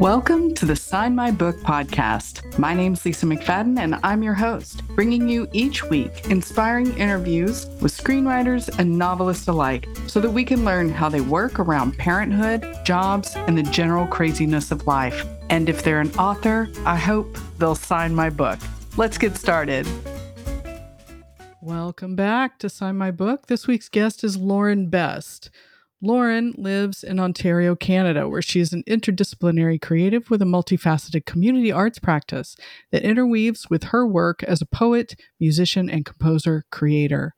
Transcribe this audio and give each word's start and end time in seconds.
Welcome 0.00 0.54
to 0.54 0.64
the 0.64 0.76
Sign 0.76 1.14
My 1.14 1.30
Book 1.30 1.58
podcast. 1.58 2.58
My 2.58 2.72
name's 2.72 3.04
Lisa 3.04 3.26
McFadden, 3.26 3.78
and 3.78 3.96
I'm 4.02 4.22
your 4.22 4.32
host, 4.32 4.80
bringing 4.96 5.28
you 5.28 5.46
each 5.52 5.84
week 5.84 6.30
inspiring 6.30 6.96
interviews 6.96 7.66
with 7.82 7.94
screenwriters 7.94 8.74
and 8.78 8.96
novelists 8.96 9.46
alike 9.46 9.86
so 10.06 10.18
that 10.18 10.30
we 10.30 10.42
can 10.42 10.64
learn 10.64 10.88
how 10.88 11.10
they 11.10 11.20
work 11.20 11.58
around 11.58 11.98
parenthood, 11.98 12.66
jobs, 12.82 13.34
and 13.36 13.58
the 13.58 13.62
general 13.62 14.06
craziness 14.06 14.70
of 14.70 14.86
life. 14.86 15.26
And 15.50 15.68
if 15.68 15.82
they're 15.82 16.00
an 16.00 16.14
author, 16.14 16.70
I 16.86 16.96
hope 16.96 17.36
they'll 17.58 17.74
sign 17.74 18.14
my 18.14 18.30
book. 18.30 18.58
Let's 18.96 19.18
get 19.18 19.36
started. 19.36 19.86
Welcome 21.60 22.16
back 22.16 22.58
to 22.60 22.70
Sign 22.70 22.96
My 22.96 23.10
Book. 23.10 23.48
This 23.48 23.66
week's 23.66 23.90
guest 23.90 24.24
is 24.24 24.38
Lauren 24.38 24.88
Best. 24.88 25.50
Lauren 26.02 26.54
lives 26.56 27.04
in 27.04 27.20
Ontario, 27.20 27.76
Canada, 27.76 28.26
where 28.26 28.40
she 28.40 28.58
is 28.58 28.72
an 28.72 28.82
interdisciplinary 28.84 29.80
creative 29.80 30.30
with 30.30 30.40
a 30.40 30.46
multifaceted 30.46 31.26
community 31.26 31.70
arts 31.70 31.98
practice 31.98 32.56
that 32.90 33.02
interweaves 33.02 33.68
with 33.68 33.84
her 33.84 34.06
work 34.06 34.42
as 34.44 34.62
a 34.62 34.66
poet, 34.66 35.14
musician, 35.38 35.90
and 35.90 36.06
composer 36.06 36.64
creator. 36.70 37.34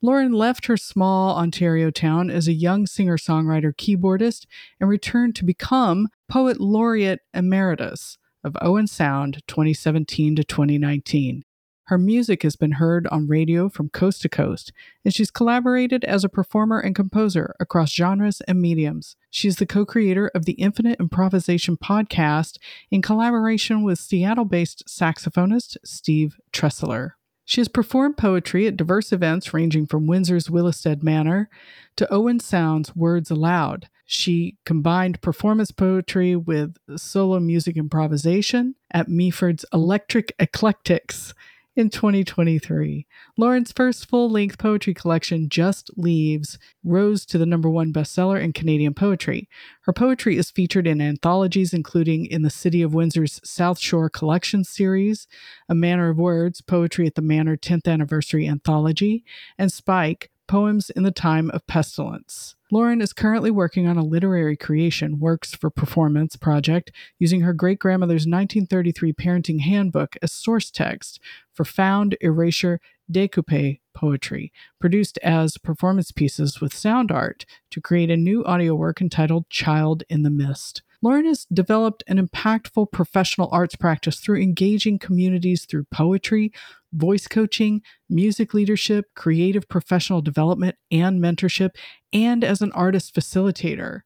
Lauren 0.00 0.32
left 0.32 0.66
her 0.66 0.76
small 0.76 1.36
Ontario 1.36 1.90
town 1.90 2.30
as 2.30 2.48
a 2.48 2.52
young 2.54 2.86
singer 2.86 3.18
songwriter 3.18 3.74
keyboardist 3.74 4.46
and 4.80 4.88
returned 4.88 5.34
to 5.36 5.44
become 5.44 6.08
Poet 6.28 6.60
Laureate 6.60 7.20
Emeritus 7.34 8.16
of 8.42 8.56
Owen 8.62 8.86
Sound 8.86 9.42
2017 9.48 10.36
to 10.36 10.44
2019. 10.44 11.44
Her 11.88 11.96
music 11.96 12.42
has 12.42 12.54
been 12.54 12.72
heard 12.72 13.06
on 13.06 13.28
radio 13.28 13.70
from 13.70 13.88
coast 13.88 14.20
to 14.20 14.28
coast, 14.28 14.74
and 15.06 15.14
she's 15.14 15.30
collaborated 15.30 16.04
as 16.04 16.22
a 16.22 16.28
performer 16.28 16.78
and 16.78 16.94
composer 16.94 17.56
across 17.58 17.90
genres 17.90 18.42
and 18.42 18.60
mediums. 18.60 19.16
She's 19.30 19.56
the 19.56 19.64
co 19.64 19.86
creator 19.86 20.30
of 20.34 20.44
the 20.44 20.52
Infinite 20.52 21.00
Improvisation 21.00 21.78
podcast 21.78 22.58
in 22.90 23.00
collaboration 23.00 23.84
with 23.84 23.98
Seattle 23.98 24.44
based 24.44 24.82
saxophonist 24.86 25.78
Steve 25.82 26.36
Treseler. 26.52 27.12
She 27.46 27.62
has 27.62 27.68
performed 27.68 28.18
poetry 28.18 28.66
at 28.66 28.76
diverse 28.76 29.10
events 29.10 29.54
ranging 29.54 29.86
from 29.86 30.06
Windsor's 30.06 30.48
Willistead 30.48 31.02
Manor 31.02 31.48
to 31.96 32.12
Owen 32.12 32.38
Sound's 32.38 32.94
Words 32.94 33.30
Aloud. 33.30 33.88
She 34.04 34.58
combined 34.66 35.22
performance 35.22 35.70
poetry 35.70 36.36
with 36.36 36.76
solo 36.96 37.40
music 37.40 37.78
improvisation 37.78 38.74
at 38.90 39.08
Meaford's 39.08 39.64
Electric 39.72 40.34
Eclectics 40.38 41.32
in 41.78 41.90
2023. 41.90 43.06
Lauren's 43.36 43.70
first 43.70 44.08
full 44.08 44.28
length 44.28 44.58
poetry 44.58 44.92
collection, 44.92 45.48
Just 45.48 45.90
Leaves, 45.96 46.58
rose 46.82 47.24
to 47.26 47.38
the 47.38 47.46
number 47.46 47.70
one 47.70 47.92
bestseller 47.92 48.42
in 48.42 48.52
Canadian 48.52 48.94
poetry. 48.94 49.48
Her 49.82 49.92
poetry 49.92 50.36
is 50.36 50.50
featured 50.50 50.88
in 50.88 51.00
anthologies, 51.00 51.72
including 51.72 52.26
in 52.26 52.42
the 52.42 52.50
City 52.50 52.82
of 52.82 52.94
Windsor's 52.94 53.40
South 53.44 53.78
Shore 53.78 54.10
Collection 54.10 54.64
series, 54.64 55.28
A 55.68 55.74
Manor 55.74 56.10
of 56.10 56.18
Words, 56.18 56.60
Poetry 56.60 57.06
at 57.06 57.14
the 57.14 57.22
Manor 57.22 57.56
10th 57.56 57.86
Anniversary 57.86 58.48
Anthology, 58.48 59.24
and 59.56 59.72
Spike, 59.72 60.30
Poems 60.48 60.88
in 60.88 61.02
the 61.02 61.10
Time 61.10 61.50
of 61.50 61.66
Pestilence. 61.66 62.56
Lauren 62.72 63.02
is 63.02 63.12
currently 63.12 63.50
working 63.50 63.86
on 63.86 63.98
a 63.98 64.04
literary 64.04 64.56
creation, 64.56 65.20
Works 65.20 65.54
for 65.54 65.68
Performance 65.68 66.36
project, 66.36 66.90
using 67.18 67.42
her 67.42 67.52
great 67.52 67.78
grandmother's 67.78 68.26
1933 68.26 69.12
parenting 69.12 69.60
handbook 69.60 70.16
as 70.22 70.32
source 70.32 70.70
text 70.70 71.20
for 71.52 71.66
found 71.66 72.16
erasure 72.22 72.80
decoupe 73.12 73.80
poetry, 73.94 74.50
produced 74.80 75.18
as 75.22 75.58
performance 75.58 76.12
pieces 76.12 76.60
with 76.60 76.74
sound 76.74 77.12
art 77.12 77.44
to 77.70 77.80
create 77.80 78.10
a 78.10 78.16
new 78.16 78.42
audio 78.44 78.74
work 78.74 79.02
entitled 79.02 79.48
Child 79.50 80.02
in 80.08 80.22
the 80.22 80.30
Mist. 80.30 80.82
Lauren 81.00 81.26
has 81.26 81.46
developed 81.52 82.02
an 82.08 82.18
impactful 82.18 82.90
professional 82.90 83.48
arts 83.52 83.76
practice 83.76 84.18
through 84.18 84.40
engaging 84.40 84.98
communities 84.98 85.64
through 85.64 85.84
poetry, 85.92 86.52
voice 86.92 87.28
coaching, 87.28 87.82
music 88.08 88.52
leadership, 88.52 89.06
creative 89.14 89.68
professional 89.68 90.20
development, 90.20 90.76
and 90.90 91.22
mentorship, 91.22 91.70
and 92.12 92.42
as 92.42 92.60
an 92.60 92.72
artist 92.72 93.14
facilitator. 93.14 94.00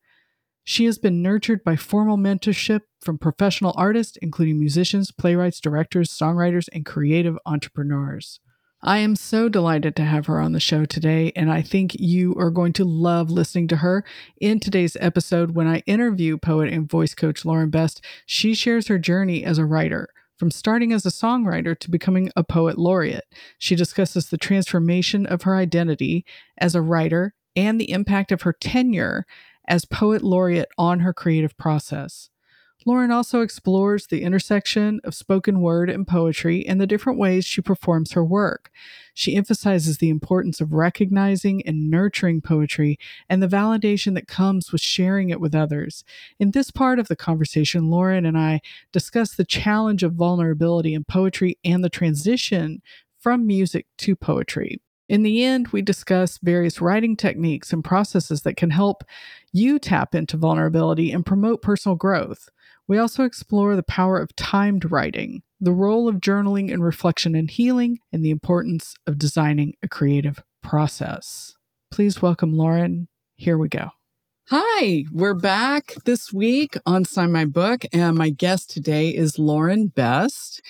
She 0.64 0.84
has 0.84 0.98
been 0.98 1.22
nurtured 1.22 1.64
by 1.64 1.76
formal 1.76 2.18
mentorship 2.18 2.80
from 3.00 3.18
professional 3.18 3.74
artists, 3.76 4.18
including 4.20 4.58
musicians, 4.58 5.10
playwrights, 5.10 5.60
directors, 5.60 6.10
songwriters, 6.10 6.68
and 6.72 6.86
creative 6.86 7.36
entrepreneurs. 7.46 8.38
I 8.84 8.98
am 8.98 9.14
so 9.14 9.48
delighted 9.48 9.94
to 9.94 10.04
have 10.04 10.26
her 10.26 10.40
on 10.40 10.50
the 10.50 10.58
show 10.58 10.84
today, 10.84 11.30
and 11.36 11.52
I 11.52 11.62
think 11.62 11.94
you 12.00 12.34
are 12.34 12.50
going 12.50 12.72
to 12.72 12.84
love 12.84 13.30
listening 13.30 13.68
to 13.68 13.76
her. 13.76 14.04
In 14.40 14.58
today's 14.58 14.96
episode, 14.98 15.54
when 15.54 15.68
I 15.68 15.84
interview 15.86 16.36
poet 16.36 16.72
and 16.72 16.90
voice 16.90 17.14
coach 17.14 17.44
Lauren 17.44 17.70
Best, 17.70 18.04
she 18.26 18.54
shares 18.54 18.88
her 18.88 18.98
journey 18.98 19.44
as 19.44 19.58
a 19.58 19.64
writer. 19.64 20.08
From 20.36 20.50
starting 20.50 20.92
as 20.92 21.06
a 21.06 21.10
songwriter 21.10 21.78
to 21.78 21.92
becoming 21.92 22.32
a 22.34 22.42
poet 22.42 22.76
laureate, 22.76 23.32
she 23.56 23.76
discusses 23.76 24.26
the 24.26 24.36
transformation 24.36 25.26
of 25.26 25.42
her 25.42 25.54
identity 25.54 26.26
as 26.58 26.74
a 26.74 26.82
writer 26.82 27.34
and 27.54 27.80
the 27.80 27.92
impact 27.92 28.32
of 28.32 28.42
her 28.42 28.52
tenure 28.52 29.26
as 29.68 29.84
poet 29.84 30.22
laureate 30.22 30.70
on 30.76 31.00
her 31.00 31.12
creative 31.12 31.56
process. 31.56 32.30
Lauren 32.84 33.10
also 33.10 33.40
explores 33.40 34.06
the 34.06 34.22
intersection 34.22 35.00
of 35.04 35.14
spoken 35.14 35.60
word 35.60 35.88
and 35.88 36.06
poetry 36.06 36.66
and 36.66 36.80
the 36.80 36.86
different 36.86 37.18
ways 37.18 37.44
she 37.44 37.60
performs 37.60 38.12
her 38.12 38.24
work. 38.24 38.70
She 39.14 39.36
emphasizes 39.36 39.98
the 39.98 40.08
importance 40.08 40.60
of 40.60 40.72
recognizing 40.72 41.62
and 41.66 41.90
nurturing 41.90 42.40
poetry 42.40 42.98
and 43.28 43.42
the 43.42 43.48
validation 43.48 44.14
that 44.14 44.26
comes 44.26 44.72
with 44.72 44.80
sharing 44.80 45.30
it 45.30 45.40
with 45.40 45.54
others. 45.54 46.02
In 46.38 46.50
this 46.50 46.70
part 46.70 46.98
of 46.98 47.08
the 47.08 47.16
conversation, 47.16 47.90
Lauren 47.90 48.26
and 48.26 48.38
I 48.38 48.60
discuss 48.90 49.34
the 49.34 49.44
challenge 49.44 50.02
of 50.02 50.14
vulnerability 50.14 50.94
in 50.94 51.04
poetry 51.04 51.58
and 51.64 51.84
the 51.84 51.90
transition 51.90 52.82
from 53.20 53.46
music 53.46 53.86
to 53.98 54.16
poetry. 54.16 54.80
In 55.08 55.22
the 55.22 55.44
end, 55.44 55.68
we 55.68 55.82
discuss 55.82 56.38
various 56.38 56.80
writing 56.80 57.16
techniques 57.16 57.72
and 57.72 57.84
processes 57.84 58.42
that 58.42 58.56
can 58.56 58.70
help 58.70 59.04
you 59.52 59.78
tap 59.78 60.14
into 60.14 60.38
vulnerability 60.38 61.12
and 61.12 61.26
promote 61.26 61.60
personal 61.60 61.96
growth. 61.96 62.48
We 62.92 62.98
also 62.98 63.24
explore 63.24 63.74
the 63.74 63.82
power 63.82 64.18
of 64.18 64.36
timed 64.36 64.92
writing, 64.92 65.40
the 65.58 65.72
role 65.72 66.08
of 66.08 66.16
journaling 66.16 66.70
and 66.70 66.84
reflection 66.84 67.34
and 67.34 67.50
healing, 67.50 68.00
and 68.12 68.22
the 68.22 68.28
importance 68.28 68.94
of 69.06 69.16
designing 69.16 69.72
a 69.82 69.88
creative 69.88 70.42
process. 70.62 71.54
Please 71.90 72.20
welcome 72.20 72.52
Lauren. 72.52 73.08
Here 73.34 73.56
we 73.56 73.70
go. 73.70 73.92
Hi, 74.50 75.06
we're 75.10 75.32
back 75.32 75.94
this 76.04 76.34
week 76.34 76.76
on 76.84 77.06
Sign 77.06 77.32
My 77.32 77.46
Book, 77.46 77.86
and 77.94 78.14
my 78.14 78.28
guest 78.28 78.68
today 78.68 79.08
is 79.08 79.38
Lauren 79.38 79.86
Best. 79.86 80.60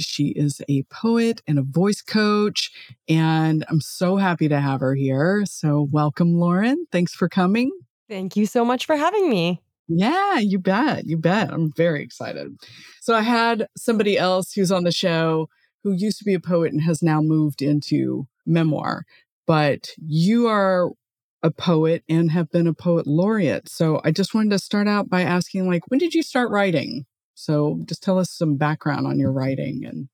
She 0.00 0.30
is 0.30 0.60
a 0.68 0.82
poet 0.90 1.42
and 1.46 1.60
a 1.60 1.62
voice 1.62 2.02
coach, 2.02 2.72
and 3.08 3.64
I'm 3.68 3.80
so 3.80 4.16
happy 4.16 4.48
to 4.48 4.58
have 4.58 4.80
her 4.80 4.96
here. 4.96 5.44
So, 5.46 5.86
welcome, 5.92 6.34
Lauren. 6.40 6.88
Thanks 6.90 7.14
for 7.14 7.28
coming. 7.28 7.70
Thank 8.08 8.34
you 8.34 8.46
so 8.46 8.64
much 8.64 8.84
for 8.84 8.96
having 8.96 9.30
me. 9.30 9.62
Yeah, 9.88 10.38
you 10.38 10.58
bet. 10.58 11.06
You 11.06 11.16
bet. 11.16 11.50
I'm 11.50 11.72
very 11.72 12.02
excited. 12.02 12.56
So 13.00 13.14
I 13.14 13.22
had 13.22 13.68
somebody 13.76 14.18
else 14.18 14.52
who's 14.52 14.70
on 14.70 14.84
the 14.84 14.92
show 14.92 15.48
who 15.82 15.92
used 15.92 16.18
to 16.18 16.24
be 16.24 16.34
a 16.34 16.40
poet 16.40 16.72
and 16.72 16.82
has 16.82 17.02
now 17.02 17.20
moved 17.22 17.62
into 17.62 18.28
memoir. 18.44 19.04
But 19.46 19.90
you 19.96 20.46
are 20.46 20.90
a 21.42 21.50
poet 21.50 22.04
and 22.08 22.30
have 22.30 22.50
been 22.50 22.66
a 22.66 22.74
poet 22.74 23.06
laureate. 23.06 23.68
So 23.68 24.00
I 24.04 24.10
just 24.10 24.34
wanted 24.34 24.50
to 24.50 24.58
start 24.58 24.88
out 24.88 25.08
by 25.08 25.22
asking 25.22 25.68
like 25.68 25.88
when 25.88 25.98
did 25.98 26.14
you 26.14 26.22
start 26.22 26.50
writing? 26.50 27.06
So 27.34 27.80
just 27.84 28.02
tell 28.02 28.18
us 28.18 28.30
some 28.30 28.56
background 28.56 29.06
on 29.06 29.18
your 29.18 29.32
writing 29.32 29.84
and 29.86 30.08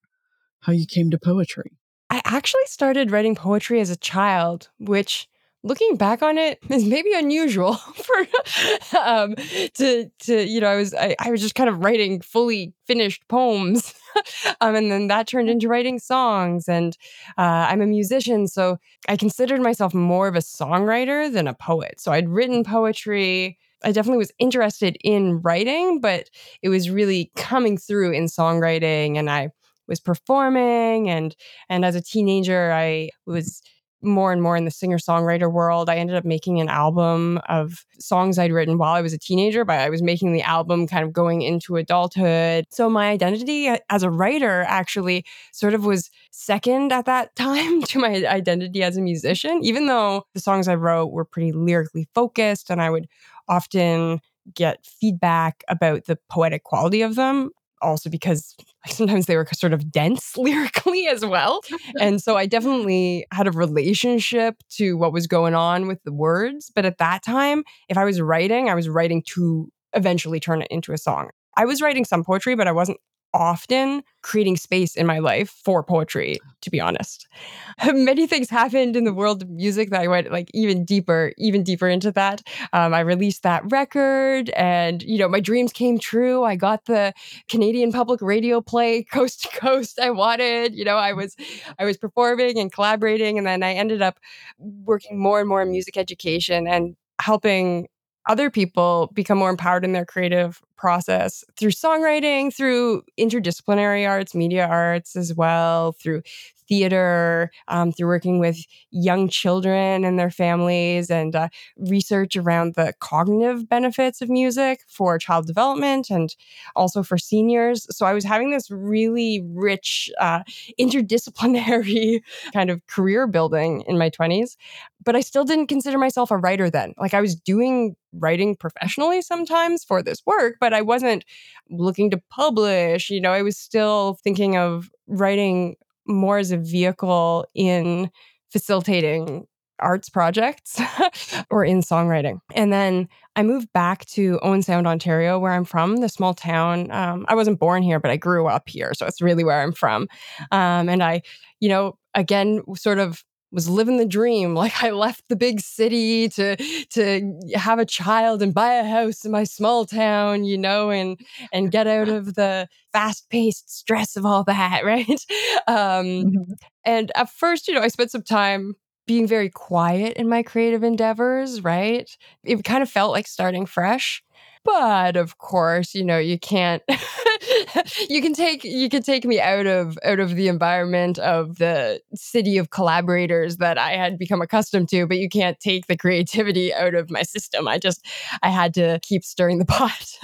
how 0.61 0.73
you 0.73 0.87
came 0.87 1.11
to 1.11 1.19
poetry. 1.19 1.73
I 2.11 2.21
actually 2.25 2.67
started 2.67 3.11
writing 3.11 3.35
poetry 3.35 3.81
as 3.81 3.91
a 3.91 3.97
child, 3.97 4.69
which 4.79 5.27
looking 5.65 5.97
back 5.97 6.23
on 6.23 6.39
it 6.39 6.59
is 6.69 6.85
maybe 6.85 7.13
unusual 7.15 7.75
for 7.95 8.99
um 8.99 9.35
to 9.75 10.09
to 10.21 10.47
you 10.47 10.61
know 10.61 10.69
i 10.69 10.77
was 10.77 10.95
I, 10.95 11.17
I 11.19 11.31
was 11.31 11.41
just 11.41 11.55
kind 11.57 11.69
of 11.69 11.83
writing 11.83 12.21
fully 12.21 12.75
finished 12.87 13.27
poems 13.29 13.95
um 14.61 14.77
and 14.77 14.93
then 14.93 15.09
that 15.09 15.27
turned 15.27 15.51
into 15.51 15.67
writing 15.67 15.99
songs 15.99 16.69
and 16.69 16.97
uh, 17.39 17.67
i'm 17.71 17.81
a 17.81 17.87
musician 17.87 18.47
so 18.47 18.77
i 19.09 19.17
considered 19.17 19.61
myself 19.61 19.95
more 19.95 20.29
of 20.29 20.37
a 20.37 20.41
songwriter 20.41 21.33
than 21.33 21.49
a 21.49 21.55
poet. 21.55 21.99
So 21.99 22.13
i'd 22.13 22.29
written 22.29 22.63
poetry. 22.63 23.59
I 23.83 23.93
definitely 23.93 24.19
was 24.19 24.33
interested 24.39 24.97
in 25.05 25.43
writing, 25.43 26.01
but 26.01 26.31
it 26.63 26.71
was 26.71 26.89
really 26.89 27.31
coming 27.37 27.77
through 27.77 28.13
in 28.13 28.25
songwriting 28.25 29.19
and 29.19 29.29
I 29.29 29.51
was 29.87 30.01
performing 30.01 31.11
and 31.11 31.37
and 31.69 31.85
as 31.85 31.95
a 31.95 32.01
teenager 32.01 32.73
I 32.73 33.11
was 33.27 33.63
more 34.05 34.33
and 34.33 34.43
more 34.43 34.57
in 34.57 34.65
the 34.65 34.71
singer 34.71 34.99
songwriter 34.99 35.51
world. 35.51 35.89
I 35.89 35.97
ended 35.97 36.17
up 36.17 36.25
making 36.25 36.61
an 36.61 36.69
album 36.69 37.41
of 37.49 37.85
songs 37.99 38.39
I'd 38.39 38.53
written 38.53 38.79
while 38.79 38.95
I 38.95 39.01
was 39.01 39.13
a 39.13 39.19
teenager, 39.19 39.65
but 39.65 39.79
I 39.79 39.91
was 39.91 40.03
making 40.03 40.33
the 40.33 40.43
album 40.43 40.87
kind 40.87 41.05
of 41.05 41.13
going 41.13 41.43
into 41.43 41.77
adulthood. 41.77 42.67
So 42.71 42.89
my 42.89 43.11
identity 43.11 43.69
as 43.91 44.03
a 44.03 44.11
writer 44.11 44.65
actually 44.69 45.25
sort 45.53 45.75
of 45.75 45.85
was 45.85 46.11
second 46.31 46.93
at 46.93 47.07
that 47.07 47.35
time 47.37 47.83
to 47.83 47.99
my 47.99 48.27
identity 48.27 48.83
as 48.83 48.97
a 48.97 49.03
musician, 49.03 49.61
even 49.63 49.87
though 49.87 50.27
the 50.35 50.41
songs 50.41 50.69
I 50.69 50.75
wrote 50.75 51.13
were 51.13 51.25
pretty 51.25 51.53
lyrically 51.53 52.09
focused 52.15 52.71
and 52.71 52.81
I 52.81 52.91
would 52.91 53.09
often 53.49 54.21
get 54.55 54.85
feedback 54.85 55.65
about 55.69 56.05
the 56.05 56.19
poetic 56.29 56.65
quality 56.65 57.03
of 57.03 57.15
them 57.15 57.51
also 57.85 58.11
because 58.11 58.57
sometimes 58.87 59.27
they 59.27 59.37
were 59.37 59.47
sort 59.53 59.73
of 59.73 59.91
dense 59.91 60.37
lyrically 60.37 61.07
as 61.07 61.25
well. 61.25 61.61
and 62.01 62.23
so 62.23 62.37
I 62.37 62.47
definitely 62.47 63.27
had 63.33 63.47
a 63.47 63.53
relationship 63.53 64.57
to 64.77 64.97
what 64.97 65.13
was 65.13 65.27
going 65.27 65.55
on 65.55 65.87
with 65.87 66.03
the 66.05 66.13
words. 66.13 66.71
But 66.75 66.85
at 66.85 66.99
that 66.99 67.23
time, 67.25 67.65
if 67.89 67.97
I 67.97 68.05
was 68.05 68.21
writing, 68.21 68.69
I 68.69 68.75
was 68.75 68.89
writing 68.89 69.23
to 69.35 69.71
eventually 69.95 70.41
turn 70.41 70.63
it 70.63 70.69
into 70.71 70.93
a 70.93 70.99
song. 70.99 71.31
I 71.57 71.65
was 71.67 71.81
writing 71.81 72.05
some 72.05 72.25
poetry, 72.25 72.57
but 72.57 72.67
I 72.67 72.73
wasn't 72.73 72.99
often 73.35 74.03
creating 74.23 74.57
space 74.57 74.97
in 74.97 75.07
my 75.07 75.19
life 75.19 75.51
for 75.65 75.83
poetry, 75.83 76.39
to 76.63 76.71
be 76.71 76.81
honest. 76.81 77.29
Many 77.93 78.27
things 78.27 78.49
happened 78.49 78.97
in 78.97 79.05
the 79.05 79.13
world 79.13 79.43
of 79.43 79.51
music 79.51 79.91
that 79.91 80.01
I 80.01 80.07
went 80.09 80.33
like 80.33 80.49
even 80.55 80.85
deeper, 80.85 81.33
even 81.37 81.63
deeper 81.63 81.89
into 81.89 82.11
that. 82.13 82.43
Um, 82.73 82.95
I 82.95 83.01
released 83.01 83.43
that 83.43 83.63
record 83.71 84.49
and, 84.51 85.03
you 85.03 85.19
know, 85.19 85.29
my 85.29 85.41
dreams 85.41 85.73
came 85.73 85.99
true. 85.99 86.45
I 86.45 86.57
got 86.57 86.87
the 86.87 87.13
Canadian 87.49 87.93
public 87.93 88.23
radio 88.23 88.61
play 88.63 89.03
coast 89.13 89.43
to 89.43 89.49
coast 89.61 89.99
I 90.01 90.11
wanted. 90.11 90.75
You 90.75 90.85
know, 90.85 90.97
I 90.97 91.13
was, 91.13 91.37
I 91.79 91.85
was 91.85 91.99
performing 91.99 92.59
and 92.59 92.73
collaborating. 92.73 93.37
And 93.37 93.47
then 93.47 93.63
I 93.63 93.75
ended 93.75 94.01
up 94.01 94.19
working 94.59 95.19
more 95.19 95.41
and 95.41 95.49
more 95.49 95.61
in 95.63 95.71
music 95.71 95.97
education 95.97 96.67
and 96.67 96.97
helping 97.21 97.89
other 98.27 98.51
people 98.51 99.11
become 99.15 99.39
more 99.39 99.51
empowered 99.51 99.85
in 99.85 99.93
their 99.93 100.05
creative 100.07 100.63
process 100.77 101.45
through 101.57 101.71
songwriting, 101.71 102.55
through 102.55 103.03
interdisciplinary 103.19 104.09
arts, 104.09 104.35
media 104.35 104.67
arts 104.67 105.17
as 105.17 105.35
well, 105.35 105.93
through 105.93 106.23
theater, 106.69 107.51
um, 107.69 107.93
through 107.93 108.09
working 108.09 108.39
with 108.39 108.59
young 108.91 109.29
children 109.29 110.05
and 110.05 110.19
their 110.19 110.31
families, 110.31 111.11
and 111.11 111.35
uh, 111.37 111.49
research 111.77 112.37
around 112.37 112.75
the 112.75 112.93
cognitive 113.01 113.69
benefits 113.69 114.21
of 114.21 114.29
music 114.29 114.81
for 114.89 115.19
child 115.19 115.47
development 115.47 116.11
and 116.11 116.35
also 116.77 117.03
for 117.03 117.19
seniors. 117.19 117.87
So 117.95 118.07
I 118.07 118.13
was 118.13 118.25
having 118.25 118.51
this 118.51 118.71
really 118.71 119.43
rich 119.45 120.11
uh, 120.21 120.43
interdisciplinary 120.81 122.21
kind 122.53 122.71
of 122.71 122.87
career 122.87 123.27
building 123.27 123.83
in 123.87 123.99
my 123.99 124.11
20s. 124.11 124.57
But 125.05 125.17
I 125.17 125.21
still 125.21 125.45
didn't 125.45 125.67
consider 125.67 125.99
myself 125.99 126.31
a 126.31 126.39
writer 126.39 126.71
then. 126.71 126.95
Like 126.99 127.15
I 127.15 127.21
was 127.21 127.35
doing 127.35 127.95
writing 128.13 128.57
professionally 128.57 129.21
sometimes 129.23 129.85
for 129.85 130.03
this 130.03 130.25
work, 130.25 130.57
but 130.61 130.73
I 130.73 130.83
wasn't 130.83 131.25
looking 131.71 132.11
to 132.11 132.23
publish. 132.31 133.11
You 133.11 133.21
know, 133.21 133.33
I 133.33 133.43
was 133.43 133.57
still 133.57 134.19
thinking 134.23 134.57
of 134.57 134.91
writing 135.07 135.77
more 136.07 136.39
as 136.39 136.51
a 136.51 136.57
vehicle 136.57 137.47
in 137.55 138.11
facilitating 138.51 139.47
arts 139.81 140.09
projects 140.09 140.81
or 141.51 141.65
in 141.65 141.81
songwriting. 141.81 142.39
And 142.55 142.73
then 142.73 143.09
I 143.37 143.43
moved 143.43 143.73
back 143.73 144.05
to 144.07 144.39
Owen 144.43 144.63
Sound, 144.63 144.87
Ontario, 144.87 145.39
where 145.39 145.53
I'm 145.53 145.65
from, 145.65 145.97
the 145.97 146.09
small 146.09 146.35
town. 146.35 146.91
Um, 146.91 147.27
I 147.29 147.35
wasn't 147.35 147.59
born 147.59 147.83
here, 147.83 147.99
but 147.99 148.11
I 148.11 148.17
grew 148.17 148.47
up 148.47 148.69
here. 148.69 148.95
So 148.95 149.07
it's 149.07 149.21
really 149.21 149.45
where 149.45 149.61
I'm 149.61 149.73
from. 149.73 150.09
Um, 150.53 150.89
and 150.89 151.03
I, 151.03 151.23
you 151.61 151.69
know, 151.69 151.99
again, 152.15 152.63
sort 152.77 152.99
of 152.99 153.25
was 153.55 153.69
living 153.69 153.97
the 153.97 154.07
dream. 154.07 154.55
Like 154.65 154.83
I 154.83 154.91
left 154.91 155.25
the 155.29 155.37
big 155.37 155.61
city 155.61 156.29
to 156.31 156.57
to 156.57 157.39
have 157.55 157.79
a 157.79 157.85
child 157.85 158.41
and 158.41 158.55
buy 158.55 158.75
a 158.75 158.85
house 158.85 159.25
in 159.25 159.31
my 159.31 159.45
small 159.45 159.85
town, 159.85 160.45
you 160.45 160.57
know, 160.57 160.91
and 160.91 161.21
and 161.53 161.71
get 161.71 161.87
out 161.87 162.09
of 162.09 162.35
the 162.35 162.67
fast 162.93 163.29
paced 163.29 163.71
stress 163.77 164.17
of 164.17 164.25
all 164.25 164.43
that, 164.45 164.85
right? 164.87 165.21
Um, 165.69 166.07
mm-hmm. 166.07 166.53
And 166.87 167.13
at 167.15 167.29
first, 167.29 167.69
you 167.69 167.75
know, 167.75 167.83
I 167.83 167.89
spent 167.89 168.11
some 168.11 168.23
time 168.23 168.75
being 169.07 169.27
very 169.27 169.51
quiet 169.51 170.17
in 170.17 170.29
my 170.29 170.43
creative 170.43 170.83
endeavors, 170.83 171.63
right? 171.63 172.09
It 172.43 172.65
kind 172.65 172.83
of 172.83 172.89
felt 172.89 173.13
like 173.13 173.27
starting 173.27 173.67
fresh. 173.67 174.23
But 174.65 175.17
of 175.17 175.37
course, 175.39 175.95
you 175.95 176.03
know, 176.05 176.19
you 176.19 176.39
can't 176.39 176.83
you 178.09 178.23
can 178.23 178.33
take 178.33 178.65
you 178.65 178.89
can 178.89 179.03
take 179.03 179.27
me 179.27 179.39
out 179.39 179.67
of 179.67 179.99
out 180.03 180.21
of 180.21 180.37
the 180.37 180.49
environment 180.49 181.19
of 181.19 181.59
the 181.59 182.01
city 182.15 182.57
of 182.57 182.71
collaborators 182.71 183.59
that 183.59 183.77
I 183.77 183.93
had 183.93 184.19
become 184.19 184.41
accustomed 184.41 184.89
to, 184.89 185.07
but 185.07 185.19
you 185.19 185.29
can't 185.29 185.61
take 185.61 185.87
the 185.87 185.99
creativity 185.99 186.73
out 186.73 186.95
of 186.95 187.11
my 187.11 187.23
system. 187.23 187.69
I 187.69 187.79
just 187.79 188.07
I 188.43 188.49
had 188.49 188.73
to 188.75 189.01
keep 189.03 189.23
stirring 189.23 189.59
the 189.59 189.65
pot. 189.67 190.19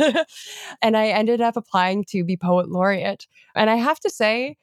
and 0.80 0.96
I 0.96 1.08
ended 1.08 1.42
up 1.42 1.56
applying 1.56 2.04
to 2.06 2.24
be 2.24 2.36
poet 2.36 2.70
laureate. 2.70 3.26
And 3.54 3.68
I 3.68 3.76
have 3.76 4.00
to 4.00 4.10
say, 4.10 4.56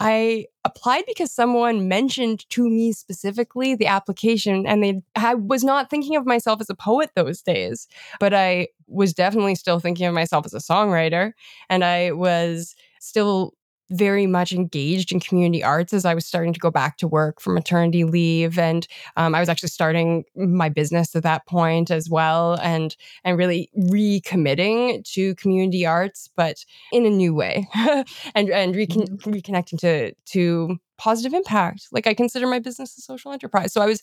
I 0.00 0.46
applied 0.64 1.04
because 1.06 1.30
someone 1.30 1.88
mentioned 1.88 2.48
to 2.50 2.68
me 2.68 2.92
specifically 2.92 3.74
the 3.74 3.86
application 3.86 4.66
and 4.66 4.82
they 4.82 5.02
I 5.14 5.34
was 5.34 5.62
not 5.62 5.88
thinking 5.90 6.16
of 6.16 6.26
myself 6.26 6.60
as 6.60 6.70
a 6.70 6.74
poet 6.74 7.10
those 7.14 7.42
days, 7.42 7.86
but 8.18 8.34
I 8.34 8.68
was 8.88 9.14
definitely 9.14 9.54
still 9.54 9.78
thinking 9.78 10.06
of 10.06 10.14
myself 10.14 10.46
as 10.46 10.54
a 10.54 10.58
songwriter 10.58 11.32
and 11.70 11.84
I 11.84 12.12
was 12.12 12.74
still 13.00 13.54
very 13.90 14.26
much 14.26 14.52
engaged 14.52 15.12
in 15.12 15.20
community 15.20 15.62
arts 15.62 15.92
as 15.92 16.04
I 16.04 16.14
was 16.14 16.26
starting 16.26 16.52
to 16.52 16.60
go 16.60 16.70
back 16.70 16.96
to 16.98 17.08
work 17.08 17.40
for 17.40 17.52
maternity 17.52 18.04
leave, 18.04 18.58
and 18.58 18.86
um, 19.16 19.34
I 19.34 19.40
was 19.40 19.48
actually 19.48 19.68
starting 19.68 20.24
my 20.34 20.68
business 20.68 21.14
at 21.14 21.22
that 21.22 21.46
point 21.46 21.90
as 21.90 22.08
well, 22.08 22.58
and 22.62 22.96
and 23.24 23.36
really 23.38 23.70
recommitting 23.78 25.04
to 25.12 25.34
community 25.36 25.86
arts, 25.86 26.30
but 26.36 26.64
in 26.92 27.06
a 27.06 27.10
new 27.10 27.34
way, 27.34 27.68
and 28.34 28.50
and 28.50 28.74
recon- 28.74 29.06
mm-hmm. 29.06 29.30
reconnecting 29.30 29.78
to 29.80 30.14
to 30.26 30.78
positive 30.96 31.34
impact 31.34 31.88
like 31.92 32.06
i 32.06 32.14
consider 32.14 32.46
my 32.46 32.58
business 32.58 32.96
a 32.96 33.00
social 33.00 33.32
enterprise. 33.32 33.72
So 33.72 33.80
i 33.80 33.86
was 33.86 34.02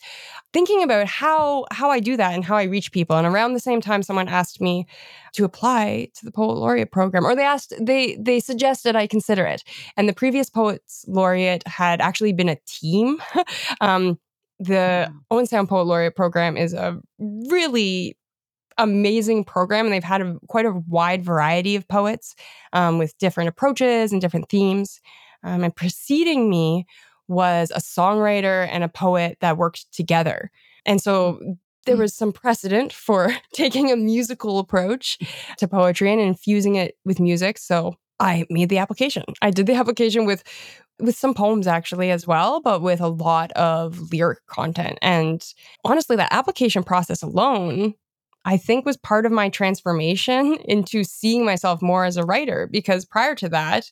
thinking 0.54 0.84
about 0.84 1.08
how 1.08 1.66
how 1.72 1.90
i 1.90 2.00
do 2.00 2.18
that 2.18 2.34
and 2.34 2.44
how 2.44 2.56
i 2.56 2.64
reach 2.64 2.92
people 2.92 3.16
and 3.16 3.28
around 3.28 3.54
the 3.54 3.60
same 3.60 3.82
time 3.82 4.04
someone 4.04 4.28
asked 4.28 4.60
me 4.60 4.86
to 5.34 5.46
apply 5.46 6.10
to 6.16 6.26
the 6.26 6.32
poet 6.32 6.54
laureate 6.54 6.92
program 6.92 7.26
or 7.26 7.36
they 7.36 7.46
asked 7.46 7.74
they 7.80 8.18
they 8.20 8.40
suggested 8.40 8.96
i 8.96 9.08
consider 9.08 9.46
it. 9.46 9.64
And 9.98 10.08
the 10.10 10.14
previous 10.14 10.50
poets 10.50 11.06
laureate 11.08 11.68
had 11.68 12.02
actually 12.02 12.34
been 12.34 12.50
a 12.50 12.58
team. 12.66 13.22
Um, 13.80 14.20
the 14.60 15.12
Owen 15.32 15.48
Sound 15.48 15.70
Poet 15.70 15.86
Laureate 15.86 16.16
program 16.16 16.56
is 16.56 16.74
a 16.74 17.00
really 17.18 18.16
amazing 18.78 19.44
program 19.44 19.86
and 19.86 19.94
they've 19.94 20.04
had 20.04 20.22
a, 20.22 20.38
quite 20.48 20.66
a 20.66 20.74
wide 20.88 21.24
variety 21.24 21.76
of 21.76 21.88
poets 21.88 22.36
um, 22.74 22.98
with 22.98 23.18
different 23.18 23.50
approaches 23.50 24.12
and 24.12 24.22
different 24.22 24.50
themes 24.50 25.02
um, 25.44 25.64
and 25.64 25.76
preceding 25.76 26.50
me 26.50 26.86
was 27.28 27.72
a 27.72 27.80
songwriter 27.80 28.68
and 28.72 28.84
a 28.84 28.90
poet 28.90 29.38
that 29.42 29.58
worked 29.58 29.92
together. 29.94 30.52
And 30.86 31.02
so 31.02 31.40
mm. 31.42 31.58
there 31.86 31.98
was 31.98 32.14
some 32.14 32.32
precedent 32.32 32.92
for 32.94 33.34
taking 33.54 33.92
a 33.92 33.96
musical 33.96 34.60
approach 34.60 35.18
to 35.58 35.68
poetry 35.68 36.12
and 36.12 36.22
infusing 36.22 36.76
it 36.76 36.96
with 37.06 37.20
music. 37.20 37.58
So 37.58 37.96
I 38.20 38.45
made 38.50 38.69
the 38.69 38.78
application. 38.78 39.24
I 39.42 39.52
did 39.52 39.66
the 39.66 39.76
application 39.76 40.26
with 40.26 40.44
with 41.00 41.16
some 41.16 41.33
poems 41.33 41.66
actually 41.66 42.12
as 42.12 42.28
well, 42.28 42.62
but 42.62 42.83
with 42.83 43.02
a 43.02 43.07
lot 43.07 43.52
of 43.54 44.12
lyric 44.12 44.45
content. 44.45 45.00
And 45.02 45.44
honestly, 45.83 46.16
that 46.16 46.31
application 46.31 46.83
process 46.83 47.24
alone 47.24 47.95
I 48.45 48.57
think 48.57 48.86
was 48.86 48.98
part 48.98 49.26
of 49.26 49.31
my 49.31 49.50
transformation 49.50 50.56
into 50.66 51.04
seeing 51.04 51.45
myself 51.45 51.81
more 51.81 52.06
as 52.06 52.18
a 52.18 52.26
writer 52.26 52.68
because 52.71 53.06
prior 53.06 53.36
to 53.36 53.50
that, 53.50 53.92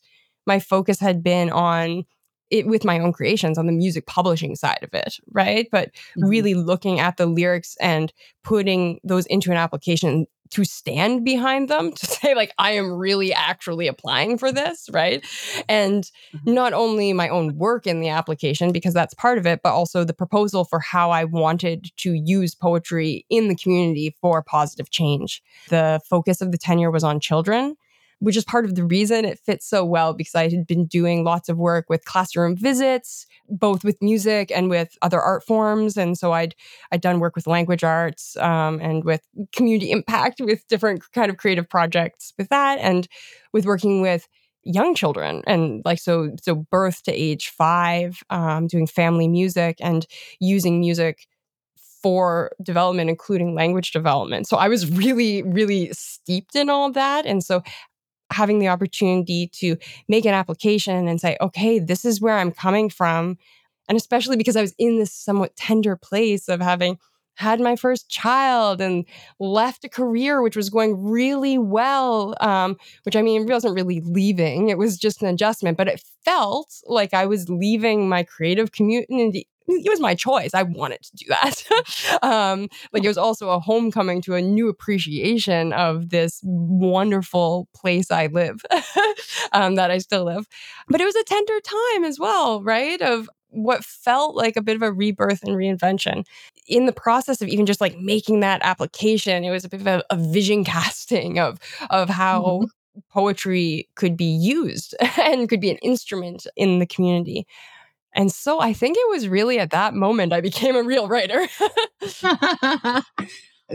my 0.50 0.60
focus 0.60 1.00
had 1.00 1.24
been 1.24 1.50
on 1.50 2.04
it 2.50 2.66
with 2.66 2.84
my 2.84 3.00
own 3.00 3.14
creations 3.14 3.58
on 3.58 3.68
the 3.68 3.72
music 3.72 4.08
publishing 4.08 4.56
side 4.56 4.80
of 4.82 4.90
it, 4.94 5.18
right? 5.32 5.68
But 5.72 5.94
mm-hmm. 5.94 6.26
really 6.26 6.56
looking 6.56 7.00
at 7.00 7.18
the 7.18 7.28
lyrics 7.28 7.78
and 7.80 8.12
putting 8.44 9.00
those 9.04 9.28
into 9.28 9.52
an 9.52 9.58
application 9.58 10.26
to 10.50 10.66
stand 10.66 11.24
behind 11.24 11.70
them 11.70 11.92
to 11.96 12.06
say 12.08 12.34
like 12.34 12.52
I 12.58 12.72
am 12.72 12.94
really 12.94 13.32
actually 13.32 13.86
applying 13.86 14.40
for 14.40 14.52
this, 14.52 14.90
right? 14.92 15.24
And 15.70 16.04
mm-hmm. 16.34 16.52
not 16.52 16.74
only 16.74 17.14
my 17.14 17.30
own 17.30 17.56
work 17.56 17.86
in 17.86 18.00
the 18.00 18.10
application 18.10 18.72
because 18.72 18.96
that's 18.96 19.14
part 19.14 19.38
of 19.38 19.46
it, 19.46 19.62
but 19.64 19.74
also 19.74 20.04
the 20.04 20.14
proposal 20.14 20.66
for 20.66 20.80
how 20.80 21.12
I 21.12 21.26
wanted 21.26 21.92
to 21.98 22.14
use 22.14 22.56
poetry 22.56 23.28
in 23.30 23.48
the 23.48 23.56
community 23.56 24.16
for 24.20 24.42
positive 24.42 24.90
change. 24.90 25.44
The 25.70 26.02
focus 26.10 26.42
of 26.42 26.52
the 26.52 26.58
tenure 26.58 26.90
was 26.90 27.04
on 27.04 27.20
children 27.20 27.76
which 28.20 28.38
is 28.38 28.44
part 28.44 28.66
of 28.66 28.76
the 28.76 28.84
reason 28.84 29.26
it 29.26 29.40
fits 29.40 29.68
so 29.68 29.84
well 29.84 30.14
because 30.14 30.36
I 30.36 30.50
had 30.50 30.68
been 30.68 30.86
doing 30.86 31.24
lots 31.24 31.50
of 31.50 31.58
work 31.58 31.86
with 31.90 32.06
classroom 32.06 32.56
visits, 32.56 33.26
both 33.50 33.84
with 33.84 34.02
music 34.02 34.52
and 34.54 34.70
with 34.70 34.98
other 35.02 35.20
art 35.20 35.46
forms. 35.46 35.98
And 35.98 36.18
so 36.18 36.34
I'd 36.34 36.56
I'd 36.92 37.02
done 37.02 37.20
work 37.20 37.36
with 37.36 37.48
language 37.48 37.84
arts 37.84 38.38
um, 38.38 38.80
and 38.82 39.04
with 39.04 39.22
community 39.54 39.92
impact 40.00 40.42
with 40.42 40.68
different 40.68 41.04
kind 41.14 41.30
of 41.30 41.38
creative 41.38 41.70
projects 41.70 42.34
with 42.38 42.50
that, 42.50 42.80
and 42.80 43.08
with 43.54 43.66
working 43.66 44.02
with 44.02 44.28
young 44.64 44.94
children 44.94 45.42
and 45.48 45.82
like 45.86 45.98
so 45.98 46.36
so 46.44 46.54
birth 46.54 47.02
to 47.04 47.12
age 47.14 47.50
five 47.50 48.22
um, 48.30 48.68
doing 48.68 48.86
family 48.86 49.28
music 49.28 49.78
and 49.80 50.06
using 50.40 50.82
music 50.82 51.28
for 52.02 52.52
development, 52.64 53.10
including 53.10 53.56
language 53.56 53.92
development. 53.92 54.48
So 54.48 54.58
I 54.58 54.68
was 54.68 54.90
really, 54.92 55.44
really 55.44 55.90
steeped 55.92 56.56
in 56.56 56.70
all 56.70 56.92
that. 56.92 57.26
And 57.26 57.44
so 57.44 57.62
having 58.40 58.60
the 58.60 58.70
opportunity 58.70 59.48
to 59.54 59.76
make 60.08 60.26
an 60.26 60.34
application 60.34 61.08
and 61.08 61.20
say, 61.20 61.38
okay, 61.42 61.78
this 61.78 62.06
is 62.06 62.22
where 62.22 62.38
I'm 62.38 62.52
coming 62.52 62.90
from. 62.90 63.38
And 63.88 63.98
especially 63.98 64.38
because 64.38 64.56
I 64.56 64.62
was 64.62 64.74
in 64.80 64.98
this 64.98 65.14
somewhat 65.14 65.56
tender 65.56 65.96
place 65.96 66.48
of 66.48 66.62
having 66.62 66.98
had 67.36 67.60
my 67.60 67.76
first 67.76 68.10
child 68.10 68.82
and 68.82 69.06
left 69.40 69.86
a 69.86 69.90
career 69.90 70.42
which 70.42 70.58
was 70.58 70.70
going 70.70 71.02
really 71.02 71.58
well. 71.58 72.36
Um, 72.42 72.78
which 73.04 73.16
I 73.16 73.22
mean, 73.22 73.46
wasn't 73.48 73.76
really 73.76 74.02
leaving; 74.02 74.70
it 74.70 74.78
was 74.78 74.98
just 74.98 75.22
an 75.22 75.30
adjustment. 75.30 75.78
But 75.78 75.88
it 75.88 76.04
felt 76.26 76.82
like 76.86 77.14
I 77.14 77.26
was 77.26 77.50
leaving 77.50 78.10
my 78.10 78.24
creative 78.24 78.74
community 78.74 79.48
it 79.86 79.90
was 79.90 80.00
my 80.00 80.16
choice. 80.16 80.52
I 80.54 80.64
wanted 80.64 81.02
to 81.04 81.16
do 81.16 81.26
that. 81.30 82.20
um, 82.24 82.68
like 82.94 83.04
it 83.04 83.08
was 83.08 83.18
also 83.18 83.50
a 83.50 83.60
homecoming 83.60 84.22
to 84.24 84.36
a 84.36 84.42
new 84.42 84.68
appreciation 84.70 85.74
of 85.74 86.10
this 86.10 86.40
wonderful 86.44 87.68
place 87.76 88.12
I 88.12 88.28
live, 88.28 88.62
um, 89.52 89.76
that 89.76 89.92
I 89.92 90.00
still 90.00 90.26
live. 90.26 90.48
But 90.88 91.02
it 91.02 91.06
was 91.06 91.16
a 91.16 91.24
tender 91.24 91.60
time 91.62 92.04
as 92.04 92.20
well, 92.20 92.64
right? 92.64 93.02
Of 93.02 93.30
what 93.52 93.84
felt 93.84 94.36
like 94.36 94.56
a 94.56 94.62
bit 94.62 94.76
of 94.76 94.84
a 94.84 94.92
rebirth 94.92 95.42
and 95.44 95.56
reinvention. 95.56 96.24
In 96.68 96.86
the 96.86 96.94
process 96.94 97.42
of 97.42 97.48
even 97.48 97.66
just 97.66 97.82
like 97.82 97.98
making 97.98 98.42
that 98.42 98.62
application, 98.64 99.44
it 99.44 99.50
was 99.50 99.66
a 99.66 99.70
bit 99.70 99.82
of 99.82 99.88
a, 99.88 100.04
a 100.12 100.16
vision 100.18 100.64
casting 100.64 101.40
of 101.40 101.60
of 101.90 102.10
how 102.10 102.42
mm-hmm 102.42 102.66
poetry 103.12 103.88
could 103.96 104.18
be 104.18 104.26
used 104.26 104.96
and 105.18 105.50
could 105.50 105.62
be 105.62 105.72
an 105.72 105.78
instrument 105.78 106.48
in 106.56 106.80
the 106.80 106.86
community. 106.86 107.46
And 108.16 108.32
so 108.32 108.60
I 108.60 108.74
think 108.74 108.98
it 108.98 109.10
was 109.10 109.28
really 109.28 109.60
at 109.60 109.72
that 109.72 109.94
moment 109.94 110.34
I 110.34 110.42
became 110.42 110.76
a 110.76 110.84
real 110.84 111.08
writer. 111.08 111.48
it 112.02 113.04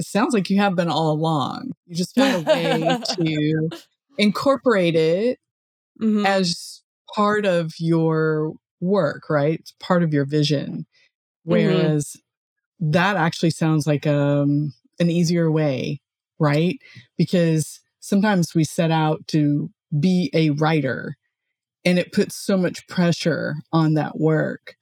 sounds 0.01 0.35
like 0.35 0.51
you 0.51 0.59
have 0.59 0.75
been 0.75 0.89
all 0.89 1.13
along. 1.13 1.73
You 1.87 1.95
just 1.97 2.15
found 2.15 2.47
a 2.47 2.51
way 2.51 2.99
to 3.15 3.71
incorporate 4.19 4.97
it 4.97 5.39
mm-hmm. 6.01 6.27
as 6.27 6.83
part 7.15 7.47
of 7.47 7.73
your 7.79 8.53
work, 8.81 9.31
right? 9.31 9.61
It's 9.61 9.75
part 9.81 10.03
of 10.03 10.13
your 10.13 10.25
vision. 10.25 10.87
Mm-hmm. 11.47 11.51
Whereas 11.51 12.17
mm-hmm. 12.17 12.91
that 12.93 13.17
actually 13.17 13.51
sounds 13.51 13.87
like 13.87 14.07
um, 14.07 14.73
an 14.99 15.11
easier 15.11 15.51
way, 15.51 16.01
right? 16.39 16.79
Because 17.17 17.81
sometimes 18.01 18.55
we 18.55 18.65
set 18.65 18.91
out 18.91 19.27
to 19.29 19.71
be 19.99 20.31
a 20.35 20.51
writer 20.51 21.17
and 21.85 21.99
it 21.99 22.13
puts 22.13 22.35
so 22.35 22.57
much 22.57 22.87
pressure 22.89 23.57
on 23.73 23.95
that 23.95 24.19
work. 24.19 24.77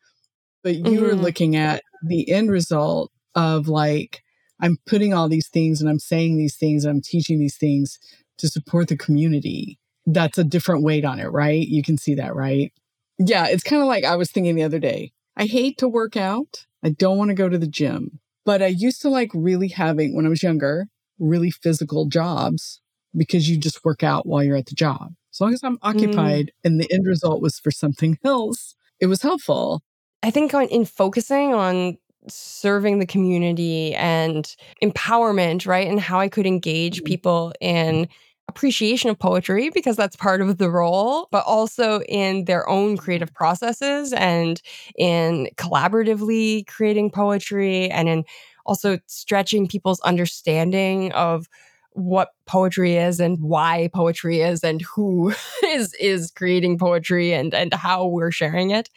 But 0.63 0.77
you 0.77 1.01
mm-hmm. 1.01 1.21
looking 1.21 1.57
at 1.57 1.83
the 2.07 2.31
end 2.31 2.51
result 2.51 3.11
of 3.35 3.69
like, 3.69 4.23
I'm 4.61 4.79
putting 4.87 5.13
all 5.13 5.29
these 5.29 5.49
things 5.49 5.81
and 5.81 5.91
I'm 5.91 5.99
saying 5.99 6.37
these 6.37 6.57
things 6.57 6.85
and 6.85 6.95
I'm 6.95 7.03
teaching 7.03 7.39
these 7.39 7.57
things 7.57 7.99
to 8.39 8.49
support 8.49 8.89
the 8.89 8.97
community. 8.97 9.79
That's 10.07 10.39
a 10.39 10.45
different 10.45 10.85
weight 10.85 11.05
on 11.05 11.19
it, 11.19 11.27
right? 11.27 11.67
You 11.67 11.83
can 11.83 11.99
see 11.99 12.15
that, 12.15 12.35
right? 12.35 12.73
Yeah, 13.19 13.47
it's 13.47 13.65
kind 13.65 13.83
of 13.83 13.89
like 13.89 14.05
I 14.05 14.17
was 14.17 14.31
thinking 14.31 14.55
the 14.55 14.63
other 14.63 14.79
day. 14.79 15.13
I 15.37 15.47
hate 15.47 15.79
to 15.79 15.89
work 15.89 16.17
out. 16.17 16.67
I 16.85 16.91
don't 16.91 17.19
want 17.19 17.29
to 17.29 17.35
go 17.35 17.49
to 17.49 17.59
the 17.59 17.67
gym, 17.67 18.21
but 18.45 18.63
I 18.63 18.67
used 18.67 19.03
to 19.03 19.09
like 19.09 19.31
really 19.35 19.69
having, 19.69 20.15
when 20.15 20.27
I 20.27 20.29
was 20.29 20.43
younger, 20.43 20.87
really 21.19 21.51
physical 21.51 22.07
jobs 22.07 22.82
because 23.17 23.49
you 23.49 23.59
just 23.59 23.85
work 23.85 24.03
out 24.03 24.27
while 24.27 24.43
you're 24.43 24.57
at 24.57 24.67
the 24.67 24.75
job. 24.75 25.13
As 25.33 25.41
long 25.41 25.55
as 25.55 25.63
I'm 25.63 25.77
mm. 25.77 25.81
occupied 25.83 26.47
mm. 26.47 26.51
and 26.65 26.81
the 26.81 26.93
end 26.93 27.07
result 27.07 27.41
was 27.41 27.59
for 27.59 27.71
something 27.71 28.19
else, 28.25 28.75
it 29.01 29.07
was 29.07 29.23
helpful. 29.23 29.83
I 30.23 30.31
think 30.31 30.55
on, 30.55 30.69
in 30.69 30.85
focusing 30.85 31.55
on 31.55 31.99
serving 32.29 33.01
the 33.01 33.07
community 33.07 33.95
and 33.95 34.55
empowerment, 34.83 35.67
right? 35.67 35.89
And 35.89 35.99
how 35.99 36.21
I 36.21 36.29
could 36.29 36.47
engage 36.47 37.03
mm. 37.03 37.05
people 37.05 37.53
in 37.61 38.09
appreciation 38.49 39.09
of 39.09 39.19
poetry 39.19 39.71
because 39.71 39.97
that's 39.97 40.17
part 40.17 40.41
of 40.41 40.59
the 40.59 40.71
role, 40.71 41.29
but 41.31 41.45
also 41.47 42.01
in 42.03 42.45
their 42.45 42.69
own 42.69 42.97
creative 42.97 43.33
processes 43.33 44.13
and 44.13 44.61
in 44.97 45.49
collaboratively 45.57 46.67
creating 46.67 47.11
poetry 47.11 47.91
and 47.91 48.09
in 48.09 48.25
also 48.67 48.99
stretching 49.07 49.67
people's 49.67 50.01
understanding 50.01 51.13
of 51.13 51.49
what 51.95 52.31
poetry 52.47 52.97
is 52.97 53.21
and 53.21 53.39
why 53.41 53.91
poetry 53.95 54.41
is 54.41 54.65
and 54.65 54.83
who 54.83 55.33
is 55.65 55.95
is 55.95 56.31
creating 56.31 56.79
poetry 56.79 57.33
and 57.33 57.55
and 57.55 57.73
how 57.75 58.07
we're 58.07 58.31
sharing 58.31 58.71
it. 58.71 58.91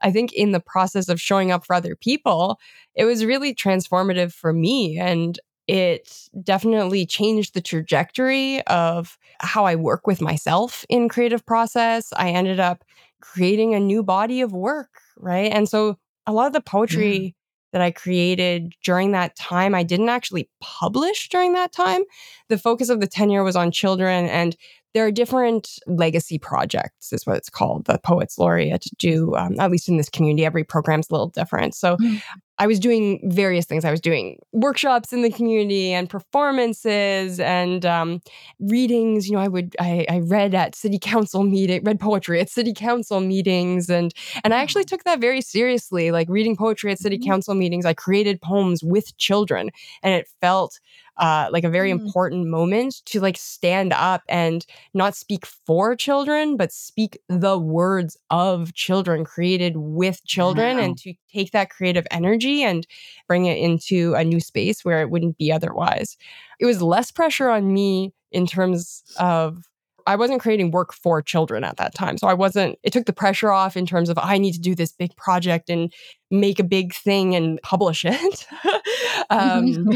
I 0.00 0.10
think 0.10 0.32
in 0.32 0.52
the 0.52 0.60
process 0.60 1.08
of 1.08 1.20
showing 1.20 1.52
up 1.52 1.64
for 1.64 1.74
other 1.74 1.94
people 1.94 2.58
it 2.94 3.04
was 3.04 3.24
really 3.24 3.54
transformative 3.54 4.32
for 4.32 4.52
me 4.52 4.98
and 4.98 5.38
it 5.66 6.28
definitely 6.42 7.06
changed 7.06 7.54
the 7.54 7.60
trajectory 7.60 8.60
of 8.66 9.16
how 9.38 9.64
i 9.64 9.76
work 9.76 10.06
with 10.06 10.20
myself 10.20 10.84
in 10.88 11.08
creative 11.08 11.46
process. 11.46 12.12
I 12.16 12.30
ended 12.30 12.58
up 12.58 12.84
creating 13.20 13.74
a 13.74 13.80
new 13.80 14.02
body 14.02 14.40
of 14.40 14.52
work 14.52 15.00
right? 15.20 15.52
And 15.52 15.68
so 15.68 15.98
a 16.26 16.32
lot 16.32 16.46
of 16.46 16.52
the 16.52 16.60
poetry 16.60 17.18
mm. 17.18 17.34
That 17.72 17.82
I 17.82 17.90
created 17.90 18.74
during 18.82 19.12
that 19.12 19.36
time. 19.36 19.74
I 19.74 19.82
didn't 19.82 20.08
actually 20.08 20.48
publish 20.60 21.28
during 21.28 21.52
that 21.54 21.72
time. 21.72 22.02
The 22.48 22.58
focus 22.58 22.88
of 22.88 23.00
the 23.00 23.06
tenure 23.06 23.44
was 23.44 23.56
on 23.56 23.70
children, 23.70 24.26
and 24.26 24.56
there 24.94 25.06
are 25.06 25.10
different 25.10 25.78
legacy 25.86 26.38
projects, 26.38 27.12
is 27.12 27.26
what 27.26 27.36
it's 27.36 27.48
called. 27.48 27.84
The 27.86 27.98
Poets 27.98 28.38
Laureate 28.38 28.86
do, 28.98 29.34
um, 29.36 29.58
at 29.60 29.70
least 29.70 29.88
in 29.88 29.96
this 29.96 30.08
community, 30.08 30.44
every 30.44 30.64
program's 30.64 31.08
a 31.10 31.12
little 31.12 31.28
different. 31.28 31.74
So 31.74 31.96
mm. 31.96 32.20
I 32.58 32.66
was 32.66 32.78
doing 32.78 33.20
various 33.24 33.64
things. 33.64 33.86
I 33.86 33.90
was 33.90 34.02
doing 34.02 34.38
workshops 34.52 35.14
in 35.14 35.22
the 35.22 35.30
community 35.30 35.92
and 35.92 36.10
performances 36.10 37.40
and 37.40 37.86
um, 37.86 38.20
readings. 38.58 39.28
You 39.28 39.36
know, 39.36 39.40
I 39.40 39.48
would 39.48 39.74
I, 39.80 40.04
I, 40.10 40.18
read 40.18 40.54
at 40.54 40.74
city 40.74 40.98
council 40.98 41.42
meeting, 41.42 41.82
read 41.84 41.98
poetry 41.98 42.38
at 42.38 42.50
city 42.50 42.74
council 42.74 43.20
meetings, 43.20 43.88
and 43.88 44.12
and 44.44 44.52
I 44.52 44.58
actually 44.58 44.84
took 44.84 45.04
that 45.04 45.20
very 45.20 45.40
seriously. 45.40 46.10
Like 46.10 46.28
reading 46.28 46.54
poetry 46.54 46.92
at 46.92 46.98
city 46.98 47.16
mm-hmm. 47.16 47.30
council 47.30 47.54
meetings, 47.54 47.86
I 47.86 47.94
created 47.94 48.42
poems 48.42 48.84
with 48.84 49.16
children, 49.16 49.70
and 50.02 50.12
it 50.12 50.28
felt 50.42 50.80
uh, 51.20 51.48
like 51.52 51.64
a 51.64 51.70
very 51.70 51.90
mm. 51.90 52.00
important 52.00 52.46
moment 52.46 53.02
to 53.04 53.20
like 53.20 53.36
stand 53.36 53.92
up 53.92 54.22
and 54.28 54.64
not 54.94 55.14
speak 55.14 55.44
for 55.44 55.94
children, 55.94 56.56
but 56.56 56.72
speak 56.72 57.18
the 57.28 57.58
words 57.58 58.16
of 58.30 58.72
children 58.74 59.24
created 59.24 59.76
with 59.76 60.24
children 60.24 60.78
wow. 60.78 60.82
and 60.82 60.98
to 60.98 61.12
take 61.32 61.52
that 61.52 61.70
creative 61.70 62.06
energy 62.10 62.62
and 62.62 62.86
bring 63.28 63.44
it 63.44 63.58
into 63.58 64.14
a 64.14 64.24
new 64.24 64.40
space 64.40 64.84
where 64.84 65.02
it 65.02 65.10
wouldn't 65.10 65.36
be 65.36 65.52
otherwise. 65.52 66.16
It 66.58 66.64
was 66.64 66.80
less 66.80 67.10
pressure 67.10 67.50
on 67.50 67.72
me 67.72 68.14
in 68.32 68.46
terms 68.46 69.02
of 69.18 69.62
I 70.06 70.16
wasn't 70.16 70.40
creating 70.40 70.70
work 70.70 70.94
for 70.94 71.20
children 71.20 71.62
at 71.64 71.76
that 71.76 71.94
time. 71.94 72.16
So 72.16 72.26
I 72.26 72.34
wasn't, 72.34 72.78
it 72.82 72.94
took 72.94 73.04
the 73.04 73.12
pressure 73.12 73.52
off 73.52 73.76
in 73.76 73.84
terms 73.84 74.08
of 74.08 74.18
I 74.18 74.38
need 74.38 74.52
to 74.52 74.60
do 74.60 74.74
this 74.74 74.92
big 74.92 75.14
project 75.16 75.68
and 75.68 75.92
make 76.30 76.58
a 76.58 76.64
big 76.64 76.94
thing 76.94 77.34
and 77.34 77.60
publish 77.62 78.06
it. 78.06 78.46
um, 79.30 79.90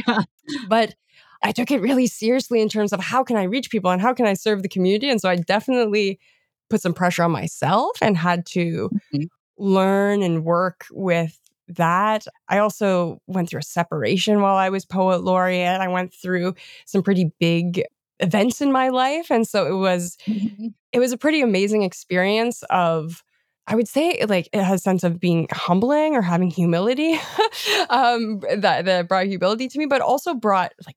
But 0.68 0.94
I 1.44 1.52
took 1.52 1.70
it 1.70 1.80
really 1.80 2.06
seriously 2.06 2.60
in 2.60 2.68
terms 2.68 2.92
of 2.92 3.00
how 3.00 3.22
can 3.22 3.36
I 3.36 3.44
reach 3.44 3.70
people 3.70 3.90
and 3.90 4.00
how 4.00 4.14
can 4.14 4.26
I 4.26 4.32
serve 4.32 4.62
the 4.62 4.68
community. 4.68 5.10
And 5.10 5.20
so 5.20 5.28
I 5.28 5.36
definitely 5.36 6.18
put 6.70 6.80
some 6.80 6.94
pressure 6.94 7.22
on 7.22 7.30
myself 7.30 7.98
and 8.00 8.16
had 8.16 8.46
to 8.46 8.90
mm-hmm. 9.14 9.24
learn 9.58 10.22
and 10.22 10.44
work 10.44 10.86
with 10.90 11.38
that. 11.68 12.26
I 12.48 12.58
also 12.58 13.20
went 13.26 13.50
through 13.50 13.60
a 13.60 13.64
separation 13.64 14.40
while 14.40 14.56
I 14.56 14.70
was 14.70 14.86
poet 14.86 15.22
laureate. 15.22 15.80
I 15.80 15.88
went 15.88 16.14
through 16.14 16.54
some 16.86 17.02
pretty 17.02 17.30
big 17.38 17.84
events 18.20 18.60
in 18.60 18.70
my 18.72 18.88
life 18.88 19.30
and 19.30 19.46
so 19.46 19.66
it 19.66 19.76
was 19.76 20.16
mm-hmm. 20.26 20.68
it 20.92 21.00
was 21.00 21.12
a 21.12 21.18
pretty 21.18 21.40
amazing 21.40 21.82
experience 21.82 22.62
of 22.70 23.24
I 23.66 23.74
would 23.74 23.88
say 23.88 24.24
like 24.28 24.48
it 24.52 24.62
has 24.62 24.80
a 24.80 24.82
sense 24.82 25.02
of 25.02 25.18
being 25.18 25.48
humbling 25.50 26.14
or 26.14 26.22
having 26.22 26.48
humility 26.48 27.14
um 27.90 28.40
that 28.56 28.84
that 28.84 29.08
brought 29.08 29.26
humility 29.26 29.66
to 29.66 29.78
me 29.78 29.86
but 29.86 30.00
also 30.00 30.32
brought 30.32 30.72
like 30.86 30.94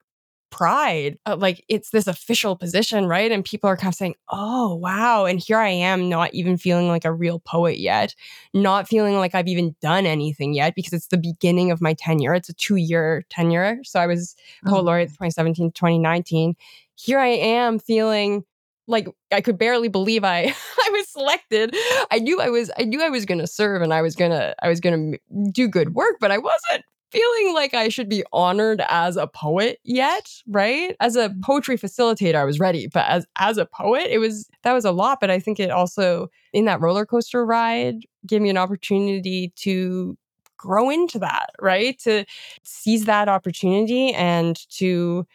pride. 0.49 1.17
Uh, 1.25 1.35
like 1.37 1.63
it's 1.67 1.91
this 1.91 2.07
official 2.07 2.55
position, 2.55 3.05
right? 3.05 3.31
And 3.31 3.43
people 3.43 3.69
are 3.69 3.77
kind 3.77 3.91
of 3.91 3.95
saying, 3.95 4.15
oh, 4.29 4.75
wow. 4.75 5.25
And 5.25 5.39
here 5.39 5.57
I 5.57 5.69
am, 5.69 6.09
not 6.09 6.33
even 6.33 6.57
feeling 6.57 6.87
like 6.87 7.05
a 7.05 7.11
real 7.11 7.39
poet 7.39 7.79
yet, 7.79 8.15
not 8.53 8.87
feeling 8.87 9.15
like 9.17 9.35
I've 9.35 9.47
even 9.47 9.75
done 9.81 10.05
anything 10.05 10.53
yet 10.53 10.75
because 10.75 10.93
it's 10.93 11.07
the 11.07 11.17
beginning 11.17 11.71
of 11.71 11.81
my 11.81 11.93
tenure. 11.93 12.33
It's 12.33 12.49
a 12.49 12.53
two 12.53 12.77
year 12.77 13.23
tenure. 13.29 13.79
So 13.83 13.99
I 13.99 14.07
was 14.07 14.35
poet 14.65 14.79
oh. 14.79 14.83
laureate 14.83 15.09
2017 15.09 15.71
2019. 15.71 16.55
Here 16.95 17.19
I 17.19 17.27
am 17.27 17.79
feeling 17.79 18.43
like 18.87 19.07
I 19.31 19.41
could 19.41 19.57
barely 19.57 19.89
believe 19.89 20.23
I 20.23 20.43
I 20.79 20.89
was 20.91 21.09
selected. 21.09 21.75
I 22.11 22.19
knew 22.19 22.41
I 22.41 22.49
was 22.49 22.71
I 22.77 22.83
knew 22.83 23.03
I 23.03 23.09
was 23.09 23.25
going 23.25 23.39
to 23.39 23.47
serve 23.47 23.81
and 23.81 23.93
I 23.93 24.01
was 24.01 24.15
going 24.15 24.31
to 24.31 24.55
I 24.63 24.69
was 24.69 24.79
going 24.79 25.13
to 25.13 25.51
do 25.51 25.67
good 25.67 25.93
work, 25.93 26.15
but 26.19 26.31
I 26.31 26.37
wasn't 26.37 26.83
feeling 27.11 27.53
like 27.53 27.73
I 27.73 27.89
should 27.89 28.09
be 28.09 28.23
honored 28.33 28.81
as 28.89 29.17
a 29.17 29.27
poet 29.27 29.79
yet, 29.83 30.29
right? 30.47 30.95
As 30.99 31.15
a 31.15 31.29
mm. 31.29 31.41
poetry 31.41 31.77
facilitator, 31.77 32.35
I 32.35 32.43
was 32.43 32.59
ready, 32.59 32.87
but 32.87 33.05
as 33.07 33.25
as 33.37 33.57
a 33.57 33.65
poet, 33.65 34.07
it 34.09 34.19
was 34.19 34.49
that 34.63 34.73
was 34.73 34.85
a 34.85 34.91
lot. 34.91 35.19
But 35.19 35.31
I 35.31 35.39
think 35.39 35.59
it 35.59 35.71
also 35.71 36.29
in 36.53 36.65
that 36.65 36.81
roller 36.81 37.05
coaster 37.05 37.45
ride 37.45 38.05
gave 38.25 38.41
me 38.41 38.49
an 38.49 38.57
opportunity 38.57 39.53
to 39.57 40.17
grow 40.57 40.89
into 40.89 41.19
that, 41.19 41.51
right? 41.61 41.97
To 41.99 42.25
seize 42.63 43.05
that 43.05 43.29
opportunity 43.29 44.13
and 44.13 44.57
to 44.71 45.25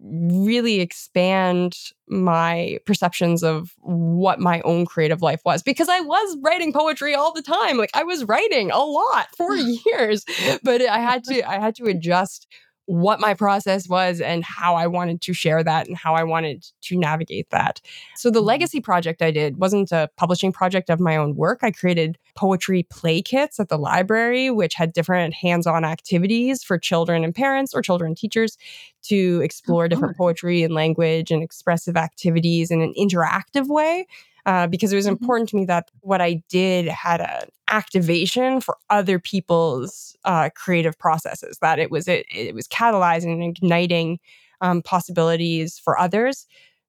really 0.00 0.80
expand 0.80 1.76
my 2.08 2.78
perceptions 2.86 3.42
of 3.42 3.72
what 3.78 4.38
my 4.38 4.60
own 4.62 4.86
creative 4.86 5.22
life 5.22 5.40
was 5.44 5.62
because 5.62 5.88
I 5.88 6.00
was 6.00 6.36
writing 6.42 6.72
poetry 6.72 7.14
all 7.14 7.32
the 7.32 7.42
time. 7.42 7.76
Like 7.76 7.90
I 7.94 8.04
was 8.04 8.24
writing 8.24 8.70
a 8.70 8.78
lot 8.78 9.28
for 9.36 9.54
years, 9.86 10.24
but 10.62 10.82
I 10.82 10.98
had 10.98 11.24
to 11.24 11.48
I 11.48 11.58
had 11.58 11.74
to 11.76 11.84
adjust 11.84 12.46
what 12.88 13.20
my 13.20 13.34
process 13.34 13.86
was 13.86 14.18
and 14.18 14.42
how 14.42 14.74
I 14.74 14.86
wanted 14.86 15.20
to 15.20 15.34
share 15.34 15.62
that 15.62 15.86
and 15.86 15.94
how 15.94 16.14
I 16.14 16.24
wanted 16.24 16.66
to 16.80 16.96
navigate 16.96 17.50
that. 17.50 17.82
So 18.16 18.30
the 18.30 18.38
mm-hmm. 18.38 18.46
legacy 18.46 18.80
project 18.80 19.20
I 19.20 19.30
did 19.30 19.58
wasn't 19.58 19.92
a 19.92 20.08
publishing 20.16 20.52
project 20.52 20.88
of 20.88 20.98
my 20.98 21.14
own 21.14 21.36
work. 21.36 21.58
I 21.62 21.70
created 21.70 22.16
poetry 22.34 22.84
play 22.84 23.20
kits 23.20 23.60
at 23.60 23.68
the 23.68 23.76
library, 23.76 24.50
which 24.50 24.72
had 24.72 24.94
different 24.94 25.34
hands-on 25.34 25.84
activities 25.84 26.64
for 26.64 26.78
children 26.78 27.24
and 27.24 27.34
parents 27.34 27.74
or 27.74 27.82
children 27.82 28.12
and 28.12 28.16
teachers 28.16 28.56
to 29.02 29.42
explore 29.42 29.84
oh, 29.84 29.88
different 29.88 30.16
poetry 30.16 30.62
and 30.62 30.72
language 30.72 31.30
and 31.30 31.42
expressive 31.42 31.96
activities 31.96 32.70
in 32.70 32.80
an 32.80 32.94
interactive 32.98 33.68
way 33.68 34.06
uh, 34.48 34.66
because 34.66 34.90
it 34.94 34.96
was 34.96 35.04
mm-hmm. 35.04 35.22
important 35.22 35.50
to 35.50 35.56
me 35.56 35.66
that 35.66 35.90
what 36.00 36.22
I 36.22 36.42
did 36.48 36.86
had 36.88 37.20
an 37.20 37.50
activation 37.70 38.62
for 38.62 38.78
other 38.88 39.18
people's 39.18 40.16
uh, 40.24 40.48
creative 40.54 40.98
processes. 40.98 41.58
That 41.60 41.78
it 41.78 41.90
was 41.90 42.08
it, 42.08 42.24
it 42.34 42.54
was 42.54 42.66
catalyzing 42.66 43.30
and 43.30 43.42
igniting 43.42 44.18
um, 44.62 44.80
possibilities 44.80 45.78
for 45.78 45.98
others. 45.98 46.46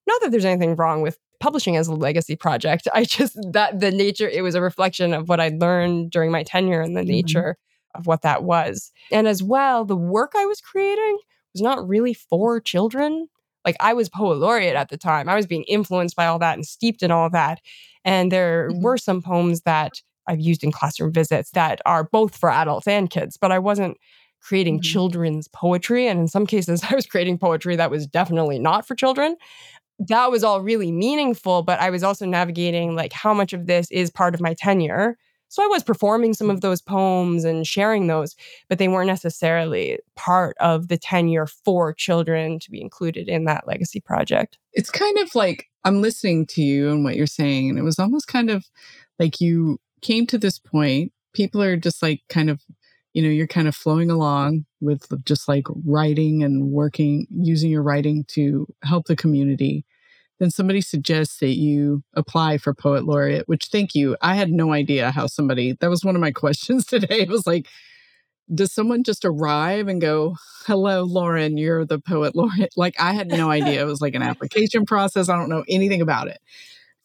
Not 0.08 0.22
that 0.22 0.32
there's 0.32 0.46
anything 0.46 0.78
wrong 0.78 1.02
with 1.02 1.20
publishing 1.42 1.76
as 1.76 1.90
a 1.90 1.94
legacy 1.94 2.38
project. 2.38 2.88
I 2.94 3.04
just 3.04 3.38
that 3.52 3.82
the 3.82 3.92
nature 3.92 4.30
it 4.30 4.42
was 4.42 4.56
a 4.56 4.62
reflection 4.62 5.14
of 5.14 5.28
what 5.28 5.42
I 5.42 5.50
learned 5.50 6.12
during 6.12 6.32
my 6.32 6.44
tenure 6.44 6.80
and 6.80 6.96
the 6.96 7.02
mm-hmm. 7.02 7.12
nature 7.12 7.58
of 7.94 8.08
what 8.08 8.22
that 8.22 8.44
was. 8.44 8.94
And 9.12 9.28
as 9.28 9.44
well, 9.44 9.84
the 9.84 9.98
work 9.98 10.32
I 10.34 10.46
was 10.46 10.62
creating 10.62 11.18
was 11.54 11.62
not 11.62 11.86
really 11.86 12.14
for 12.14 12.62
children 12.62 13.28
like 13.66 13.76
I 13.80 13.94
was 13.94 14.10
poet 14.10 14.38
laureate 14.38 14.76
at 14.76 14.90
the 14.90 14.98
time. 14.98 15.30
I 15.30 15.36
was 15.36 15.48
being 15.48 15.64
influenced 15.64 16.16
by 16.16 16.28
all 16.28 16.40
that 16.40 16.56
and 16.56 16.66
steeped 16.66 17.04
in 17.04 17.12
all 17.12 17.30
that. 17.32 17.60
And 18.06 18.32
there 18.32 18.70
mm-hmm. 18.70 18.82
were 18.82 18.98
some 18.98 19.22
poems 19.22 19.62
that 19.62 20.02
I've 20.28 20.40
used 20.40 20.64
in 20.64 20.72
classroom 20.72 21.12
visits 21.12 21.52
that 21.52 21.82
are 21.86 22.04
both 22.04 22.36
for 22.36 22.50
adults 22.50 22.88
and 22.88 23.10
kids, 23.10 23.38
but 23.38 23.52
I 23.52 23.60
wasn't 23.60 23.98
creating 24.42 24.76
mm-hmm. 24.76 24.92
children's 24.92 25.48
poetry. 25.48 26.08
And 26.08 26.20
in 26.20 26.28
some 26.28 26.46
cases, 26.46 26.84
I 26.90 26.96
was 26.96 27.06
creating 27.06 27.38
poetry 27.38 27.76
that 27.76 27.92
was 27.92 28.08
definitely 28.08 28.60
not 28.60 28.88
for 28.88 28.96
children. 28.96 29.36
That 30.08 30.32
was 30.32 30.44
all 30.44 30.62
really 30.62 30.92
meaningful, 30.92 31.62
but 31.62 31.80
I 31.82 31.90
was 31.90 32.04
also 32.04 32.26
navigating 32.26 32.96
like 32.96 33.12
how 33.12 33.34
much 33.34 33.52
of 33.52 33.68
this 33.68 33.92
is 33.92 34.10
part 34.10 34.34
of 34.34 34.40
my 34.40 34.54
tenure 34.54 35.18
so 35.50 35.64
I 35.64 35.68
was 35.68 35.84
performing 35.84 36.34
some 36.36 36.50
of 36.50 36.62
those 36.62 36.82
poems 36.82 37.44
and 37.44 37.66
sharing 37.66 38.08
those, 38.08 38.36
but 38.70 38.78
they 38.78 38.88
weren't 38.88 39.08
necessarily 39.08 40.00
part 40.16 40.56
of 40.60 40.88
the 40.88 40.98
tenure 40.98 41.48
for 41.48 41.92
children 41.94 42.60
to 42.60 42.72
be 42.72 42.82
included 42.82 43.28
in 43.28 43.46
that 43.46 43.68
legacy 43.68 44.00
project. 44.00 44.60
It's 44.74 44.92
kind 44.92 45.18
of 45.18 45.34
like 45.34 45.66
I'm 45.84 46.02
listening 46.02 46.46
to 46.48 46.62
you 46.62 46.90
and 46.90 47.04
what 47.04 47.16
you're 47.16 47.28
saying, 47.28 47.70
and 47.70 47.80
it 47.80 47.84
was 47.84 48.00
almost 48.00 48.28
kind 48.28 48.52
of 48.52 48.66
like 49.18 49.42
you 49.42 49.80
came 50.02 50.28
to 50.28 50.38
this 50.38 50.60
point. 50.60 51.12
People 51.34 51.62
are 51.64 51.78
just 51.78 52.02
like 52.04 52.22
kind 52.30 52.50
of, 52.50 52.62
you 53.14 53.24
know, 53.24 53.30
you're 53.30 53.48
kind 53.48 53.68
of 53.68 53.76
flowing 53.76 54.12
along 54.12 54.66
with 54.82 55.08
just 55.26 55.48
like 55.48 55.66
writing 55.86 56.44
and 56.44 56.72
working, 56.72 57.26
using 57.32 57.72
your 57.72 57.84
writing 57.84 58.24
to 58.30 58.68
help 58.84 59.08
the 59.08 59.16
community 59.16 59.86
then 60.40 60.50
somebody 60.50 60.82
suggests 60.82 61.38
that 61.40 61.58
you 61.58 62.04
apply 62.14 62.58
for 62.58 62.74
poet 62.74 63.04
laureate 63.04 63.48
which 63.48 63.66
thank 63.66 63.94
you 63.94 64.16
i 64.22 64.36
had 64.36 64.52
no 64.52 64.74
idea 64.74 65.12
how 65.12 65.28
somebody 65.28 65.74
that 65.80 65.90
was 65.90 66.04
one 66.04 66.16
of 66.16 66.22
my 66.22 66.32
questions 66.44 66.86
today 66.86 67.20
it 67.20 67.30
was 67.30 67.46
like 67.46 67.68
does 68.54 68.74
someone 68.74 69.04
just 69.04 69.26
arrive 69.26 69.88
and 69.88 70.02
go 70.02 70.36
hello 70.66 71.04
lauren 71.04 71.58
you're 71.58 71.86
the 71.86 72.00
poet 72.00 72.36
laureate 72.36 72.74
like 72.76 72.96
i 73.00 73.14
had 73.14 73.28
no 73.28 73.50
idea 73.60 73.82
it 73.82 73.86
was 73.86 74.02
like 74.02 74.16
an 74.16 74.24
application 74.24 74.86
process 74.86 75.30
i 75.30 75.36
don't 75.36 75.50
know 75.50 75.64
anything 75.68 76.02
about 76.02 76.28
it. 76.28 76.40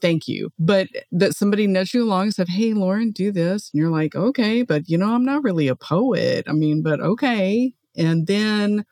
Thank 0.01 0.29
you. 0.29 0.51
But 0.59 0.89
that 1.13 1.35
somebody 1.35 1.67
nudged 1.67 1.95
you 1.95 2.05
along 2.05 2.25
and 2.25 2.35
said 2.35 2.49
hey 2.49 2.75
lauren 2.75 3.11
do 3.11 3.33
this 3.33 3.71
and 3.73 3.81
you're 3.81 3.91
like 3.91 4.15
okay 4.15 4.63
but 4.63 4.87
you 4.87 4.99
know 4.99 5.15
i'm 5.15 5.25
not 5.25 5.43
really 5.43 5.69
a 5.69 5.77
poet 5.77 6.45
i 6.47 6.53
mean 6.53 6.83
but 6.83 7.01
okay 7.01 7.73
and 7.97 8.27
then 8.27 8.85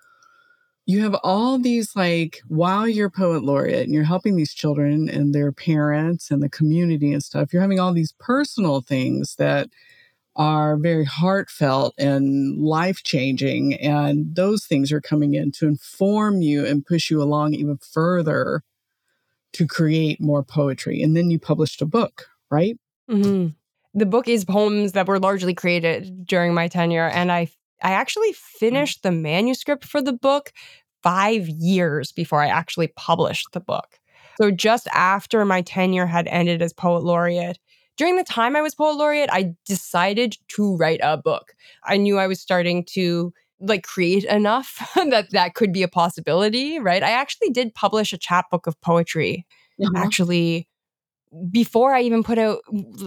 you 0.86 1.02
have 1.02 1.14
all 1.22 1.58
these 1.58 1.94
like 1.94 2.40
while 2.48 2.88
you're 2.88 3.10
poet 3.10 3.42
laureate 3.42 3.84
and 3.84 3.94
you're 3.94 4.04
helping 4.04 4.36
these 4.36 4.52
children 4.52 5.08
and 5.08 5.34
their 5.34 5.52
parents 5.52 6.30
and 6.30 6.42
the 6.42 6.48
community 6.48 7.12
and 7.12 7.22
stuff 7.22 7.52
you're 7.52 7.62
having 7.62 7.80
all 7.80 7.92
these 7.92 8.14
personal 8.18 8.80
things 8.80 9.36
that 9.36 9.68
are 10.34 10.76
very 10.76 11.04
heartfelt 11.04 11.94
and 11.98 12.58
life 12.58 13.02
changing 13.02 13.74
and 13.74 14.34
those 14.34 14.64
things 14.64 14.90
are 14.90 15.00
coming 15.00 15.34
in 15.34 15.52
to 15.52 15.66
inform 15.66 16.40
you 16.40 16.64
and 16.64 16.86
push 16.86 17.10
you 17.10 17.22
along 17.22 17.54
even 17.54 17.76
further 17.76 18.62
to 19.52 19.66
create 19.66 20.20
more 20.20 20.42
poetry 20.42 21.02
and 21.02 21.16
then 21.16 21.30
you 21.30 21.38
published 21.38 21.82
a 21.82 21.86
book 21.86 22.26
right 22.50 22.78
mm-hmm. 23.10 23.48
the 23.94 24.06
book 24.06 24.26
is 24.26 24.44
poems 24.44 24.92
that 24.92 25.06
were 25.06 25.20
largely 25.20 25.54
created 25.54 26.26
during 26.26 26.54
my 26.54 26.66
tenure 26.66 27.08
and 27.08 27.30
i 27.30 27.48
I 27.82 27.92
actually 27.92 28.32
mm. 28.32 28.36
finished 28.36 29.02
the 29.02 29.12
manuscript 29.12 29.84
for 29.84 30.00
the 30.00 30.12
book 30.12 30.52
five 31.02 31.48
years 31.48 32.12
before 32.12 32.42
I 32.42 32.48
actually 32.48 32.88
published 32.88 33.48
the 33.52 33.60
book. 33.60 33.98
So 34.40 34.50
just 34.50 34.88
after 34.88 35.44
my 35.44 35.62
tenure 35.62 36.06
had 36.06 36.26
ended 36.28 36.62
as 36.62 36.72
poet 36.72 37.02
laureate, 37.02 37.58
during 37.96 38.16
the 38.16 38.24
time 38.24 38.56
I 38.56 38.62
was 38.62 38.74
poet 38.74 38.96
laureate, 38.96 39.28
I 39.30 39.54
decided 39.66 40.36
to 40.48 40.76
write 40.76 41.00
a 41.02 41.16
book. 41.16 41.54
I 41.84 41.96
knew 41.96 42.18
I 42.18 42.26
was 42.26 42.40
starting 42.40 42.84
to 42.92 43.32
like 43.60 43.84
create 43.84 44.24
enough 44.24 44.90
that 44.96 45.30
that 45.30 45.54
could 45.54 45.72
be 45.72 45.82
a 45.82 45.88
possibility, 45.88 46.78
right? 46.78 47.02
I 47.02 47.10
actually 47.10 47.50
did 47.50 47.74
publish 47.74 48.12
a 48.12 48.18
chapbook 48.18 48.66
of 48.66 48.80
poetry. 48.80 49.46
Mm-hmm. 49.80 49.96
Actually, 49.96 50.68
before 51.50 51.94
I 51.94 52.02
even 52.02 52.22
put 52.22 52.38
out 52.38 52.60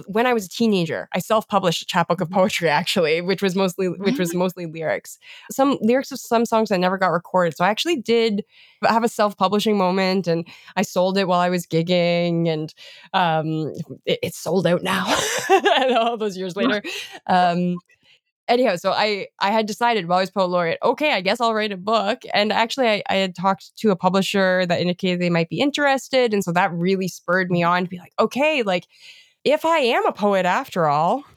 when 0.07 0.25
I 0.25 0.33
was 0.33 0.45
a 0.45 0.49
teenager, 0.49 1.07
I 1.13 1.19
self-published 1.19 1.81
a 1.81 1.85
chapbook 1.85 2.21
of 2.21 2.27
mm-hmm. 2.27 2.39
poetry 2.39 2.69
actually, 2.69 3.21
which 3.21 3.41
was 3.41 3.55
mostly 3.55 3.87
which 3.87 4.17
was 4.17 4.33
mostly 4.33 4.65
lyrics. 4.65 5.19
Some 5.51 5.77
lyrics 5.81 6.11
of 6.11 6.19
some 6.19 6.45
songs 6.45 6.69
that 6.69 6.79
never 6.79 6.97
got 6.97 7.11
recorded. 7.11 7.55
So 7.55 7.63
I 7.63 7.69
actually 7.69 7.97
did 7.97 8.43
have 8.83 9.03
a 9.03 9.09
self-publishing 9.09 9.77
moment 9.77 10.27
and 10.27 10.47
I 10.75 10.81
sold 10.81 11.17
it 11.17 11.27
while 11.27 11.39
I 11.39 11.49
was 11.49 11.67
gigging 11.67 12.47
and 12.47 12.73
um, 13.13 13.73
it, 14.05 14.19
it's 14.23 14.37
sold 14.37 14.65
out 14.65 14.81
now 14.81 15.05
all 15.97 16.17
those 16.17 16.37
years 16.37 16.55
later. 16.55 16.81
Um, 17.27 17.77
anyhow, 18.47 18.75
so 18.75 18.91
I 18.91 19.27
I 19.39 19.51
had 19.51 19.65
decided 19.65 20.07
while 20.07 20.19
I 20.19 20.21
was 20.21 20.31
poet 20.31 20.47
laureate, 20.47 20.79
okay, 20.83 21.13
I 21.13 21.21
guess 21.21 21.41
I'll 21.41 21.53
write 21.53 21.71
a 21.71 21.77
book. 21.77 22.23
And 22.33 22.51
actually, 22.51 22.87
I, 22.87 23.03
I 23.09 23.15
had 23.15 23.35
talked 23.35 23.75
to 23.77 23.91
a 23.91 23.95
publisher 23.95 24.65
that 24.65 24.81
indicated 24.81 25.19
they 25.19 25.29
might 25.29 25.49
be 25.49 25.59
interested, 25.59 26.33
and 26.33 26.43
so 26.43 26.51
that 26.51 26.73
really 26.73 27.07
spurred 27.07 27.51
me 27.51 27.63
on 27.63 27.83
to 27.83 27.89
be 27.89 27.99
like, 27.99 28.13
okay, 28.19 28.63
like 28.63 28.87
if 29.43 29.65
I 29.65 29.77
am 29.79 30.05
a 30.05 30.13
poet 30.13 30.45
after 30.45 30.87
all. 30.87 31.23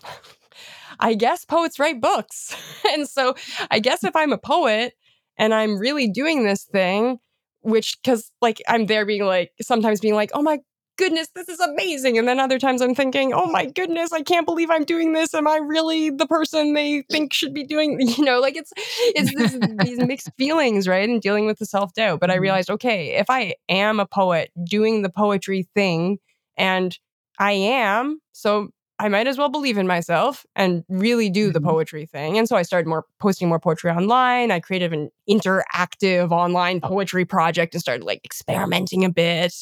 I 1.01 1.15
guess 1.15 1.45
poets 1.45 1.79
write 1.79 2.01
books. 2.01 2.57
and 2.93 3.09
so 3.09 3.37
I 3.71 3.79
guess 3.79 4.03
if 4.03 4.17
I'm 4.17 4.33
a 4.33 4.39
poet 4.39 4.95
and 5.37 5.55
I'm 5.55 5.79
really 5.79 6.09
doing 6.09 6.45
this 6.45 6.65
thing, 6.65 7.19
which 7.61 7.99
because 8.03 8.31
like 8.41 8.63
I'm 8.69 8.87
there 8.87 9.07
being 9.07 9.25
like 9.25 9.53
sometimes 9.61 10.01
being 10.01 10.15
like, 10.15 10.31
oh 10.35 10.43
my 10.43 10.59
goodness, 10.99 11.29
this 11.35 11.49
is 11.49 11.61
amazing. 11.61 12.19
And 12.19 12.29
then 12.29 12.39
other 12.39 12.59
times 12.59 12.83
I'm 12.83 12.95
thinking, 12.95 13.33
oh 13.33 13.47
my 13.47 13.65
goodness, 13.65 14.13
I 14.13 14.23
can't 14.23 14.45
believe 14.45 14.69
I'm 14.71 14.85
doing 14.85 15.15
this. 15.15 15.33
Am 15.33 15.49
I 15.49 15.57
really 15.57 16.11
the 16.11 16.27
person 16.27 16.75
they 16.75 17.03
think 17.11 17.33
should 17.33 17.55
be 17.55 17.65
doing? 17.65 17.99
You 18.19 18.25
know, 18.25 18.41
like 18.41 18.57
it's 18.57 18.73
it's 18.77 19.33
this, 19.35 19.57
these 19.85 19.99
mixed 19.99 20.31
feelings, 20.37 20.89
right? 20.89 21.09
And 21.09 21.23
dealing 21.23 21.47
with 21.47 21.59
the 21.59 21.67
self 21.67 21.93
doubt. 21.93 22.19
But 22.19 22.31
I 22.31 22.35
mm-hmm. 22.35 22.43
realized, 22.43 22.71
okay, 22.71 23.17
if 23.17 23.31
I 23.31 23.55
am 23.69 24.01
a 24.01 24.07
poet 24.07 24.51
doing 24.65 25.03
the 25.03 25.09
poetry 25.09 25.69
thing, 25.75 26.19
and 26.57 26.99
I 27.39 27.53
am, 27.53 28.21
so 28.33 28.71
I 28.99 29.09
might 29.09 29.29
as 29.29 29.39
well 29.39 29.49
believe 29.49 29.79
in 29.79 29.87
myself 29.87 30.45
and 30.57 30.85
really 30.89 31.31
do 31.31 31.53
the 31.53 31.61
mm-hmm. 31.61 31.69
poetry 31.69 32.07
thing. 32.07 32.37
And 32.37 32.49
so 32.49 32.57
I 32.57 32.63
started 32.63 32.89
more 32.89 33.05
posting 33.21 33.49
more 33.49 33.61
poetry 33.61 33.91
online. 33.91 34.51
I 34.51 34.59
created 34.59 34.93
an 34.93 35.11
interactive 35.31 36.33
online 36.33 36.81
poetry 36.81 37.25
project 37.25 37.75
and 37.75 37.81
started 37.81 38.05
like 38.05 38.25
experimenting 38.25 39.05
a 39.05 39.11
bit. 39.11 39.55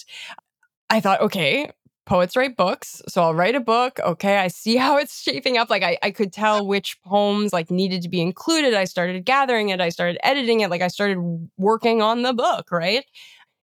I 0.88 1.00
thought, 1.00 1.20
okay, 1.20 1.70
poets 2.06 2.36
write 2.36 2.56
books. 2.56 3.02
So 3.08 3.22
I'll 3.22 3.34
write 3.34 3.54
a 3.54 3.60
book. 3.60 3.98
Okay, 4.00 4.38
I 4.38 4.48
see 4.48 4.76
how 4.86 4.96
it's 4.96 5.20
shaping 5.20 5.58
up. 5.58 5.68
Like 5.68 5.82
I, 5.82 5.98
I 6.02 6.10
could 6.10 6.32
tell 6.32 6.66
which 6.66 7.00
poems 7.02 7.52
like 7.52 7.70
needed 7.70 8.02
to 8.02 8.08
be 8.08 8.22
included. 8.22 8.74
I 8.74 8.84
started 8.84 9.24
gathering 9.24 9.68
it. 9.68 9.80
I 9.80 9.90
started 9.90 10.18
editing 10.22 10.60
it. 10.60 10.70
Like 10.70 10.82
I 10.82 10.88
started 10.88 11.18
working 11.58 12.00
on 12.00 12.22
the 12.22 12.32
book, 12.32 12.70
right? 12.70 13.04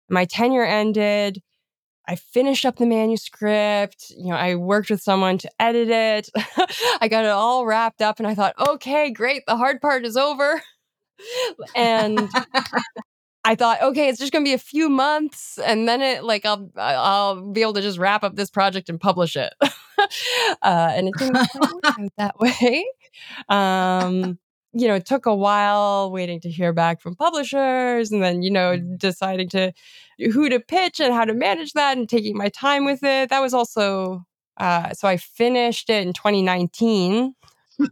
My 0.09 0.25
tenure 0.25 0.65
ended. 0.65 1.41
I 2.05 2.15
finished 2.15 2.65
up 2.65 2.75
the 2.75 2.85
manuscript. 2.85 4.11
You 4.17 4.31
know, 4.31 4.35
I 4.35 4.55
worked 4.55 4.89
with 4.89 5.01
someone 5.01 5.37
to 5.37 5.49
edit 5.59 5.89
it. 5.89 6.29
I 7.01 7.07
got 7.07 7.23
it 7.23 7.29
all 7.29 7.65
wrapped 7.65 8.01
up 8.01 8.19
and 8.19 8.27
I 8.27 8.35
thought, 8.35 8.55
okay, 8.59 9.09
great. 9.09 9.43
The 9.47 9.55
hard 9.55 9.79
part 9.81 10.05
is 10.05 10.17
over. 10.17 10.61
and 11.75 12.29
I 13.45 13.55
thought, 13.55 13.81
okay, 13.81 14.07
it's 14.07 14.19
just 14.19 14.31
going 14.31 14.43
to 14.45 14.49
be 14.49 14.53
a 14.53 14.57
few 14.57 14.89
months, 14.89 15.57
and 15.59 15.87
then 15.87 16.01
it 16.01 16.23
like 16.23 16.45
I'll 16.45 16.69
I'll 16.77 17.41
be 17.51 17.61
able 17.61 17.73
to 17.73 17.81
just 17.81 17.99
wrap 17.99 18.23
up 18.23 18.35
this 18.35 18.49
project 18.49 18.89
and 18.89 18.99
publish 18.99 19.35
it. 19.35 19.53
uh, 20.61 20.91
and 20.95 21.07
it 21.09 21.17
didn't 21.17 21.35
work 21.35 21.49
out 21.99 22.11
that 22.17 22.39
way. 22.39 22.85
Um, 23.49 24.39
you 24.73 24.87
know, 24.87 24.95
it 24.95 25.05
took 25.05 25.25
a 25.25 25.35
while 25.35 26.11
waiting 26.11 26.39
to 26.41 26.49
hear 26.49 26.73
back 26.73 27.01
from 27.01 27.15
publishers 27.15 28.11
and 28.11 28.23
then, 28.23 28.41
you 28.41 28.51
know, 28.51 28.77
Mm. 28.77 28.97
deciding 28.97 29.49
to 29.49 29.71
who 30.33 30.49
to 30.49 30.59
pitch 30.59 30.99
and 30.99 31.13
how 31.13 31.25
to 31.25 31.33
manage 31.33 31.73
that 31.73 31.97
and 31.97 32.09
taking 32.09 32.37
my 32.37 32.49
time 32.49 32.85
with 32.85 33.03
it. 33.03 33.29
That 33.29 33.41
was 33.41 33.53
also 33.53 34.23
uh, 34.57 34.93
so 34.93 35.07
I 35.07 35.17
finished 35.17 35.89
it 35.89 36.05
in 36.05 36.13
2019. 36.13 37.33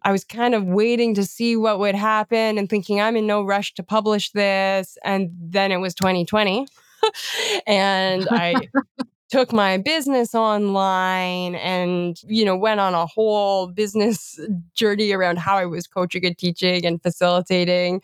I 0.04 0.12
was 0.12 0.24
kind 0.24 0.56
of 0.56 0.66
waiting 0.66 1.14
to 1.16 1.26
see 1.26 1.56
what 1.56 1.80
would 1.80 1.96
happen 1.96 2.58
and 2.58 2.70
thinking 2.70 3.02
I'm 3.02 3.16
in 3.16 3.28
no 3.28 3.44
rush 3.44 3.74
to 3.76 3.84
publish 3.84 4.32
this. 4.32 4.98
And 5.04 5.32
then 5.40 5.72
it 5.72 5.78
was 5.78 5.94
2020. 5.96 6.68
and 7.68 8.28
I 8.30 8.70
took 9.30 9.54
my 9.54 9.78
business 9.78 10.36
online 10.36 11.56
and 11.56 12.20
you 12.28 12.44
know 12.46 12.56
went 12.56 12.80
on 12.80 12.94
a 12.94 13.06
whole 13.06 13.68
business 13.68 14.40
journey 14.76 15.12
around 15.14 15.40
how 15.40 15.56
I 15.56 15.66
was 15.66 15.88
coaching 15.88 16.26
and 16.26 16.38
teaching 16.38 16.86
and 16.86 17.02
facilitating 17.02 18.02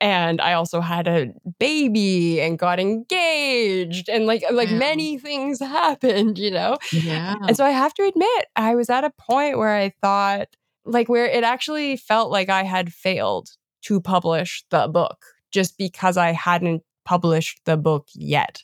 and 0.00 0.40
I 0.40 0.52
also 0.52 0.80
had 0.80 1.08
a 1.08 1.32
baby 1.58 2.40
and 2.40 2.56
got 2.56 2.78
engaged 2.78 4.08
and 4.08 4.26
like 4.26 4.44
like 4.52 4.70
many 4.70 5.18
things 5.18 5.58
happened 5.80 6.38
you 6.38 6.52
know 6.52 6.78
Yeah. 6.92 7.34
and 7.46 7.56
so 7.56 7.64
I 7.64 7.70
have 7.70 7.92
to 7.94 8.04
admit 8.04 8.46
I 8.54 8.76
was 8.76 8.88
at 8.88 9.04
a 9.04 9.10
point 9.10 9.58
where 9.58 9.74
I 9.74 9.92
thought 10.00 10.48
like 10.90 11.08
where 11.08 11.26
it 11.26 11.44
actually 11.44 11.96
felt 11.96 12.30
like 12.30 12.48
I 12.48 12.62
had 12.64 12.92
failed 12.92 13.50
to 13.82 14.00
publish 14.00 14.64
the 14.70 14.88
book 14.88 15.18
just 15.50 15.78
because 15.78 16.16
I 16.16 16.32
hadn't 16.32 16.82
published 17.04 17.60
the 17.64 17.76
book 17.76 18.06
yet 18.14 18.62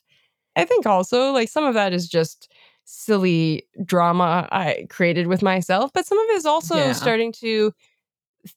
I 0.57 0.65
think 0.65 0.87
also 0.87 1.33
like 1.33 1.49
some 1.49 1.65
of 1.65 1.75
that 1.75 1.93
is 1.93 2.09
just 2.09 2.53
silly 2.85 3.67
drama 3.85 4.49
I 4.53 4.87
created 4.89 5.27
with 5.27 5.43
myself, 5.43 5.91
but 5.93 6.07
some 6.07 6.19
of 6.19 6.29
it 6.31 6.37
is 6.37 6.47
also 6.47 6.77
Yeah. 6.77 6.93
starting 6.93 7.33
to 7.41 7.73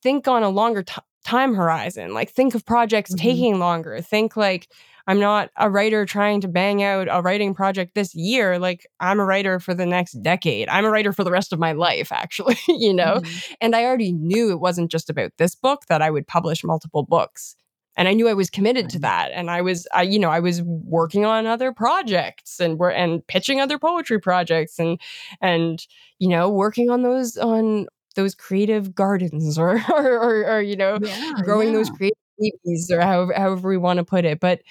think 0.04 0.28
on 0.28 0.44
a 0.44 0.50
longer 0.50 0.84
t- 0.84 1.02
time 1.26 1.56
horizon. 1.56 2.14
Like 2.14 2.30
think 2.30 2.54
of 2.56 2.66
projects 2.66 3.14
Mhm. 3.14 3.18
taking 3.18 3.60
longer. 3.60 4.00
Think 4.02 4.36
like 4.38 4.68
I'm 5.08 5.20
not 5.20 5.50
a 5.58 5.70
writer 5.70 6.06
trying 6.06 6.42
to 6.42 6.48
bang 6.48 6.84
out 6.84 7.08
a 7.10 7.22
writing 7.22 7.54
project 7.54 7.96
this 7.96 8.14
year. 8.14 8.60
Like 8.60 8.86
I'm 9.00 9.20
a 9.20 9.26
writer 9.26 9.60
for 9.60 9.74
the 9.74 9.86
next 9.86 10.14
decade. 10.22 10.68
I'm 10.70 10.86
a 10.86 10.92
writer 10.92 11.14
for 11.14 11.24
the 11.24 11.32
rest 11.32 11.54
of 11.54 11.60
my 11.60 11.72
life, 11.72 12.12
actually, 12.12 12.58
you 12.68 12.94
know? 12.94 13.22
Mhm. 13.22 13.42
And 13.62 13.76
I 13.76 13.86
already 13.86 14.12
knew 14.12 14.52
it 14.52 14.60
wasn't 14.60 14.92
just 14.92 15.10
about 15.10 15.32
this 15.38 15.56
book 15.56 15.86
that 15.88 16.02
I 16.02 16.10
would 16.10 16.28
publish 16.28 16.64
multiple 16.64 17.04
books. 17.04 17.56
And 17.96 18.08
I 18.08 18.14
knew 18.14 18.28
I 18.28 18.34
was 18.36 18.52
committed 18.52 18.90
to 18.92 19.00
that. 19.00 19.32
And 19.34 19.50
I 19.50 19.62
was, 19.62 19.88
I, 19.92 20.04
you 20.04 20.20
know, 20.20 20.30
I 20.30 20.40
was 20.40 20.62
working 20.62 21.26
on 21.26 21.48
other 21.48 21.72
projects 21.74 22.60
and 22.60 22.78
we're 22.78 22.92
and 22.92 23.26
pitching 23.26 23.60
other 23.60 23.80
poetry 23.80 24.20
projects 24.20 24.78
and 24.78 25.00
and 25.42 25.86
you 26.20 26.28
know 26.30 26.50
working 26.50 26.90
on 26.92 27.02
those 27.02 27.38
on 27.38 27.88
those 28.16 28.36
creative 28.36 28.94
gardens 28.94 29.58
or 29.58 29.80
or 29.92 30.06
or, 30.20 30.46
or 30.58 30.62
you 30.62 30.76
know 30.76 31.00
Yeah, 31.00 31.16
growing 31.42 31.72
those 31.74 31.90
yeah. 31.90 31.96
creative 31.98 32.18
babies 32.40 32.92
or 32.92 33.02
however 33.02 33.34
however 33.34 33.70
we 33.70 33.78
want 33.78 33.98
to 33.98 34.04
put 34.06 34.26
it. 34.26 34.40
But 34.40 34.62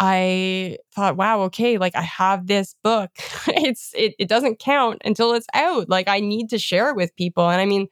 I 0.00 0.78
thought, 0.96 1.16
wow, 1.18 1.42
okay, 1.42 1.78
like 1.78 1.96
I 1.96 2.02
have 2.02 2.48
this 2.48 2.74
book. 2.84 3.10
it's 3.48 3.92
it, 3.94 4.14
it 4.18 4.28
doesn't 4.30 4.60
count 4.60 5.02
until 5.04 5.34
it's 5.34 5.46
out. 5.54 5.90
Like 5.90 6.08
I 6.08 6.20
need 6.20 6.50
to 6.50 6.58
share 6.58 6.90
it 6.90 6.96
with 6.96 7.14
people. 7.16 7.50
And 7.50 7.60
I 7.60 7.66
mean, 7.66 7.88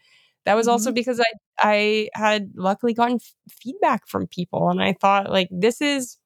that 0.47 0.57
was 0.57 0.69
also 0.69 0.91
Mhm. 0.93 0.95
because 0.97 1.21
I 1.21 1.27
I 1.63 2.11
had 2.15 2.53
luckily 2.57 2.95
gotten 2.95 3.17
f- 3.17 3.35
feedback 3.51 4.09
from 4.09 4.27
people, 4.29 4.71
and 4.71 4.83
I 4.83 4.95
thought 5.01 5.31
like 5.31 5.49
this 5.53 5.81
is 5.83 6.19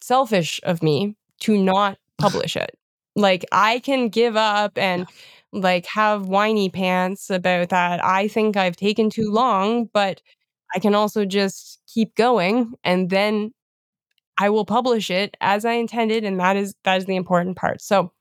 selfish 0.00 0.60
of 0.64 0.82
me 0.82 1.16
to 1.40 1.56
not 1.58 1.98
publish 2.18 2.56
it. 2.56 2.76
Like 3.14 3.44
I 3.52 3.78
can 3.80 4.08
give 4.08 4.36
up 4.36 4.76
and 4.78 5.08
like 5.52 5.86
have 5.86 6.28
whiny 6.28 6.68
pants 6.70 7.30
about 7.30 7.70
that. 7.70 8.04
I 8.04 8.28
think 8.28 8.56
I've 8.56 8.76
taken 8.76 9.10
too 9.10 9.30
long, 9.30 9.86
but 9.92 10.20
I 10.74 10.80
can 10.80 10.94
also 10.94 11.24
just 11.26 11.80
keep 11.92 12.14
going 12.16 12.74
and 12.84 13.10
then 13.10 13.52
I 14.38 14.50
will 14.50 14.64
publish 14.64 15.10
it 15.10 15.36
as 15.40 15.64
I 15.64 15.72
intended 15.72 16.24
and 16.24 16.38
that 16.40 16.56
is 16.56 16.74
that 16.84 16.98
is 16.98 17.06
the 17.06 17.16
important 17.16 17.56
part. 17.56 17.80
So 17.80 18.12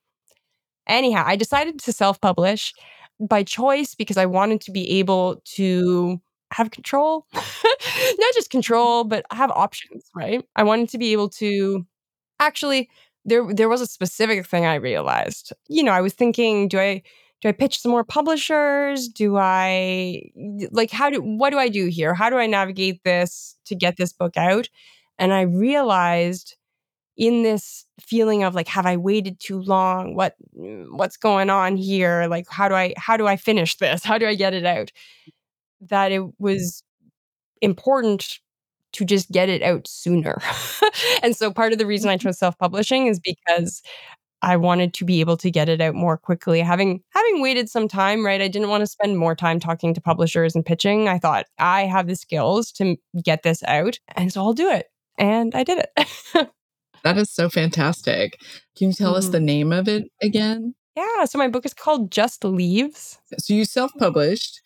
anyhow, 0.88 1.24
I 1.26 1.36
decided 1.36 1.80
to 1.80 1.94
self-publish 1.94 2.74
by 3.20 3.44
choice 3.44 3.96
because 3.96 4.18
I 4.18 4.26
wanted 4.26 4.62
to 4.62 4.72
be 4.72 5.00
able 5.00 5.42
to 5.56 6.20
have 6.52 6.72
control. 6.72 7.26
Not 7.34 8.34
just 8.34 8.50
control, 8.50 9.04
but 9.04 9.26
have 9.32 9.52
options, 9.52 10.10
right? 10.16 10.44
I 10.56 10.64
wanted 10.64 10.90
to 10.90 10.98
be 10.98 11.12
able 11.12 11.30
to 11.32 11.86
actually 12.40 12.90
there 13.26 13.54
there 13.54 13.70
was 13.70 13.82
a 13.82 13.88
specific 13.88 14.46
thing 14.48 14.66
I 14.66 14.76
realized. 14.76 15.54
You 15.68 15.84
know, 15.84 15.92
I 15.94 16.02
was 16.02 16.14
thinking, 16.14 16.68
do 16.68 16.80
I 16.80 17.04
do 17.42 17.50
I 17.50 17.52
pitch 17.52 17.80
some 17.80 17.92
more 17.92 18.04
publishers? 18.04 19.08
Do 19.08 19.38
I 19.38 20.24
like 20.72 20.92
how 20.92 21.10
do 21.10 21.22
what 21.22 21.52
do 21.52 21.58
I 21.60 21.70
do 21.70 21.88
here? 21.88 22.14
How 22.14 22.30
do 22.30 22.38
I 22.38 22.48
navigate 22.48 23.04
this 23.04 23.58
to 23.66 23.76
get 23.76 23.98
this 23.98 24.14
book 24.14 24.38
out? 24.38 24.70
And 25.18 25.34
I 25.34 25.42
realized 25.42 26.56
in 27.18 27.44
this 27.44 27.86
feeling 28.02 28.44
of 28.44 28.56
like 28.56 28.68
have 28.68 28.86
I 28.86 28.98
waited 28.98 29.40
too 29.40 29.62
long? 29.62 30.16
What 30.16 30.36
mm, 30.58 30.88
what's 30.92 31.18
going 31.18 31.50
on 31.50 31.78
here? 31.78 32.28
Like 32.28 32.46
how 32.50 32.68
do 32.68 32.76
I 32.76 32.94
how 32.98 33.18
do 33.18 33.28
I 33.28 33.38
finish 33.38 33.78
this? 33.78 34.04
How 34.06 34.18
do 34.18 34.28
I 34.28 34.36
get 34.36 34.54
it 34.54 34.66
out? 34.66 34.92
That 35.82 36.12
it 36.12 36.24
was 36.40 36.84
important 37.62 38.40
to 38.94 39.06
just 39.06 39.30
get 39.32 39.50
it 39.50 39.62
out 39.62 39.88
sooner. 39.88 40.42
and 41.24 41.36
so 41.36 41.52
part 41.52 41.74
of 41.74 41.80
the 41.80 41.86
reason 41.86 42.10
I 42.10 42.16
mm-hmm. 42.16 42.28
chose 42.28 42.40
self-publishing 42.40 43.08
is 43.08 43.20
because 43.20 43.82
I 44.42 44.58
wanted 44.58 44.94
to 44.96 45.06
be 45.06 45.22
able 45.22 45.38
to 45.38 45.50
get 45.50 45.70
it 45.70 45.82
out 45.82 45.96
more 45.96 46.18
quickly. 46.18 46.62
Having 46.62 47.02
having 47.10 47.42
waited 47.42 47.70
some 47.70 47.88
time, 47.88 48.26
right? 48.26 48.42
I 48.42 48.48
didn't 48.48 48.70
want 48.70 48.82
to 48.82 48.88
spend 48.88 49.18
more 49.18 49.36
time 49.36 49.60
talking 49.60 49.94
to 49.94 50.02
publishers 50.02 50.56
and 50.56 50.66
pitching. 50.66 51.08
I 51.08 51.18
thought 51.20 51.46
I 51.58 51.86
have 51.86 52.08
the 52.08 52.16
skills 52.16 52.72
to 52.74 52.96
get 53.24 53.44
this 53.44 53.64
out, 53.64 54.00
and 54.16 54.32
so 54.32 54.42
I'll 54.42 54.54
do 54.54 54.70
it. 54.70 54.88
And 55.18 55.56
I 55.56 55.64
did 55.64 55.80
it. 55.86 56.50
That 57.04 57.18
is 57.20 57.30
so 57.30 57.50
fantastic. 57.50 58.40
Can 58.76 58.88
you 58.88 58.94
tell 58.94 59.16
us 59.16 59.28
Mhm. 59.28 59.32
the 59.32 59.40
name 59.40 59.72
of 59.72 59.88
it 59.88 60.06
again? 60.22 60.74
yeah, 60.96 61.26
so 61.26 61.38
my 61.38 61.48
book 61.50 61.66
is 61.66 61.74
called 61.74 62.10
Just 62.12 62.44
Leaves. 62.44 63.20
So 63.38 63.54
you 63.54 63.66
self-published, 63.66 64.62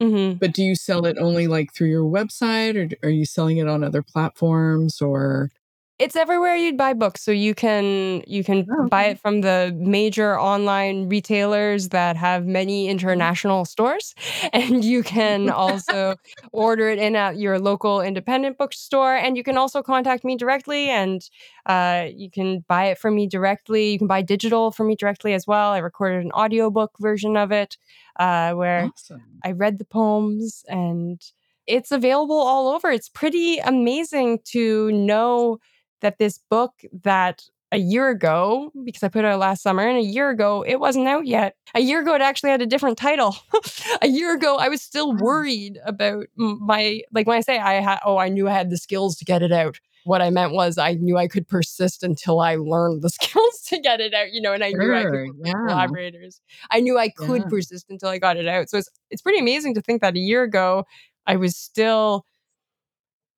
hmm 0.00 0.32
but 0.40 0.52
do 0.54 0.62
you 0.62 0.74
sell 0.76 1.06
it 1.06 1.18
only 1.18 1.46
like 1.48 1.72
through 1.74 1.88
your 1.90 2.04
website 2.04 2.76
or 2.76 3.06
are 3.06 3.10
you 3.10 3.26
selling 3.26 3.58
it 3.58 3.68
on 3.68 3.84
other 3.84 4.02
platforms 4.02 5.00
or 5.02 5.50
It's 5.98 6.16
everywhere 6.16 6.56
you'd 6.56 6.76
buy 6.76 6.94
books. 6.94 7.22
So 7.22 7.30
you 7.30 7.54
can 7.54 8.22
you 8.26 8.42
can 8.42 8.68
Oh, 8.70 8.88
buy 8.90 9.04
it 9.04 9.20
from 9.20 9.40
the 9.42 9.72
major 9.78 10.38
online 10.38 11.08
retailers 11.08 11.90
that 11.90 12.16
have 12.16 12.44
many 12.46 12.88
international 12.88 13.64
stores. 13.64 14.14
And 14.52 14.84
you 14.84 15.02
can 15.02 15.48
also 15.48 16.16
order 16.52 16.88
it 16.88 16.98
in 16.98 17.14
at 17.14 17.36
your 17.38 17.58
local 17.60 18.00
independent 18.00 18.58
bookstore. 18.58 19.14
And 19.14 19.36
you 19.36 19.44
can 19.44 19.56
also 19.56 19.82
contact 19.82 20.24
me 20.24 20.36
directly 20.36 20.88
and 20.90 21.22
uh, 21.66 22.06
you 22.12 22.30
can 22.30 22.64
buy 22.68 22.86
it 22.86 22.98
from 22.98 23.14
me 23.14 23.26
directly. 23.28 23.92
You 23.92 23.98
can 23.98 24.08
buy 24.08 24.22
digital 24.22 24.72
from 24.72 24.88
me 24.88 24.96
directly 24.96 25.34
as 25.34 25.46
well. 25.46 25.70
I 25.72 25.78
recorded 25.78 26.24
an 26.24 26.32
audiobook 26.32 26.92
version 27.00 27.36
of 27.36 27.52
it 27.52 27.76
uh, 28.18 28.52
where 28.54 28.90
awesome? 28.94 29.42
I 29.44 29.52
read 29.52 29.78
the 29.78 29.84
poems 29.84 30.64
and 30.68 31.20
it's 31.66 31.92
available 31.92 32.36
all 32.40 32.68
over. 32.68 32.90
It's 32.90 33.08
pretty 33.08 33.58
amazing 33.58 34.40
to 34.46 34.90
know 34.92 35.58
that 36.02 36.18
this 36.18 36.38
book 36.50 36.72
that 37.02 37.44
a 37.74 37.78
year 37.78 38.10
ago, 38.10 38.70
because 38.84 39.02
I 39.02 39.08
put 39.08 39.24
it 39.24 39.28
out 39.28 39.38
last 39.38 39.62
summer, 39.62 39.82
and 39.88 39.96
a 39.96 40.02
year 40.02 40.28
ago 40.28 40.62
it 40.62 40.78
wasn't 40.78 41.08
out 41.08 41.26
yet. 41.26 41.56
A 41.74 41.80
year 41.80 42.02
ago 42.02 42.14
it 42.14 42.20
actually 42.20 42.50
had 42.50 42.60
a 42.60 42.66
different 42.66 42.98
title. 42.98 43.34
a 44.02 44.08
year 44.08 44.34
ago 44.34 44.58
I 44.58 44.68
was 44.68 44.82
still 44.82 45.14
worried 45.16 45.78
about 45.86 46.26
my 46.36 47.00
like 47.12 47.26
when 47.26 47.38
I 47.38 47.40
say 47.40 47.58
I 47.58 47.74
had 47.80 47.98
oh 48.04 48.18
I 48.18 48.28
knew 48.28 48.46
I 48.46 48.52
had 48.52 48.68
the 48.68 48.76
skills 48.76 49.16
to 49.16 49.24
get 49.24 49.42
it 49.42 49.52
out. 49.52 49.80
What 50.04 50.20
I 50.20 50.30
meant 50.30 50.52
was 50.52 50.76
I 50.78 50.94
knew 50.94 51.16
I 51.16 51.28
could 51.28 51.46
persist 51.48 52.02
until 52.02 52.40
I 52.40 52.56
learned 52.56 53.00
the 53.02 53.08
skills 53.18 53.62
to 53.68 53.78
get 53.80 54.00
it 54.00 54.12
out, 54.12 54.32
you 54.32 54.42
know, 54.42 54.52
and 54.52 54.62
I 54.62 54.72
knew 54.72 54.94
I 54.94 55.04
could 55.04 55.12
Sure, 55.12 55.26
yeah. 55.44 55.52
collaborators. 55.68 56.40
I 56.70 56.80
knew 56.80 56.98
I 56.98 57.08
could 57.08 57.42
Yeah. 57.42 57.48
persist 57.48 57.86
until 57.88 58.08
I 58.10 58.18
got 58.18 58.36
it 58.36 58.46
out. 58.48 58.68
So 58.68 58.76
it's 58.78 58.90
it's 59.10 59.22
pretty 59.22 59.38
amazing 59.38 59.74
to 59.76 59.80
think 59.80 60.02
that 60.02 60.14
a 60.14 60.18
year 60.18 60.42
ago 60.42 60.84
I 61.26 61.36
was 61.36 61.56
still 61.56 62.26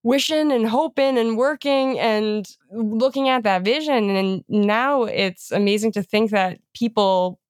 wishing 0.05 0.53
and 0.53 0.69
hoping 0.69 1.19
and 1.19 1.37
working 1.37 1.99
and 1.99 2.47
looking 2.71 3.29
at 3.29 3.43
that 3.43 3.65
vision. 3.65 4.11
And 4.11 4.45
now 4.49 5.05
it's 5.05 5.51
amazing 5.51 5.93
to 5.93 6.03
think 6.03 6.31
that 6.31 6.59
people 6.75 7.41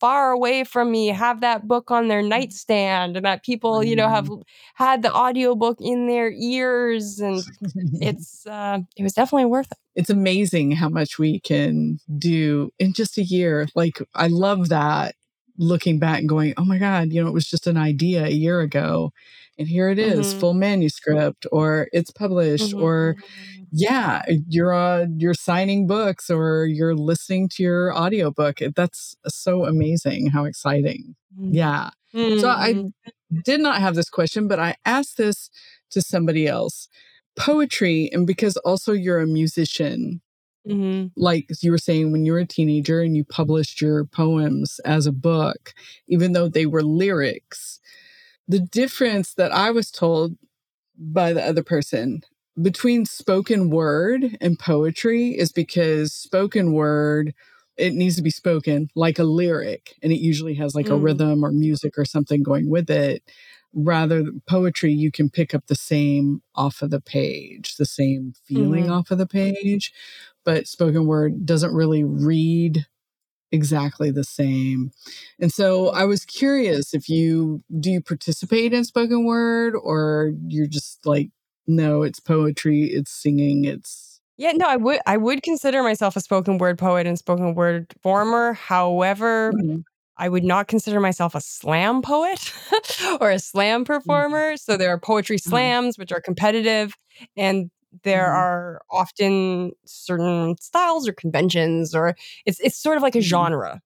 far 0.00 0.32
away 0.32 0.64
from 0.64 0.90
me 0.90 1.08
have 1.08 1.42
that 1.42 1.68
book 1.68 1.90
on 1.90 2.08
their 2.08 2.22
nightstand 2.22 3.16
and 3.16 3.26
that 3.26 3.44
people 3.44 3.84
you 3.84 3.94
know 3.94 4.08
have 4.08 4.28
had 4.74 5.02
the 5.02 5.14
audiobook 5.14 5.78
in 5.80 6.08
their 6.08 6.30
ears. 6.32 7.20
And 7.20 7.42
it's 8.00 8.46
uh 8.46 8.80
it 8.96 9.02
was 9.02 9.12
definitely 9.12 9.46
worth 9.46 9.70
it. 9.70 9.78
It's 9.94 10.10
amazing 10.10 10.72
how 10.72 10.88
much 10.88 11.18
we 11.18 11.40
can 11.40 12.00
do 12.18 12.72
in 12.78 12.92
just 12.92 13.18
a 13.18 13.22
year. 13.22 13.68
Like, 13.74 14.00
I 14.14 14.28
love 14.28 14.68
that 14.70 15.14
looking 15.58 15.98
back 15.98 16.20
and 16.20 16.28
going, 16.28 16.54
oh 16.56 16.64
my 16.64 16.78
God, 16.78 17.12
you 17.12 17.22
know, 17.22 17.28
it 17.28 17.34
was 17.34 17.46
just 17.46 17.66
an 17.66 17.76
idea 17.76 18.24
a 18.24 18.30
year 18.30 18.60
ago. 18.60 19.12
And 19.60 19.68
here 19.68 19.90
it 19.90 19.98
is, 19.98 20.32
Mhm. 20.34 20.40
full 20.40 20.54
manuscript, 20.54 21.46
or 21.52 21.86
it's 21.92 22.10
published, 22.10 22.72
or 22.72 23.16
yeah, 23.70 24.22
you're 24.48 24.72
uh, 24.74 25.06
you're 25.18 25.34
signing 25.34 25.86
books 25.86 26.30
or 26.30 26.64
you're 26.64 26.94
listening 26.96 27.48
to 27.50 27.62
your 27.62 27.94
audiobook. 27.96 28.62
It- 28.62 28.74
That's 28.74 29.14
so 29.28 29.66
amazing. 29.66 30.28
How 30.28 30.46
exciting. 30.46 31.14
Mhm. 31.38 31.50
Yeah. 31.54 31.90
So 32.40 32.48
I 32.48 32.72
Mhm. 32.74 32.92
did 33.44 33.60
not 33.60 33.80
have 33.80 33.94
this 33.94 34.08
question, 34.08 34.48
but 34.48 34.58
I 34.58 34.76
asked 34.86 35.18
this 35.18 35.50
to 35.90 36.00
somebody 36.00 36.46
else. 36.46 36.88
Poetry, 37.36 38.10
and 38.12 38.26
because 38.26 38.56
also 38.58 38.92
you're 38.92 39.20
a 39.20 39.26
musician, 39.26 40.22
Mm-hmm. 40.68 41.08
like 41.16 41.46
you 41.62 41.70
were 41.70 41.78
saying, 41.78 42.12
when 42.12 42.24
you 42.26 42.32
were 42.32 42.40
a 42.40 42.46
teenager 42.46 43.00
and 43.00 43.16
you 43.16 43.24
published 43.24 43.80
your 43.80 44.04
poems 44.04 44.78
as 44.84 45.06
a 45.06 45.12
book, 45.12 45.72
even 46.08 46.32
though 46.32 46.48
they 46.48 46.66
were 46.66 46.82
lyrics, 46.82 47.78
the 48.50 48.60
difference 48.60 49.34
that 49.34 49.52
I 49.52 49.70
was 49.70 49.90
told 49.90 50.36
by 50.98 51.32
the 51.32 51.44
other 51.44 51.62
person 51.62 52.22
between 52.60 53.06
spoken 53.06 53.70
word 53.70 54.36
and 54.40 54.58
poetry 54.58 55.30
is 55.30 55.52
because 55.52 56.12
spoken 56.12 56.72
word 56.72 57.34
it 57.76 57.94
needs 57.94 58.16
to 58.16 58.22
be 58.22 58.30
spoken 58.30 58.90
like 58.96 59.18
a 59.18 59.24
lyric 59.24 59.94
and 60.02 60.12
it 60.12 60.20
usually 60.20 60.54
has 60.54 60.74
like 60.74 60.90
a 60.90 60.94
Mm. 60.94 61.02
rhythm 61.04 61.44
or 61.44 61.52
music 61.52 61.94
or 61.96 62.04
something 62.04 62.42
going 62.42 62.68
with 62.68 62.90
it 62.90 63.22
rather 63.72 64.24
poetry 64.48 64.92
you 64.92 65.12
can 65.12 65.30
pick 65.30 65.54
up 65.54 65.66
the 65.68 65.76
same 65.76 66.42
off 66.56 66.82
of 66.82 66.90
the 66.90 67.00
page 67.00 67.76
the 67.76 67.86
same 67.86 68.34
feeling 68.46 68.86
Mhm. 68.86 68.90
off 68.98 69.10
of 69.12 69.18
the 69.18 69.26
page 69.28 69.92
but 70.44 70.66
spoken 70.66 71.06
word 71.06 71.46
doesn't 71.46 71.74
really 71.74 72.04
read 72.04 72.86
exactly 73.52 74.10
the 74.10 74.24
same 74.24 74.90
and 75.40 75.52
so 75.52 75.88
i 75.90 76.04
was 76.04 76.24
curious 76.24 76.94
if 76.94 77.08
you 77.08 77.60
do 77.80 77.90
you 77.90 78.00
participate 78.00 78.72
in 78.72 78.84
spoken 78.84 79.24
word 79.24 79.74
or 79.82 80.32
you're 80.46 80.66
just 80.68 81.04
like 81.04 81.30
no 81.66 82.02
it's 82.02 82.20
poetry 82.20 82.84
it's 82.84 83.10
singing 83.12 83.64
it's 83.64 84.20
Yeah, 84.38 84.52
no, 84.52 84.66
I 84.66 84.76
would 84.76 85.00
I 85.06 85.16
would 85.18 85.42
consider 85.42 85.82
myself 85.82 86.16
a 86.16 86.20
spoken 86.20 86.56
word 86.58 86.78
poet 86.78 87.06
and 87.06 87.18
spoken 87.18 87.54
word 87.54 87.88
performer. 87.90 88.54
However, 88.54 89.52
Mhm. 89.52 89.84
I 90.16 90.28
would 90.28 90.44
not 90.44 90.66
consider 90.68 91.00
myself 91.00 91.34
a 91.34 91.40
slam 91.40 92.00
poet 92.02 92.52
or 93.20 93.30
a 93.30 93.38
slam 93.38 93.84
performer. 93.84 94.56
So 94.56 94.76
there 94.76 94.90
are 94.90 94.98
poetry 94.98 95.36
Uh-huh. 95.36 95.50
slams, 95.50 95.98
which 95.98 96.12
are 96.12 96.20
competitive, 96.22 96.94
and 97.36 97.70
there 98.04 98.26
Mhm. 98.26 98.32
are 98.32 98.82
often 98.90 99.72
certain 99.86 100.56
styles 100.60 101.08
or 101.08 101.12
conventions, 101.12 101.94
or 101.94 102.16
it's 102.46 102.60
it's 102.60 102.76
sort 102.76 102.96
of 102.96 103.02
like 103.02 103.16
a 103.16 103.20
Mhm. 103.20 103.22
genre, 103.22 103.80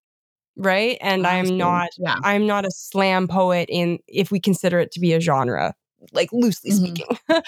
right? 0.56 0.98
And 1.02 1.26
I 1.26 1.42
see. 1.42 1.50
I'm 1.50 1.56
not 1.58 1.90
yeah 1.98 2.16
I'm 2.24 2.46
not 2.46 2.66
a 2.66 2.70
slam 2.72 3.28
poet 3.28 3.68
in 3.70 3.98
if 4.08 4.30
we 4.32 4.40
consider 4.40 4.80
it 4.80 4.92
to 4.92 5.00
be 5.00 5.12
a 5.14 5.20
genre, 5.20 5.74
like 6.12 6.32
loosely 6.32 6.70
Mhm. 6.70 6.72
speaking. 6.72 7.06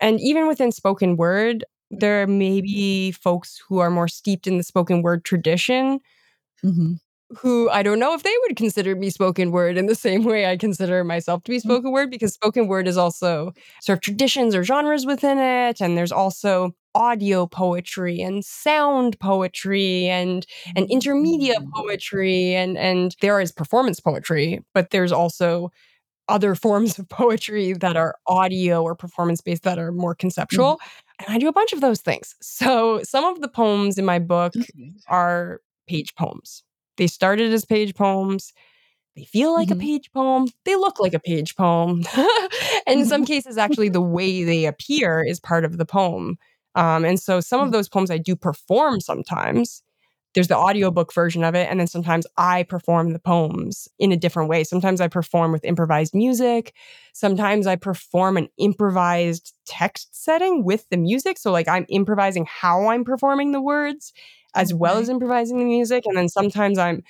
and 0.00 0.20
even 0.20 0.46
within 0.48 0.72
spoken 0.72 1.16
word, 1.16 1.64
there 1.90 2.26
may 2.28 2.60
be 2.62 3.12
folks 3.12 3.60
who 3.68 3.78
are 3.80 3.90
more 3.90 4.08
steeped 4.08 4.46
in 4.48 4.58
the 4.58 4.64
spoken 4.64 5.02
word 5.02 5.24
tradition 5.24 6.00
Mhm. 6.62 6.98
Who 7.36 7.68
I 7.70 7.82
don't 7.82 7.98
know 7.98 8.14
if 8.14 8.22
they 8.22 8.34
would 8.42 8.56
consider 8.56 8.96
me 8.96 9.10
spoken 9.10 9.50
word 9.50 9.76
in 9.76 9.86
the 9.86 9.94
same 9.94 10.24
way 10.24 10.46
I 10.46 10.56
consider 10.56 11.04
myself 11.04 11.42
to 11.44 11.50
be 11.50 11.58
Mm-hmm. 11.58 11.68
spoken 11.68 11.92
word 11.92 12.10
because 12.10 12.32
spoken 12.32 12.68
word 12.68 12.88
is 12.88 12.96
also 12.96 13.52
sort 13.82 13.98
of 13.98 14.00
traditions 14.02 14.54
or 14.54 14.64
genres 14.64 15.04
within 15.04 15.38
it 15.38 15.80
and 15.80 15.96
there's 15.96 16.12
also 16.12 16.72
audio 16.94 17.46
poetry 17.46 18.20
and 18.20 18.44
sound 18.44 19.18
poetry 19.20 20.06
and 20.06 20.46
and 20.74 20.88
intermedia 20.88 21.54
Mm. 21.56 21.70
poetry 21.74 22.54
and 22.54 22.78
and 22.78 23.14
there 23.20 23.40
is 23.40 23.52
performance 23.52 24.00
poetry 24.00 24.64
but 24.74 24.90
there's 24.90 25.12
also 25.12 25.70
other 26.28 26.54
forms 26.64 26.98
of 26.98 27.08
poetry 27.10 27.74
that 27.74 27.96
are 27.96 28.16
audio 28.26 28.82
or 28.82 28.94
performance 28.94 29.40
based 29.42 29.64
that 29.64 29.78
are 29.78 29.92
more 29.92 30.14
conceptual 30.14 30.80
and 31.20 31.28
I 31.34 31.38
do 31.38 31.48
a 31.48 31.52
bunch 31.52 31.72
of 31.74 31.80
those 31.82 32.00
things 32.00 32.34
so 32.40 33.02
some 33.02 33.24
of 33.24 33.40
the 33.42 33.48
poems 33.48 33.98
in 33.98 34.04
my 34.06 34.18
book 34.18 34.54
nice. 34.74 35.04
are 35.08 35.60
page 35.88 36.14
poems. 36.16 36.62
They 36.98 37.08
started 37.08 37.52
as 37.52 37.64
page 37.64 37.94
poems. 37.94 38.52
They 39.16 39.24
feel 39.24 39.52
like 39.54 39.68
Mhm. 39.68 39.72
a 39.72 39.76
page 39.76 40.12
poem. 40.12 40.48
They 40.64 40.76
look 40.76 41.00
like 41.00 41.14
a 41.14 41.20
page 41.20 41.56
poem. 41.56 42.04
and 42.86 43.00
in 43.00 43.06
some 43.06 43.24
cases, 43.26 43.58
actually, 43.58 43.88
the 43.90 44.00
way 44.02 44.44
they 44.44 44.66
appear 44.66 45.22
is 45.26 45.40
part 45.40 45.64
of 45.64 45.78
the 45.78 45.86
poem. 45.86 46.38
Um, 46.74 47.04
and 47.04 47.18
so 47.20 47.40
some 47.40 47.60
of 47.60 47.70
Mhm. 47.70 47.72
those 47.72 47.88
poems 47.88 48.10
I 48.10 48.18
do 48.18 48.36
perform 48.36 49.00
sometimes. 49.00 49.82
There's 50.34 50.48
the 50.48 50.56
audiobook 50.56 51.12
version 51.12 51.42
of 51.42 51.54
it. 51.56 51.68
And 51.70 51.80
then 51.80 51.86
sometimes 51.88 52.26
I 52.36 52.62
perform 52.62 53.12
the 53.12 53.18
poems 53.18 53.88
in 53.98 54.12
a 54.12 54.16
different 54.16 54.48
way. 54.50 54.62
Sometimes 54.64 55.00
I 55.00 55.08
perform 55.08 55.52
with 55.52 55.64
improvised 55.64 56.14
music. 56.14 56.74
Sometimes 57.14 57.66
I 57.66 57.76
perform 57.76 58.36
an 58.36 58.48
improvised 58.58 59.54
text 59.66 60.08
setting 60.12 60.64
with 60.64 60.86
the 60.90 60.96
music. 60.98 61.38
So, 61.38 61.50
like, 61.50 61.66
I'm 61.68 61.86
improvising 61.88 62.46
how 62.46 62.88
I'm 62.88 63.04
performing 63.04 63.52
the 63.52 63.60
words 63.62 64.12
as 64.54 64.74
well 64.74 64.98
as 64.98 65.08
improvising 65.08 65.58
the 65.58 65.64
music. 65.64 66.04
And 66.06 66.16
then 66.16 66.28
sometimes 66.28 66.78
I'm 66.78 67.02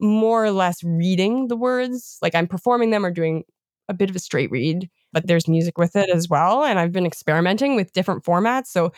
more 0.00 0.44
or 0.44 0.50
less 0.52 0.82
reading 0.84 1.48
the 1.48 1.56
words, 1.56 2.18
like 2.22 2.34
I'm 2.34 2.46
performing 2.48 2.90
them 2.90 3.04
or 3.06 3.10
doing 3.10 3.44
a 3.88 3.94
bit 3.94 4.10
of 4.10 4.16
a 4.16 4.20
straight 4.20 4.50
read, 4.50 4.90
but 5.12 5.26
there's 5.26 5.48
music 5.48 5.78
with 5.78 5.96
it 5.96 6.10
as 6.10 6.28
well. 6.28 6.64
And 6.64 6.78
I've 6.78 6.92
been 6.92 7.06
experimenting 7.06 7.76
with 7.76 7.92
different 7.92 8.24
formats. 8.24 8.66
So 8.68 8.92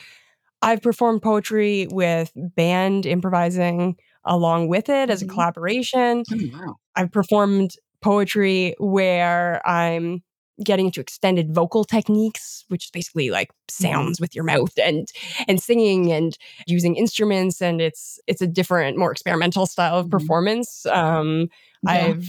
I've 0.63 0.83
performed 0.83 1.23
poetry 1.23 1.89
with 1.91 2.33
band 2.37 3.07
improvising 3.07 3.97
along 4.25 4.69
with 4.69 4.89
it 4.89 5.11
as 5.11 5.23
a 5.23 5.27
Mhm. 5.27 5.31
collaboration. 5.31 6.25
Oh, 6.33 6.37
wow. 6.53 6.77
I've 6.97 7.13
performed 7.13 7.73
poetry 8.03 8.75
where 8.79 9.67
I'm 9.69 10.23
getting 10.65 10.87
into 10.87 11.01
extended 11.01 11.55
vocal 11.55 11.85
techniques, 11.85 12.65
which 12.69 12.87
is 12.87 12.91
basically 12.91 13.31
like 13.31 13.51
sounds 13.69 14.21
with 14.21 14.35
your 14.35 14.45
mouth 14.45 14.73
and 14.79 15.09
and 15.49 15.61
singing 15.63 16.13
and 16.13 16.37
using 16.67 16.97
instruments, 16.97 17.61
and 17.63 17.81
it's 17.81 18.19
it's 18.27 18.43
a 18.43 18.47
different, 18.47 18.97
more 18.99 19.13
experimental 19.13 19.67
style 19.67 19.97
of 19.99 20.07
Mhm. 20.07 20.11
performance. 20.11 20.87
Um, 20.87 21.49
Yeah. 21.83 21.93
I've 21.93 22.29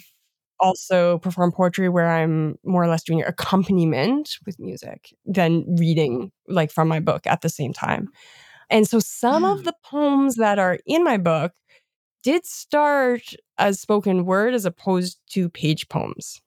also 0.59 1.17
performed 1.19 1.53
poetry 1.53 1.89
where 1.89 2.07
I'm 2.09 2.57
more 2.63 2.83
or 2.83 2.87
less 2.87 3.03
doing 3.03 3.23
accompaniment 3.23 4.37
with 4.45 4.59
music 4.59 5.13
than 5.25 5.65
reading 5.77 6.31
like 6.47 6.71
from 6.71 6.87
my 6.87 6.99
book 6.99 7.25
at 7.27 7.41
the 7.41 7.49
same 7.49 7.73
time. 7.73 8.09
And 8.69 8.87
so 8.87 8.99
some 8.99 9.43
of 9.45 9.63
the 9.65 9.73
poems 9.83 10.35
that 10.37 10.59
are 10.59 10.79
in 10.85 11.03
my 11.03 11.17
book 11.17 11.53
did 12.23 12.45
start 12.45 13.35
as 13.57 13.79
spoken 13.79 14.25
word 14.25 14.53
as 14.53 14.65
opposed 14.65 15.19
to 15.31 15.49
page 15.49 15.89
poems. 15.89 16.41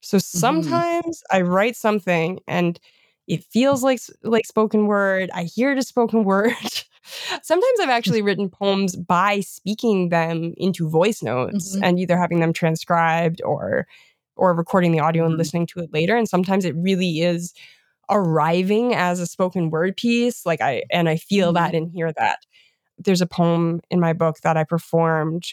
So 0.00 0.18
sometimes 0.18 1.22
I 1.30 1.42
write 1.42 1.76
something 1.76 2.40
and 2.48 2.78
it 3.28 3.44
feels 3.44 3.82
like 3.84 4.00
like 4.22 4.46
spoken 4.46 4.86
word. 4.86 5.30
I 5.34 5.44
hear 5.44 5.72
it 5.72 5.78
as 5.78 5.88
spoken 5.88 6.24
word. 6.24 6.54
sometimes 7.42 7.80
I've 7.80 7.88
actually 7.90 8.22
written 8.22 8.48
poems 8.48 8.96
by 8.96 9.40
speaking 9.40 10.08
them 10.08 10.54
into 10.56 10.88
voice 10.88 11.22
notes 11.22 11.76
Mhm. 11.76 11.80
and 11.84 12.00
either 12.00 12.16
having 12.18 12.40
them 12.40 12.52
transcribed 12.52 13.40
or 13.44 13.86
or 14.36 14.54
recording 14.54 14.92
the 14.92 15.00
audio 15.00 15.24
and 15.26 15.34
Mhm. 15.34 15.38
listening 15.38 15.66
to 15.66 15.80
it 15.80 15.92
later. 15.92 16.16
And 16.16 16.28
sometimes 16.28 16.64
it 16.64 16.74
really 16.76 17.20
is 17.20 17.52
arriving 18.10 18.94
as 18.94 19.20
a 19.20 19.26
spoken 19.26 19.70
word 19.70 19.96
piece. 19.96 20.46
Like 20.46 20.60
I 20.60 20.82
and 20.90 21.08
I 21.08 21.16
feel 21.16 21.52
that 21.54 21.74
and 21.74 21.90
hear 21.92 22.12
that. 22.14 22.38
There's 22.98 23.22
a 23.22 23.26
poem 23.26 23.80
in 23.90 24.00
my 24.00 24.12
book 24.14 24.38
that 24.42 24.56
I 24.56 24.64
performed 24.64 25.44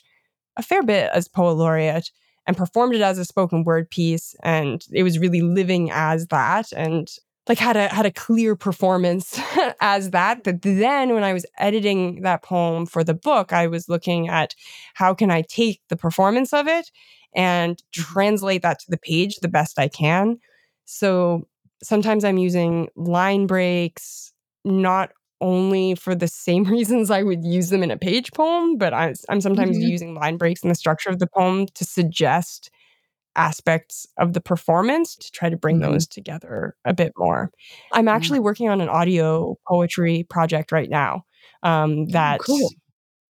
a 0.57 0.63
fair 0.63 0.83
bit 0.83 1.11
as 1.13 1.27
poet 1.27 1.53
laureate 1.53 2.11
and 2.47 2.57
performed 2.57 2.95
it 2.95 3.01
as 3.01 3.19
a 3.19 3.25
spoken 3.25 3.63
word 3.65 3.89
piece 3.91 4.35
and 4.43 4.85
it 4.93 5.03
was 5.03 5.19
really 5.19 5.41
living 5.41 5.91
as 5.91 6.27
that 6.27 6.71
and 6.73 7.09
like 7.49 7.59
had 7.59 7.77
a 7.77 7.87
had 7.89 8.05
a 8.05 8.11
clear 8.11 8.55
performance 8.55 9.39
as 9.81 10.11
that 10.11 10.43
but 10.43 10.61
then 10.63 11.13
when 11.13 11.23
i 11.23 11.33
was 11.33 11.45
editing 11.59 12.21
that 12.23 12.43
poem 12.43 12.85
for 12.85 13.03
the 13.03 13.13
book 13.13 13.53
i 13.53 13.67
was 13.67 13.89
looking 13.89 14.29
at 14.29 14.55
how 14.95 15.13
can 15.13 15.31
i 15.31 15.41
take 15.43 15.81
the 15.89 15.97
performance 15.97 16.53
of 16.53 16.67
it 16.67 16.89
and 17.35 17.77
Mhm. 17.77 18.05
translate 18.13 18.61
that 18.63 18.79
to 18.79 18.89
the 18.91 18.97
page 18.97 19.37
the 19.37 19.47
best 19.49 19.79
i 19.79 19.87
can 19.87 20.37
so 20.85 21.47
sometimes 21.83 22.23
i'm 22.23 22.37
using 22.37 22.87
line 22.95 23.47
breaks 23.47 24.33
not 24.65 25.11
only 25.41 25.95
for 25.95 26.15
the 26.15 26.27
same 26.27 26.63
reasons 26.75 27.11
I 27.11 27.23
would 27.23 27.43
use 27.43 27.69
them 27.69 27.83
in 27.83 27.91
a 27.91 27.97
page 27.97 28.31
poem, 28.33 28.77
but 28.77 28.93
I, 28.93 29.13
am 29.29 29.41
sometimes 29.41 29.77
Mhm. 29.77 29.89
using 29.89 30.15
line 30.15 30.37
breaks 30.37 30.63
in 30.63 30.69
the 30.69 30.75
structure 30.75 31.09
of 31.09 31.19
the 31.19 31.27
poem 31.27 31.67
to 31.75 31.85
suggest 31.85 32.69
aspects 33.35 34.07
of 34.17 34.33
the 34.33 34.41
performance 34.41 35.15
to 35.15 35.31
try 35.31 35.49
to 35.49 35.57
bring 35.57 35.77
Mhm. 35.77 35.81
those 35.81 36.07
together 36.07 36.75
a 36.85 36.93
bit 36.93 37.13
more. 37.17 37.51
I'm 37.93 38.07
Yeah. 38.07 38.13
actually 38.15 38.39
working 38.39 38.67
on 38.69 38.81
an 38.81 38.89
audio 38.89 39.55
poetry 39.67 40.23
project 40.29 40.71
right 40.71 40.89
now 40.89 41.23
um, 41.63 42.07
that 42.07 42.41
cool. 42.41 42.71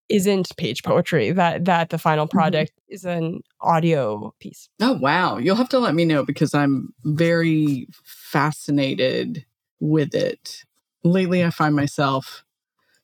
not 0.09 0.57
page 0.57 0.83
poetry. 0.83 1.31
That 1.31 1.65
that 1.65 1.89
the 1.89 1.97
final 1.97 2.25
Mm-hmm. 2.25 2.37
project 2.37 2.73
is 2.87 3.05
an 3.05 3.41
audio 3.61 4.33
piece. 4.39 4.69
Oh, 4.79 4.93
wow. 4.93 5.37
You'll 5.37 5.55
have 5.55 5.69
to 5.69 5.79
let 5.79 5.95
me 5.95 6.05
know 6.05 6.23
because 6.23 6.53
I'm 6.53 6.93
very 7.03 7.87
fascinated 8.03 9.45
with 9.79 10.13
it. 10.13 10.63
Lately, 11.05 11.45
I 11.45 11.51
find 11.51 11.75
myself 11.75 12.43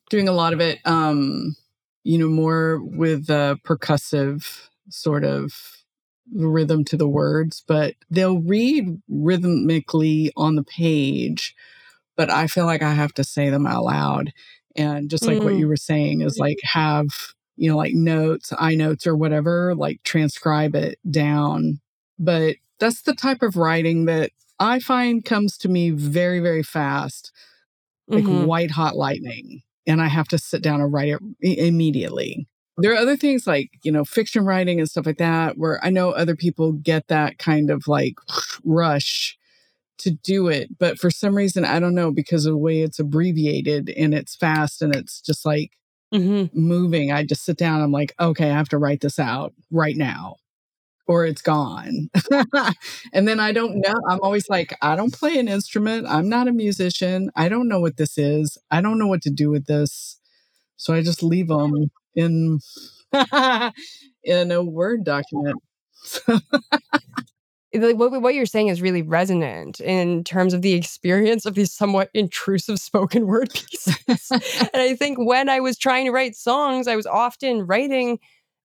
doing 0.10 0.28
a 0.28 0.34
lot 0.34 0.54
of 0.54 0.62
it, 0.62 0.80
um, 0.86 1.56
you 2.04 2.18
know, 2.18 2.30
more 2.30 2.82
with 2.84 3.30
a 3.30 3.60
percussive 3.66 4.68
sort 4.90 5.24
of 5.24 5.54
rhythm 6.34 6.84
to 6.86 6.98
the 6.98 7.08
words, 7.08 7.64
but 7.68 7.96
they'll 8.10 8.40
read 8.42 9.02
rhythmically 9.10 10.32
on 10.38 10.56
the 10.56 10.64
page, 10.64 11.56
but 12.18 12.30
I 12.32 12.48
feel 12.48 12.66
like 12.66 12.84
I 12.84 12.94
have 12.94 13.14
to 13.16 13.24
say 13.24 13.50
them 13.50 13.68
out 13.68 13.84
loud. 13.86 14.34
And 14.76 15.10
just 15.10 15.28
like 15.28 15.44
what 15.44 15.56
Mm. 15.56 15.60
you 15.60 15.68
were 15.68 15.78
saying 15.78 16.22
is 16.22 16.40
like 16.40 16.58
have, 16.64 17.08
you 17.58 17.70
know, 17.70 17.78
like 17.78 17.94
notes, 17.94 18.54
I 18.58 18.76
notes 18.76 19.08
or 19.08 19.16
whatever, 19.16 19.76
like 19.76 20.04
transcribe 20.04 20.76
it 20.76 21.00
down. 21.10 21.82
But 22.20 22.58
That's 22.80 23.02
the 23.04 23.14
type 23.16 23.44
of 23.44 23.58
writing 23.58 24.06
that 24.06 24.32
I 24.60 24.80
find 24.80 25.24
comes 25.26 25.58
to 25.60 25.70
me 25.70 25.92
very, 25.92 26.40
very 26.40 26.64
fast, 26.64 27.32
like 28.14 28.26
Mhm. 28.26 28.46
white 28.46 28.72
hot 28.72 28.96
lightning. 28.96 29.62
And 29.88 30.02
I 30.02 30.08
have 30.08 30.28
to 30.30 30.38
sit 30.38 30.62
down 30.62 30.82
and 30.82 30.94
write 30.94 31.10
it 31.10 31.20
immediately. 31.42 32.48
There 32.78 32.94
are 32.94 32.98
other 32.98 33.18
things 33.18 33.48
like, 33.48 33.72
you 33.84 33.92
know, 33.92 34.06
fiction 34.06 34.46
writing 34.46 34.80
and 34.80 34.90
stuff 34.90 35.06
like 35.06 35.18
that, 35.18 35.58
where 35.58 35.84
I 35.84 35.90
know 35.90 36.12
other 36.12 36.36
people 36.36 36.72
get 36.74 37.08
that 37.10 37.38
kind 37.40 37.70
of 37.70 37.88
like 37.88 38.16
rush 38.66 39.38
to 40.00 40.12
do 40.12 40.48
it. 40.50 40.78
But 40.80 41.00
for 41.00 41.12
some 41.12 41.36
reason, 41.36 41.66
I 41.66 41.80
don't 41.80 41.96
know, 41.96 42.12
because 42.12 42.46
of 42.46 42.54
the 42.54 42.58
way 42.58 42.82
it's 42.82 43.00
abbreviated 43.00 43.90
and 43.92 44.14
it's 44.14 44.36
fast 44.36 44.82
and 44.82 44.96
it's 44.96 45.22
just 45.22 45.46
like 45.46 45.72
Mhm. 46.14 46.50
moving, 46.54 47.12
I 47.12 47.26
just 47.26 47.46
sit 47.46 47.58
down. 47.58 47.82
I'm 47.82 47.92
like, 47.92 48.14
okay, 48.20 48.50
I 48.52 48.54
have 48.54 48.70
to 48.70 48.78
write 48.80 49.02
this 49.02 49.20
out 49.20 49.54
right 49.72 49.98
now 49.98 50.38
or 51.08 51.26
it's 51.26 51.42
gone. 51.42 52.10
and 53.14 53.28
then 53.28 53.40
I 53.40 53.52
don't 53.52 53.78
know. 53.78 53.94
I'm 54.10 54.20
always 54.22 54.48
like, 54.50 54.78
I 54.82 54.96
don't 54.96 55.14
play 55.14 55.38
an 55.38 55.48
instrument. 55.48 56.08
I'm 56.08 56.30
not 56.30 56.48
a 56.48 56.52
musician. 56.52 57.32
I 57.36 57.50
don't 57.50 57.68
know 57.68 57.80
what 57.80 57.98
this 57.98 58.18
is. 58.18 58.58
I 58.70 58.82
don't 58.82 58.98
know 58.98 59.08
what 59.08 59.22
to 59.24 59.30
do 59.30 59.50
with 59.50 59.66
this. 59.66 60.20
So 60.78 60.94
I 60.94 61.02
just 61.02 61.22
leave 61.22 61.48
them 61.48 61.92
in 62.16 62.60
in 64.24 64.52
a 64.52 64.64
Word 64.64 65.04
document. 65.04 65.58
like 67.74 67.98
what, 67.98 68.22
what 68.22 68.34
you're 68.34 68.46
saying 68.46 68.68
is 68.68 68.82
really 68.82 69.02
resonant 69.02 69.80
in 69.80 70.24
terms 70.24 70.54
of 70.54 70.62
the 70.62 70.74
experience 70.74 71.46
of 71.46 71.56
these 71.56 71.72
somewhat 71.72 72.10
intrusive 72.14 72.80
spoken 72.80 73.28
word 73.28 73.54
pieces. 73.54 74.32
and 74.32 74.82
I 74.82 74.96
think 74.96 75.18
when 75.20 75.50
I 75.50 75.60
was 75.60 75.78
trying 75.78 76.06
to 76.06 76.12
write 76.12 76.36
songs, 76.36 76.88
I 76.88 76.96
was 76.96 77.06
often 77.06 77.66
writing, 77.66 78.20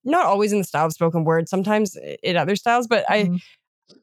not 0.07 0.25
always 0.27 0.53
in 0.53 0.59
the 0.59 0.64
style 0.64 0.87
of 0.87 0.92
spoken 0.92 1.25
word, 1.25 1.49
sometimes 1.49 1.97
in 2.23 2.37
other 2.37 2.57
styles, 2.57 2.87
but 2.87 3.05
I 3.09 3.25
Mhm. 3.25 3.40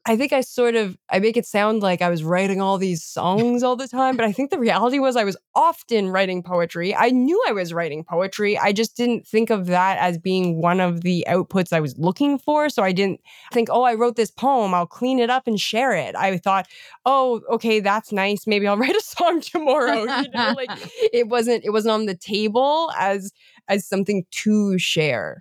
I 0.06 0.16
think 0.16 0.32
I 0.32 0.40
sort 0.40 0.76
of 0.76 0.96
I 1.10 1.18
make 1.18 1.36
it 1.36 1.44
sound 1.46 1.82
like 1.82 2.00
I 2.00 2.08
was 2.08 2.24
writing 2.24 2.60
all 2.62 2.78
these 2.78 3.04
songs 3.04 3.62
all 3.62 3.76
the 3.76 3.86
time, 3.88 4.16
but 4.16 4.24
I 4.24 4.32
think 4.32 4.50
the 4.50 4.58
reality 4.58 4.98
was 4.98 5.14
I 5.14 5.24
was 5.24 5.36
often 5.54 6.08
writing 6.08 6.42
poetry. 6.42 6.94
I 6.94 7.10
knew 7.10 7.42
I 7.48 7.52
was 7.52 7.74
writing 7.74 8.02
poetry. 8.02 8.56
I 8.58 8.72
just 8.72 8.96
didn't 8.96 9.26
think 9.26 9.50
of 9.50 9.66
that 9.66 9.98
as 9.98 10.16
being 10.16 10.60
one 10.62 10.80
of 10.80 11.02
the 11.02 11.24
outputs 11.28 11.72
I 11.72 11.80
was 11.80 11.98
looking 11.98 12.38
for. 12.38 12.70
So 12.70 12.82
I 12.82 12.92
didn't 12.92 13.20
think, 13.52 13.68
"Oh, 13.70 13.82
I 13.82 13.94
wrote 13.94 14.16
this 14.16 14.30
poem. 14.30 14.72
I'll 14.74 14.86
clean 14.86 15.18
it 15.18 15.28
up 15.30 15.46
and 15.46 15.60
share 15.60 15.92
it." 15.92 16.16
I 16.16 16.38
thought, 16.38 16.66
"Oh, 17.04 17.42
okay, 17.50 17.80
that's 17.80 18.10
nice. 18.10 18.46
Maybe 18.46 18.66
I'll 18.66 18.78
write 18.84 18.96
a 18.96 19.02
song 19.02 19.40
tomorrow." 19.42 20.04
You 20.04 20.30
know, 20.34 20.52
like 20.52 20.70
it 21.12 21.28
wasn't 21.28 21.62
it 21.64 21.70
wasn't 21.70 21.92
on 21.92 22.06
the 22.06 22.16
table 22.16 22.90
as 22.98 23.32
as 23.68 23.86
something 23.86 24.24
to 24.30 24.78
share 24.78 25.38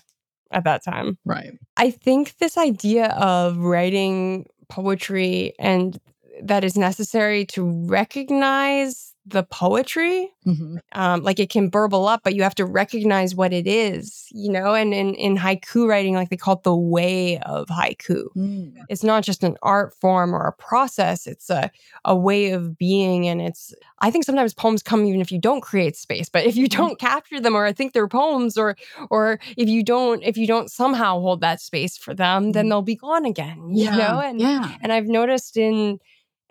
at 0.54 0.64
that 0.64 0.84
time. 0.84 1.18
right. 1.26 1.52
I 1.78 1.90
think 1.90 2.38
this 2.38 2.58
idea 2.58 3.08
of 3.08 3.58
writing 3.58 4.48
poetry 4.70 5.54
and 5.60 6.00
that 6.42 6.64
is 6.64 6.78
necessary 6.78 7.46
to 7.46 7.64
recognize 7.86 9.13
the 9.26 9.44
poetry 9.44 10.30
Mhm. 10.46 10.80
um, 10.92 11.24
like 11.24 11.40
it 11.40 11.50
can 11.50 11.70
burble 11.70 12.08
up 12.10 12.22
but 12.24 12.36
you 12.36 12.44
have 12.44 12.56
to 12.56 12.66
recognize 12.66 13.34
what 13.34 13.54
it 13.54 13.66
is 13.66 14.28
you 14.32 14.52
know 14.52 14.74
and 14.76 14.94
in, 14.94 15.14
in 15.16 15.38
haiku 15.38 15.88
writing 15.88 16.14
like 16.14 16.30
they 16.30 16.36
call 16.36 16.56
it 16.56 16.64
the 16.64 16.76
way 16.76 17.40
of 17.40 17.68
haiku 17.68 18.26
Mm. 18.36 18.74
it's 18.90 19.04
not 19.04 19.24
just 19.24 19.42
an 19.44 19.56
art 19.62 19.94
form 20.02 20.36
or 20.36 20.46
a 20.46 20.52
process 20.52 21.26
it's 21.26 21.50
a, 21.50 21.72
a 22.04 22.14
way 22.16 22.52
of 22.52 22.78
being 22.78 23.26
and 23.30 23.42
it's 23.42 23.74
i 24.00 24.12
think 24.12 24.26
sometimes 24.26 24.54
poems 24.54 24.84
come 24.84 25.06
even 25.06 25.22
if 25.22 25.32
you 25.32 25.40
don't 25.40 25.62
create 25.62 25.96
space 25.96 26.28
but 26.28 26.46
if 26.46 26.58
you 26.58 26.68
Mhm. 26.68 26.78
don't 26.78 27.00
capture 27.00 27.40
them 27.40 27.56
or 27.56 27.66
I 27.66 27.72
think 27.72 27.94
they're 27.94 28.10
poems 28.10 28.58
or 28.58 28.76
or 29.10 29.40
if 29.56 29.70
you 29.70 29.84
don't 29.84 30.22
if 30.24 30.36
you 30.38 30.48
don't 30.48 30.70
somehow 30.70 31.22
hold 31.22 31.40
that 31.42 31.62
space 31.62 31.96
for 31.98 32.14
them 32.14 32.52
then 32.52 32.66
Mhm. 32.66 32.70
they'll 32.70 32.82
be 32.82 32.96
gone 32.96 33.24
again 33.26 33.58
you 33.72 33.86
Yeah. 33.86 33.96
know 33.96 34.20
and 34.20 34.42
yeah. 34.42 34.76
and 34.82 34.92
i've 34.92 35.08
noticed 35.08 35.56
in 35.56 36.00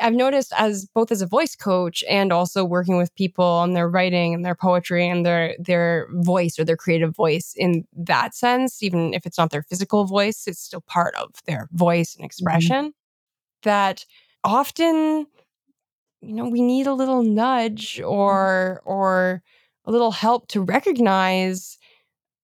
I've 0.02 0.14
noticed 0.14 0.52
as 0.56 0.86
both 0.86 1.12
as 1.12 1.22
a 1.22 1.26
voice 1.26 1.54
coach 1.54 2.02
and 2.08 2.32
also 2.32 2.64
working 2.64 2.96
with 2.96 3.14
people 3.14 3.44
on 3.44 3.72
their 3.72 3.88
writing 3.88 4.34
and 4.34 4.44
their 4.44 4.54
poetry 4.54 5.08
and 5.08 5.24
their 5.24 5.54
their 5.58 6.08
voice 6.10 6.58
or 6.58 6.64
their 6.64 6.76
creative 6.76 7.14
voice 7.14 7.54
in 7.56 7.86
that 7.96 8.34
sense, 8.34 8.82
even 8.82 9.14
if 9.14 9.24
it's 9.24 9.38
not 9.38 9.50
their 9.50 9.62
physical 9.62 10.04
voice, 10.04 10.46
it's 10.46 10.60
still 10.60 10.82
part 10.82 11.14
of 11.14 11.30
their 11.46 11.68
voice 11.72 12.14
and 12.14 12.20
mm-hmm. 12.20 12.26
expression. 12.26 12.94
That 13.62 14.04
often, 14.42 15.26
you 16.20 16.34
know, 16.34 16.48
we 16.48 16.60
need 16.60 16.86
a 16.86 16.94
little 16.94 17.22
nudge 17.22 18.00
or 18.00 18.82
or 18.84 19.42
a 19.84 19.92
little 19.92 20.12
help 20.12 20.48
to 20.48 20.62
recognize 20.62 21.78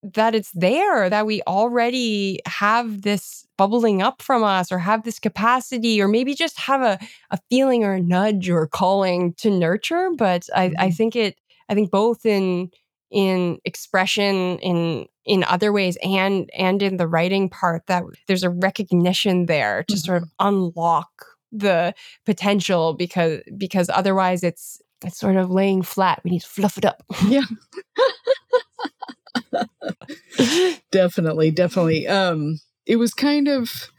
that 0.03 0.33
it's 0.35 0.51
there, 0.51 1.09
that 1.09 1.25
we 1.25 1.41
already 1.47 2.39
have 2.45 3.01
this 3.01 3.45
bubbling 3.57 4.01
up 4.01 4.21
from 4.21 4.43
us 4.43 4.71
or 4.71 4.79
have 4.79 5.03
this 5.03 5.19
capacity, 5.19 6.01
or 6.01 6.07
maybe 6.07 6.33
just 6.33 6.57
have 6.59 6.81
a, 6.81 6.97
a 7.31 7.37
feeling 7.49 7.83
or 7.83 7.93
a 7.93 8.01
nudge 8.01 8.49
or 8.49 8.67
calling 8.67 9.33
to 9.35 9.49
nurture. 9.49 10.09
But 10.17 10.47
I, 10.55 10.73
I 10.79 10.87
Mhm. 10.89 10.95
think 10.95 11.15
it, 11.15 11.37
I 11.69 11.73
think 11.75 11.91
both 11.91 12.25
in 12.25 12.71
in 13.11 13.57
expression 13.65 14.59
in 14.59 15.07
in 15.25 15.43
other 15.45 15.73
ways 15.73 15.97
and 16.03 16.49
and 16.55 16.81
in 16.83 16.97
the 16.97 17.07
writing 17.07 17.49
part 17.49 17.81
that 17.87 18.03
there's 18.27 18.43
a 18.43 18.49
recognition 18.51 19.47
there 19.47 19.83
to 19.87 19.97
sort 19.97 20.21
of 20.21 20.29
unlock 20.39 21.09
the 21.51 21.93
potential 22.25 22.93
because 22.93 23.41
because 23.57 23.89
otherwise 23.89 24.43
it's 24.43 24.79
it's 25.03 25.17
sort 25.17 25.37
of 25.37 25.49
laying 25.49 25.81
flat 25.81 26.21
we 26.23 26.29
need 26.31 26.41
to 26.41 26.47
fluff 26.47 26.77
it 26.77 26.85
up 26.85 27.01
Yeah. 27.27 27.41
definitely, 30.91 31.51
definitely. 31.51 32.07
Um, 32.07 32.59
it 32.85 32.95
was 32.97 33.13
kind 33.13 33.47
of, 33.47 33.91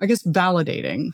I 0.00 0.06
guess, 0.06 0.22
validating 0.22 1.10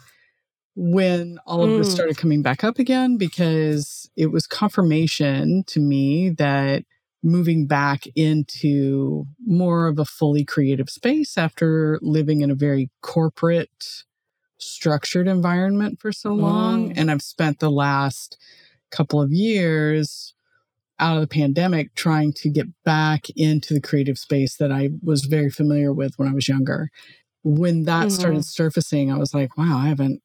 when 0.74 1.38
all 1.46 1.64
of 1.64 1.74
this 1.76 1.88
Mm. 1.88 1.92
started 1.92 2.16
coming 2.16 2.42
back 2.42 2.62
up 2.62 2.78
again 2.78 3.16
because 3.16 4.08
it 4.16 4.26
was 4.26 4.46
confirmation 4.46 5.64
to 5.68 5.80
me 5.80 6.30
that 6.30 6.84
moving 7.22 7.66
back 7.66 8.04
into 8.14 9.26
more 9.44 9.88
of 9.88 9.98
a 9.98 10.04
fully 10.04 10.44
creative 10.44 10.88
space 10.88 11.36
after 11.36 11.98
living 12.00 12.42
in 12.42 12.50
a 12.50 12.54
very 12.54 12.90
corporate 13.02 14.04
structured 14.58 15.26
environment 15.26 16.00
for 16.00 16.12
so 16.12 16.32
long 16.32 16.90
Mm. 16.90 16.92
and 16.96 17.10
I've 17.10 17.22
spent 17.22 17.58
the 17.58 17.70
last 17.70 18.38
couple 18.90 19.20
of 19.20 19.32
years 19.32 20.34
out 21.00 21.16
of 21.16 21.20
the 21.22 21.28
pandemic 21.28 21.94
trying 21.94 22.32
to 22.34 22.48
get 22.50 22.66
back 22.84 23.26
into 23.36 23.72
the 23.74 23.80
creative 23.80 24.18
space 24.18 24.56
that 24.56 24.72
I 24.72 24.90
was 25.02 25.24
very 25.24 25.50
familiar 25.50 25.92
with 25.92 26.14
when 26.16 26.28
I 26.28 26.32
was 26.32 26.48
younger. 26.48 26.90
When 27.44 27.84
that 27.84 28.10
started 28.10 28.44
surfacing, 28.44 29.12
I 29.12 29.16
was 29.18 29.32
like, 29.32 29.56
wow, 29.56 29.78
I 29.78 29.88
haven't, 29.88 30.20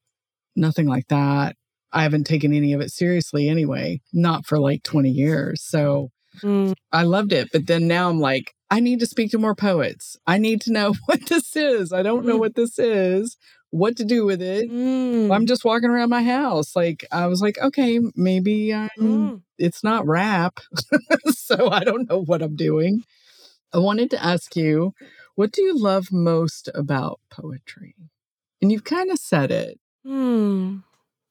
nothing 0.55 0.87
like 0.87 1.07
that. 1.09 1.55
I 1.91 2.03
haven't 2.03 2.25
taken 2.25 2.53
any 2.53 2.73
of 2.73 2.81
it 2.81 2.91
seriously 2.91 3.47
anyway, 3.49 4.01
not 4.11 4.45
for 4.47 4.59
like 4.59 4.83
20 4.83 5.09
years. 5.09 5.61
So 5.63 6.09
Mm. 6.41 6.73
I 6.91 7.03
loved 7.03 7.31
it. 7.31 7.49
But 7.53 7.67
then 7.67 7.87
now 7.87 8.09
I'm 8.09 8.19
like, 8.19 8.55
I 8.71 8.79
need 8.79 8.99
to 9.01 9.05
speak 9.05 9.29
to 9.31 9.37
more 9.37 9.53
poets. 9.53 10.17
I 10.25 10.39
need 10.39 10.61
to 10.61 10.71
know 10.71 10.93
what 11.05 11.27
this 11.27 11.55
is. 11.55 11.93
I 11.93 12.01
don't 12.01 12.25
know 12.25 12.37
Mm. 12.37 12.39
what 12.39 12.55
this 12.55 12.79
is, 12.79 13.37
what 13.73 13.97
to 13.97 14.05
do 14.05 14.23
with 14.23 14.39
it. 14.41 14.69
Mm. 14.71 15.33
I'm 15.33 15.47
just 15.47 15.65
walking 15.65 15.89
around 15.89 16.09
my 16.09 16.21
house. 16.21 16.75
Like, 16.75 17.05
I 17.11 17.25
was 17.25 17.41
like, 17.41 17.57
okay, 17.57 17.99
maybe 18.15 18.71
I'm 18.73 18.89
Mm. 18.99 19.41
it's 19.57 19.83
not 19.83 20.05
rap. 20.05 20.59
so 21.29 21.69
I 21.71 21.83
don't 21.83 22.07
know 22.07 22.21
what 22.23 22.43
I'm 22.43 22.55
doing. 22.55 23.03
I 23.73 23.79
wanted 23.79 24.11
to 24.11 24.23
ask 24.23 24.55
you, 24.55 24.93
what 25.33 25.51
do 25.51 25.63
you 25.63 25.75
love 25.75 26.11
most 26.11 26.69
about 26.75 27.19
poetry? 27.31 27.95
And 28.61 28.71
you've 28.71 28.83
kind 28.83 29.09
of 29.09 29.17
said 29.17 29.49
it. 29.49 29.79
Mm. 30.05 30.83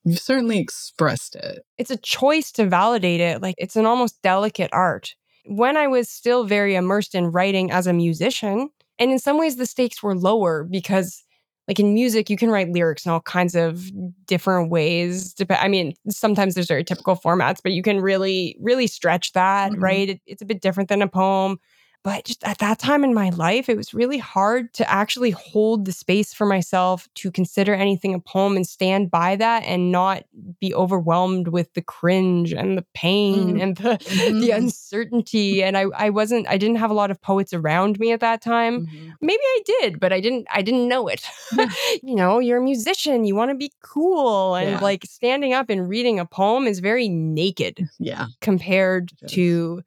You've 0.05 0.19
certainly 0.19 0.59
expressed 0.59 1.37
it. 1.37 1.65
It's 1.79 1.93
a 1.93 1.97
choice 1.97 2.51
to 2.53 2.67
validate 2.67 3.21
it. 3.21 3.41
Like 3.41 3.55
it's 3.57 3.77
an 3.77 3.87
almost 3.87 4.21
delicate 4.23 4.71
art. 4.73 5.15
When 5.47 5.77
I 5.77 5.87
was 5.87 6.09
still 6.09 6.43
very 6.43 6.75
immersed 6.75 7.15
in 7.15 7.27
writing 7.31 7.71
as 7.71 7.87
a 7.87 7.93
musician, 7.93 8.71
and 8.99 9.13
in 9.13 9.21
some 9.21 9.39
ways 9.39 9.57
the 9.57 9.67
stakes 9.67 10.03
were 10.03 10.17
lower 10.17 10.65
because 10.65 11.23
like 11.69 11.79
in 11.81 11.95
music 11.95 12.29
you 12.31 12.37
can 12.37 12.51
write 12.51 12.71
lyrics 12.71 13.07
in 13.07 13.13
all 13.13 13.21
kinds 13.21 13.55
of 13.55 13.91
different 14.27 14.71
ways 14.71 15.35
i 15.51 15.69
mean 15.69 15.93
sometimes 16.09 16.55
there's 16.55 16.69
very 16.69 16.85
typical 16.85 17.17
formats 17.17 17.59
but 17.63 17.73
you 17.73 17.83
can 17.83 18.01
really 18.01 18.57
really 18.61 18.87
stretch 18.87 19.33
that 19.33 19.73
Mhm. 19.73 19.83
right 19.83 20.09
it, 20.11 20.21
it's 20.27 20.43
a 20.43 20.47
bit 20.47 20.61
different 20.61 20.89
than 20.89 21.03
a 21.03 21.09
poem 21.09 21.59
but 22.05 22.25
just 22.25 22.43
at 22.45 22.59
that 22.59 22.79
time 22.79 23.05
in 23.05 23.15
my 23.15 23.31
life 23.31 23.69
it 23.69 23.77
was 23.77 23.95
really 23.95 24.19
hard 24.19 24.73
to 24.75 24.91
actually 24.91 25.31
hold 25.31 25.85
the 25.85 25.93
space 25.93 26.35
for 26.35 26.47
myself 26.47 27.09
to 27.15 27.31
consider 27.31 27.75
anything 27.75 28.13
a 28.15 28.19
poem 28.21 28.57
and 28.57 28.67
stand 28.67 29.11
by 29.11 29.37
that 29.37 29.63
and 29.65 29.93
not 29.93 30.25
be 30.61 30.75
overwhelmed 30.75 31.49
with 31.49 31.73
the 31.75 31.83
cringe 31.83 32.53
and 32.53 32.77
the 32.77 32.85
pain 32.95 33.57
Mm. 33.57 33.63
and 33.63 33.77
the, 33.77 33.99
the 34.41 34.51
Mhm. 34.51 34.57
uncertainty 34.57 35.63
and 35.63 35.77
I, 35.77 35.85
I 35.97 36.11
wasn't 36.11 36.47
i 36.49 36.57
didn't 36.59 36.77
have 36.77 36.91
a 36.91 36.95
lot 36.95 37.11
of 37.11 37.21
poets 37.23 37.53
around 37.53 37.99
me 38.01 38.13
at 38.13 38.21
that 38.21 38.43
time 38.43 38.87
Mhm. 38.87 39.13
maybe 39.21 39.41
I 39.43 39.61
did, 39.65 40.01
but 40.01 40.13
I 40.13 40.21
didn't 40.21 40.47
I 40.53 40.63
didn't 40.63 40.89
know 40.89 41.07
it. 41.09 41.23
you 42.03 42.15
know, 42.17 42.39
you're 42.41 42.59
a 42.59 42.63
musician, 42.63 43.25
you 43.25 43.37
want 43.37 43.51
to 43.51 43.55
be 43.55 43.71
cool 43.83 44.55
and 44.57 44.71
Yeah. 44.73 44.79
like 44.81 45.05
standing 45.05 45.53
up 45.53 45.71
and 45.71 45.89
reading 45.89 46.19
a 46.19 46.25
poem 46.27 46.67
is 46.67 46.81
very 46.81 47.09
naked 47.09 47.89
Yeah. 48.01 48.27
compared 48.41 49.13
to 49.29 49.83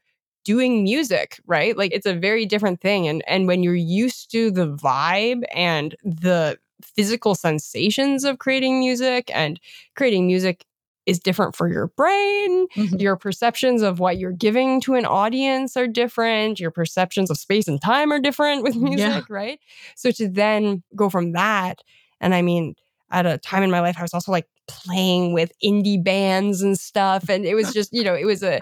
doing 0.46 0.84
music, 0.84 1.40
right? 1.48 1.78
Like 1.78 1.92
it's 1.94 2.06
a 2.06 2.14
very 2.14 2.46
different 2.46 2.80
thing 2.82 3.08
and 3.10 3.24
and 3.28 3.48
when 3.48 3.64
you're 3.64 3.76
used 3.76 4.32
to 4.32 4.52
the 4.52 4.68
vibe 4.68 5.44
and 5.54 5.96
the 6.04 6.58
physical 6.82 7.36
sensations 7.36 8.24
of 8.24 8.40
creating 8.40 8.80
music 8.80 9.32
and 9.34 9.60
creating 9.96 10.28
music 10.28 10.66
is 11.06 11.20
different 11.20 11.56
for 11.56 11.68
your 11.68 11.88
brain. 11.88 12.68
Mhm. 12.76 13.00
Your 13.02 13.16
perceptions 13.16 13.82
of 13.84 14.00
what 14.00 14.18
you're 14.18 14.32
giving 14.32 14.82
to 14.82 14.96
an 14.96 15.06
audience 15.06 15.78
are 15.78 15.88
different. 15.88 16.60
Your 16.60 16.72
perceptions 16.72 17.30
of 17.30 17.38
space 17.38 17.68
and 17.68 17.82
time 17.82 18.12
are 18.12 18.20
different 18.20 18.64
with 18.64 18.76
music, 18.90 19.00
Yeah. 19.00 19.22
right? 19.30 19.60
So 19.96 20.12
to 20.12 20.28
then 20.28 20.84
go 20.96 21.10
from 21.10 21.34
that, 21.34 21.82
and 22.22 22.34
I 22.34 22.42
mean, 22.42 22.76
at 23.12 23.26
a 23.28 23.38
time 23.38 23.62
in 23.64 23.70
my 23.72 23.82
life, 23.82 23.98
I 24.00 24.02
was 24.02 24.14
also 24.16 24.32
like 24.32 24.48
playing 24.68 25.34
with 25.34 25.52
indie 25.64 26.04
bands 26.04 26.64
and 26.64 26.78
stuff. 26.80 27.30
And 27.30 27.46
it 27.46 27.54
was 27.54 27.72
just, 27.72 27.94
you 27.94 28.04
know, 28.04 28.16
it 28.16 28.26
was 28.26 28.42
a 28.42 28.62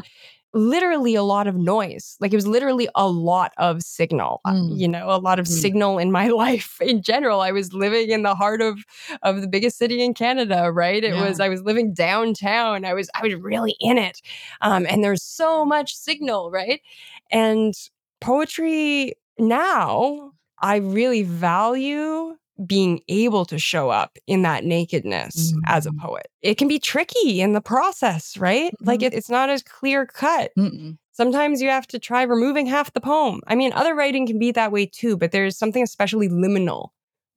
literally 0.53 1.15
a 1.15 1.23
lot 1.23 1.47
of 1.47 1.55
noise. 1.55 2.15
Like 2.19 2.31
it 2.33 2.35
was 2.35 2.47
literally 2.47 2.87
a 2.95 3.07
lot 3.07 3.53
of 3.57 3.81
signal, 3.81 4.41
uh, 4.45 4.53
Mm. 4.53 4.77
you 4.79 4.87
know, 4.87 5.09
a 5.09 5.17
lot 5.17 5.39
of 5.39 5.45
Mm. 5.47 5.49
signal 5.49 5.97
in 5.97 6.11
my 6.11 6.27
life 6.43 6.77
in 6.81 7.01
general. 7.01 7.41
I 7.41 7.51
was 7.51 7.73
living 7.73 8.09
in 8.11 8.23
the 8.23 8.35
heart 8.35 8.61
of 8.61 8.79
of 9.23 9.41
the 9.41 9.47
biggest 9.47 9.77
city 9.77 10.01
in 10.03 10.13
Canada, 10.13 10.71
right? 10.71 11.03
It 11.03 11.15
Yeah. 11.15 11.21
was 11.27 11.39
I 11.39 11.49
was 11.49 11.61
living 11.63 11.93
downtown. 11.93 12.85
I 12.85 12.93
was 12.93 13.09
I 13.15 13.23
was 13.23 13.35
really 13.35 13.75
in 13.79 13.97
it. 13.97 14.21
Um, 14.61 14.85
and 14.89 15.03
there's 15.03 15.23
so 15.23 15.65
much 15.65 15.95
signal, 15.95 16.51
right? 16.51 16.81
And 17.31 17.73
poetry 18.21 19.13
now, 19.39 20.31
I 20.59 20.77
really 20.77 21.23
value 21.23 22.35
being 22.67 23.01
able 23.07 23.45
to 23.45 23.57
show 23.59 23.89
up 23.89 24.17
in 24.27 24.41
that 24.43 24.63
nakedness 24.65 25.53
as 25.65 25.85
a 25.85 25.91
Mm. 25.91 25.99
poet. 25.99 26.27
It 26.41 26.57
can 26.57 26.67
be 26.67 26.79
tricky 26.79 27.41
in 27.41 27.53
the 27.53 27.61
process, 27.61 28.37
right? 28.37 28.73
Like 28.81 28.99
Mhm. 29.01 29.07
it, 29.07 29.13
it's 29.13 29.29
not 29.29 29.49
as 29.49 29.63
clear 29.63 30.05
cut. 30.05 30.51
Mm-mm. 30.57 30.97
Sometimes 31.11 31.61
you 31.61 31.69
have 31.69 31.87
to 31.87 31.99
try 31.99 32.23
removing 32.23 32.65
half 32.65 32.91
the 32.93 33.01
poem. 33.01 33.41
I 33.47 33.55
mean, 33.55 33.71
other 33.73 33.93
writing 33.93 34.25
can 34.25 34.39
be 34.39 34.51
that 34.51 34.71
way 34.71 34.85
too, 34.87 35.15
but 35.17 35.31
there's 35.31 35.57
something 35.57 35.83
especially 35.83 36.27
liminal. 36.29 36.89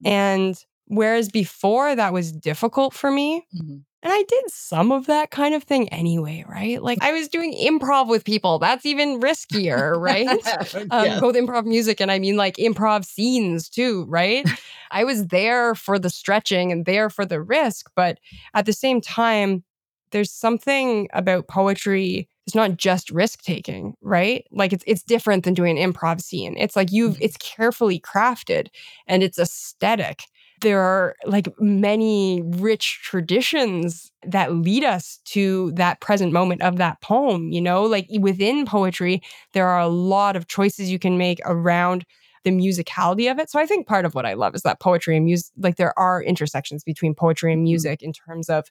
And 0.05 0.63
whereas 0.85 1.29
before 1.29 1.95
that 1.95 2.13
was 2.13 2.31
difficult 2.31 2.93
for 2.93 3.11
me, 3.11 3.45
Mhm. 3.55 3.83
And 4.03 4.13
I 4.13 4.23
did 4.27 4.43
some 4.49 4.91
of 4.91 5.07
that 5.07 5.31
kind 5.31 5.53
of 5.55 5.63
thing 5.63 5.89
anyway, 5.89 6.45
right? 6.47 6.81
Like 6.81 6.99
I 7.01 7.11
was 7.11 7.27
doing 7.27 7.53
improv 7.53 8.07
with 8.07 8.23
people. 8.23 8.59
That's 8.59 8.85
even 8.85 9.19
riskier, 9.19 9.99
right? 10.01 10.27
um, 10.91 11.19
both 11.19 11.35
improv 11.35 11.65
music 11.65 11.99
and 11.99 12.11
I 12.11 12.19
mean 12.19 12.37
like 12.37 12.57
improv 12.57 13.05
scenes 13.05 13.69
too, 13.69 14.05
right? 14.07 14.47
I 14.91 15.03
was 15.03 15.27
there 15.27 15.75
for 15.75 15.99
the 15.99 16.09
stretching 16.09 16.71
and 16.71 16.85
there 16.85 17.09
for 17.09 17.25
the 17.25 17.41
risk, 17.41 17.89
but 17.95 18.19
at 18.53 18.65
the 18.65 18.73
same 18.73 19.01
time, 19.01 19.63
there's 20.11 20.31
something 20.31 21.09
about 21.13 21.47
poetry. 21.47 22.29
It's 22.45 22.55
not 22.55 22.77
just 22.77 23.09
risk 23.11 23.41
taking, 23.41 23.93
right? 24.01 24.45
Like 24.51 24.71
it's 24.71 24.83
it's 24.87 25.03
different 25.03 25.43
than 25.43 25.53
doing 25.53 25.77
an 25.77 25.91
improv 25.91 26.21
scene. 26.21 26.55
It's 26.57 26.77
like 26.77 26.91
you've 26.93 27.15
Mhm. 27.15 27.21
it's 27.21 27.37
carefully 27.37 27.99
crafted 27.99 28.67
and 29.05 29.21
it's 29.23 29.37
aesthetic. 29.37 30.23
There 30.61 30.81
are 30.81 31.15
like 31.25 31.47
many 31.59 32.41
rich 32.43 32.99
traditions 33.03 34.11
that 34.23 34.53
lead 34.53 34.83
us 34.83 35.19
to 35.25 35.71
that 35.73 35.99
present 36.01 36.33
moment 36.33 36.61
of 36.63 36.77
that 36.77 36.99
poem, 37.01 37.51
you 37.51 37.61
know? 37.61 37.83
Like 37.83 38.07
within 38.19 38.65
poetry, 38.65 39.21
there 39.53 39.67
are 39.67 39.79
a 39.79 39.87
lot 39.87 40.35
of 40.35 40.47
choices 40.47 40.91
you 40.91 40.97
can 40.97 41.17
make 41.17 41.39
around 41.45 42.05
the 42.43 42.49
musicality 42.51 43.29
of 43.29 43.37
it. 43.39 43.51
So 43.51 43.59
I 43.59 43.65
think 43.67 43.87
part 43.87 44.05
of 44.05 44.15
what 44.15 44.25
I 44.25 44.33
love 44.33 44.55
is 44.55 44.61
that 44.63 44.79
poetry 44.79 45.15
and 45.15 45.25
music, 45.25 45.51
like 45.57 45.75
there 45.75 45.97
are 45.99 46.23
intersections 46.23 46.83
between 46.83 47.13
poetry 47.13 47.51
and 47.53 47.59
Mhm. 47.61 47.63
music 47.65 48.01
in 48.01 48.13
terms 48.13 48.49
of, 48.49 48.65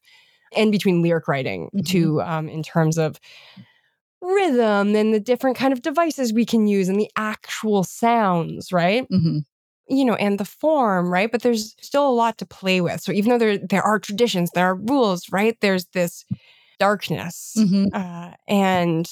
and 0.56 0.72
between 0.72 1.02
lyric 1.02 1.28
writing 1.28 1.70
Mhm. 1.74 1.86
too, 1.86 2.22
um, 2.22 2.48
in 2.48 2.62
terms 2.62 2.98
of 2.98 3.20
rhythm 4.22 4.94
and 4.96 5.12
the 5.14 5.20
different 5.20 5.56
kind 5.56 5.72
of 5.72 5.82
devices 5.82 6.32
we 6.32 6.44
can 6.46 6.66
use 6.66 6.88
and 6.88 6.98
the 6.98 7.10
actual 7.16 7.84
sounds, 7.84 8.72
right? 8.72 9.06
Mhm. 9.10 9.44
You 9.88 10.04
know, 10.04 10.14
and 10.14 10.38
the 10.38 10.44
form, 10.44 11.10
right? 11.12 11.30
But 11.30 11.42
there's 11.42 11.74
still 11.80 12.08
a 12.08 12.10
lot 12.12 12.38
to 12.38 12.46
play 12.46 12.80
with. 12.80 13.00
So 13.00 13.12
even 13.12 13.30
though 13.30 13.38
there 13.38 13.58
there 13.58 13.82
are 13.82 13.98
traditions, 13.98 14.50
there 14.54 14.66
are 14.66 14.74
rules, 14.76 15.30
right? 15.32 15.56
There's 15.60 15.86
this 15.94 16.24
darkness, 16.78 17.54
Mhm. 17.56 17.88
uh, 17.94 18.32
and 18.48 19.08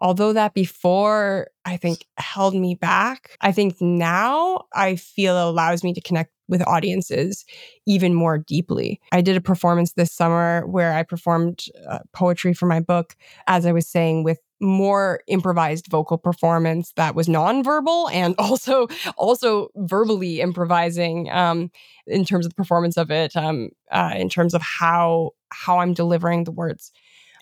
although 0.00 0.32
that 0.32 0.54
before 0.54 1.48
I 1.64 1.76
think 1.76 2.04
held 2.16 2.54
me 2.54 2.74
back, 2.74 3.36
I 3.40 3.52
think 3.52 3.80
now 3.80 4.64
I 4.74 4.96
feel 4.96 5.48
allows 5.48 5.84
me 5.84 5.92
to 5.94 6.00
connect 6.00 6.32
with 6.48 6.66
audiences 6.66 7.44
even 7.86 8.12
more 8.14 8.36
deeply. 8.38 9.00
I 9.12 9.20
did 9.20 9.36
a 9.36 9.40
performance 9.40 9.92
this 9.92 10.12
summer 10.12 10.66
where 10.66 10.92
I 10.92 11.02
performed 11.02 11.64
uh, 11.88 12.00
poetry 12.12 12.52
for 12.52 12.66
my 12.66 12.80
book, 12.80 13.14
as 13.46 13.64
I 13.64 13.72
was 13.72 13.88
saying, 13.88 14.24
with 14.24 14.38
more 14.62 15.20
improvised 15.26 15.88
vocal 15.90 16.16
performance 16.16 16.92
that 16.96 17.14
was 17.14 17.26
nonverbal 17.28 18.10
and 18.12 18.34
also 18.38 18.86
also 19.18 19.68
verbally 19.76 20.40
improvising 20.40 21.28
um, 21.30 21.70
in 22.06 22.24
terms 22.24 22.46
of 22.46 22.52
the 22.52 22.56
performance 22.56 22.96
of 22.96 23.10
it, 23.10 23.36
um, 23.36 23.68
uh, 23.90 24.14
in 24.16 24.28
terms 24.30 24.54
of 24.54 24.62
how 24.62 25.32
how 25.50 25.78
I'm 25.80 25.92
delivering 25.94 26.44
the 26.44 26.52
words. 26.52 26.92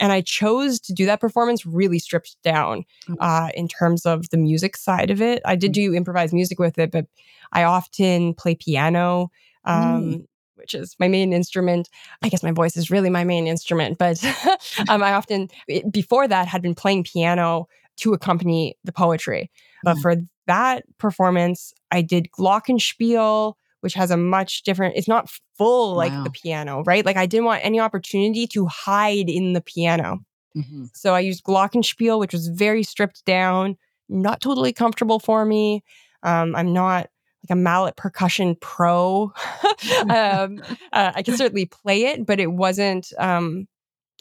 And 0.01 0.13
I 0.13 0.23
chose 0.23 0.81
to 0.81 0.95
do 0.95 1.05
that 1.07 1.21
performance 1.21 1.67
really 1.67 1.99
stripped 1.99 2.37
down 2.43 2.85
Mm. 3.09 3.17
uh, 3.21 3.51
in 3.55 3.69
terms 3.69 4.07
of 4.07 4.31
the 4.31 4.39
music 4.39 4.77
side 4.77 5.11
of 5.11 5.21
it. 5.21 5.43
I 5.45 5.57
did 5.57 5.73
Mm. 5.73 5.75
do 5.75 5.95
improvised 5.95 6.33
music 6.33 6.59
with 6.59 6.79
it, 6.79 6.91
but 6.91 7.07
I 7.53 7.65
often 7.65 8.33
play 8.35 8.55
piano, 8.55 9.31
um, 9.67 9.75
Mm. 9.83 10.27
Which 10.61 10.75
is 10.75 10.95
my 11.01 11.09
main 11.09 11.33
instrument. 11.33 11.89
I 12.23 12.29
guess 12.29 12.43
my 12.43 12.53
voice 12.53 12.77
is 12.77 12.91
really 12.91 13.11
my 13.11 13.25
main 13.25 13.47
instrument, 13.47 13.99
but 13.99 14.23
um, 14.89 15.03
I 15.03 15.13
often, 15.15 15.49
before 15.91 16.29
that, 16.29 16.47
had 16.49 16.63
been 16.63 16.75
playing 16.75 17.05
piano 17.05 17.67
to 17.99 18.13
accompany 18.13 18.77
the 18.85 18.93
poetry. 18.93 19.51
But 19.83 19.97
Mm. 19.97 20.03
for 20.03 20.15
that 20.47 20.85
performance, 20.99 21.73
I 21.91 22.03
did 22.03 22.29
glockenspiel, 22.39 23.55
which 23.81 23.95
has 23.95 24.11
a 24.11 24.17
much 24.17 24.63
different, 24.63 24.97
it's 24.97 25.09
not 25.09 25.31
full 25.57 25.95
like 25.97 26.13
Wow. 26.13 26.25
the 26.25 26.31
piano, 26.31 26.83
right? 26.85 27.05
Like 27.05 27.17
I 27.17 27.27
didn't 27.27 27.47
want 27.47 27.65
any 27.65 27.81
opportunity 27.81 28.47
to 28.49 28.67
hide 28.67 29.29
in 29.29 29.53
the 29.55 29.61
piano. 29.61 30.21
Mhm. 30.57 30.91
So 30.93 31.15
I 31.15 31.21
used 31.21 31.45
glockenspiel, 31.45 32.19
which 32.19 32.33
was 32.33 32.49
very 32.49 32.83
stripped 32.83 33.25
down, 33.25 33.77
not 34.09 34.41
totally 34.41 34.73
comfortable 34.73 35.19
for 35.21 35.45
me. 35.45 35.83
Um, 36.23 36.55
I'm 36.57 36.73
not 36.73 37.09
like 37.45 37.57
a 37.57 37.61
mallet 37.61 37.97
percussion 37.97 38.57
pro. 38.61 39.33
um, 40.11 40.63
uh, 40.93 41.13
I 41.15 41.23
can 41.23 41.37
certainly 41.37 41.67
play 41.67 42.07
it, 42.07 42.27
but 42.27 42.41
it 42.41 42.53
wasn't. 42.53 43.13
Um, 43.19 43.67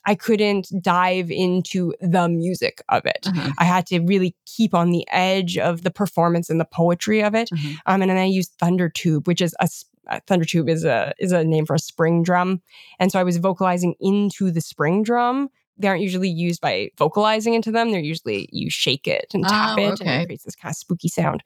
I 0.06 0.16
couldn't 0.16 0.72
dive 0.82 1.30
into 1.30 1.94
the 2.00 2.30
music 2.30 2.82
of 2.90 3.06
it. 3.06 3.28
Uh-huh. 3.28 3.52
I 3.58 3.66
had 3.66 3.86
to 3.88 4.00
really 4.00 4.36
keep 4.46 4.74
on 4.74 4.92
the 4.92 5.06
edge 5.12 5.58
of 5.58 5.84
the 5.84 5.92
performance 5.92 6.50
and 6.50 6.60
the 6.60 6.66
poetry 6.66 7.22
of 7.22 7.36
it. 7.36 7.50
Uh-huh. 7.52 7.74
Um, 7.86 8.02
and 8.02 8.10
then 8.10 8.18
I 8.18 8.26
used 8.26 8.54
Thunder 8.60 8.90
Tube, 8.90 9.28
which 9.28 9.42
is 9.42 9.54
a 9.60 9.68
uh, 10.08 10.20
Thunder 10.26 10.46
Tube 10.46 10.70
is 10.70 10.86
a 10.86 11.14
is 11.20 11.32
a 11.32 11.44
name 11.44 11.66
for 11.66 11.76
a 11.76 11.80
spring 11.80 12.24
drum, 12.24 12.62
and 13.00 13.12
so 13.12 13.20
I 13.20 13.24
was 13.24 13.38
vocalizing 13.38 13.96
into 14.00 14.52
the 14.52 14.62
spring 14.62 15.04
drum. 15.04 15.50
They 15.78 15.88
aren't 15.88 16.02
usually 16.02 16.30
used 16.30 16.62
by 16.62 16.90
vocalizing 16.98 17.54
into 17.54 17.72
them. 17.72 17.92
They're 17.92 18.00
usually 18.02 18.50
you 18.52 18.70
shake 18.70 19.08
it 19.08 19.28
and 19.34 19.46
tap 19.46 19.78
Oh, 19.78 19.82
it, 19.82 20.02
and 20.02 20.10
it 20.10 20.26
creates 20.26 20.44
this 20.44 20.56
kind 20.56 20.72
of 20.74 20.78
spooky 20.78 21.08
sound. 21.08 21.44